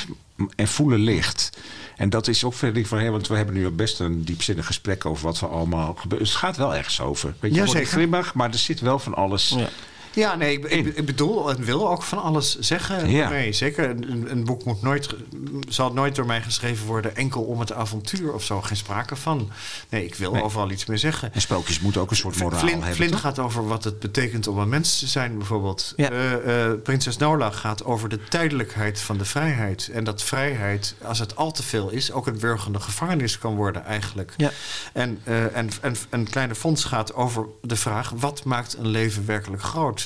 en 0.57 0.68
voelen 0.68 0.99
licht. 1.01 1.51
En 1.97 2.11
dat 2.11 2.28
is 2.28 2.45
ook 2.45 2.55
verder 2.55 2.86
van... 2.86 2.99
Hè, 2.99 3.11
want 3.11 3.28
we 3.28 3.36
hebben 3.36 3.55
nu 3.55 3.70
best 3.70 4.01
een 4.01 4.24
diepzinnig 4.24 4.66
gesprek 4.66 5.05
over 5.05 5.24
wat 5.24 5.40
we 5.40 5.47
allemaal... 5.47 5.97
Het 6.09 6.30
gaat 6.30 6.57
wel 6.57 6.74
ergens 6.74 7.01
over. 7.01 7.34
Weet 7.40 7.51
je, 7.51 7.57
Ja, 7.57 7.64
het 7.64 7.72
wordt 7.72 7.88
grimmig, 7.88 8.34
maar 8.34 8.51
er 8.51 8.59
zit 8.59 8.80
wel 8.80 8.99
van 8.99 9.14
alles... 9.14 9.49
ja. 9.49 9.68
Ja, 10.15 10.35
nee, 10.35 10.53
ik, 10.59 10.65
ik, 10.65 10.97
ik 10.97 11.07
bedoel 11.07 11.51
en 11.51 11.65
wil 11.65 11.91
ook 11.91 12.03
van 12.03 12.23
alles 12.23 12.59
zeggen. 12.59 13.11
Ja. 13.11 13.29
Nee, 13.29 13.53
zeker. 13.53 13.91
Een, 13.91 14.31
een 14.31 14.45
boek 14.45 14.65
moet 14.65 14.83
nooit, 14.83 15.15
zal 15.69 15.93
nooit 15.93 16.15
door 16.15 16.27
mij 16.27 16.43
geschreven 16.43 16.87
worden 16.87 17.17
enkel 17.17 17.43
om 17.43 17.61
het 17.61 17.73
avontuur 17.73 18.33
of 18.33 18.45
zo. 18.45 18.61
Geen 18.61 18.77
sprake 18.77 19.17
van. 19.17 19.51
Nee, 19.89 20.05
ik 20.05 20.15
wil 20.15 20.33
Nee. 20.33 20.43
overal 20.43 20.71
iets 20.71 20.87
mee 20.87 20.99
zeggen. 20.99 21.33
En 21.35 21.41
sprookjes 21.41 21.81
moeten 21.81 22.01
ook 22.01 22.11
een 22.11 22.17
soort 22.17 22.39
moraal 22.39 22.59
Flint, 22.59 22.75
hebben. 22.75 22.95
Flint 22.95 23.11
toch? 23.12 23.21
gaat 23.21 23.39
over 23.39 23.67
wat 23.67 23.85
het 23.85 23.99
betekent 24.01 24.47
om 24.47 24.59
een 24.59 24.69
mens 24.69 24.99
te 24.99 25.07
zijn, 25.07 25.39
bijvoorbeeld. 25.39 25.93
Ja. 25.97 26.11
Eh, 26.11 26.65
eh, 26.65 26.73
Prinses 26.83 27.17
Nola 27.17 27.51
gaat 27.51 27.85
over 27.85 28.09
de 28.09 28.25
tijdelijkheid 28.25 29.01
van 29.01 29.19
de 29.19 29.25
vrijheid. 29.25 29.91
En 29.93 30.05
dat 30.05 30.23
vrijheid, 30.23 30.95
als 31.03 31.19
het 31.19 31.37
al 31.37 31.53
te 31.53 31.62
veel 31.62 31.91
is, 31.91 32.12
ook 32.12 32.27
een 32.27 32.39
wurgende 32.39 32.81
gevangenis 32.81 33.39
kan 33.39 33.55
worden, 33.55 33.85
eigenlijk. 33.85 34.33
Ja. 34.37 34.51
En, 34.93 35.21
eh, 35.25 35.57
en, 35.57 35.69
en 35.81 35.97
een 36.11 36.29
kleine 36.31 36.55
fonds 36.55 36.85
gaat 36.85 37.15
over 37.15 37.47
de 37.62 37.77
vraag: 37.77 38.12
wat 38.17 38.45
maakt 38.45 38.77
een 38.79 38.89
leven 38.89 39.27
werkelijk 39.27 39.62
groot? 39.62 40.03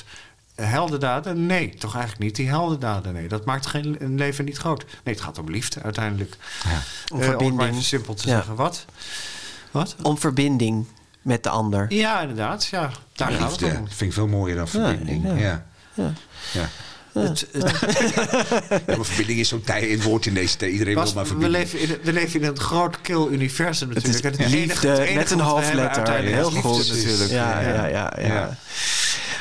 Heldendaden? 0.55 1.45
Nee, 1.45 1.69
toch 1.75 1.93
eigenlijk 1.93 2.23
niet. 2.23 2.35
Die 2.35 2.47
heldendaden, 2.47 3.13
nee. 3.13 3.27
Dat 3.27 3.45
maakt 3.45 3.65
geen, 3.65 3.95
een 3.99 4.17
leven 4.17 4.45
niet 4.45 4.57
groot. 4.57 4.85
Nee, 5.03 5.13
het 5.13 5.23
gaat 5.23 5.37
om 5.37 5.49
liefde 5.49 5.81
uiteindelijk. 5.81 6.35
Ja. 6.63 6.69
Om 6.69 6.75
Eh, 6.75 6.81
om 7.11 7.17
het 7.19 7.25
verbinding. 7.25 7.57
maar 7.57 7.67
even 7.69 7.83
simpel 7.83 8.13
te 8.13 8.27
Ja. 8.27 8.35
zeggen. 8.35 8.55
Wat? 8.55 8.85
Wat? 9.71 9.95
Om 10.01 10.17
verbinding 10.17 10.85
met 11.21 11.43
de 11.43 11.49
ander. 11.49 11.85
Ja, 11.93 12.21
inderdaad. 12.21 12.65
Ja, 12.65 12.91
daar 13.13 13.31
gaat 13.31 13.51
het 13.51 13.61
Liefde 13.61 13.77
om. 13.79 13.87
vind 13.87 14.01
ik 14.01 14.13
veel 14.13 14.27
mooier 14.27 14.55
dan 14.55 14.67
verbinding. 14.67 15.23
ja. 15.27 15.35
Ja, 15.35 15.65
Ja. 15.93 16.13
ja. 16.51 16.69
Het, 17.13 17.47
het- 17.51 17.79
Ja, 18.15 18.95
maar 18.97 19.05
verbinding 19.05 19.39
is 19.39 19.47
zo'n 19.47 19.61
tij- 19.61 19.93
een 19.93 20.01
woord 20.01 20.25
in 20.25 20.33
deze 20.33 20.57
tijd. 20.57 20.71
Iedereen 20.71 20.93
Bas, 20.95 21.03
wil 21.05 21.13
maar 21.13 21.23
we, 21.23 21.29
verbinding. 21.29 21.71
leven 21.71 21.79
in, 21.95 21.99
we 22.03 22.13
leven 22.13 22.41
in 22.41 22.47
een 22.47 22.59
groot 22.59 23.01
kil 23.01 23.31
universum 23.31 23.89
Het 23.89 23.97
is 23.97 24.03
natuurlijk. 24.03 24.37
En 24.37 24.43
het 24.43 24.53
enige- 24.53 24.67
liefde 24.67 24.87
het 24.89 24.99
enige 24.99 25.13
met 25.17 25.31
een 25.31 25.37
we 25.37 25.43
hoofdletter. 25.43 26.13
Heel 26.13 26.51
goed. 26.51 26.87
natuurlijk. 26.87 27.31
Ja, 27.31 27.59
ja, 27.87 28.13
ja. 28.19 28.57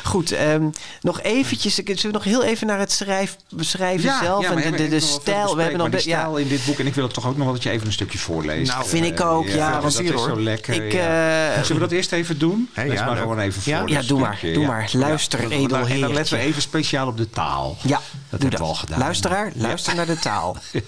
Ja. 0.08 0.14
Ja. 0.14 0.14
Goed, 0.14 0.32
ehm, 0.32 0.68
nog 1.00 1.20
eventjes. 1.22 1.78
ik- 1.78 1.86
Zullen 1.86 2.02
we 2.02 2.12
nog 2.12 2.24
heel 2.24 2.42
even 2.44 2.66
naar 2.66 2.78
het 2.78 2.92
schrijf, 2.92 3.36
beschrijven 3.50 4.12
zelf 4.22 4.48
maar 4.48 4.56
en 4.56 4.70
de, 4.72 4.76
de, 4.78 4.88
de 4.88 5.00
stijl. 5.00 5.56
We 5.56 5.62
hebben 5.62 5.78
nog 5.78 5.92
ja, 5.92 5.98
stijl 5.98 6.36
in 6.36 6.48
dit 6.48 6.64
boek. 6.66 6.78
En 6.78 6.86
ik 6.86 6.94
wil 6.94 7.04
het 7.04 7.14
toch 7.14 7.26
ook 7.26 7.36
nog 7.36 7.44
wel 7.44 7.54
dat 7.54 7.62
je 7.62 7.70
even 7.70 7.86
een 7.86 7.92
stukje 7.92 8.18
voorleest. 8.18 8.72
Nou, 8.72 8.86
vind 8.88 9.04
ik 9.04 9.20
ook, 9.20 9.46
ja, 9.48 9.70
want 9.70 9.82
dat 9.82 9.98
hier, 9.98 10.14
is 10.14 10.20
zo 10.22 10.28
hoor. 10.28 10.40
lekker. 10.40 10.84
Ik, 10.84 10.92
ja. 10.92 11.48
eh, 11.54 11.62
Zullen 11.62 11.82
we 11.82 11.88
dat 11.88 11.96
eerst 11.96 12.12
even 12.12 12.38
doen? 12.38 12.70
Lees 12.74 12.92
ja, 12.92 13.04
maar 13.04 13.16
gewoon 13.16 13.38
even 13.38 13.62
Ja? 13.64 13.78
voor. 13.78 13.90
Ja, 13.90 14.02
doe 14.02 14.20
maar, 14.20 14.38
doe 14.42 14.60
ja. 14.60 14.66
maar. 14.66 14.90
Luister, 14.92 15.40
Ja. 15.42 15.48
edel 15.56 15.86
En 15.86 16.00
dan 16.00 16.12
letten 16.12 16.36
we 16.38 16.42
even 16.44 16.62
speciaal 16.62 17.06
op 17.06 17.16
de 17.16 17.30
taal. 17.30 17.76
ja, 17.82 18.00
dat 18.30 18.40
hebben 18.40 18.50
dat. 18.50 18.58
we 18.60 18.64
al 18.66 18.74
gedaan. 18.74 18.98
Luisteraar, 18.98 19.52
luister 19.54 19.94
naar 19.94 20.06
de 20.06 20.18
taal. 20.18 20.56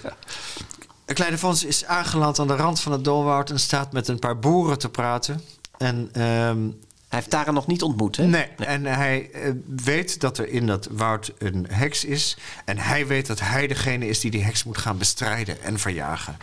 Een 1.05 1.15
kleine 1.17 1.37
Fons 1.37 1.63
is 1.65 1.85
aangeland 1.85 2.39
aan 2.39 2.47
de 2.47 2.55
rand 2.55 2.79
van 2.81 2.91
het 2.91 3.03
Dolwoud... 3.03 3.49
en 3.49 3.59
staat 3.59 3.91
met 3.91 4.07
een 4.07 4.19
paar 4.19 4.39
boeren 4.39 4.77
te 4.79 4.89
praten. 4.89 5.41
En, 5.77 6.09
ehm, 6.13 6.57
Hij 7.11 7.19
heeft 7.19 7.31
Tara 7.31 7.51
nog 7.51 7.67
niet 7.67 7.81
ontmoet, 7.81 8.17
hè? 8.17 8.25
nee. 8.25 8.47
en 8.57 8.85
hij 8.85 9.31
eh, 9.31 9.51
weet 9.83 10.19
dat 10.19 10.37
er 10.37 10.47
in 10.47 10.67
dat 10.67 10.87
woud 10.91 11.33
een 11.37 11.67
heks 11.69 12.05
is. 12.05 12.37
En 12.65 12.77
hij 12.77 13.07
weet 13.07 13.27
dat 13.27 13.39
hij 13.39 13.67
degene 13.67 14.07
is 14.07 14.19
die 14.19 14.31
die 14.31 14.43
heks 14.43 14.63
moet 14.63 14.77
gaan 14.77 14.97
bestrijden 14.97 15.61
en 15.61 15.79
verjagen. 15.79 16.37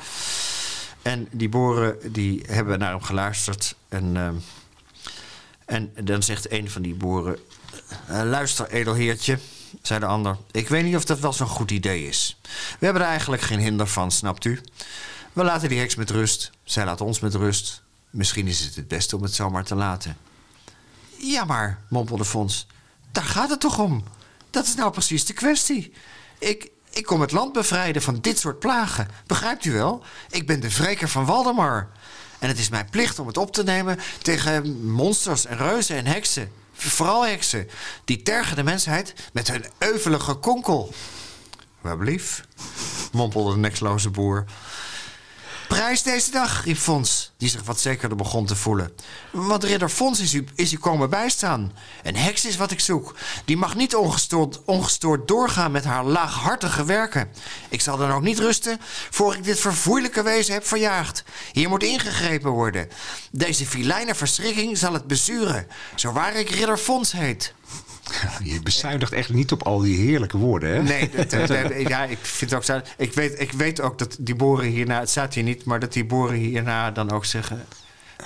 En 1.02 1.28
die 1.30 1.48
boeren 1.48 2.12
die 2.12 2.42
hebben 2.46 2.78
naar 2.78 2.90
hem 2.90 3.02
geluisterd. 3.02 3.74
En, 3.88 4.16
ehm, 4.16 4.34
en 5.64 5.92
dan 6.04 6.22
zegt 6.22 6.52
een 6.52 6.70
van 6.70 6.82
die 6.82 6.94
boeren... 6.94 7.38
"Eh, 8.08 8.22
luister, 8.24 8.70
edelheertje, 8.70 9.38
zei 9.82 10.00
de 10.00 10.06
ander. 10.06 10.36
Ik 10.50 10.68
weet 10.68 10.84
niet 10.84 10.96
of 10.96 11.04
dat 11.04 11.20
wel 11.20 11.32
zo'n 11.32 11.46
goed 11.46 11.70
idee 11.70 12.06
is. 12.06 12.38
We 12.78 12.84
hebben 12.84 13.02
er 13.02 13.08
eigenlijk 13.08 13.42
geen 13.42 13.60
hinder 13.60 13.86
van, 13.86 14.10
snapt 14.10 14.44
u? 14.44 14.60
We 15.32 15.44
laten 15.44 15.68
die 15.68 15.78
heks 15.78 15.94
met 15.94 16.10
rust. 16.10 16.50
Zij 16.64 16.84
laat 16.84 17.00
ons 17.00 17.20
met 17.20 17.34
rust. 17.34 17.82
Misschien 18.10 18.46
is 18.46 18.60
het 18.60 18.74
het 18.74 18.88
beste 18.88 19.16
om 19.16 19.22
het 19.22 19.34
zomaar 19.34 19.64
te 19.64 19.74
laten. 19.74 20.16
Ja, 21.18 21.44
maar, 21.44 21.82
mompelde 21.88 22.24
Fons. 22.24 22.66
Daar 23.12 23.24
gaat 23.24 23.50
het 23.50 23.60
toch 23.60 23.78
om? 23.78 24.04
Dat 24.50 24.66
is 24.66 24.74
nou 24.74 24.90
precies 24.90 25.24
de 25.24 25.32
kwestie. 25.32 25.92
Ik, 26.38 26.70
ik 26.90 27.04
kom 27.04 27.20
het 27.20 27.32
land 27.32 27.52
bevrijden 27.52 28.02
van 28.02 28.20
dit 28.20 28.38
soort 28.38 28.58
plagen. 28.58 29.08
Begrijpt 29.26 29.64
u 29.64 29.72
wel? 29.72 30.04
Ik 30.30 30.46
ben 30.46 30.60
de 30.60 30.74
wreker 30.74 31.08
van 31.08 31.24
Waldemar. 31.24 31.88
En 32.38 32.48
het 32.48 32.58
is 32.58 32.68
mijn 32.68 32.90
plicht 32.90 33.18
om 33.18 33.26
het 33.26 33.36
op 33.36 33.52
te 33.52 33.62
nemen 33.62 33.98
tegen 34.22 34.84
monsters 34.90 35.46
en 35.46 35.56
reuzen 35.56 35.96
en 35.96 36.06
heksen. 36.06 36.52
Vooral 36.72 37.26
heksen. 37.26 37.68
Die 38.04 38.22
tergen 38.22 38.56
de 38.56 38.62
mensheid 38.62 39.14
met 39.32 39.48
hun 39.48 39.64
euvelige 39.78 40.34
konkel. 40.34 40.94
Waar 41.80 41.98
mompelde 43.12 43.52
de 43.52 43.58
nekloze 43.58 44.10
boer. 44.10 44.44
Prijs 45.68 46.02
deze 46.02 46.30
dag, 46.30 46.64
riep 46.64 46.76
Fons, 46.76 47.32
die 47.36 47.48
zich 47.48 47.62
wat 47.62 47.80
zekerder 47.80 48.16
begon 48.16 48.46
te 48.46 48.56
voelen. 48.56 48.92
Want 49.30 49.64
ridder 49.64 49.88
Fons 49.88 50.20
is 50.20 50.34
u, 50.34 50.44
is 50.54 50.72
u 50.72 50.78
komen 50.78 51.10
bijstaan. 51.10 51.72
Een 52.02 52.16
heks 52.16 52.44
is 52.44 52.56
wat 52.56 52.70
ik 52.70 52.80
zoek. 52.80 53.14
Die 53.44 53.56
mag 53.56 53.74
niet 53.74 53.94
ongestoord, 53.94 54.64
ongestoord 54.64 55.28
doorgaan 55.28 55.70
met 55.70 55.84
haar 55.84 56.04
laaghartige 56.04 56.84
werken. 56.84 57.30
Ik 57.68 57.80
zal 57.80 57.96
dan 57.96 58.10
ook 58.10 58.22
niet 58.22 58.38
rusten 58.38 58.80
voor 59.10 59.34
ik 59.34 59.44
dit 59.44 59.60
verfoeilijke 59.60 60.22
wezen 60.22 60.52
heb 60.52 60.66
verjaagd. 60.66 61.24
Hier 61.52 61.68
moet 61.68 61.82
ingegrepen 61.82 62.50
worden. 62.50 62.88
Deze 63.30 63.66
filijne 63.66 64.14
verschrikking 64.14 64.78
zal 64.78 64.92
het 64.92 65.06
bezuren, 65.06 65.66
zo 65.94 66.12
waar 66.12 66.34
ik 66.34 66.50
ridder 66.50 66.78
Fons 66.78 67.12
heet. 67.12 67.54
Je 68.42 68.60
bezuinigt 68.62 69.12
echt 69.12 69.28
niet 69.28 69.52
op 69.52 69.62
al 69.62 69.78
die 69.78 69.96
heerlijke 69.96 70.36
woorden, 70.36 70.70
hè? 70.70 70.82
Nee, 70.82 71.10
dat, 71.28 71.48
ja, 71.88 72.04
ik 72.04 72.18
vind 72.22 72.54
ook 72.54 72.64
zo. 72.64 72.80
Ik 72.96 73.12
weet, 73.12 73.40
ik 73.40 73.52
weet 73.52 73.80
ook 73.80 73.98
dat 73.98 74.16
die 74.20 74.34
boeren 74.34 74.66
hierna, 74.66 74.98
het 75.00 75.10
staat 75.10 75.34
hier 75.34 75.44
niet, 75.44 75.64
maar 75.64 75.80
dat 75.80 75.92
die 75.92 76.04
boeren 76.04 76.36
hierna 76.36 76.90
dan 76.90 77.10
ook 77.10 77.24
zeggen. 77.24 77.66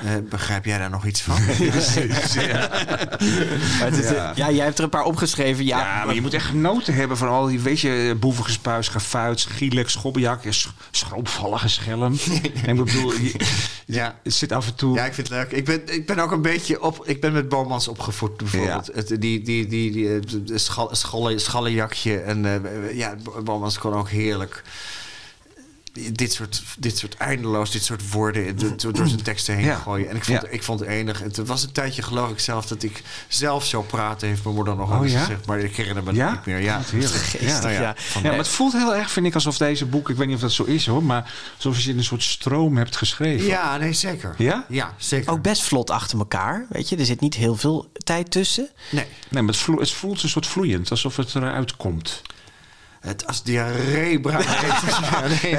Eh, 0.01 0.11
begrijp 0.29 0.65
jij 0.65 0.79
daar 0.79 0.91
nog 0.91 1.07
iets 1.07 1.21
van? 1.21 1.37
Maar 3.79 3.91
het 3.91 3.99
is, 3.99 4.11
ja. 4.11 4.33
jij 4.51 4.65
hebt 4.65 4.79
er 4.79 4.85
een 4.85 4.91
paar 4.91 5.05
opgeschreven. 5.05 5.65
Ja, 5.65 5.79
Ja, 5.79 6.05
maar 6.05 6.15
je 6.15 6.21
moet 6.21 6.35
echt 6.35 6.47
genoten 6.47 6.95
hebben 6.95 7.17
van 7.17 7.29
al 7.29 7.47
die, 7.47 7.61
weet 7.61 7.81
je, 7.81 8.17
boevengespuis, 8.21 8.89
gefuit, 8.89 9.41
schielijk, 9.41 9.89
schobbejak, 9.89 10.41
sch 10.49 10.69
schroomvallige 10.91 11.69
schelm. 11.69 12.19
en 12.65 12.77
ik 12.79 12.85
bedoel, 12.85 13.13
je- 13.13 13.35
ja. 13.87 14.19
het 14.23 14.35
zit 14.35 14.53
af 14.53 14.67
en 14.67 14.75
toe... 14.75 14.95
Ja, 14.97 15.05
ik 15.05 15.15
vind 15.15 15.29
het 15.29 15.37
leuk. 15.37 15.51
Ik 15.53 15.65
ben, 15.65 15.83
ik 15.95 16.07
ben 16.07 16.19
ook 16.19 16.31
een 16.33 16.43
beetje 16.43 16.83
op. 16.83 17.03
Ik 17.07 17.21
ben 17.21 17.33
met 17.33 17.49
Bomans 17.49 17.89
opgevoed 17.89 18.37
bijvoorbeeld. 18.37 18.91
Het, 18.95 19.09
die, 19.09 19.19
die, 19.19 19.43
die, 19.43 19.67
die, 19.93 20.15
eh, 20.15 20.21
de 20.45 20.59
schal, 20.59 20.89
schallen, 20.93 21.41
schallenjakje. 21.41 22.19
En 22.19 22.47
eh, 22.47 22.97
ja, 22.97 23.15
Bomans 23.45 23.79
kon 23.79 23.95
ook 23.95 24.09
heerlijk. 24.09 24.63
Dit 26.13 26.33
soort, 26.33 26.63
dit 26.79 26.99
soort 26.99 27.17
eindeloos, 27.17 27.71
dit 27.71 27.85
soort 27.85 28.11
woorden 28.11 28.57
do- 28.57 28.75
do- 28.77 28.91
door 28.93 29.07
zijn 29.07 29.23
teksten 29.23 29.55
heen 29.55 29.65
Ja. 29.65 29.75
gooien. 29.77 30.09
En 30.09 30.17
ik 30.17 30.25
vond, 30.25 30.43
Ja. 30.43 30.49
ik 30.49 30.63
vond 30.63 30.81
het 30.81 30.89
enig. 30.89 31.21
Het 31.21 31.37
was 31.37 31.63
een 31.63 31.73
tijdje 31.73 32.03
geloof 32.03 32.31
ik 32.31 32.39
zelf 32.39 32.67
dat 32.67 32.83
ik 32.83 33.03
zelf 33.29 33.65
zo 33.67 33.83
praten, 33.83 34.29
heeft 34.29 34.43
mijn 34.45 34.55
moeder 34.57 34.77
nog 34.77 34.89
Oh, 34.89 34.93
wel 34.95 35.03
eens 35.03 35.13
ja? 35.13 35.19
gezegd. 35.21 35.47
Maar 35.47 35.59
ik 35.59 35.77
herinner 35.77 36.03
me 36.03 36.13
niet 36.13 36.47
meer. 36.47 36.59
Ja. 36.61 36.81
Geestig, 36.83 37.41
Nou 37.63 37.73
ja. 37.73 37.81
Ja, 37.81 37.95
maar 38.23 38.37
het 38.37 38.49
voelt 38.49 38.73
heel 38.73 38.95
erg, 38.95 39.11
vind 39.11 39.27
ik, 39.27 39.35
alsof 39.35 39.57
deze 39.59 39.87
boek, 39.87 40.11
ik 40.11 40.17
weet 40.17 40.27
niet 40.27 40.37
of 40.37 40.43
dat 40.43 40.53
zo 40.53 40.65
is 40.65 40.87
hoor, 40.87 41.03
maar 41.03 41.33
alsof 41.57 41.81
je 41.81 41.91
in 41.91 41.99
een 41.99 42.05
soort 42.05 42.23
stroom 42.23 42.77
hebt 42.77 42.97
geschreven. 42.97 43.47
Ja, 43.47 43.77
nee, 43.77 43.93
zeker. 43.93 44.35
Ja? 44.39 44.65
Ja, 44.69 44.95
zeker. 44.99 45.33
ook 45.33 45.43
best 45.43 45.63
vlot 45.63 45.91
achter 45.91 46.19
elkaar. 46.19 46.67
Weet 46.69 46.89
je, 46.89 46.97
er 46.97 47.05
zit 47.07 47.21
niet 47.21 47.35
heel 47.35 47.57
veel 47.57 47.91
tijd 48.05 48.31
tussen. 48.31 48.69
Nee, 48.91 49.05
Nee, 49.29 49.43
maar 49.43 49.53
het, 49.53 49.63
vlo- 49.63 49.79
het 49.81 49.91
voelt 49.93 50.23
een 50.23 50.29
soort 50.29 50.47
vloeiend, 50.47 50.91
alsof 50.91 51.17
het 51.17 51.35
eruit 51.35 51.77
komt. 51.77 52.23
Het 53.03 53.27
als 53.27 53.43
diarree 53.43 54.21
bruin. 54.21 54.45
Nee, 55.43 55.53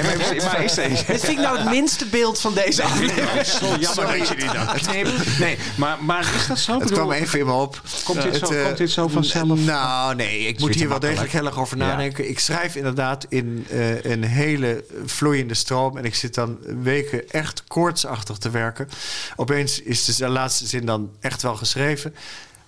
maar 0.44 0.64
is 0.64 0.74
deze? 0.74 1.04
Dit 1.08 1.20
vind 1.22 1.28
ik 1.28 1.38
nou 1.38 1.58
het 1.60 1.70
minste 1.70 2.06
beeld 2.06 2.40
van 2.40 2.54
deze 2.54 2.84
aflevering. 2.84 3.46
Jammer 3.80 4.18
dat 4.18 4.28
je 4.28 4.36
die 4.36 4.52
dat 4.52 4.86
Nee, 4.92 5.06
nee 5.40 5.58
maar, 5.78 6.04
maar 6.04 6.36
is 6.36 6.48
dat 6.48 6.60
zo? 6.60 6.74
Ik 6.74 6.80
Het 6.80 6.90
bedoel, 6.90 7.06
kwam 7.06 7.18
even 7.18 7.40
in 7.40 7.46
me 7.46 7.52
op. 7.52 7.82
Komt 8.04 8.22
dit 8.22 8.36
zo- 8.38 8.52
eh, 8.54 8.64
komt 8.66 8.78
dit 8.78 8.92
zo 8.92 9.08
vanzelf? 9.08 9.60
Nou, 9.60 10.16
nee, 10.16 10.40
ik 10.40 10.60
moet 10.60 10.76
hier 10.76 10.90
wel 10.90 11.00
degelijk 11.00 11.32
heel 11.32 11.46
erg 11.46 11.58
over 11.60 11.78
Ja. 11.78 11.86
nadenken. 11.86 12.30
Ik 12.30 12.40
schrijf 12.40 12.76
inderdaad 12.76 13.26
in 13.30 13.66
eh, 13.70 14.04
een 14.04 14.24
hele 14.24 14.84
vloeiende 15.06 15.54
stroom. 15.54 15.98
En 15.98 16.06
ik 16.06 16.16
zit 16.16 16.34
dan 16.36 16.58
weken 16.84 17.30
echt 17.30 17.64
koortsachtig 17.68 18.38
te 18.38 18.50
werken. 18.50 18.90
Opeens 19.36 19.82
is 19.82 20.06
dus 20.06 20.16
de 20.16 20.28
laatste 20.30 20.66
zin 20.68 20.86
dan 20.86 21.12
echt 21.20 21.42
wel 21.42 21.56
geschreven. 21.56 22.16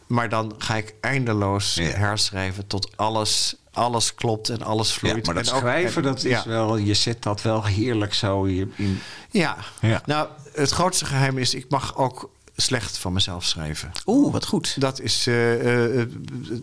Maar 0.08 0.30
dan 0.30 0.54
ga 0.58 0.76
ik 0.76 0.94
eindeloos 1.02 1.74
Ja. 1.76 1.84
herschrijven 1.84 2.68
tot 2.68 2.90
alles, 2.96 3.56
alles 3.76 4.16
klopt 4.16 4.50
en 4.50 4.62
alles 4.64 4.92
ja, 4.94 4.98
vloeit. 5.00 5.26
maar 5.26 5.36
dat 5.36 5.48
En 5.48 5.54
ook- 5.54 5.60
schrijven, 5.60 6.04
en- 6.04 6.10
dat 6.14 6.22
ja. 6.22 6.40
is 6.40 6.46
wel, 6.46 6.78
je 6.78 6.94
zet 6.94 7.24
dat 7.24 7.42
wel 7.42 7.64
heerlijk 7.66 8.14
zo 8.14 8.46
hier 8.46 8.68
in. 8.76 9.00
Ja. 9.32 9.58
Ja. 9.82 10.02
nou, 10.06 10.28
het 10.54 10.70
grootste 10.72 11.06
geheim 11.06 11.38
is... 11.38 11.54
ik 11.54 11.66
mag 11.70 11.98
ook 11.98 12.30
slecht 12.58 12.98
van 12.98 13.14
mezelf 13.14 13.44
schrijven. 13.46 13.92
Oeh, 14.06 14.32
wat 14.32 14.46
goed. 14.46 14.82
Dat 14.82 15.00
is. 15.02 15.28
eh, 15.28 15.54
eh, 15.54 16.02
eh, 16.02 16.08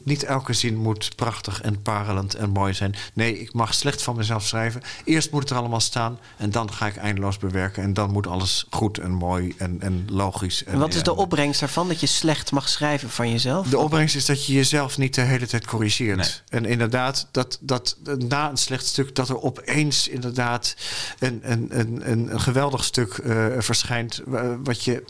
niet 0.03 0.23
elke 0.25 0.53
zin 0.53 0.77
moet 0.77 1.17
prachtig 1.17 1.61
en 1.63 1.83
parelend 1.83 2.35
en 2.35 2.51
mooi 2.51 2.75
zijn. 2.75 2.95
Nee, 3.15 3.39
ik 3.41 3.53
mag 3.53 3.75
slecht 3.75 4.03
van 4.03 4.17
mezelf 4.17 4.47
schrijven. 4.47 4.83
Eerst 5.05 5.31
moet 5.31 5.41
het 5.41 5.51
er 5.51 5.57
allemaal 5.57 5.81
staan. 5.81 6.19
En 6.37 6.51
dan 6.51 6.73
ga 6.73 6.87
ik 6.87 6.97
eindeloos 6.97 7.39
bewerken. 7.39 7.83
En 7.83 7.95
dan 7.95 8.11
moet 8.11 8.27
alles 8.27 8.67
goed 8.71 8.99
en 8.99 9.11
mooi 9.11 9.55
en, 9.59 9.77
en 9.81 10.05
logisch. 10.11 10.65
En, 10.65 10.73
En 10.73 10.79
wat 10.79 10.95
is 10.95 11.03
de 11.03 11.17
opbrengst 11.17 11.61
daarvan 11.61 11.89
dat 11.89 12.01
je 12.01 12.07
slecht 12.07 12.51
mag 12.53 12.69
schrijven 12.69 13.11
van 13.11 13.31
jezelf? 13.31 13.69
de 13.69 13.79
opbrengst 13.79 14.15
is 14.17 14.27
dat 14.27 14.47
je 14.47 14.53
jezelf 14.53 14.99
niet 14.99 15.15
de 15.15 15.21
hele 15.21 15.47
tijd 15.47 15.67
corrigeert. 15.67 16.43
En 16.49 16.65
inderdaad, 16.65 17.29
dat, 17.31 17.59
dat 17.61 17.97
na 18.19 18.51
een 18.51 18.57
slecht 18.57 18.87
stuk, 18.87 19.15
dat 19.15 19.29
er 19.29 19.43
opeens 19.43 20.09
inderdaad 20.09 20.75
een, 21.19 21.41
een, 21.43 21.67
een, 21.71 22.11
een, 22.11 22.33
een 22.33 22.41
geweldig 22.41 22.85
stuk 22.85 23.13
eh, 23.13 23.47
verschijnt. 23.59 24.21
wa- 24.25 24.59
Wat 24.63 24.85
je 24.85 25.05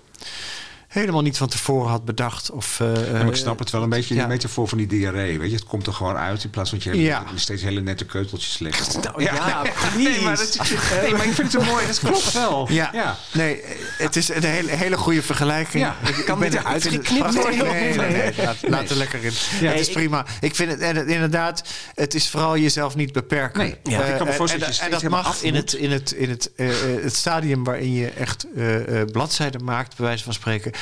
helemaal 0.92 1.22
niet 1.22 1.36
van 1.36 1.48
tevoren 1.48 1.90
had 1.90 2.04
bedacht. 2.04 2.50
Of, 2.50 2.78
Ja, 2.78 3.12
maar 3.12 3.26
ik 3.26 3.36
snap 3.36 3.58
het 3.58 3.70
wel 3.70 3.82
een 3.82 3.88
beetje, 3.88 4.14
ja. 4.14 4.20
die 4.20 4.28
metafoor 4.28 4.68
van 4.68 4.78
die 4.78 4.86
diarree. 4.86 5.38
Weet 5.38 5.50
je, 5.50 5.56
het 5.56 5.64
komt 5.64 5.86
er 5.86 5.92
gewoon 5.92 6.16
uit 6.16 6.44
in 6.44 6.50
plaats 6.50 6.70
van 6.70 6.78
dat 6.78 6.94
je 6.94 7.00
Ja. 7.02 7.24
steeds 7.34 7.62
hele 7.62 7.80
nette 7.80 8.04
keuteltjes 8.04 8.58
legt. 8.58 8.98
Nou, 9.02 9.22
ja, 9.22 9.62
nee, 9.96 10.20
maar 10.20 10.36
dat, 10.36 10.58
nee, 11.02 11.12
maar 11.12 11.26
ik 11.26 11.32
vind 11.32 11.52
het 11.52 11.62
zo 11.62 11.70
mooi. 11.70 11.86
Dat 11.86 11.98
klopt 11.98 12.32
wel. 12.32 12.66
Ja. 12.70 12.90
ja. 12.92 13.16
nee, 13.32 13.60
het 13.98 14.16
is 14.16 14.28
een 14.28 14.44
hele, 14.44 14.70
hele 14.70 14.96
goede 14.96 15.22
vergelijking. 15.22 15.86
Ik, 16.06 16.24
Kan 16.24 16.42
ik 16.44 16.52
eruit 16.54 16.82
geknipt? 16.82 17.32
Nee, 17.44 17.62
nee, 17.62 17.94
nee, 18.10 18.32
laat, 18.44 18.56
laat 18.68 18.90
er 18.90 18.96
lekker 18.96 19.24
in. 19.24 19.32
Het 19.34 19.80
is 19.80 19.88
prima. 19.90 20.26
Ik 20.40 20.54
vind 20.54 20.70
het 20.70 20.80
en 20.80 21.08
inderdaad, 21.08 21.62
het 21.94 22.14
is 22.14 22.28
vooral 22.28 22.56
jezelf 22.58 22.94
niet 22.96 23.12
beperken. 23.12 23.58
Nee. 23.60 23.76
Eh, 23.82 24.08
Ik 24.08 24.16
kan 24.16 24.24
me 24.26 24.30
en- 24.30 24.36
voorstellen 24.36 24.66
en, 24.66 24.70
dat 24.72 24.78
je 24.78 24.84
en 24.84 24.90
dat 24.90 25.10
mag 25.10 25.42
in, 25.42 25.54
het, 25.54 25.72
in, 25.72 25.90
het, 25.90 26.10
in 26.12 26.30
het, 26.30 26.50
eh, 26.56 26.68
het 27.02 27.14
stadium 27.16 27.64
waarin 27.64 27.92
je 27.94 28.08
echt 28.10 28.46
bladzijden 29.12 29.64
maakt, 29.64 29.96
bij 29.96 30.06
wijze 30.06 30.24
van 30.24 30.32
spreken, 30.32 30.72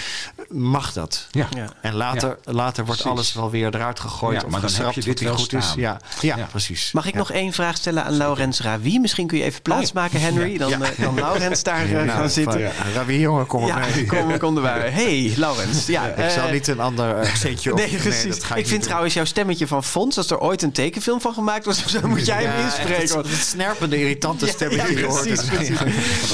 mag 0.48 0.92
dat. 0.92 1.26
Ja. 1.30 1.46
Ja. 1.56 1.64
En 1.80 1.94
later, 1.94 2.38
later 2.44 2.84
wordt 2.84 3.00
Precies. 3.00 3.18
alles 3.18 3.34
wel 3.34 3.50
weer 3.50 3.74
eruit 3.74 4.00
gegooid. 4.00 4.40
Ja, 4.40 4.46
of 4.46 4.50
maar 4.50 4.60
dan 4.60 4.70
heb 4.70 4.76
geschrapt 4.78 4.94
je 4.94 5.02
dit 5.02 5.20
wel 5.20 5.34
goed 5.36 5.52
is. 5.52 5.64
staan. 5.64 5.80
Ja, 5.80 6.00
ja, 6.20 6.36
Ja. 6.36 6.44
precies. 6.50 6.92
Mag 6.92 7.06
ik 7.06 7.12
Ja. 7.12 7.18
nog 7.18 7.30
één 7.32 7.52
vraag 7.52 7.76
stellen 7.76 8.04
aan 8.04 8.16
Laurens 8.16 8.60
Ravi? 8.60 8.98
Misschien 8.98 9.26
kun 9.26 9.38
je 9.38 9.44
even 9.44 9.62
plaatsmaken, 9.62 10.20
Henry. 10.20 10.58
Dan 10.58 10.84
eh, 10.84 10.90
kan 11.02 11.14
Laurens 11.24 11.62
daar 11.62 11.84
eh, 11.84 11.90
Nou, 11.90 12.08
gaan 12.08 12.30
zitten. 12.30 12.52
van, 12.52 12.60
ja, 12.62 12.70
Ravi, 12.94 13.18
jongen, 13.18 13.46
kom 13.46 13.62
op 13.64 13.74
mee. 13.74 14.06
kom, 14.06 14.38
kom 14.38 14.56
erbij. 14.56 14.90
Hey, 15.00 15.32
Laurens. 15.36 15.86
Ja, 15.86 16.06
Ik 16.06 16.30
zal 16.30 16.46
eh, 16.46 16.52
niet 16.52 16.68
een 16.68 16.80
ander 16.80 17.14
accentje 17.14 17.72
op. 17.72 17.78
Nee, 17.78 17.96
precies. 17.96 18.36
ik 18.54 18.66
vind 18.66 18.82
trouwens 18.82 19.14
jouw 19.14 19.24
stemmetje 19.24 19.66
van 19.66 19.84
Fons, 19.84 20.16
als 20.16 20.30
er 20.30 20.38
ooit 20.38 20.62
een 20.62 20.72
tekenfilm 20.72 21.20
van 21.20 21.34
gemaakt 21.34 21.64
was, 21.64 21.86
zo 21.86 22.00
moet 22.08 22.26
jij 22.26 22.44
hem 22.44 22.64
inspreken. 22.64 23.16
Het, 23.18 23.26
snerpende, 23.40 23.98
irritante 24.00 24.46
stemmetje. 24.46 24.98
ja, 25.00 25.06
precies, 25.22 25.48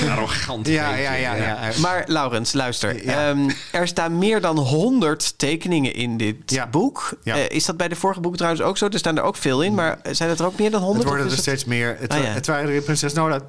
een 0.03 0.11
arrogant 0.11 0.67
Ja, 0.67 0.95
ja, 0.95 1.13
ja, 1.15 1.35
ja. 1.35 1.59
Maar 1.81 2.05
Laurens, 2.07 2.53
luister. 2.53 3.05
Ja. 3.05 3.35
Er 3.73 3.89
staan 3.89 4.19
meer 4.19 4.41
dan 4.41 4.59
100 4.59 5.39
tekeningen 5.39 5.95
in 5.95 6.17
dit 6.17 6.37
Ja. 6.47 6.67
boek. 6.67 7.19
Ja. 7.23 7.37
Eh, 7.37 7.49
is 7.57 7.65
dat 7.65 7.77
bij 7.77 7.89
de 7.89 7.97
vorige 7.97 8.21
boeken 8.21 8.39
trouwens 8.39 8.65
ook 8.67 8.79
zo? 8.79 8.89
Er 8.89 8.99
staan 8.99 9.17
er 9.17 9.23
ook 9.23 9.37
veel 9.37 9.63
in, 9.63 9.75
maar 9.75 9.99
zijn 10.11 10.29
het 10.29 10.39
er 10.39 10.47
ook 10.47 10.59
meer 10.59 10.71
dan 10.71 10.81
100? 10.83 10.99
Het 10.99 11.09
worden 11.09 11.27
er 11.27 11.33
het- 11.33 11.41
steeds 11.43 11.65
meer. 11.65 11.97
Het, 11.99 12.11
Ah, 12.13 12.19
wa- 12.19 12.25
ja. 12.25 12.31
het 12.31 12.47
waren 12.47 12.69
er 12.69 12.75
in 12.75 12.83
Prinses 12.85 13.13
Nola 13.13 13.41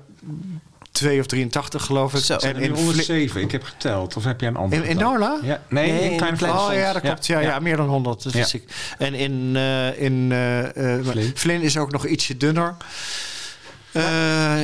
2 0.92 1.20
of 1.20 1.26
83, 1.26 1.86
geloof 1.86 2.14
ik. 2.14 2.24
Zo. 2.24 2.34
En 2.34 2.40
En 2.42 2.56
in 2.56 2.62
in, 2.62 2.76
Fli- 2.76 2.84
107, 2.84 3.42
ik 3.42 3.52
heb 3.52 3.64
geteld. 3.64 4.16
Of 4.18 4.24
heb 4.24 4.40
jij 4.40 4.50
een 4.50 4.56
andere? 4.56 4.84
In- 4.84 4.90
in? 4.90 4.98
Nola? 4.98 5.40
Ja. 5.44 5.62
Nee, 5.70 5.92
Nee, 5.92 6.02
in 6.04 6.12
in 6.12 6.18
Klein 6.18 6.38
Klein 6.38 6.54
Oh 6.54 6.70
ja, 6.74 6.94
dat 6.94 7.02
klopt. 7.02 7.26
Ja, 7.26 7.40
ja. 7.40 7.60
meer 7.60 7.78
dan 7.78 7.88
100. 7.88 8.24
Dat 8.24 8.34
Ja. 8.34 8.40
wist 8.40 8.54
ik. 8.54 8.64
En 8.98 9.14
in, 9.14 9.52
eh 9.56 10.02
in 10.02 10.32
eh, 10.32 10.98
eh, 11.48 11.62
is 11.64 11.78
ook 11.78 11.92
nog 11.92 12.06
ietsje 12.06 12.38
dunner. 12.38 12.76
Eh, 13.92 14.04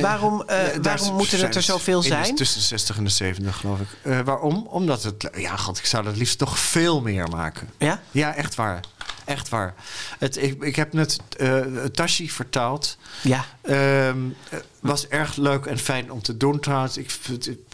Waarom, 0.00 0.42
eh, 0.46 0.58
waarom 0.82 1.14
moeten 1.16 1.40
het 1.40 1.54
er 1.54 1.62
zoveel 1.62 2.02
zijn? 2.02 2.34
Tussen 2.34 2.58
de 2.60 2.66
60 2.66 2.96
en 2.96 3.04
de 3.04 3.10
70, 3.10 3.56
geloof 3.56 3.78
ik. 3.80 3.86
Eh, 4.02 4.18
waarom? 4.24 4.66
Omdat 4.70 5.02
het... 5.02 5.28
Ja, 5.36 5.56
god, 5.56 5.78
ik 5.78 5.86
zou 5.86 6.04
dat 6.04 6.16
liefst 6.16 6.40
nog 6.40 6.58
veel 6.58 7.00
meer 7.00 7.28
maken. 7.28 7.68
Ja? 7.78 8.00
Ja, 8.10 8.34
echt 8.34 8.54
waar. 8.54 8.80
Echt 9.24 9.48
waar. 9.48 9.74
Het, 10.18 10.42
ik, 10.42 10.62
ik 10.62 10.76
heb 10.76 10.92
net 10.92 11.18
eh 11.36 11.60
Tashi 11.92 12.30
vertaald. 12.30 12.96
Ja. 13.22 13.44
Ehm, 13.62 14.18
eh, 14.50 14.58
was 14.80 15.08
erg 15.08 15.36
leuk 15.36 15.64
en 15.66 15.78
fijn 15.78 16.12
om 16.12 16.22
te 16.22 16.36
doen 16.36 16.60
trouwens. 16.60 16.96
Ik, 16.96 17.10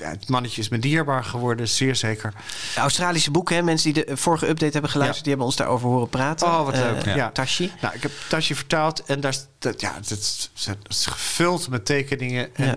het- 0.02 0.28
mannetje 0.28 0.60
is 0.60 0.68
me 0.68 0.78
dierbaar 0.78 1.24
geworden, 1.24 1.68
zeer 1.68 1.96
zeker. 1.96 2.32
De 2.74 2.80
Australische 2.80 3.30
boeken, 3.30 3.56
hè? 3.56 3.62
mensen 3.62 3.92
die 3.92 4.04
de 4.04 4.16
vorige 4.16 4.48
update 4.48 4.72
hebben 4.72 4.90
geluisterd, 4.90 5.18
Ja. 5.18 5.22
die 5.22 5.30
hebben 5.32 5.46
ons 5.46 5.56
daarover 5.56 5.88
horen 5.88 6.08
praten. 6.08 6.46
Oh, 6.46 6.64
wat 6.64 6.74
Eh, 6.74 6.80
leuk. 6.80 7.04
ja. 7.04 7.30
Tashi. 7.30 7.72
Nou, 7.80 7.94
ik 7.94 8.02
heb 8.02 8.12
Tashi 8.28 8.54
vertaald 8.54 9.02
en 9.04 9.20
daar, 9.20 9.34
dat, 9.58 9.80
ja, 9.80 9.94
het 9.94 10.10
is, 10.10 10.50
het 10.64 10.78
is 10.88 11.06
gevuld 11.06 11.68
met 11.68 11.84
tekeningen. 11.84 12.54
En 12.56 12.66
Ja. 12.66 12.76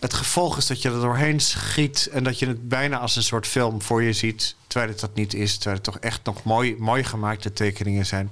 het 0.00 0.14
gevolg 0.14 0.56
is 0.56 0.66
dat 0.66 0.82
je 0.82 0.88
er 0.90 1.00
doorheen 1.00 1.40
schiet 1.40 2.08
en 2.12 2.24
dat 2.24 2.38
je 2.38 2.46
het 2.46 2.68
bijna 2.68 2.98
als 2.98 3.16
een 3.16 3.22
soort 3.22 3.46
film 3.46 3.82
voor 3.82 4.02
je 4.02 4.12
ziet. 4.12 4.54
Terwijl 4.76 4.94
het 4.96 5.06
dat 5.06 5.14
niet 5.14 5.34
is. 5.34 5.54
Terwijl 5.54 5.76
het 5.76 5.84
toch 5.84 5.98
echt 5.98 6.20
nog 6.24 6.42
mooi, 6.42 6.76
mooi 6.78 7.04
gemaakte 7.04 7.52
tekeningen 7.52 8.06
zijn. 8.06 8.30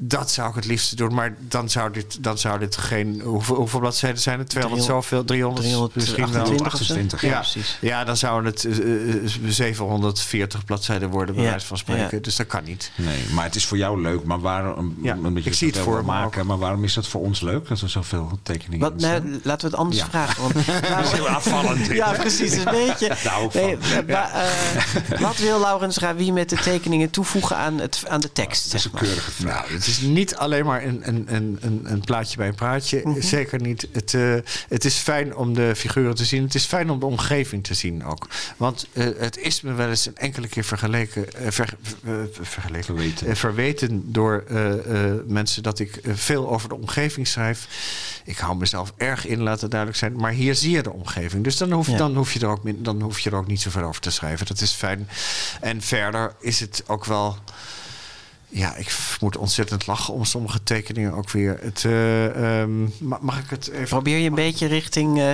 Dat 0.00 0.30
zou 0.30 0.48
ik 0.48 0.54
het 0.54 0.64
liefst 0.64 0.96
doen. 0.96 1.14
Maar 1.14 1.34
dan 1.38 1.70
zou 1.70 1.92
dit, 1.92 2.22
dan 2.24 2.38
zou 2.38 2.58
dit 2.58 2.76
geen. 2.76 3.20
Hoeveel, 3.24 3.56
hoeveel 3.56 3.80
bladzijden 3.80 4.20
zijn 4.20 4.38
het? 4.38 4.48
200 4.48 4.84
zoveel? 4.86 5.24
300? 5.24 5.94
misschien 5.94 6.32
wel. 6.32 6.44
328 6.44 7.20
ja. 7.22 7.28
Ja, 7.28 7.38
precies. 7.40 7.78
ja, 7.80 8.04
dan 8.04 8.16
zouden 8.16 8.52
het 8.52 8.64
eh, 8.64 9.14
eh, 9.24 9.30
740 9.48 10.64
bladzijden 10.64 11.10
worden, 11.10 11.34
bij 11.34 11.44
Ja, 11.44 11.50
wijze 11.50 11.66
van 11.66 11.78
spreken. 11.78 12.16
ja. 12.16 12.22
Dus 12.22 12.36
dat 12.36 12.46
kan 12.46 12.64
niet. 12.64 12.90
Nee, 12.96 13.24
maar 13.32 13.44
het 13.44 13.54
is 13.54 13.66
voor 13.66 13.76
jou 13.76 14.00
leuk. 14.02 14.24
Maar 14.24 14.40
waarom, 14.40 14.96
je 15.02 15.14
ik 15.44 15.54
zie 15.54 15.68
het 15.68 15.78
voor 15.78 16.04
maken, 16.04 16.46
maar 16.46 16.58
waarom 16.58 16.84
is 16.84 16.94
dat 16.94 17.06
voor 17.08 17.20
ons 17.20 17.40
leuk 17.40 17.68
dat 17.68 17.80
er 17.80 17.90
zoveel 17.90 18.38
tekeningen 18.42 18.90
Wat, 18.90 19.00
nou, 19.00 19.40
laten 19.42 19.70
we 19.70 19.76
het 19.76 19.84
anders 19.84 19.98
Ja. 19.98 20.08
vragen. 20.08 20.42
Want, 20.42 20.54
heel 21.12 21.74
dit, 21.74 21.86
ja, 21.86 22.12
precies. 22.12 22.52
Een 22.52 22.64
beetje. 22.64 23.14
Nee, 23.52 23.76
eh, 24.06 25.20
wat 25.20 25.36
wil 25.36 25.58
Laurens 25.66 25.98
Rawie 25.98 26.32
met 26.32 26.48
de 26.48 26.56
tekeningen 26.56 27.10
toevoegen 27.10 27.56
aan, 27.56 27.78
het, 27.80 28.02
aan 28.08 28.20
de 28.20 28.32
tekst? 28.32 28.64
Dat 28.64 28.74
is 28.74 28.84
een 28.84 28.90
keurige 28.90 29.30
vraag. 29.30 29.60
Nou, 29.62 29.72
het 29.74 29.86
is 29.86 30.00
niet 30.00 30.36
alleen 30.36 30.64
maar 30.64 30.84
een, 30.84 31.00
een, 31.08 31.24
een, 31.34 31.58
een, 31.60 31.80
een 31.84 32.00
plaatje 32.00 32.36
bij 32.36 32.48
een 32.48 32.54
praatje. 32.54 33.14
Zeker 33.18 33.60
niet. 33.60 33.88
Het, 33.92 34.14
eh, 34.14 34.34
het 34.68 34.84
is 34.84 34.94
fijn 34.96 35.36
om 35.36 35.54
de 35.54 35.72
figuren 35.76 36.14
te 36.14 36.24
zien. 36.24 36.42
Het 36.42 36.54
is 36.54 36.64
fijn 36.64 36.90
om 36.90 36.98
de 37.00 37.06
omgeving 37.06 37.64
te 37.64 37.74
zien 37.74 38.04
ook. 38.04 38.28
Want 38.56 38.86
eh, 38.92 39.06
het 39.18 39.38
is 39.38 39.60
me 39.60 39.72
wel 39.72 39.88
eens 39.88 40.06
een 40.06 40.16
enkele 40.16 40.48
keer 40.48 40.64
vergeleken, 40.64 41.24
ver- 41.52 41.76
eh, 42.04 42.12
vergeleken 42.40 42.84
Verweten. 42.84 43.36
verweten 43.36 44.12
door 44.12 44.44
eh, 44.48 45.06
eh, 45.06 45.14
mensen 45.26 45.62
dat 45.62 45.78
ik 45.78 46.00
veel 46.04 46.50
over 46.50 46.68
de 46.68 46.74
omgeving 46.74 47.26
schrijf. 47.28 47.66
Ik 48.24 48.38
hou 48.38 48.56
mezelf 48.56 48.92
erg 48.96 49.26
in, 49.26 49.42
laat 49.42 49.60
het 49.60 49.70
duidelijk 49.70 50.00
zijn. 50.00 50.16
Maar 50.16 50.32
hier 50.32 50.54
zie 50.54 50.70
je 50.70 50.82
de 50.82 50.92
omgeving. 50.92 51.44
Dus 51.44 51.56
dan 51.56 51.72
hoef, 51.72 51.86
Ja. 51.88 51.96
dan 51.96 52.14
hoef, 52.16 52.32
je, 52.32 52.40
er 52.40 52.46
ook, 52.48 52.60
dan 52.84 53.00
hoef 53.02 53.18
je 53.20 53.30
er 53.30 53.36
ook 53.36 53.46
niet 53.46 53.60
zoveel 53.60 53.82
over 53.82 54.00
te 54.00 54.10
schrijven. 54.10 54.46
Dat 54.46 54.60
is 54.60 54.72
fijn. 54.72 55.08
En 55.60 55.82
verder 55.82 56.34
is 56.40 56.60
het 56.60 56.82
ook 56.86 57.04
wel. 57.04 57.36
Ja, 58.48 58.74
ik 58.74 58.96
moet 59.20 59.36
ontzettend 59.36 59.86
lachen 59.86 60.14
om 60.14 60.24
sommige 60.24 60.62
tekeningen 60.62 61.12
ook 61.12 61.30
weer. 61.30 61.58
Het, 61.60 61.84
eh, 61.84 62.60
ehm, 62.60 62.82
ma- 62.98 63.18
mag 63.20 63.38
ik 63.38 63.50
het 63.50 63.68
even... 63.70 63.88
Probeer 63.88 64.18
je 64.18 64.28
een 64.28 64.34
beetje 64.34 64.66
richting 64.66 65.18
eh, 65.20 65.30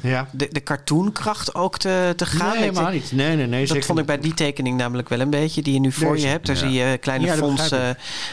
Ja. 0.00 0.28
de, 0.32 0.48
de 0.50 0.62
cartoonkracht 0.62 1.54
ook 1.54 1.78
te, 1.78 2.12
te 2.16 2.26
gaan? 2.26 2.48
Nee, 2.48 2.58
helemaal 2.58 2.90
niet. 2.90 3.12
Nee, 3.12 3.36
nee, 3.36 3.46
nee. 3.46 3.60
Dat 3.60 3.68
zeker 3.68 3.84
vond 3.84 3.98
ik 3.98 4.06
bij 4.06 4.18
die 4.18 4.34
tekening 4.34 4.76
namelijk 4.76 5.08
wel 5.08 5.20
een 5.20 5.30
beetje, 5.30 5.62
die 5.62 5.74
je 5.74 5.80
nu 5.80 5.92
voor 5.92 6.18
je 6.18 6.26
hebt. 6.26 6.46
Daar 6.46 6.56
ja. 6.56 6.62
zie 6.62 6.72
je 6.72 6.98
kleine 6.98 7.24
Ja, 7.24 7.36
dat 7.36 7.44
Fons 7.44 7.70
eh, 7.70 7.88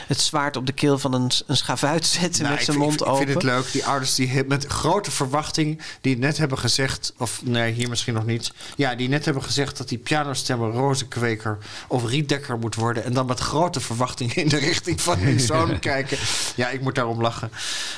het 0.07 0.19
zwaard 0.19 0.57
op 0.57 0.65
de 0.65 0.71
keel 0.71 0.97
van 0.97 1.13
een, 1.13 1.31
een 1.47 1.57
schavuit 1.57 2.05
zetten 2.05 2.43
Nou, 2.43 2.55
met 2.55 2.65
zijn 2.65 2.77
mond 2.77 3.01
ik, 3.01 3.07
open. 3.07 3.21
Ik 3.21 3.27
vind 3.27 3.33
het 3.33 3.43
leuk. 3.43 3.71
Die 3.71 3.85
ouders 3.85 4.15
die 4.15 4.43
met 4.47 4.65
grote 4.65 5.11
verwachting, 5.11 5.81
die 6.01 6.17
net 6.17 6.37
hebben 6.37 6.57
gezegd, 6.57 7.13
of 7.17 7.41
nee, 7.43 7.71
hier 7.71 7.89
misschien 7.89 8.13
nog 8.13 8.25
niet. 8.25 8.51
Ja, 8.75 8.95
die 8.95 9.09
net 9.09 9.25
hebben 9.25 9.43
gezegd 9.43 9.77
dat 9.77 9.89
die 9.89 9.97
pianostemmer 9.97 10.71
rozenkweker 10.71 11.57
of 11.87 12.09
rietdekker 12.09 12.57
moet 12.57 12.75
worden. 12.75 13.03
En 13.03 13.13
dan 13.13 13.25
met 13.25 13.39
grote 13.39 13.79
verwachting 13.79 14.33
in 14.33 14.49
de 14.49 14.57
richting 14.57 15.01
van 15.01 15.17
hun 15.17 15.39
zoon 15.49 15.79
kijken. 15.79 16.17
Ja, 16.55 16.69
ik 16.69 16.81
moet 16.81 16.95
daarom 16.95 17.21
lachen. 17.21 17.51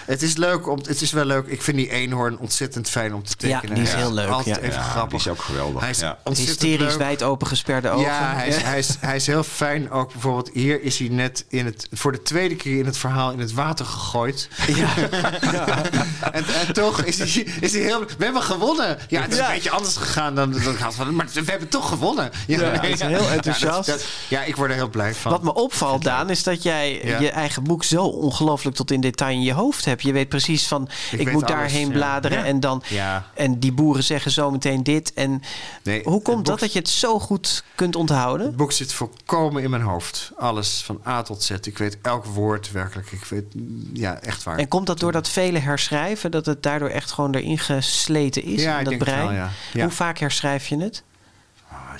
Het 0.05 0.21
is 0.21 0.35
leuk 0.35 0.67
om, 0.67 0.79
het 0.83 1.01
is 1.01 1.11
wel 1.11 1.25
leuk. 1.25 1.47
Ik 1.47 1.61
vind 1.61 1.77
die 1.77 1.89
eenhoorn 1.89 2.37
ontzettend 2.39 2.89
fijn 2.89 3.13
om 3.13 3.23
te 3.23 3.47
Ja, 3.47 3.48
tekenen. 3.53 3.75
die 3.75 3.83
is 3.83 3.93
heel 3.93 4.13
leuk, 4.13 4.29
Altijd 4.29 4.55
ja. 4.55 4.61
even 4.61 4.79
Ja, 4.79 4.81
grappig. 4.81 5.09
die 5.23 5.31
is 5.31 5.37
ook 5.39 5.43
geweldig, 5.45 5.81
Hij 5.81 5.89
is 5.89 5.99
ja. 5.99 6.17
Hysterisch 6.23 6.95
wijd 6.95 7.23
open 7.23 7.47
gesperde 7.47 7.89
ogen. 7.89 8.05
Ja, 8.05 8.33
hij 8.35 8.47
is, 8.47 8.61
hij, 8.61 8.77
is, 8.77 8.95
hij 8.99 9.15
is 9.15 9.27
heel 9.27 9.43
fijn. 9.43 9.91
Ook 9.91 10.11
bijvoorbeeld 10.11 10.49
hier 10.53 10.81
is 10.83 10.99
hij 10.99 11.07
net 11.07 11.45
in 11.49 11.65
het, 11.65 11.87
voor 11.91 12.11
de 12.11 12.21
tweede 12.21 12.55
keer 12.55 12.77
in 12.79 12.85
het 12.85 12.97
verhaal 12.97 13.31
in 13.31 13.39
het 13.39 13.53
water 13.53 13.85
gegooid. 13.85 14.49
en, 16.31 16.43
en 16.67 16.73
toch 16.73 17.01
is 17.01 17.17
hij, 17.17 17.45
is 17.61 17.71
hij 17.73 17.81
heel... 17.81 17.99
We 18.17 18.23
hebben 18.23 18.41
gewonnen. 18.41 18.97
Ja, 19.07 19.21
het 19.21 19.31
is 19.31 19.37
Ja. 19.37 19.47
een 19.47 19.53
beetje 19.53 19.69
anders 19.71 19.97
gegaan 19.97 20.35
dan, 20.35 20.51
dan 20.51 20.73
ik 20.73 20.79
had 20.79 20.95
van... 20.95 21.15
Maar 21.15 21.27
we 21.33 21.41
hebben 21.45 21.69
toch 21.69 21.87
gewonnen. 21.89 22.29
Ja, 22.47 22.61
Ja, 22.61 22.79
hij 22.79 22.89
is 22.89 22.99
heel 23.01 23.29
enthousiast. 23.29 23.61
Ja, 23.87 23.91
dat- 23.93 24.01
dat- 24.01 24.05
ja, 24.27 24.43
ik 24.43 24.55
word 24.55 24.69
er 24.69 24.75
heel 24.75 24.89
blij 24.89 25.13
van. 25.13 25.31
Wat 25.31 25.43
me 25.43 25.53
opvalt, 25.53 26.03
Daan, 26.03 26.29
is 26.29 26.43
dat 26.43 26.63
jij 26.63 27.01
Ja. 27.03 27.19
je 27.19 27.29
eigen 27.29 27.63
boek 27.63 27.83
zo 27.83 28.03
ongelooflijk 28.03 28.75
tot 28.75 28.91
in 28.91 29.01
detail 29.01 29.31
in 29.35 29.41
je 29.41 29.53
hoofd 29.53 29.85
hebt. 29.85 30.01
Je 30.01 30.11
weet 30.11 30.29
precies 30.29 30.67
van, 30.67 30.89
ik, 31.11 31.31
moet 31.31 31.43
alles, 31.43 31.55
daarheen 31.55 31.87
ja. 31.87 31.93
bladeren 31.93 32.37
Ja. 32.37 32.43
en 32.45 32.59
dan... 32.59 32.83
Ja. 32.87 33.25
En 33.39 33.59
die 33.59 33.71
boeren 33.71 34.03
zeggen 34.03 34.31
zo 34.31 34.51
meteen 34.51 34.83
dit. 34.83 35.13
En 35.13 35.41
Nee, 35.83 36.01
hoe 36.03 36.21
komt 36.21 36.45
dat 36.45 36.59
dat 36.59 36.73
je 36.73 36.79
het 36.79 36.89
zo 36.89 37.19
goed 37.19 37.63
kunt 37.75 37.95
onthouden? 37.95 38.47
Het 38.47 38.55
boek 38.55 38.71
zit 38.71 38.93
volkomen 38.93 39.63
in 39.63 39.69
mijn 39.69 39.81
hoofd. 39.81 40.31
Alles 40.37 40.83
van 40.83 41.01
A 41.07 41.21
tot 41.21 41.43
Z. 41.43 41.49
Ik 41.49 41.77
weet 41.77 41.97
elk 42.01 42.25
woord 42.25 42.71
werkelijk. 42.71 43.11
Ik 43.11 43.25
weet, 43.25 43.45
ja, 43.93 44.19
echt 44.21 44.43
waar. 44.43 44.57
En 44.57 44.67
komt 44.67 44.87
dat 44.87 44.99
door 44.99 45.11
dat 45.11 45.29
vele 45.29 45.59
herschrijven, 45.59 46.31
dat 46.31 46.45
het 46.45 46.63
daardoor 46.63 46.89
echt 46.89 47.11
gewoon 47.11 47.35
erin 47.35 47.57
gesleten 47.59 48.43
is? 48.43 48.61
Ja, 48.61 48.77
in 48.77 48.83
dat 48.83 48.97
brein? 48.97 49.25
wel, 49.27 49.35
ja. 49.35 49.49
Ja. 49.73 49.83
Hoe 49.83 49.91
vaak 49.91 50.17
herschrijf 50.17 50.67
je 50.67 50.77
het? 50.77 51.03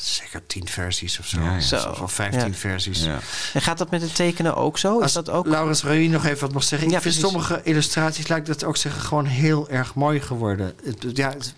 Zeker 0.01 0.41
tien 0.47 0.67
versies 0.67 1.19
of 1.19 1.25
zo. 1.25 1.41
Ja, 1.41 1.53
ja. 1.53 1.59
Zo. 1.59 1.95
Of 2.01 2.11
vijftien. 2.11 2.55
Ja. 2.81 3.19
En 3.53 3.61
gaat 3.61 3.77
dat 3.77 3.91
met 3.91 4.01
het 4.01 4.15
tekenen 4.15 4.55
ook 4.55 4.77
zo? 4.77 4.97
Is 4.97 5.03
Als 5.03 5.13
dat 5.13 5.29
ook... 5.29 5.45
Laurens 5.45 5.83
Reuy 5.83 6.07
nog 6.07 6.25
even 6.25 6.39
wat 6.39 6.53
mag 6.53 6.63
zeggen. 6.63 6.87
Ik 6.87 6.93
vind 6.93 7.03
precies. 7.03 7.21
sommige 7.21 7.61
illustraties, 7.63 8.25
ik 8.25 8.45
dat 8.45 8.63
ook 8.63 8.77
zeggen, 8.77 9.01
gewoon 9.01 9.25
heel 9.25 9.69
erg 9.69 9.93
mooi 9.95 10.21
geworden. 10.21 10.73
Ja, 11.13 11.29
het, 11.29 11.53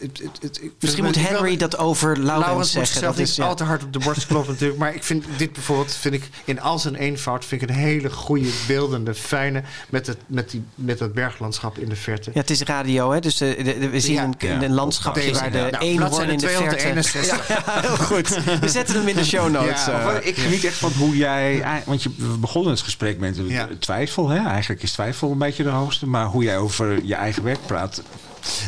het- 0.00 0.20
het- 0.40 0.60
Misschien 0.80 1.04
moet 1.04 1.28
Henry 1.28 1.56
dat 1.56 1.78
over 1.78 2.18
Laurens, 2.18 2.70
zeggen. 2.72 3.02
Dat 3.02 3.18
is, 3.18 3.40
al 3.40 3.56
te 3.56 3.64
hard 3.64 3.82
op 3.82 3.92
de 3.92 3.98
borst 3.98 4.26
kloppen 4.26 4.52
natuurlijk. 4.52 4.78
Maar 4.78 4.94
ik 4.94 5.04
vind 5.04 5.24
dit 5.36 5.52
bijvoorbeeld, 5.52 5.94
vind 5.94 6.14
ik 6.14 6.28
in 6.44 6.60
al 6.60 6.78
zijn 6.78 6.94
eenvoud, 6.94 7.44
vind 7.44 7.62
ik 7.62 7.68
een 7.68 7.74
hele 7.74 8.10
goede, 8.10 8.50
beeldende, 8.66 9.14
fijne, 9.14 9.62
met, 9.88 10.06
het, 10.06 10.18
met, 10.26 10.50
die, 10.50 10.64
met 10.74 10.98
dat 10.98 11.12
berglandschap 11.12 11.78
in 11.78 11.88
de 11.88 11.96
verte. 11.96 12.30
Ja, 12.34 12.40
het 12.40 12.50
is 12.50 12.62
radio, 12.62 13.10
hè? 13.10 13.20
Dus 13.20 13.40
eh, 13.40 13.64
we 13.90 14.00
zien 14.00 14.18
een, 14.18 14.62
een 14.62 14.72
landschapje 14.72 15.32
waar 15.32 15.50
de 15.50 15.58
ja. 15.58 15.70
Nou, 15.70 15.94
bladzijde 15.94 16.32
in 16.32 16.38
de 16.38 16.48
verte... 16.48 17.38
261. 17.70 17.74
Ja, 17.74 17.80
heel 17.80 17.96
goed. 17.96 18.60
We 18.60 18.68
zetten 18.68 18.94
hem 18.94 19.08
in 19.08 19.14
de 19.16 19.24
show 19.24 19.50
notes. 19.50 19.84
Ja, 19.86 19.98
eh. 19.98 20.04
Maar 20.04 20.24
ik 20.24 20.36
geniet 20.36 20.64
echt 20.64 20.76
van 20.76 20.92
hoe 20.92 21.16
jij... 21.16 21.64
Want 21.86 22.02
je, 22.02 22.10
we 22.16 22.26
begonnen 22.38 22.70
het 22.72 22.80
gesprek 22.80 23.18
met 23.18 23.38
eh, 23.38 23.50
Ja. 23.50 23.68
twijfel. 23.78 24.28
Hè? 24.28 24.46
Eigenlijk 24.48 24.82
is 24.82 24.92
twijfel 24.92 25.30
een 25.30 25.38
beetje 25.38 25.62
de 25.62 25.68
hoogste. 25.68 26.06
Maar 26.06 26.26
hoe 26.26 26.42
jij 26.42 26.58
over 26.58 27.04
je 27.04 27.14
eigen 27.14 27.42
werk 27.42 27.66
praat... 27.66 28.02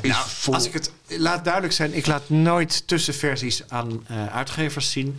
Is 0.02 0.10
Nou, 0.10 0.24
vol- 0.28 0.54
als 0.54 0.66
ik 0.66 0.72
het 0.72 0.90
laat 1.06 1.44
duidelijk 1.44 1.74
zijn, 1.74 1.94
ik 1.96 2.06
laat 2.06 2.28
nooit 2.28 2.82
tussenversies 2.86 3.62
aan 3.68 4.04
eh, 4.06 4.26
uitgevers 4.26 4.90
zien. 4.90 5.18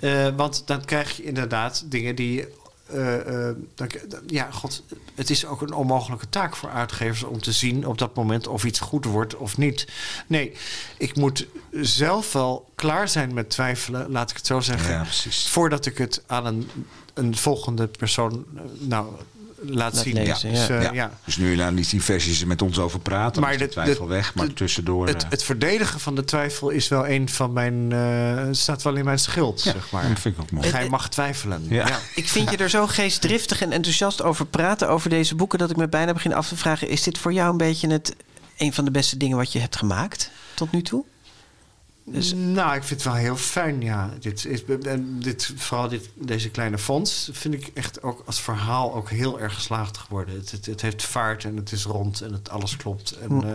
Eh, 0.00 0.26
want 0.36 0.62
dan 0.66 0.84
krijg 0.84 1.16
je 1.16 1.22
inderdaad 1.24 1.82
dingen 1.86 2.14
die. 2.14 2.44
Eh, 2.92 3.48
eh, 3.48 3.56
ja, 4.26 4.50
god, 4.50 4.82
het 5.14 5.30
is 5.30 5.46
ook 5.46 5.60
een 5.60 5.72
onmogelijke 5.72 6.28
taak 6.28 6.56
voor 6.56 6.70
uitgevers 6.70 7.22
om 7.22 7.40
te 7.40 7.52
zien 7.52 7.86
op 7.86 7.98
dat 7.98 8.14
moment 8.14 8.46
of 8.46 8.64
iets 8.64 8.80
goed 8.80 9.04
wordt 9.04 9.36
of 9.36 9.56
niet. 9.56 9.88
Nee, 10.26 10.56
ik 10.98 11.16
moet 11.16 11.46
zelf 11.70 12.32
wel 12.32 12.70
klaar 12.74 13.08
zijn 13.08 13.34
met 13.34 13.50
twijfelen, 13.50 14.10
laat 14.10 14.30
ik 14.30 14.36
het 14.36 14.46
zo 14.46 14.60
zeggen. 14.60 14.94
Ja, 14.94 15.02
precies. 15.02 15.48
Voordat 15.48 15.86
ik 15.86 15.98
het 15.98 16.22
aan 16.26 16.46
een, 16.46 16.70
een 17.14 17.36
volgende 17.36 17.86
persoon 17.86 18.44
eh, 18.56 18.62
nou, 18.78 19.06
laat, 19.64 19.96
zien. 19.96 20.14
lezen, 20.14 20.50
Dus, 20.50 20.66
ja. 20.66 20.76
eh, 20.76 20.82
ja. 20.82 20.92
ja. 20.92 21.10
Dus 21.24 21.36
nu 21.36 21.56
laat 21.56 21.72
niet 21.72 21.90
die 21.90 22.02
versies 22.02 22.44
met 22.44 22.62
ons 22.62 22.78
over 22.78 23.00
praten. 23.00 23.42
Maar 23.42 23.52
de 23.52 23.58
de- 23.58 23.68
twijfel 23.68 24.06
de- 24.06 24.12
weg. 24.12 24.34
Maar 24.34 24.46
de- 24.46 24.52
tussendoor... 24.54 25.06
Het, 25.06 25.22
eh, 25.24 25.30
het 25.30 25.42
verdedigen 25.44 26.00
van 26.00 26.14
de 26.14 26.24
twijfel 26.24 26.70
is 26.70 26.88
wel 26.88 27.08
een 27.08 27.28
van 27.28 27.52
mijn. 27.52 27.92
eh, 27.92 28.46
staat 28.50 28.82
wel 28.82 28.94
in 28.94 29.04
mijn 29.04 29.18
schild, 29.18 29.62
ja, 29.62 29.72
zeg 29.72 29.90
maar. 29.90 30.08
dat 30.08 30.18
vind 30.20 30.34
ik 30.36 30.40
ook 30.42 30.50
mooi. 30.50 30.68
Gij 30.68 30.88
mag 30.88 31.08
twijfelen. 31.08 31.66
Ja. 31.68 31.86
Ja. 31.88 31.98
Ik 32.14 32.28
vind 32.28 32.50
je 32.50 32.56
er 32.56 32.70
zo 32.70 32.86
geestdriftig 32.86 33.60
en 33.62 33.72
enthousiast 33.72 34.22
over 34.22 34.46
praten, 34.46 34.88
over 34.88 35.10
deze 35.10 35.34
boeken, 35.34 35.58
dat 35.58 35.70
ik 35.70 35.76
me 35.76 35.88
bijna 35.88 36.12
begin 36.12 36.34
af 36.34 36.48
te 36.48 36.56
vragen: 36.56 36.88
is 36.88 37.02
dit 37.02 37.18
voor 37.18 37.32
jou 37.32 37.50
een 37.50 37.56
beetje 37.56 37.88
het, 37.90 38.16
een 38.58 38.72
van 38.72 38.84
de 38.84 38.90
beste 38.90 39.16
dingen 39.16 39.36
wat 39.36 39.52
je 39.52 39.58
hebt 39.58 39.76
gemaakt 39.76 40.30
tot 40.54 40.72
nu 40.72 40.82
toe? 40.82 41.04
Dus- 42.04 42.32
Nou, 42.34 42.74
ik 42.74 42.82
vind 42.82 43.04
het 43.04 43.12
wel 43.12 43.20
heel 43.22 43.36
fijn, 43.36 43.82
ja. 43.82 44.10
Dit 44.20 44.44
is, 44.44 44.64
en 44.64 45.20
dit, 45.20 45.52
vooral 45.56 45.88
dit, 45.88 46.10
deze 46.14 46.50
kleine 46.50 46.78
fonds 46.78 47.30
vind 47.32 47.54
ik 47.54 47.70
echt 47.74 48.02
ook 48.02 48.22
als 48.26 48.40
verhaal 48.40 48.94
ook 48.94 49.10
heel 49.10 49.40
erg 49.40 49.54
geslaagd 49.54 49.98
geworden. 49.98 50.34
Het, 50.34 50.50
het, 50.50 50.66
het 50.66 50.80
heeft 50.80 51.02
vaart 51.02 51.44
en 51.44 51.56
het 51.56 51.72
is 51.72 51.84
rond 51.84 52.20
en 52.20 52.32
het 52.32 52.50
alles 52.50 52.76
klopt. 52.76 53.10
En, 53.12 53.44
eh, 53.44 53.54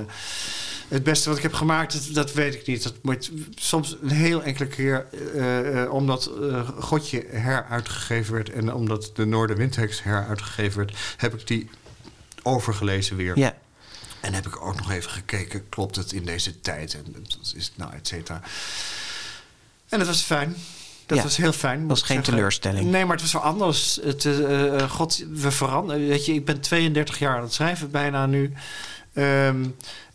het 0.88 1.04
beste 1.04 1.30
wat 1.30 1.38
ik 1.38 1.44
heb 1.44 1.54
gemaakt, 1.54 1.94
dat, 1.94 2.16
dat 2.16 2.34
weet 2.34 2.54
ik 2.54 2.68
niet. 2.68 2.84
Dat 2.84 3.30
soms 3.56 3.98
een 4.02 4.10
heel 4.10 4.44
enkele 4.44 4.68
keer, 4.68 5.08
eh, 5.34 5.82
eh, 5.84 5.94
omdat 5.94 6.32
Godje 6.80 7.26
heruitgegeven 7.30 8.34
werd 8.34 8.50
en 8.50 8.74
omdat 8.74 9.12
de 9.14 9.26
Noorderwindheks 9.26 10.04
heruitgegeven 10.04 10.78
werd, 10.78 10.98
heb 11.18 11.34
ik 11.34 11.48
die 11.48 11.70
overgelezen 12.44 13.16
weer. 13.16 13.38
Ja. 13.38 13.58
En 14.28 14.34
heb 14.34 14.48
ik 14.48 14.62
ook 14.62 14.76
nog 14.76 14.92
even 14.92 15.12
gekeken, 15.12 15.70
klopt 15.70 15.96
het 15.96 16.12
in 16.12 16.26
deze 16.26 16.60
tijd? 16.60 16.94
En 16.94 17.06
dat 17.12 17.40
is, 17.56 17.72
nou, 17.76 17.94
et 17.94 18.08
cetera. 18.08 18.42
En 19.90 19.98
dat 20.00 20.08
was 20.08 20.22
fijn. 20.22 20.56
Dat 21.06 21.18
Ja. 21.18 21.24
was 21.24 21.38
heel 21.38 21.52
fijn. 21.52 21.88
Was 21.88 22.02
geen 22.02 22.16
zeggen. 22.16 22.34
teleurstelling. 22.34 22.90
Nee, 22.92 23.06
maar 23.06 23.14
het 23.16 23.22
was 23.22 23.32
wel 23.34 23.42
anders. 23.42 24.00
Het, 24.04 24.26
eh, 24.26 24.82
eh, 24.82 24.90
God, 24.90 25.24
we 25.32 25.52
veranderen. 25.52 26.08
Weet 26.08 26.26
je, 26.26 26.34
ik 26.34 26.46
ben 26.46 26.62
32 26.62 27.20
jaar 27.20 27.36
aan 27.36 27.42
het 27.44 27.54
schrijven 27.54 27.92
bijna 27.92 28.26
nu. 28.26 28.54
Ehm, 29.14 29.66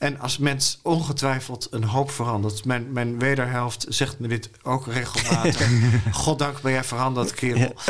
En 0.03 0.21
als 0.21 0.39
mens 0.39 0.79
ongetwijfeld 0.83 1.69
een 1.71 1.85
hoop 1.85 2.11
verandert. 2.11 2.65
Mijn, 2.65 2.93
mijn 2.93 3.19
wederhelft 3.19 3.87
zegt 3.89 4.19
me 4.19 4.29
dit 4.29 4.51
ook 4.63 4.87
regelmatig. 4.87 5.69
Goddank 6.11 6.61
ben 6.61 6.73
jij 6.73 6.85
veranderd, 6.85 7.35
kerel. 7.35 7.75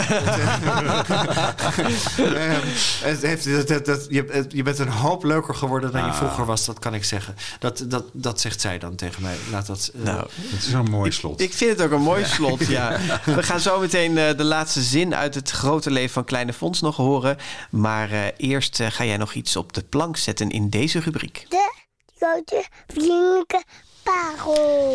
Ehm, 2.17 2.61
het 3.03 3.23
heeft, 3.23 3.45
dat, 3.45 3.69
dat, 3.69 3.85
dat- 3.87 4.07
je, 4.09 4.45
je 4.49 4.63
bent 4.63 4.79
een 4.79 4.89
hoop 4.89 5.25
leuker 5.25 5.55
geworden 5.55 5.93
dan 5.93 6.07
je 6.07 6.13
vroeger 6.13 6.45
was, 6.45 6.65
dat 6.65 6.79
kan 6.79 6.95
ik 6.95 7.05
zeggen. 7.05 7.35
Dat, 7.59 7.85
dat, 7.89 8.05
dat 8.13 8.41
zegt 8.41 8.61
zij 8.61 8.79
dan 8.79 8.95
tegen 8.95 9.23
mij. 9.23 9.37
Laat 9.51 9.67
dat, 9.67 9.93
eh, 9.95 10.03
Nou, 10.03 10.27
Het 10.35 10.67
is 10.67 10.73
een 10.73 10.91
mooi 10.91 11.13
slot. 11.13 11.41
Ik 11.41 11.53
vind 11.53 11.71
het 11.71 11.83
ook 11.83 11.93
een 11.93 12.03
mooi 12.03 12.25
slot, 12.25 12.67
ja. 12.79 12.99
We 13.25 13.43
gaan 13.43 13.61
zo 13.61 13.81
meteen 13.81 14.19
eh, 14.19 14.37
de 14.37 14.45
laatste 14.45 14.83
zin 14.83 15.15
uit 15.15 15.35
het 15.35 15.51
grote 15.51 15.91
leven 15.91 16.13
van 16.13 16.25
Kleine 16.25 16.53
Fons 16.53 16.81
nog 16.81 16.97
horen. 16.97 17.37
Maar 17.71 18.11
eh, 18.11 18.21
eerst 18.37 18.83
ga 18.83 19.05
jij 19.05 19.17
nog 19.17 19.33
iets 19.33 19.57
op 19.57 19.73
de 19.73 19.83
plank 19.83 20.17
zetten 20.17 20.51
in 20.51 20.69
deze 20.69 21.01
rubriek. 21.01 21.47
De 21.49 21.81
grote. 22.23 22.65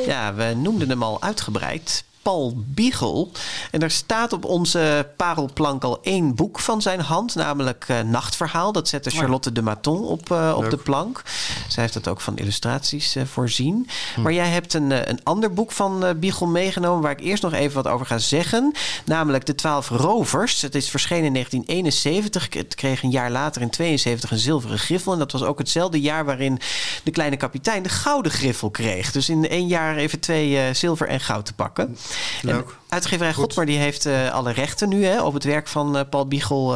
Ja, 0.05 0.33
we 0.33 0.53
noemden 0.55 0.89
hem 0.89 1.03
al 1.03 1.21
uitgebreid. 1.21 2.03
Paul 2.27 2.53
Biegel. 2.65 3.31
En 3.71 3.81
er 3.81 3.91
staat 3.91 4.33
op 4.33 4.45
onze 4.45 5.09
parelplank 5.15 5.83
al 5.83 5.99
één 6.01 6.35
boek 6.35 6.59
van 6.59 6.81
zijn 6.81 6.99
hand, 6.99 7.35
namelijk 7.35 7.85
eh, 7.87 7.99
Nachtverhaal. 7.99 8.71
Dat 8.71 8.87
zette 8.87 9.09
Charlotte 9.09 9.51
de 9.51 9.61
Maton 9.61 10.05
op, 10.05 10.31
eh, 10.31 10.53
op 10.57 10.69
de 10.69 10.77
plank. 10.77 11.21
Zij 11.67 11.83
heeft 11.83 11.93
dat 11.93 12.07
ook 12.07 12.21
van 12.21 12.37
illustraties 12.37 13.15
eh, 13.15 13.23
voorzien. 13.25 13.89
Maar 14.17 14.33
jij 14.33 14.47
hebt 14.47 14.73
een, 14.73 15.09
een 15.09 15.23
ander 15.23 15.53
boek 15.53 15.71
van 15.71 16.05
Biegel 16.19 16.47
meegenomen, 16.47 17.01
waar 17.01 17.11
ik 17.11 17.19
eerst 17.19 17.43
nog 17.43 17.53
even 17.53 17.83
wat 17.83 17.93
over 17.93 18.05
ga 18.05 18.17
zeggen. 18.17 18.71
Namelijk 19.05 19.45
De 19.45 19.55
Twaalf 19.55 19.89
Rovers. 19.89 20.61
Het 20.61 20.75
is 20.75 20.89
verschenen 20.89 21.25
in 21.25 21.33
1971. 21.33 22.53
Het 22.53 22.75
kreeg 22.75 23.03
een 23.03 23.11
jaar 23.11 23.31
later 23.31 23.61
in 23.61 23.69
72 23.69 24.31
een 24.31 24.37
zilveren 24.37 24.79
griffel. 24.79 25.13
En 25.13 25.19
dat 25.19 25.31
was 25.31 25.43
ook 25.43 25.57
hetzelfde 25.57 26.01
jaar 26.01 26.25
waarin 26.25 26.59
de 27.03 27.11
kleine 27.11 27.37
kapitein 27.37 27.83
de 27.83 27.89
gouden 27.89 28.31
griffel 28.31 28.69
kreeg. 28.69 29.11
Dus 29.11 29.29
in 29.29 29.49
één 29.49 29.67
jaar 29.67 29.95
even 29.95 30.19
twee 30.19 30.73
zilver 30.73 31.07
en 31.07 31.19
goud 31.19 31.45
te 31.45 31.53
pakken. 31.53 31.97
Leuk. 32.41 32.75
Uitgeverij 32.89 33.33
Godmar 33.33 33.65
die 33.65 33.77
heeft 33.77 34.05
eh, 34.05 34.31
alle 34.31 34.51
rechten 34.51 34.89
nu 34.89 35.05
hè, 35.05 35.21
op 35.21 35.33
het 35.33 35.43
werk 35.43 35.67
van 35.67 35.97
eh, 35.97 36.03
Paul 36.09 36.27
Biegel 36.27 36.75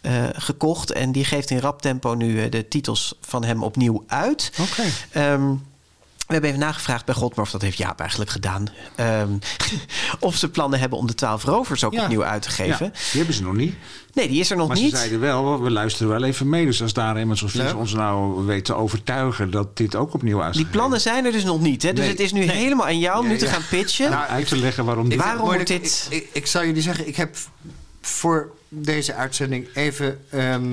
eh, 0.00 0.24
gekocht. 0.32 0.92
En 0.92 1.12
die 1.12 1.24
geeft 1.24 1.50
in 1.50 1.58
rap 1.58 1.82
tempo 1.82 2.14
nu 2.14 2.48
de 2.48 2.68
titels 2.68 3.14
van 3.20 3.44
hem 3.44 3.62
opnieuw 3.62 4.04
uit. 4.06 4.52
Oké. 4.60 4.82
Ehm, 5.12 5.52
we 6.30 6.36
hebben 6.36 6.50
even 6.56 6.66
nagevraagd 6.66 7.04
bij 7.04 7.14
Godmar, 7.14 7.44
of 7.44 7.50
dat 7.50 7.62
heeft 7.62 7.76
Jaap 7.78 8.00
eigenlijk 8.00 8.30
gedaan. 8.30 8.66
ehm, 8.94 9.28
of 10.20 10.36
ze 10.36 10.48
plannen 10.50 10.78
hebben 10.80 10.98
om 10.98 11.06
de 11.06 11.14
Twaalf 11.14 11.44
Rovers 11.44 11.84
ook 11.84 11.92
Ja. 11.92 12.02
opnieuw 12.02 12.24
uit 12.24 12.42
te 12.42 12.48
Ja, 12.48 12.54
geven. 12.54 12.90
die 12.92 13.16
hebben 13.16 13.34
ze 13.34 13.42
nog 13.42 13.54
niet. 13.54 13.74
Nee, 14.12 14.28
die 14.28 14.40
is 14.40 14.50
er 14.50 14.56
nog 14.56 14.68
Maar 14.68 14.76
niet. 14.76 14.90
ze 14.90 14.96
zeiden 14.96 15.20
wel, 15.20 15.62
we 15.62 15.70
luisteren 15.70 16.08
wel 16.12 16.24
even 16.24 16.48
mee. 16.48 16.64
Dus 16.66 16.82
als 16.82 16.92
daar 16.92 17.18
iemand 17.18 17.38
zoals 17.38 17.54
Leuk. 17.54 17.76
ons 17.76 17.92
nou 17.92 18.44
weet 18.46 18.64
te 18.64 18.74
overtuigen... 18.74 19.50
dat 19.50 19.76
dit 19.76 19.94
ook 19.96 20.14
opnieuw 20.14 20.34
Die 20.36 20.44
uitgegeven 20.44 20.72
plannen 20.72 21.00
zijn 21.00 21.24
er 21.24 21.32
dus 21.32 21.44
nog 21.44 21.60
niet. 21.60 21.82
Hè? 21.82 21.90
Dus 21.92 22.00
Nee. 22.00 22.08
het 22.10 22.20
is 22.20 22.32
nu 22.32 22.42
helemaal 22.50 22.86
aan 22.86 22.98
jou 22.98 23.20
om 23.22 23.28
nu 23.28 23.36
te 23.36 23.46
gaan 23.46 23.62
pitchen. 23.70 24.10
Nou, 24.10 24.28
uit 24.28 24.48
te 24.48 24.56
leggen 24.56 24.84
waarom 24.84 25.08
dit... 25.08 25.18
Waarom 25.18 25.44
wordt 25.44 25.66
dit- 25.66 26.06
Ik, 26.10 26.16
ik, 26.22 26.28
ik 26.32 26.46
zal 26.46 26.64
jullie 26.64 26.82
zeggen, 26.82 27.08
ik 27.08 27.16
heb 27.16 27.36
voor 28.00 28.50
deze 28.68 29.14
uitzending 29.14 29.68
even 29.74 30.18
ehm, 30.30 30.64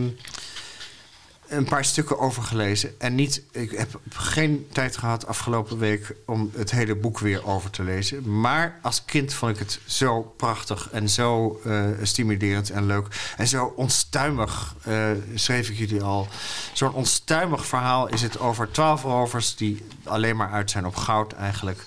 een 1.47 1.65
paar 1.65 1.85
stukken 1.85 2.19
overgelezen. 2.19 2.99
En 2.99 3.15
niet, 3.15 3.41
ik 3.51 3.71
heb 3.71 3.99
geen 4.09 4.67
tijd 4.71 4.97
gehad 4.97 5.27
afgelopen 5.27 5.77
week 5.77 6.15
om 6.25 6.51
het 6.55 6.71
hele 6.71 6.95
boek 6.95 7.19
weer 7.19 7.45
over 7.45 7.69
te 7.69 7.83
lezen. 7.83 8.39
Maar 8.39 8.79
als 8.81 9.05
kind 9.05 9.33
vond 9.33 9.51
ik 9.51 9.59
het 9.59 9.79
zo 9.85 10.33
prachtig 10.37 10.89
en 10.91 11.09
zo 11.09 11.59
eh, 11.65 11.83
stimulerend 12.01 12.69
en 12.69 12.85
leuk. 12.85 13.33
En 13.37 13.47
zo 13.47 13.73
onstuimig, 13.75 14.75
eh, 14.83 15.11
schreef 15.35 15.69
ik 15.69 15.77
jullie 15.77 16.03
al. 16.03 16.27
Zo'n 16.73 16.93
onstuimig 16.93 17.65
verhaal 17.65 18.07
is 18.07 18.21
het 18.21 18.39
over 18.39 18.71
twaalf 18.71 19.03
rovers 19.03 19.55
die 19.55 19.85
alleen 20.03 20.35
maar 20.35 20.51
uit 20.51 20.71
zijn 20.71 20.85
op 20.85 20.95
goud 20.95 21.33
eigenlijk. 21.33 21.83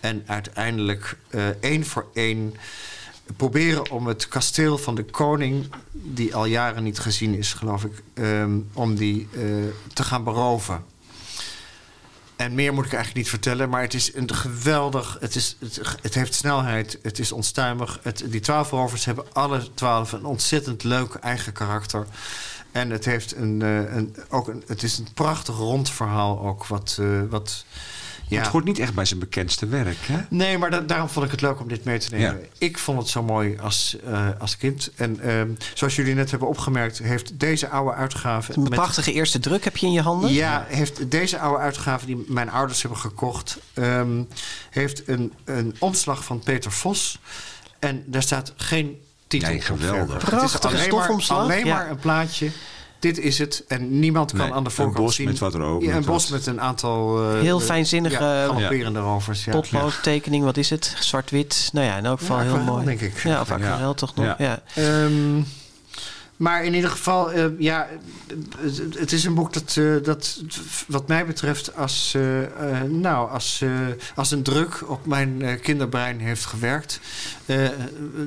En 0.00 0.22
uiteindelijk 0.26 1.16
eh, 1.30 1.48
één 1.48 1.86
voor 1.86 2.06
één 2.14 2.54
proberen 3.32 3.90
om 3.90 4.06
het 4.06 4.28
kasteel 4.28 4.78
van 4.78 4.94
de 4.94 5.04
koning, 5.04 5.66
die 5.92 6.34
al 6.34 6.44
jaren 6.44 6.82
niet 6.82 6.98
gezien 6.98 7.34
is, 7.34 7.52
geloof 7.52 7.84
ik, 7.84 8.02
ehm, 8.14 8.58
om 8.72 8.94
die 8.94 9.28
eh, 9.32 9.42
te 9.92 10.02
gaan 10.02 10.24
beroven. 10.24 10.84
En 12.36 12.54
meer 12.54 12.74
moet 12.74 12.84
ik 12.84 12.92
eigenlijk 12.92 13.22
niet 13.24 13.34
vertellen, 13.34 13.68
maar 13.68 13.82
het 13.82 13.94
is 13.94 14.14
een 14.14 14.34
geweldig. 14.34 15.16
Het, 15.20 15.34
is, 15.34 15.56
het, 15.58 15.80
het 16.02 16.14
heeft 16.14 16.34
snelheid, 16.34 16.98
het 17.02 17.18
is 17.18 17.32
onstuimig. 17.32 17.98
Het, 18.02 18.24
die 18.26 18.40
twaalf 18.40 18.70
rovers 18.70 19.04
hebben 19.04 19.24
alle 19.32 19.74
twaalf 19.74 20.12
een 20.12 20.24
ontzettend 20.24 20.84
leuk 20.84 21.14
eigen 21.14 21.52
karakter. 21.52 22.06
En 22.72 22.90
het 22.90 23.04
heeft 23.04 23.36
een, 23.36 23.62
eh, 23.62 23.94
een, 23.96 24.16
ook 24.28 24.48
een, 24.48 24.62
het 24.66 24.82
is 24.82 24.98
een 24.98 25.12
prachtig 25.14 25.56
rond 25.56 25.90
verhaal 25.90 26.40
ook, 26.40 26.66
wat. 26.66 26.96
eh, 27.00 27.06
wat 27.30 27.64
ja. 28.30 28.42
Het 28.42 28.50
hoort 28.50 28.64
niet 28.64 28.78
echt 28.78 28.94
bij 28.94 29.04
zijn 29.04 29.20
bekendste 29.20 29.66
werk, 29.66 29.96
hè? 30.00 30.16
Nee, 30.28 30.58
maar 30.58 30.70
da- 30.70 30.80
daarom 30.80 31.08
vond 31.08 31.24
ik 31.24 31.30
het 31.30 31.40
leuk 31.40 31.60
om 31.60 31.68
dit 31.68 31.84
mee 31.84 31.98
te 31.98 32.08
nemen. 32.10 32.38
Ja. 32.40 32.46
Ik 32.58 32.78
vond 32.78 32.98
het 32.98 33.08
zo 33.08 33.22
mooi 33.22 33.58
als, 33.58 33.96
eh, 34.04 34.28
als 34.38 34.56
kind. 34.56 34.90
En 34.96 35.20
ehm, 35.20 35.48
zoals 35.74 35.96
jullie 35.96 36.14
net 36.14 36.30
hebben 36.30 36.48
opgemerkt, 36.48 36.98
heeft 36.98 37.38
deze 37.40 37.68
oude 37.68 37.92
uitgave. 37.96 38.52
Een 38.56 38.62
met- 38.62 38.70
prachtige 38.70 39.12
eerste 39.12 39.38
druk 39.38 39.64
heb 39.64 39.76
je 39.76 39.86
in 39.86 39.92
je 39.92 40.00
handen. 40.02 40.32
ja, 40.32 40.64
heeft 40.68 41.10
deze 41.10 41.38
oude 41.38 41.58
uitgave 41.62 42.06
die 42.06 42.24
mijn 42.28 42.50
ouders 42.50 42.82
hebben 42.82 43.00
gekocht, 43.00 43.58
ehm, 43.74 44.22
heeft 44.70 45.08
een, 45.08 45.32
een 45.44 45.74
omslag 45.78 46.24
van 46.24 46.38
Peter 46.38 46.72
Vos. 46.72 47.18
En 47.78 48.02
daar 48.06 48.22
staat 48.22 48.52
geen 48.56 49.00
titel 49.26 49.48
Nee, 49.48 49.58
op 49.58 49.64
geweldig. 49.64 50.30
Het 50.30 50.42
is 50.42 50.60
alleen 50.60 50.74
maar, 50.76 50.82
stofomslag, 50.82 51.38
alleen 51.38 51.64
ja. 51.64 51.74
maar 51.74 51.90
een 51.90 51.98
plaatje. 51.98 52.50
Dit 53.00 53.18
is 53.18 53.38
het. 53.38 53.64
En 53.68 53.98
niemand 53.98 54.30
kan 54.32 54.40
Nee, 54.40 54.52
aan 54.52 54.62
de 54.62 54.68
een 54.68 54.74
voorkant 54.74 55.04
bos 55.04 55.14
zien. 55.14 55.26
met 55.26 55.38
wat 55.38 55.54
erop, 55.54 55.82
Ja, 55.82 55.94
een 55.96 56.04
bos 56.04 56.22
wat- 56.30 56.38
met 56.38 56.46
een 56.46 56.60
aantal... 56.60 57.22
eh, 57.34 57.40
Heel 57.40 57.58
eh, 57.58 57.64
fijnzinnige, 57.64 58.24
Ja, 58.24 58.44
galopperende 58.46 58.98
rovers. 59.00 59.44
Ja. 59.44 59.52
Potloodtekening, 59.52 60.44
wat 60.44 60.56
is 60.56 60.70
het? 60.70 60.94
Zwart-wit. 61.00 61.70
Nou 61.72 61.86
ja, 61.86 61.96
in 61.96 62.04
elk 62.06 62.18
geval 62.18 62.36
Ja, 62.38 62.42
heel 62.42 62.58
mooi. 62.62 62.84
denk 62.84 63.00
ik. 63.00 63.22
Ja, 63.22 63.40
of 63.40 63.50
aquarel 63.50 63.88
Ja. 63.88 63.94
toch 63.94 64.14
nog. 64.14 64.24
Ja. 64.24 64.36
Ja. 64.38 64.62
Maar 66.40 66.64
in 66.64 66.74
ieder 66.74 66.90
geval, 66.90 67.32
eh, 67.32 67.44
ja, 67.58 67.88
het, 68.58 68.98
het 68.98 69.12
is 69.12 69.24
een 69.24 69.34
boek 69.34 69.52
dat, 69.52 69.76
eh, 69.78 69.84
dat 70.02 70.42
wat 70.86 71.08
mij 71.08 71.26
betreft, 71.26 71.76
als, 71.76 72.14
eh, 72.16 72.82
nou, 72.88 73.30
als, 73.30 73.60
eh, 73.60 73.70
als 74.14 74.30
een 74.30 74.42
druk 74.42 74.90
op 74.90 75.06
mijn 75.06 75.42
eh, 75.42 75.60
kinderbrein 75.60 76.18
heeft 76.18 76.44
gewerkt. 76.44 77.00
Eh, 77.46 77.68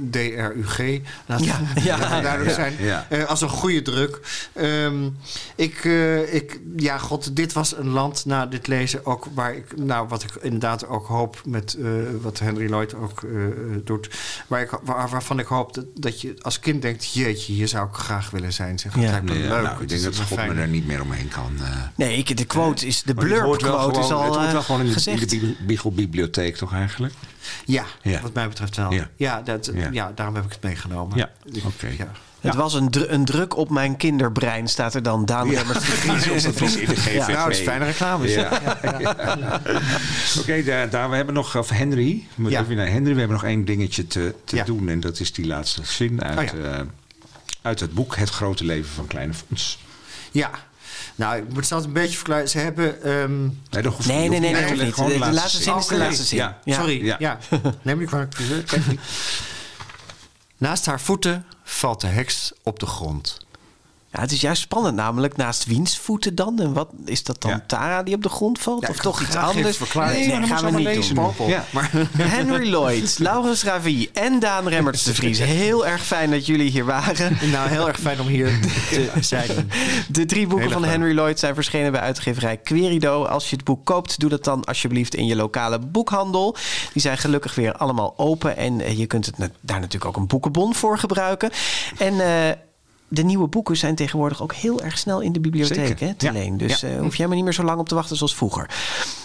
DRUG, 0.09 1.01
laat 1.25 1.43
Ja, 1.45 1.59
ja, 1.83 1.97
het 1.97 2.23
duidelijk 2.23 2.49
ja, 2.49 2.55
zijn. 2.55 2.73
ja. 2.79 3.05
Eh, 3.09 3.25
als 3.25 3.41
een 3.41 3.49
goede 3.49 3.81
druk. 3.81 4.19
Ehm, 4.53 5.09
ik, 5.55 5.85
eh, 5.85 6.33
ik, 6.33 6.59
ja, 6.75 6.97
god, 6.97 7.35
dit 7.35 7.53
was 7.53 7.77
een 7.77 7.89
land 7.89 8.25
na 8.25 8.45
dit 8.45 8.67
lezen 8.67 9.05
ook 9.05 9.27
waar 9.33 9.55
ik, 9.55 9.77
nou, 9.77 10.07
wat 10.07 10.23
ik 10.23 10.29
inderdaad 10.41 10.87
ook 10.87 11.05
hoop 11.07 11.41
met 11.45 11.73
eh, 11.73 11.85
wat 12.21 12.39
Henry 12.39 12.69
Lloyd 12.69 12.93
ook 12.95 13.21
doet, 13.83 14.09
waar 14.47 14.61
ik, 14.61 14.69
waar, 14.83 15.09
waarvan 15.09 15.39
ik 15.39 15.45
hoop 15.45 15.73
dat, 15.73 15.85
dat 15.95 16.21
je 16.21 16.35
als 16.41 16.59
kind 16.59 16.81
denkt, 16.81 17.13
jeetje, 17.13 17.53
hier 17.53 17.67
zou 17.67 17.87
ik 17.87 17.93
graag 18.03 18.29
willen 18.29 18.53
zijn. 18.53 18.79
Zeg, 18.79 18.95
Ja. 18.95 19.01
het 19.01 19.09
lijkt 19.09 19.25
me 19.25 19.33
leuk. 19.33 19.49
nou, 19.49 19.63
ik 19.73 19.79
het 19.79 19.89
denk 19.89 20.01
dat 20.03 20.11
een 20.17 20.25
God 20.25 20.37
me 20.37 20.43
fijne- 20.43 20.61
er 20.61 20.67
niet 20.67 20.87
meer 20.87 21.01
omheen 21.01 21.27
kan. 21.27 21.51
eh. 21.61 21.69
Nee, 21.95 22.17
ik, 22.17 22.37
de 22.37 22.45
quote 22.45 22.87
is, 22.87 23.03
de 23.03 23.13
blurb 23.13 23.41
wel 23.41 23.55
quote 23.55 23.99
is 23.99 24.11
al 24.11 24.23
Het 24.23 24.35
hoort 24.35 24.51
wel 24.51 24.59
eh, 24.59 24.65
gewoon 24.65 24.81
in 24.85 24.93
de, 24.93 25.35
in 25.37 25.57
Bibelbibliotheek 25.67 26.55
toch 26.55 26.73
eigenlijk? 26.73 27.13
Ja, 27.65 27.83
Ja. 28.01 28.21
wat 28.21 28.33
mij 28.33 28.47
betreft 28.47 28.75
wel. 28.75 28.93
Ja, 28.93 29.09
Ja. 29.15 29.41
dat, 29.41 29.71
ja. 29.73 29.89
Ja. 29.91 30.11
daarom 30.15 30.35
heb 30.35 30.43
ik 30.45 30.51
het 30.51 30.61
meegenomen. 30.63 31.17
Ja, 31.17 31.29
oké. 31.65 31.87
ja. 31.97 32.11
Het 32.41 32.55
was 32.55 32.73
een, 32.73 32.89
dru- 32.89 33.05
een 33.07 33.25
druk 33.25 33.57
op 33.57 33.69
mijn 33.69 33.97
kinderbrein, 33.97 34.67
staat 34.67 34.93
er 34.93 35.03
dan. 35.03 35.25
Daan 35.25 35.49
Remmers 35.49 35.77
GVV. 35.87 37.17
Nou, 37.17 37.33
dat 37.33 37.49
is 37.49 37.59
fijne 37.69 37.85
reclame. 37.85 38.27
Ja. 38.29 38.61
Oké, 40.39 40.63
daar, 40.63 40.89
daar, 40.89 41.09
we 41.09 41.15
hebben 41.15 41.33
nog, 41.33 41.57
of 41.57 41.69
Henry, 41.69 42.23
we 42.35 42.49
Ja. 42.49 42.65
Henry, 42.65 43.13
we 43.13 43.19
hebben 43.19 43.29
nog 43.29 43.43
één 43.43 43.65
dingetje 43.65 44.07
te, 44.07 44.35
te 44.45 44.55
Ja. 44.55 44.63
doen. 44.63 44.89
En 44.89 44.99
dat 44.99 45.19
is 45.19 45.33
die 45.33 45.47
laatste 45.47 45.81
zin 45.83 46.23
uit, 46.23 46.51
Oh 46.53 46.59
ja. 46.59 46.85
Uit 47.63 47.79
het 47.79 47.93
boek 47.93 48.15
Het 48.15 48.29
Grote 48.29 48.63
Leven 48.65 48.91
van 48.93 49.07
Kleine 49.07 49.33
Fons. 49.33 49.79
Ja. 50.31 50.49
Nou, 51.15 51.37
ik 51.37 51.53
moet 51.53 51.65
zelfs 51.67 51.85
een 51.85 51.93
beetje 51.93 52.15
verklaren. 52.17 52.49
Ze 52.49 52.57
hebben... 52.57 53.03
ehm, 53.03 53.41
Nee, 53.41 53.51
dat 53.83 53.85
hoeft 53.93 54.07
Nee, 54.07 54.29
nee, 54.29 54.39
nee, 54.39 54.53
nee. 54.53 54.91
Gewoon 54.93 55.09
De, 55.09 55.19
de 55.19 55.31
laatste 55.31 55.61
zin 55.61 55.75
is 55.77 55.87
de 55.87 55.97
laatste 55.97 56.23
zin. 56.23 56.37
Ja. 56.37 56.59
Sorry, 56.65 57.05
Ja. 57.05 57.15
ja. 57.19 57.37
Neem 57.81 57.97
me 57.97 58.05
kwalijk. 58.05 58.35
Naast 60.57 60.85
haar 60.85 61.01
voeten 61.01 61.45
valt 61.63 62.01
de 62.01 62.07
heks 62.07 62.51
op 62.63 62.79
de 62.79 62.85
grond. 62.85 63.42
Ja, 64.13 64.19
het 64.19 64.31
is 64.31 64.41
juist 64.41 64.61
spannend 64.61 64.95
namelijk. 64.95 65.37
Naast 65.37 65.65
wiens 65.65 65.97
voeten 65.97 66.35
dan? 66.35 66.59
En 66.59 66.73
wat 66.73 66.89
is 67.05 67.23
dat 67.23 67.41
dan? 67.41 67.51
Ja. 67.51 67.63
Tara 67.67 68.03
die 68.03 68.15
op 68.15 68.23
de 68.23 68.29
grond 68.29 68.59
valt? 68.59 68.81
Ja, 68.81 68.89
of 68.89 68.97
toch 68.97 69.21
iets 69.21 69.35
anders? 69.35 69.77
verklaren. 69.77 70.15
Nee, 70.15 70.47
gaan 70.47 70.65
we 70.65 70.71
niet 70.71 71.15
doen. 71.15 71.47
Ja. 71.47 71.65
Maar 71.69 71.91
Henry 72.17 72.69
Lloyd, 72.69 73.15
Laurens 73.19 73.63
Ravie 73.63 74.09
en 74.13 74.39
Daan 74.39 74.67
Remmerts 74.67 75.03
de 75.03 75.13
Vries. 75.13 75.39
Heel 75.39 75.87
erg 75.87 76.05
fijn 76.05 76.31
dat 76.31 76.45
jullie 76.45 76.69
hier 76.69 76.85
waren. 76.85 77.37
Nou, 77.53 77.69
heel 77.69 77.87
erg 77.87 77.99
fijn 77.99 78.19
om 78.19 78.27
hier 78.27 78.59
te 78.89 79.11
zijn. 79.19 79.71
De 80.07 80.25
drie 80.25 80.47
boeken 80.47 80.67
Heel 80.69 80.79
van. 80.79 80.89
Henry 80.89 81.13
Lloyd 81.13 81.39
zijn 81.39 81.55
verschenen 81.55 81.91
bij 81.91 82.01
uitgeverij 82.01 82.57
Querido. 82.57 83.25
Als 83.25 83.49
je 83.49 83.55
het 83.55 83.65
boek 83.65 83.85
koopt, 83.85 84.19
doe 84.19 84.29
dat 84.29 84.43
dan 84.43 84.63
alsjeblieft 84.63 85.15
in 85.15 85.25
je 85.25 85.35
lokale 85.35 85.79
boekhandel. 85.79 86.55
Die 86.93 87.01
zijn 87.01 87.17
gelukkig 87.17 87.55
weer 87.55 87.73
allemaal 87.73 88.13
open. 88.17 88.57
En 88.57 88.81
eh, 88.81 88.97
je 88.97 89.05
kunt 89.05 89.25
het 89.25 89.35
daar 89.61 89.79
natuurlijk 89.79 90.05
ook 90.05 90.17
een 90.17 90.27
boekenbon 90.27 90.75
voor 90.75 90.97
gebruiken. 90.97 91.51
En... 91.97 92.19
eh, 92.19 92.51
de 93.13 93.23
nieuwe 93.23 93.47
boeken 93.47 93.77
zijn 93.77 93.95
tegenwoordig 93.95 94.41
ook 94.41 94.53
heel 94.53 94.81
erg 94.81 94.97
snel 94.97 95.19
in 95.21 95.31
de 95.31 95.39
bibliotheek 95.39 95.87
Zeker, 95.87 96.07
hè, 96.07 96.13
te 96.13 96.25
ja. 96.25 96.31
leen. 96.31 96.57
Dus 96.57 96.79
Ja. 96.79 96.87
eh, 96.87 96.93
hoef 96.99 97.05
je 97.11 97.15
helemaal 97.15 97.35
niet 97.35 97.43
meer 97.43 97.53
zo 97.53 97.63
lang 97.63 97.79
op 97.79 97.87
te 97.89 97.95
wachten 97.95 98.15
zoals 98.17 98.35
vroeger. 98.35 98.69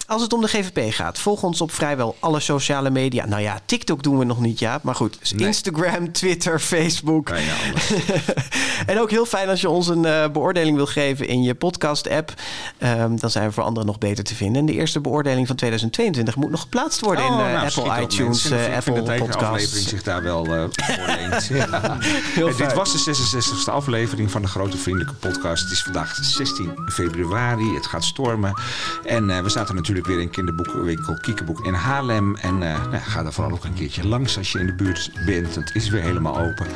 Als 0.08 0.22
het 0.22 0.32
om 0.32 0.40
de 0.40 0.48
GVP 0.48 0.92
gaat, 0.92 1.18
volg 1.18 1.42
ons 1.42 1.60
op 1.60 1.72
vrijwel 1.72 2.16
alle 2.20 2.40
sociale 2.40 2.90
media. 2.90 3.26
Nou 3.26 3.42
ja, 3.42 3.60
TikTok 3.64 4.02
doen 4.02 4.18
we 4.18 4.24
nog 4.24 4.40
niet, 4.40 4.58
ja. 4.58 4.80
Maar 4.82 4.94
goed, 4.94 5.16
dus 5.20 5.32
Nee. 5.32 5.46
Instagram, 5.46 6.12
Twitter, 6.12 6.58
Facebook. 6.58 7.30
Bijna 7.30 7.52
alles. 7.68 7.92
en 8.86 9.00
ook 9.00 9.10
heel 9.10 9.26
fijn 9.26 9.48
als 9.48 9.60
je 9.60 9.68
ons 9.68 9.88
een 9.88 10.04
eh, 10.04 10.28
beoordeling 10.32 10.76
wil 10.76 10.86
geven 10.86 11.28
in 11.28 11.42
je 11.42 11.54
podcast-app. 11.54 12.32
Ehm, 12.78 13.16
dan 13.16 13.30
zijn 13.30 13.46
we 13.46 13.52
voor 13.52 13.62
anderen 13.62 13.86
nog 13.86 13.98
beter 13.98 14.24
te 14.24 14.34
vinden. 14.34 14.60
En 14.60 14.66
de 14.66 14.72
eerste 14.72 15.00
beoordeling 15.00 15.46
van 15.46 15.56
2022 15.56 16.36
moet 16.36 16.50
nog 16.50 16.60
geplaatst 16.60 17.00
worden 17.00 17.24
in 17.24 17.32
Oh, 17.32 17.40
eh, 17.40 17.52
nou, 17.52 17.66
Apple 17.66 18.02
iTunes, 18.02 18.50
eh, 18.50 18.76
Apple 18.76 19.02
deze 19.02 19.18
Podcasts. 19.18 19.44
aflevering 19.44 19.88
zich 19.88 20.02
daar 20.02 20.22
wel 20.22 20.46
eh 20.46 20.64
voor. 20.70 21.56
Ja. 21.56 21.98
En 22.34 22.56
dit 22.56 22.72
was 22.74 22.92
de 22.92 22.98
66e 22.98 23.70
aflevering 23.70 24.30
van 24.30 24.42
de 24.42 24.48
Grote 24.48 24.76
Vriendelijke 24.76 25.14
Podcast. 25.14 25.62
Het 25.62 25.72
is 25.72 25.82
vandaag 25.82 26.18
16 26.20 26.72
februari. 26.92 27.74
Het 27.74 27.86
gaat 27.86 28.04
stormen. 28.04 28.60
En 29.04 29.42
we 29.42 29.48
zaten 29.48 29.74
natuurlijk 29.74 29.96
weer 30.06 30.20
in 30.20 30.30
kinderboekenwinkel 30.30 31.18
Kiekeboek 31.20 31.60
in 31.66 31.74
Haarlem. 31.74 32.36
En 32.36 32.62
eh, 32.62 32.84
nou, 32.90 32.96
ga 33.02 33.22
daar 33.22 33.32
vooral 33.32 33.52
ook 33.52 33.64
een 33.64 33.74
keertje 33.74 34.06
langs 34.08 34.38
als 34.38 34.52
je 34.52 34.58
in 34.58 34.66
de 34.66 34.74
buurt 34.74 35.10
bent. 35.26 35.54
Het 35.54 35.70
is 35.74 35.88
weer 35.88 36.02
helemaal 36.02 36.38
open. 36.40 36.66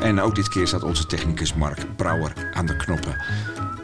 En 0.00 0.20
ook 0.20 0.34
dit 0.34 0.48
keer 0.48 0.66
staat 0.66 0.82
onze 0.82 1.06
technicus 1.06 1.54
Mark 1.54 1.96
Brouwer 1.96 2.32
aan 2.52 2.66
de 2.66 2.76
knoppen. 2.76 3.16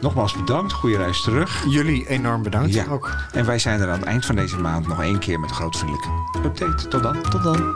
Nogmaals 0.01 0.33
bedankt. 0.35 0.73
Goede 0.73 0.97
reis 0.97 1.21
terug. 1.21 1.63
Jullie 1.69 2.07
enorm 2.07 2.43
bedankt 2.43 2.73
Ja. 2.73 2.85
ook. 2.89 3.15
En 3.31 3.45
wij 3.45 3.59
zijn 3.59 3.81
er 3.81 3.87
aan 3.89 3.99
het 3.99 4.07
eind 4.07 4.25
van 4.25 4.35
deze 4.35 4.57
maand 4.57 4.87
nog 4.87 5.01
één 5.01 5.19
keer 5.19 5.39
met 5.39 5.49
een 5.49 5.55
groot 5.55 5.77
vriendelijke 5.77 6.09
update. 6.45 6.87
Tot 6.87 7.03
dan. 7.03 7.21
Tot 7.21 7.43
dan. 7.43 7.75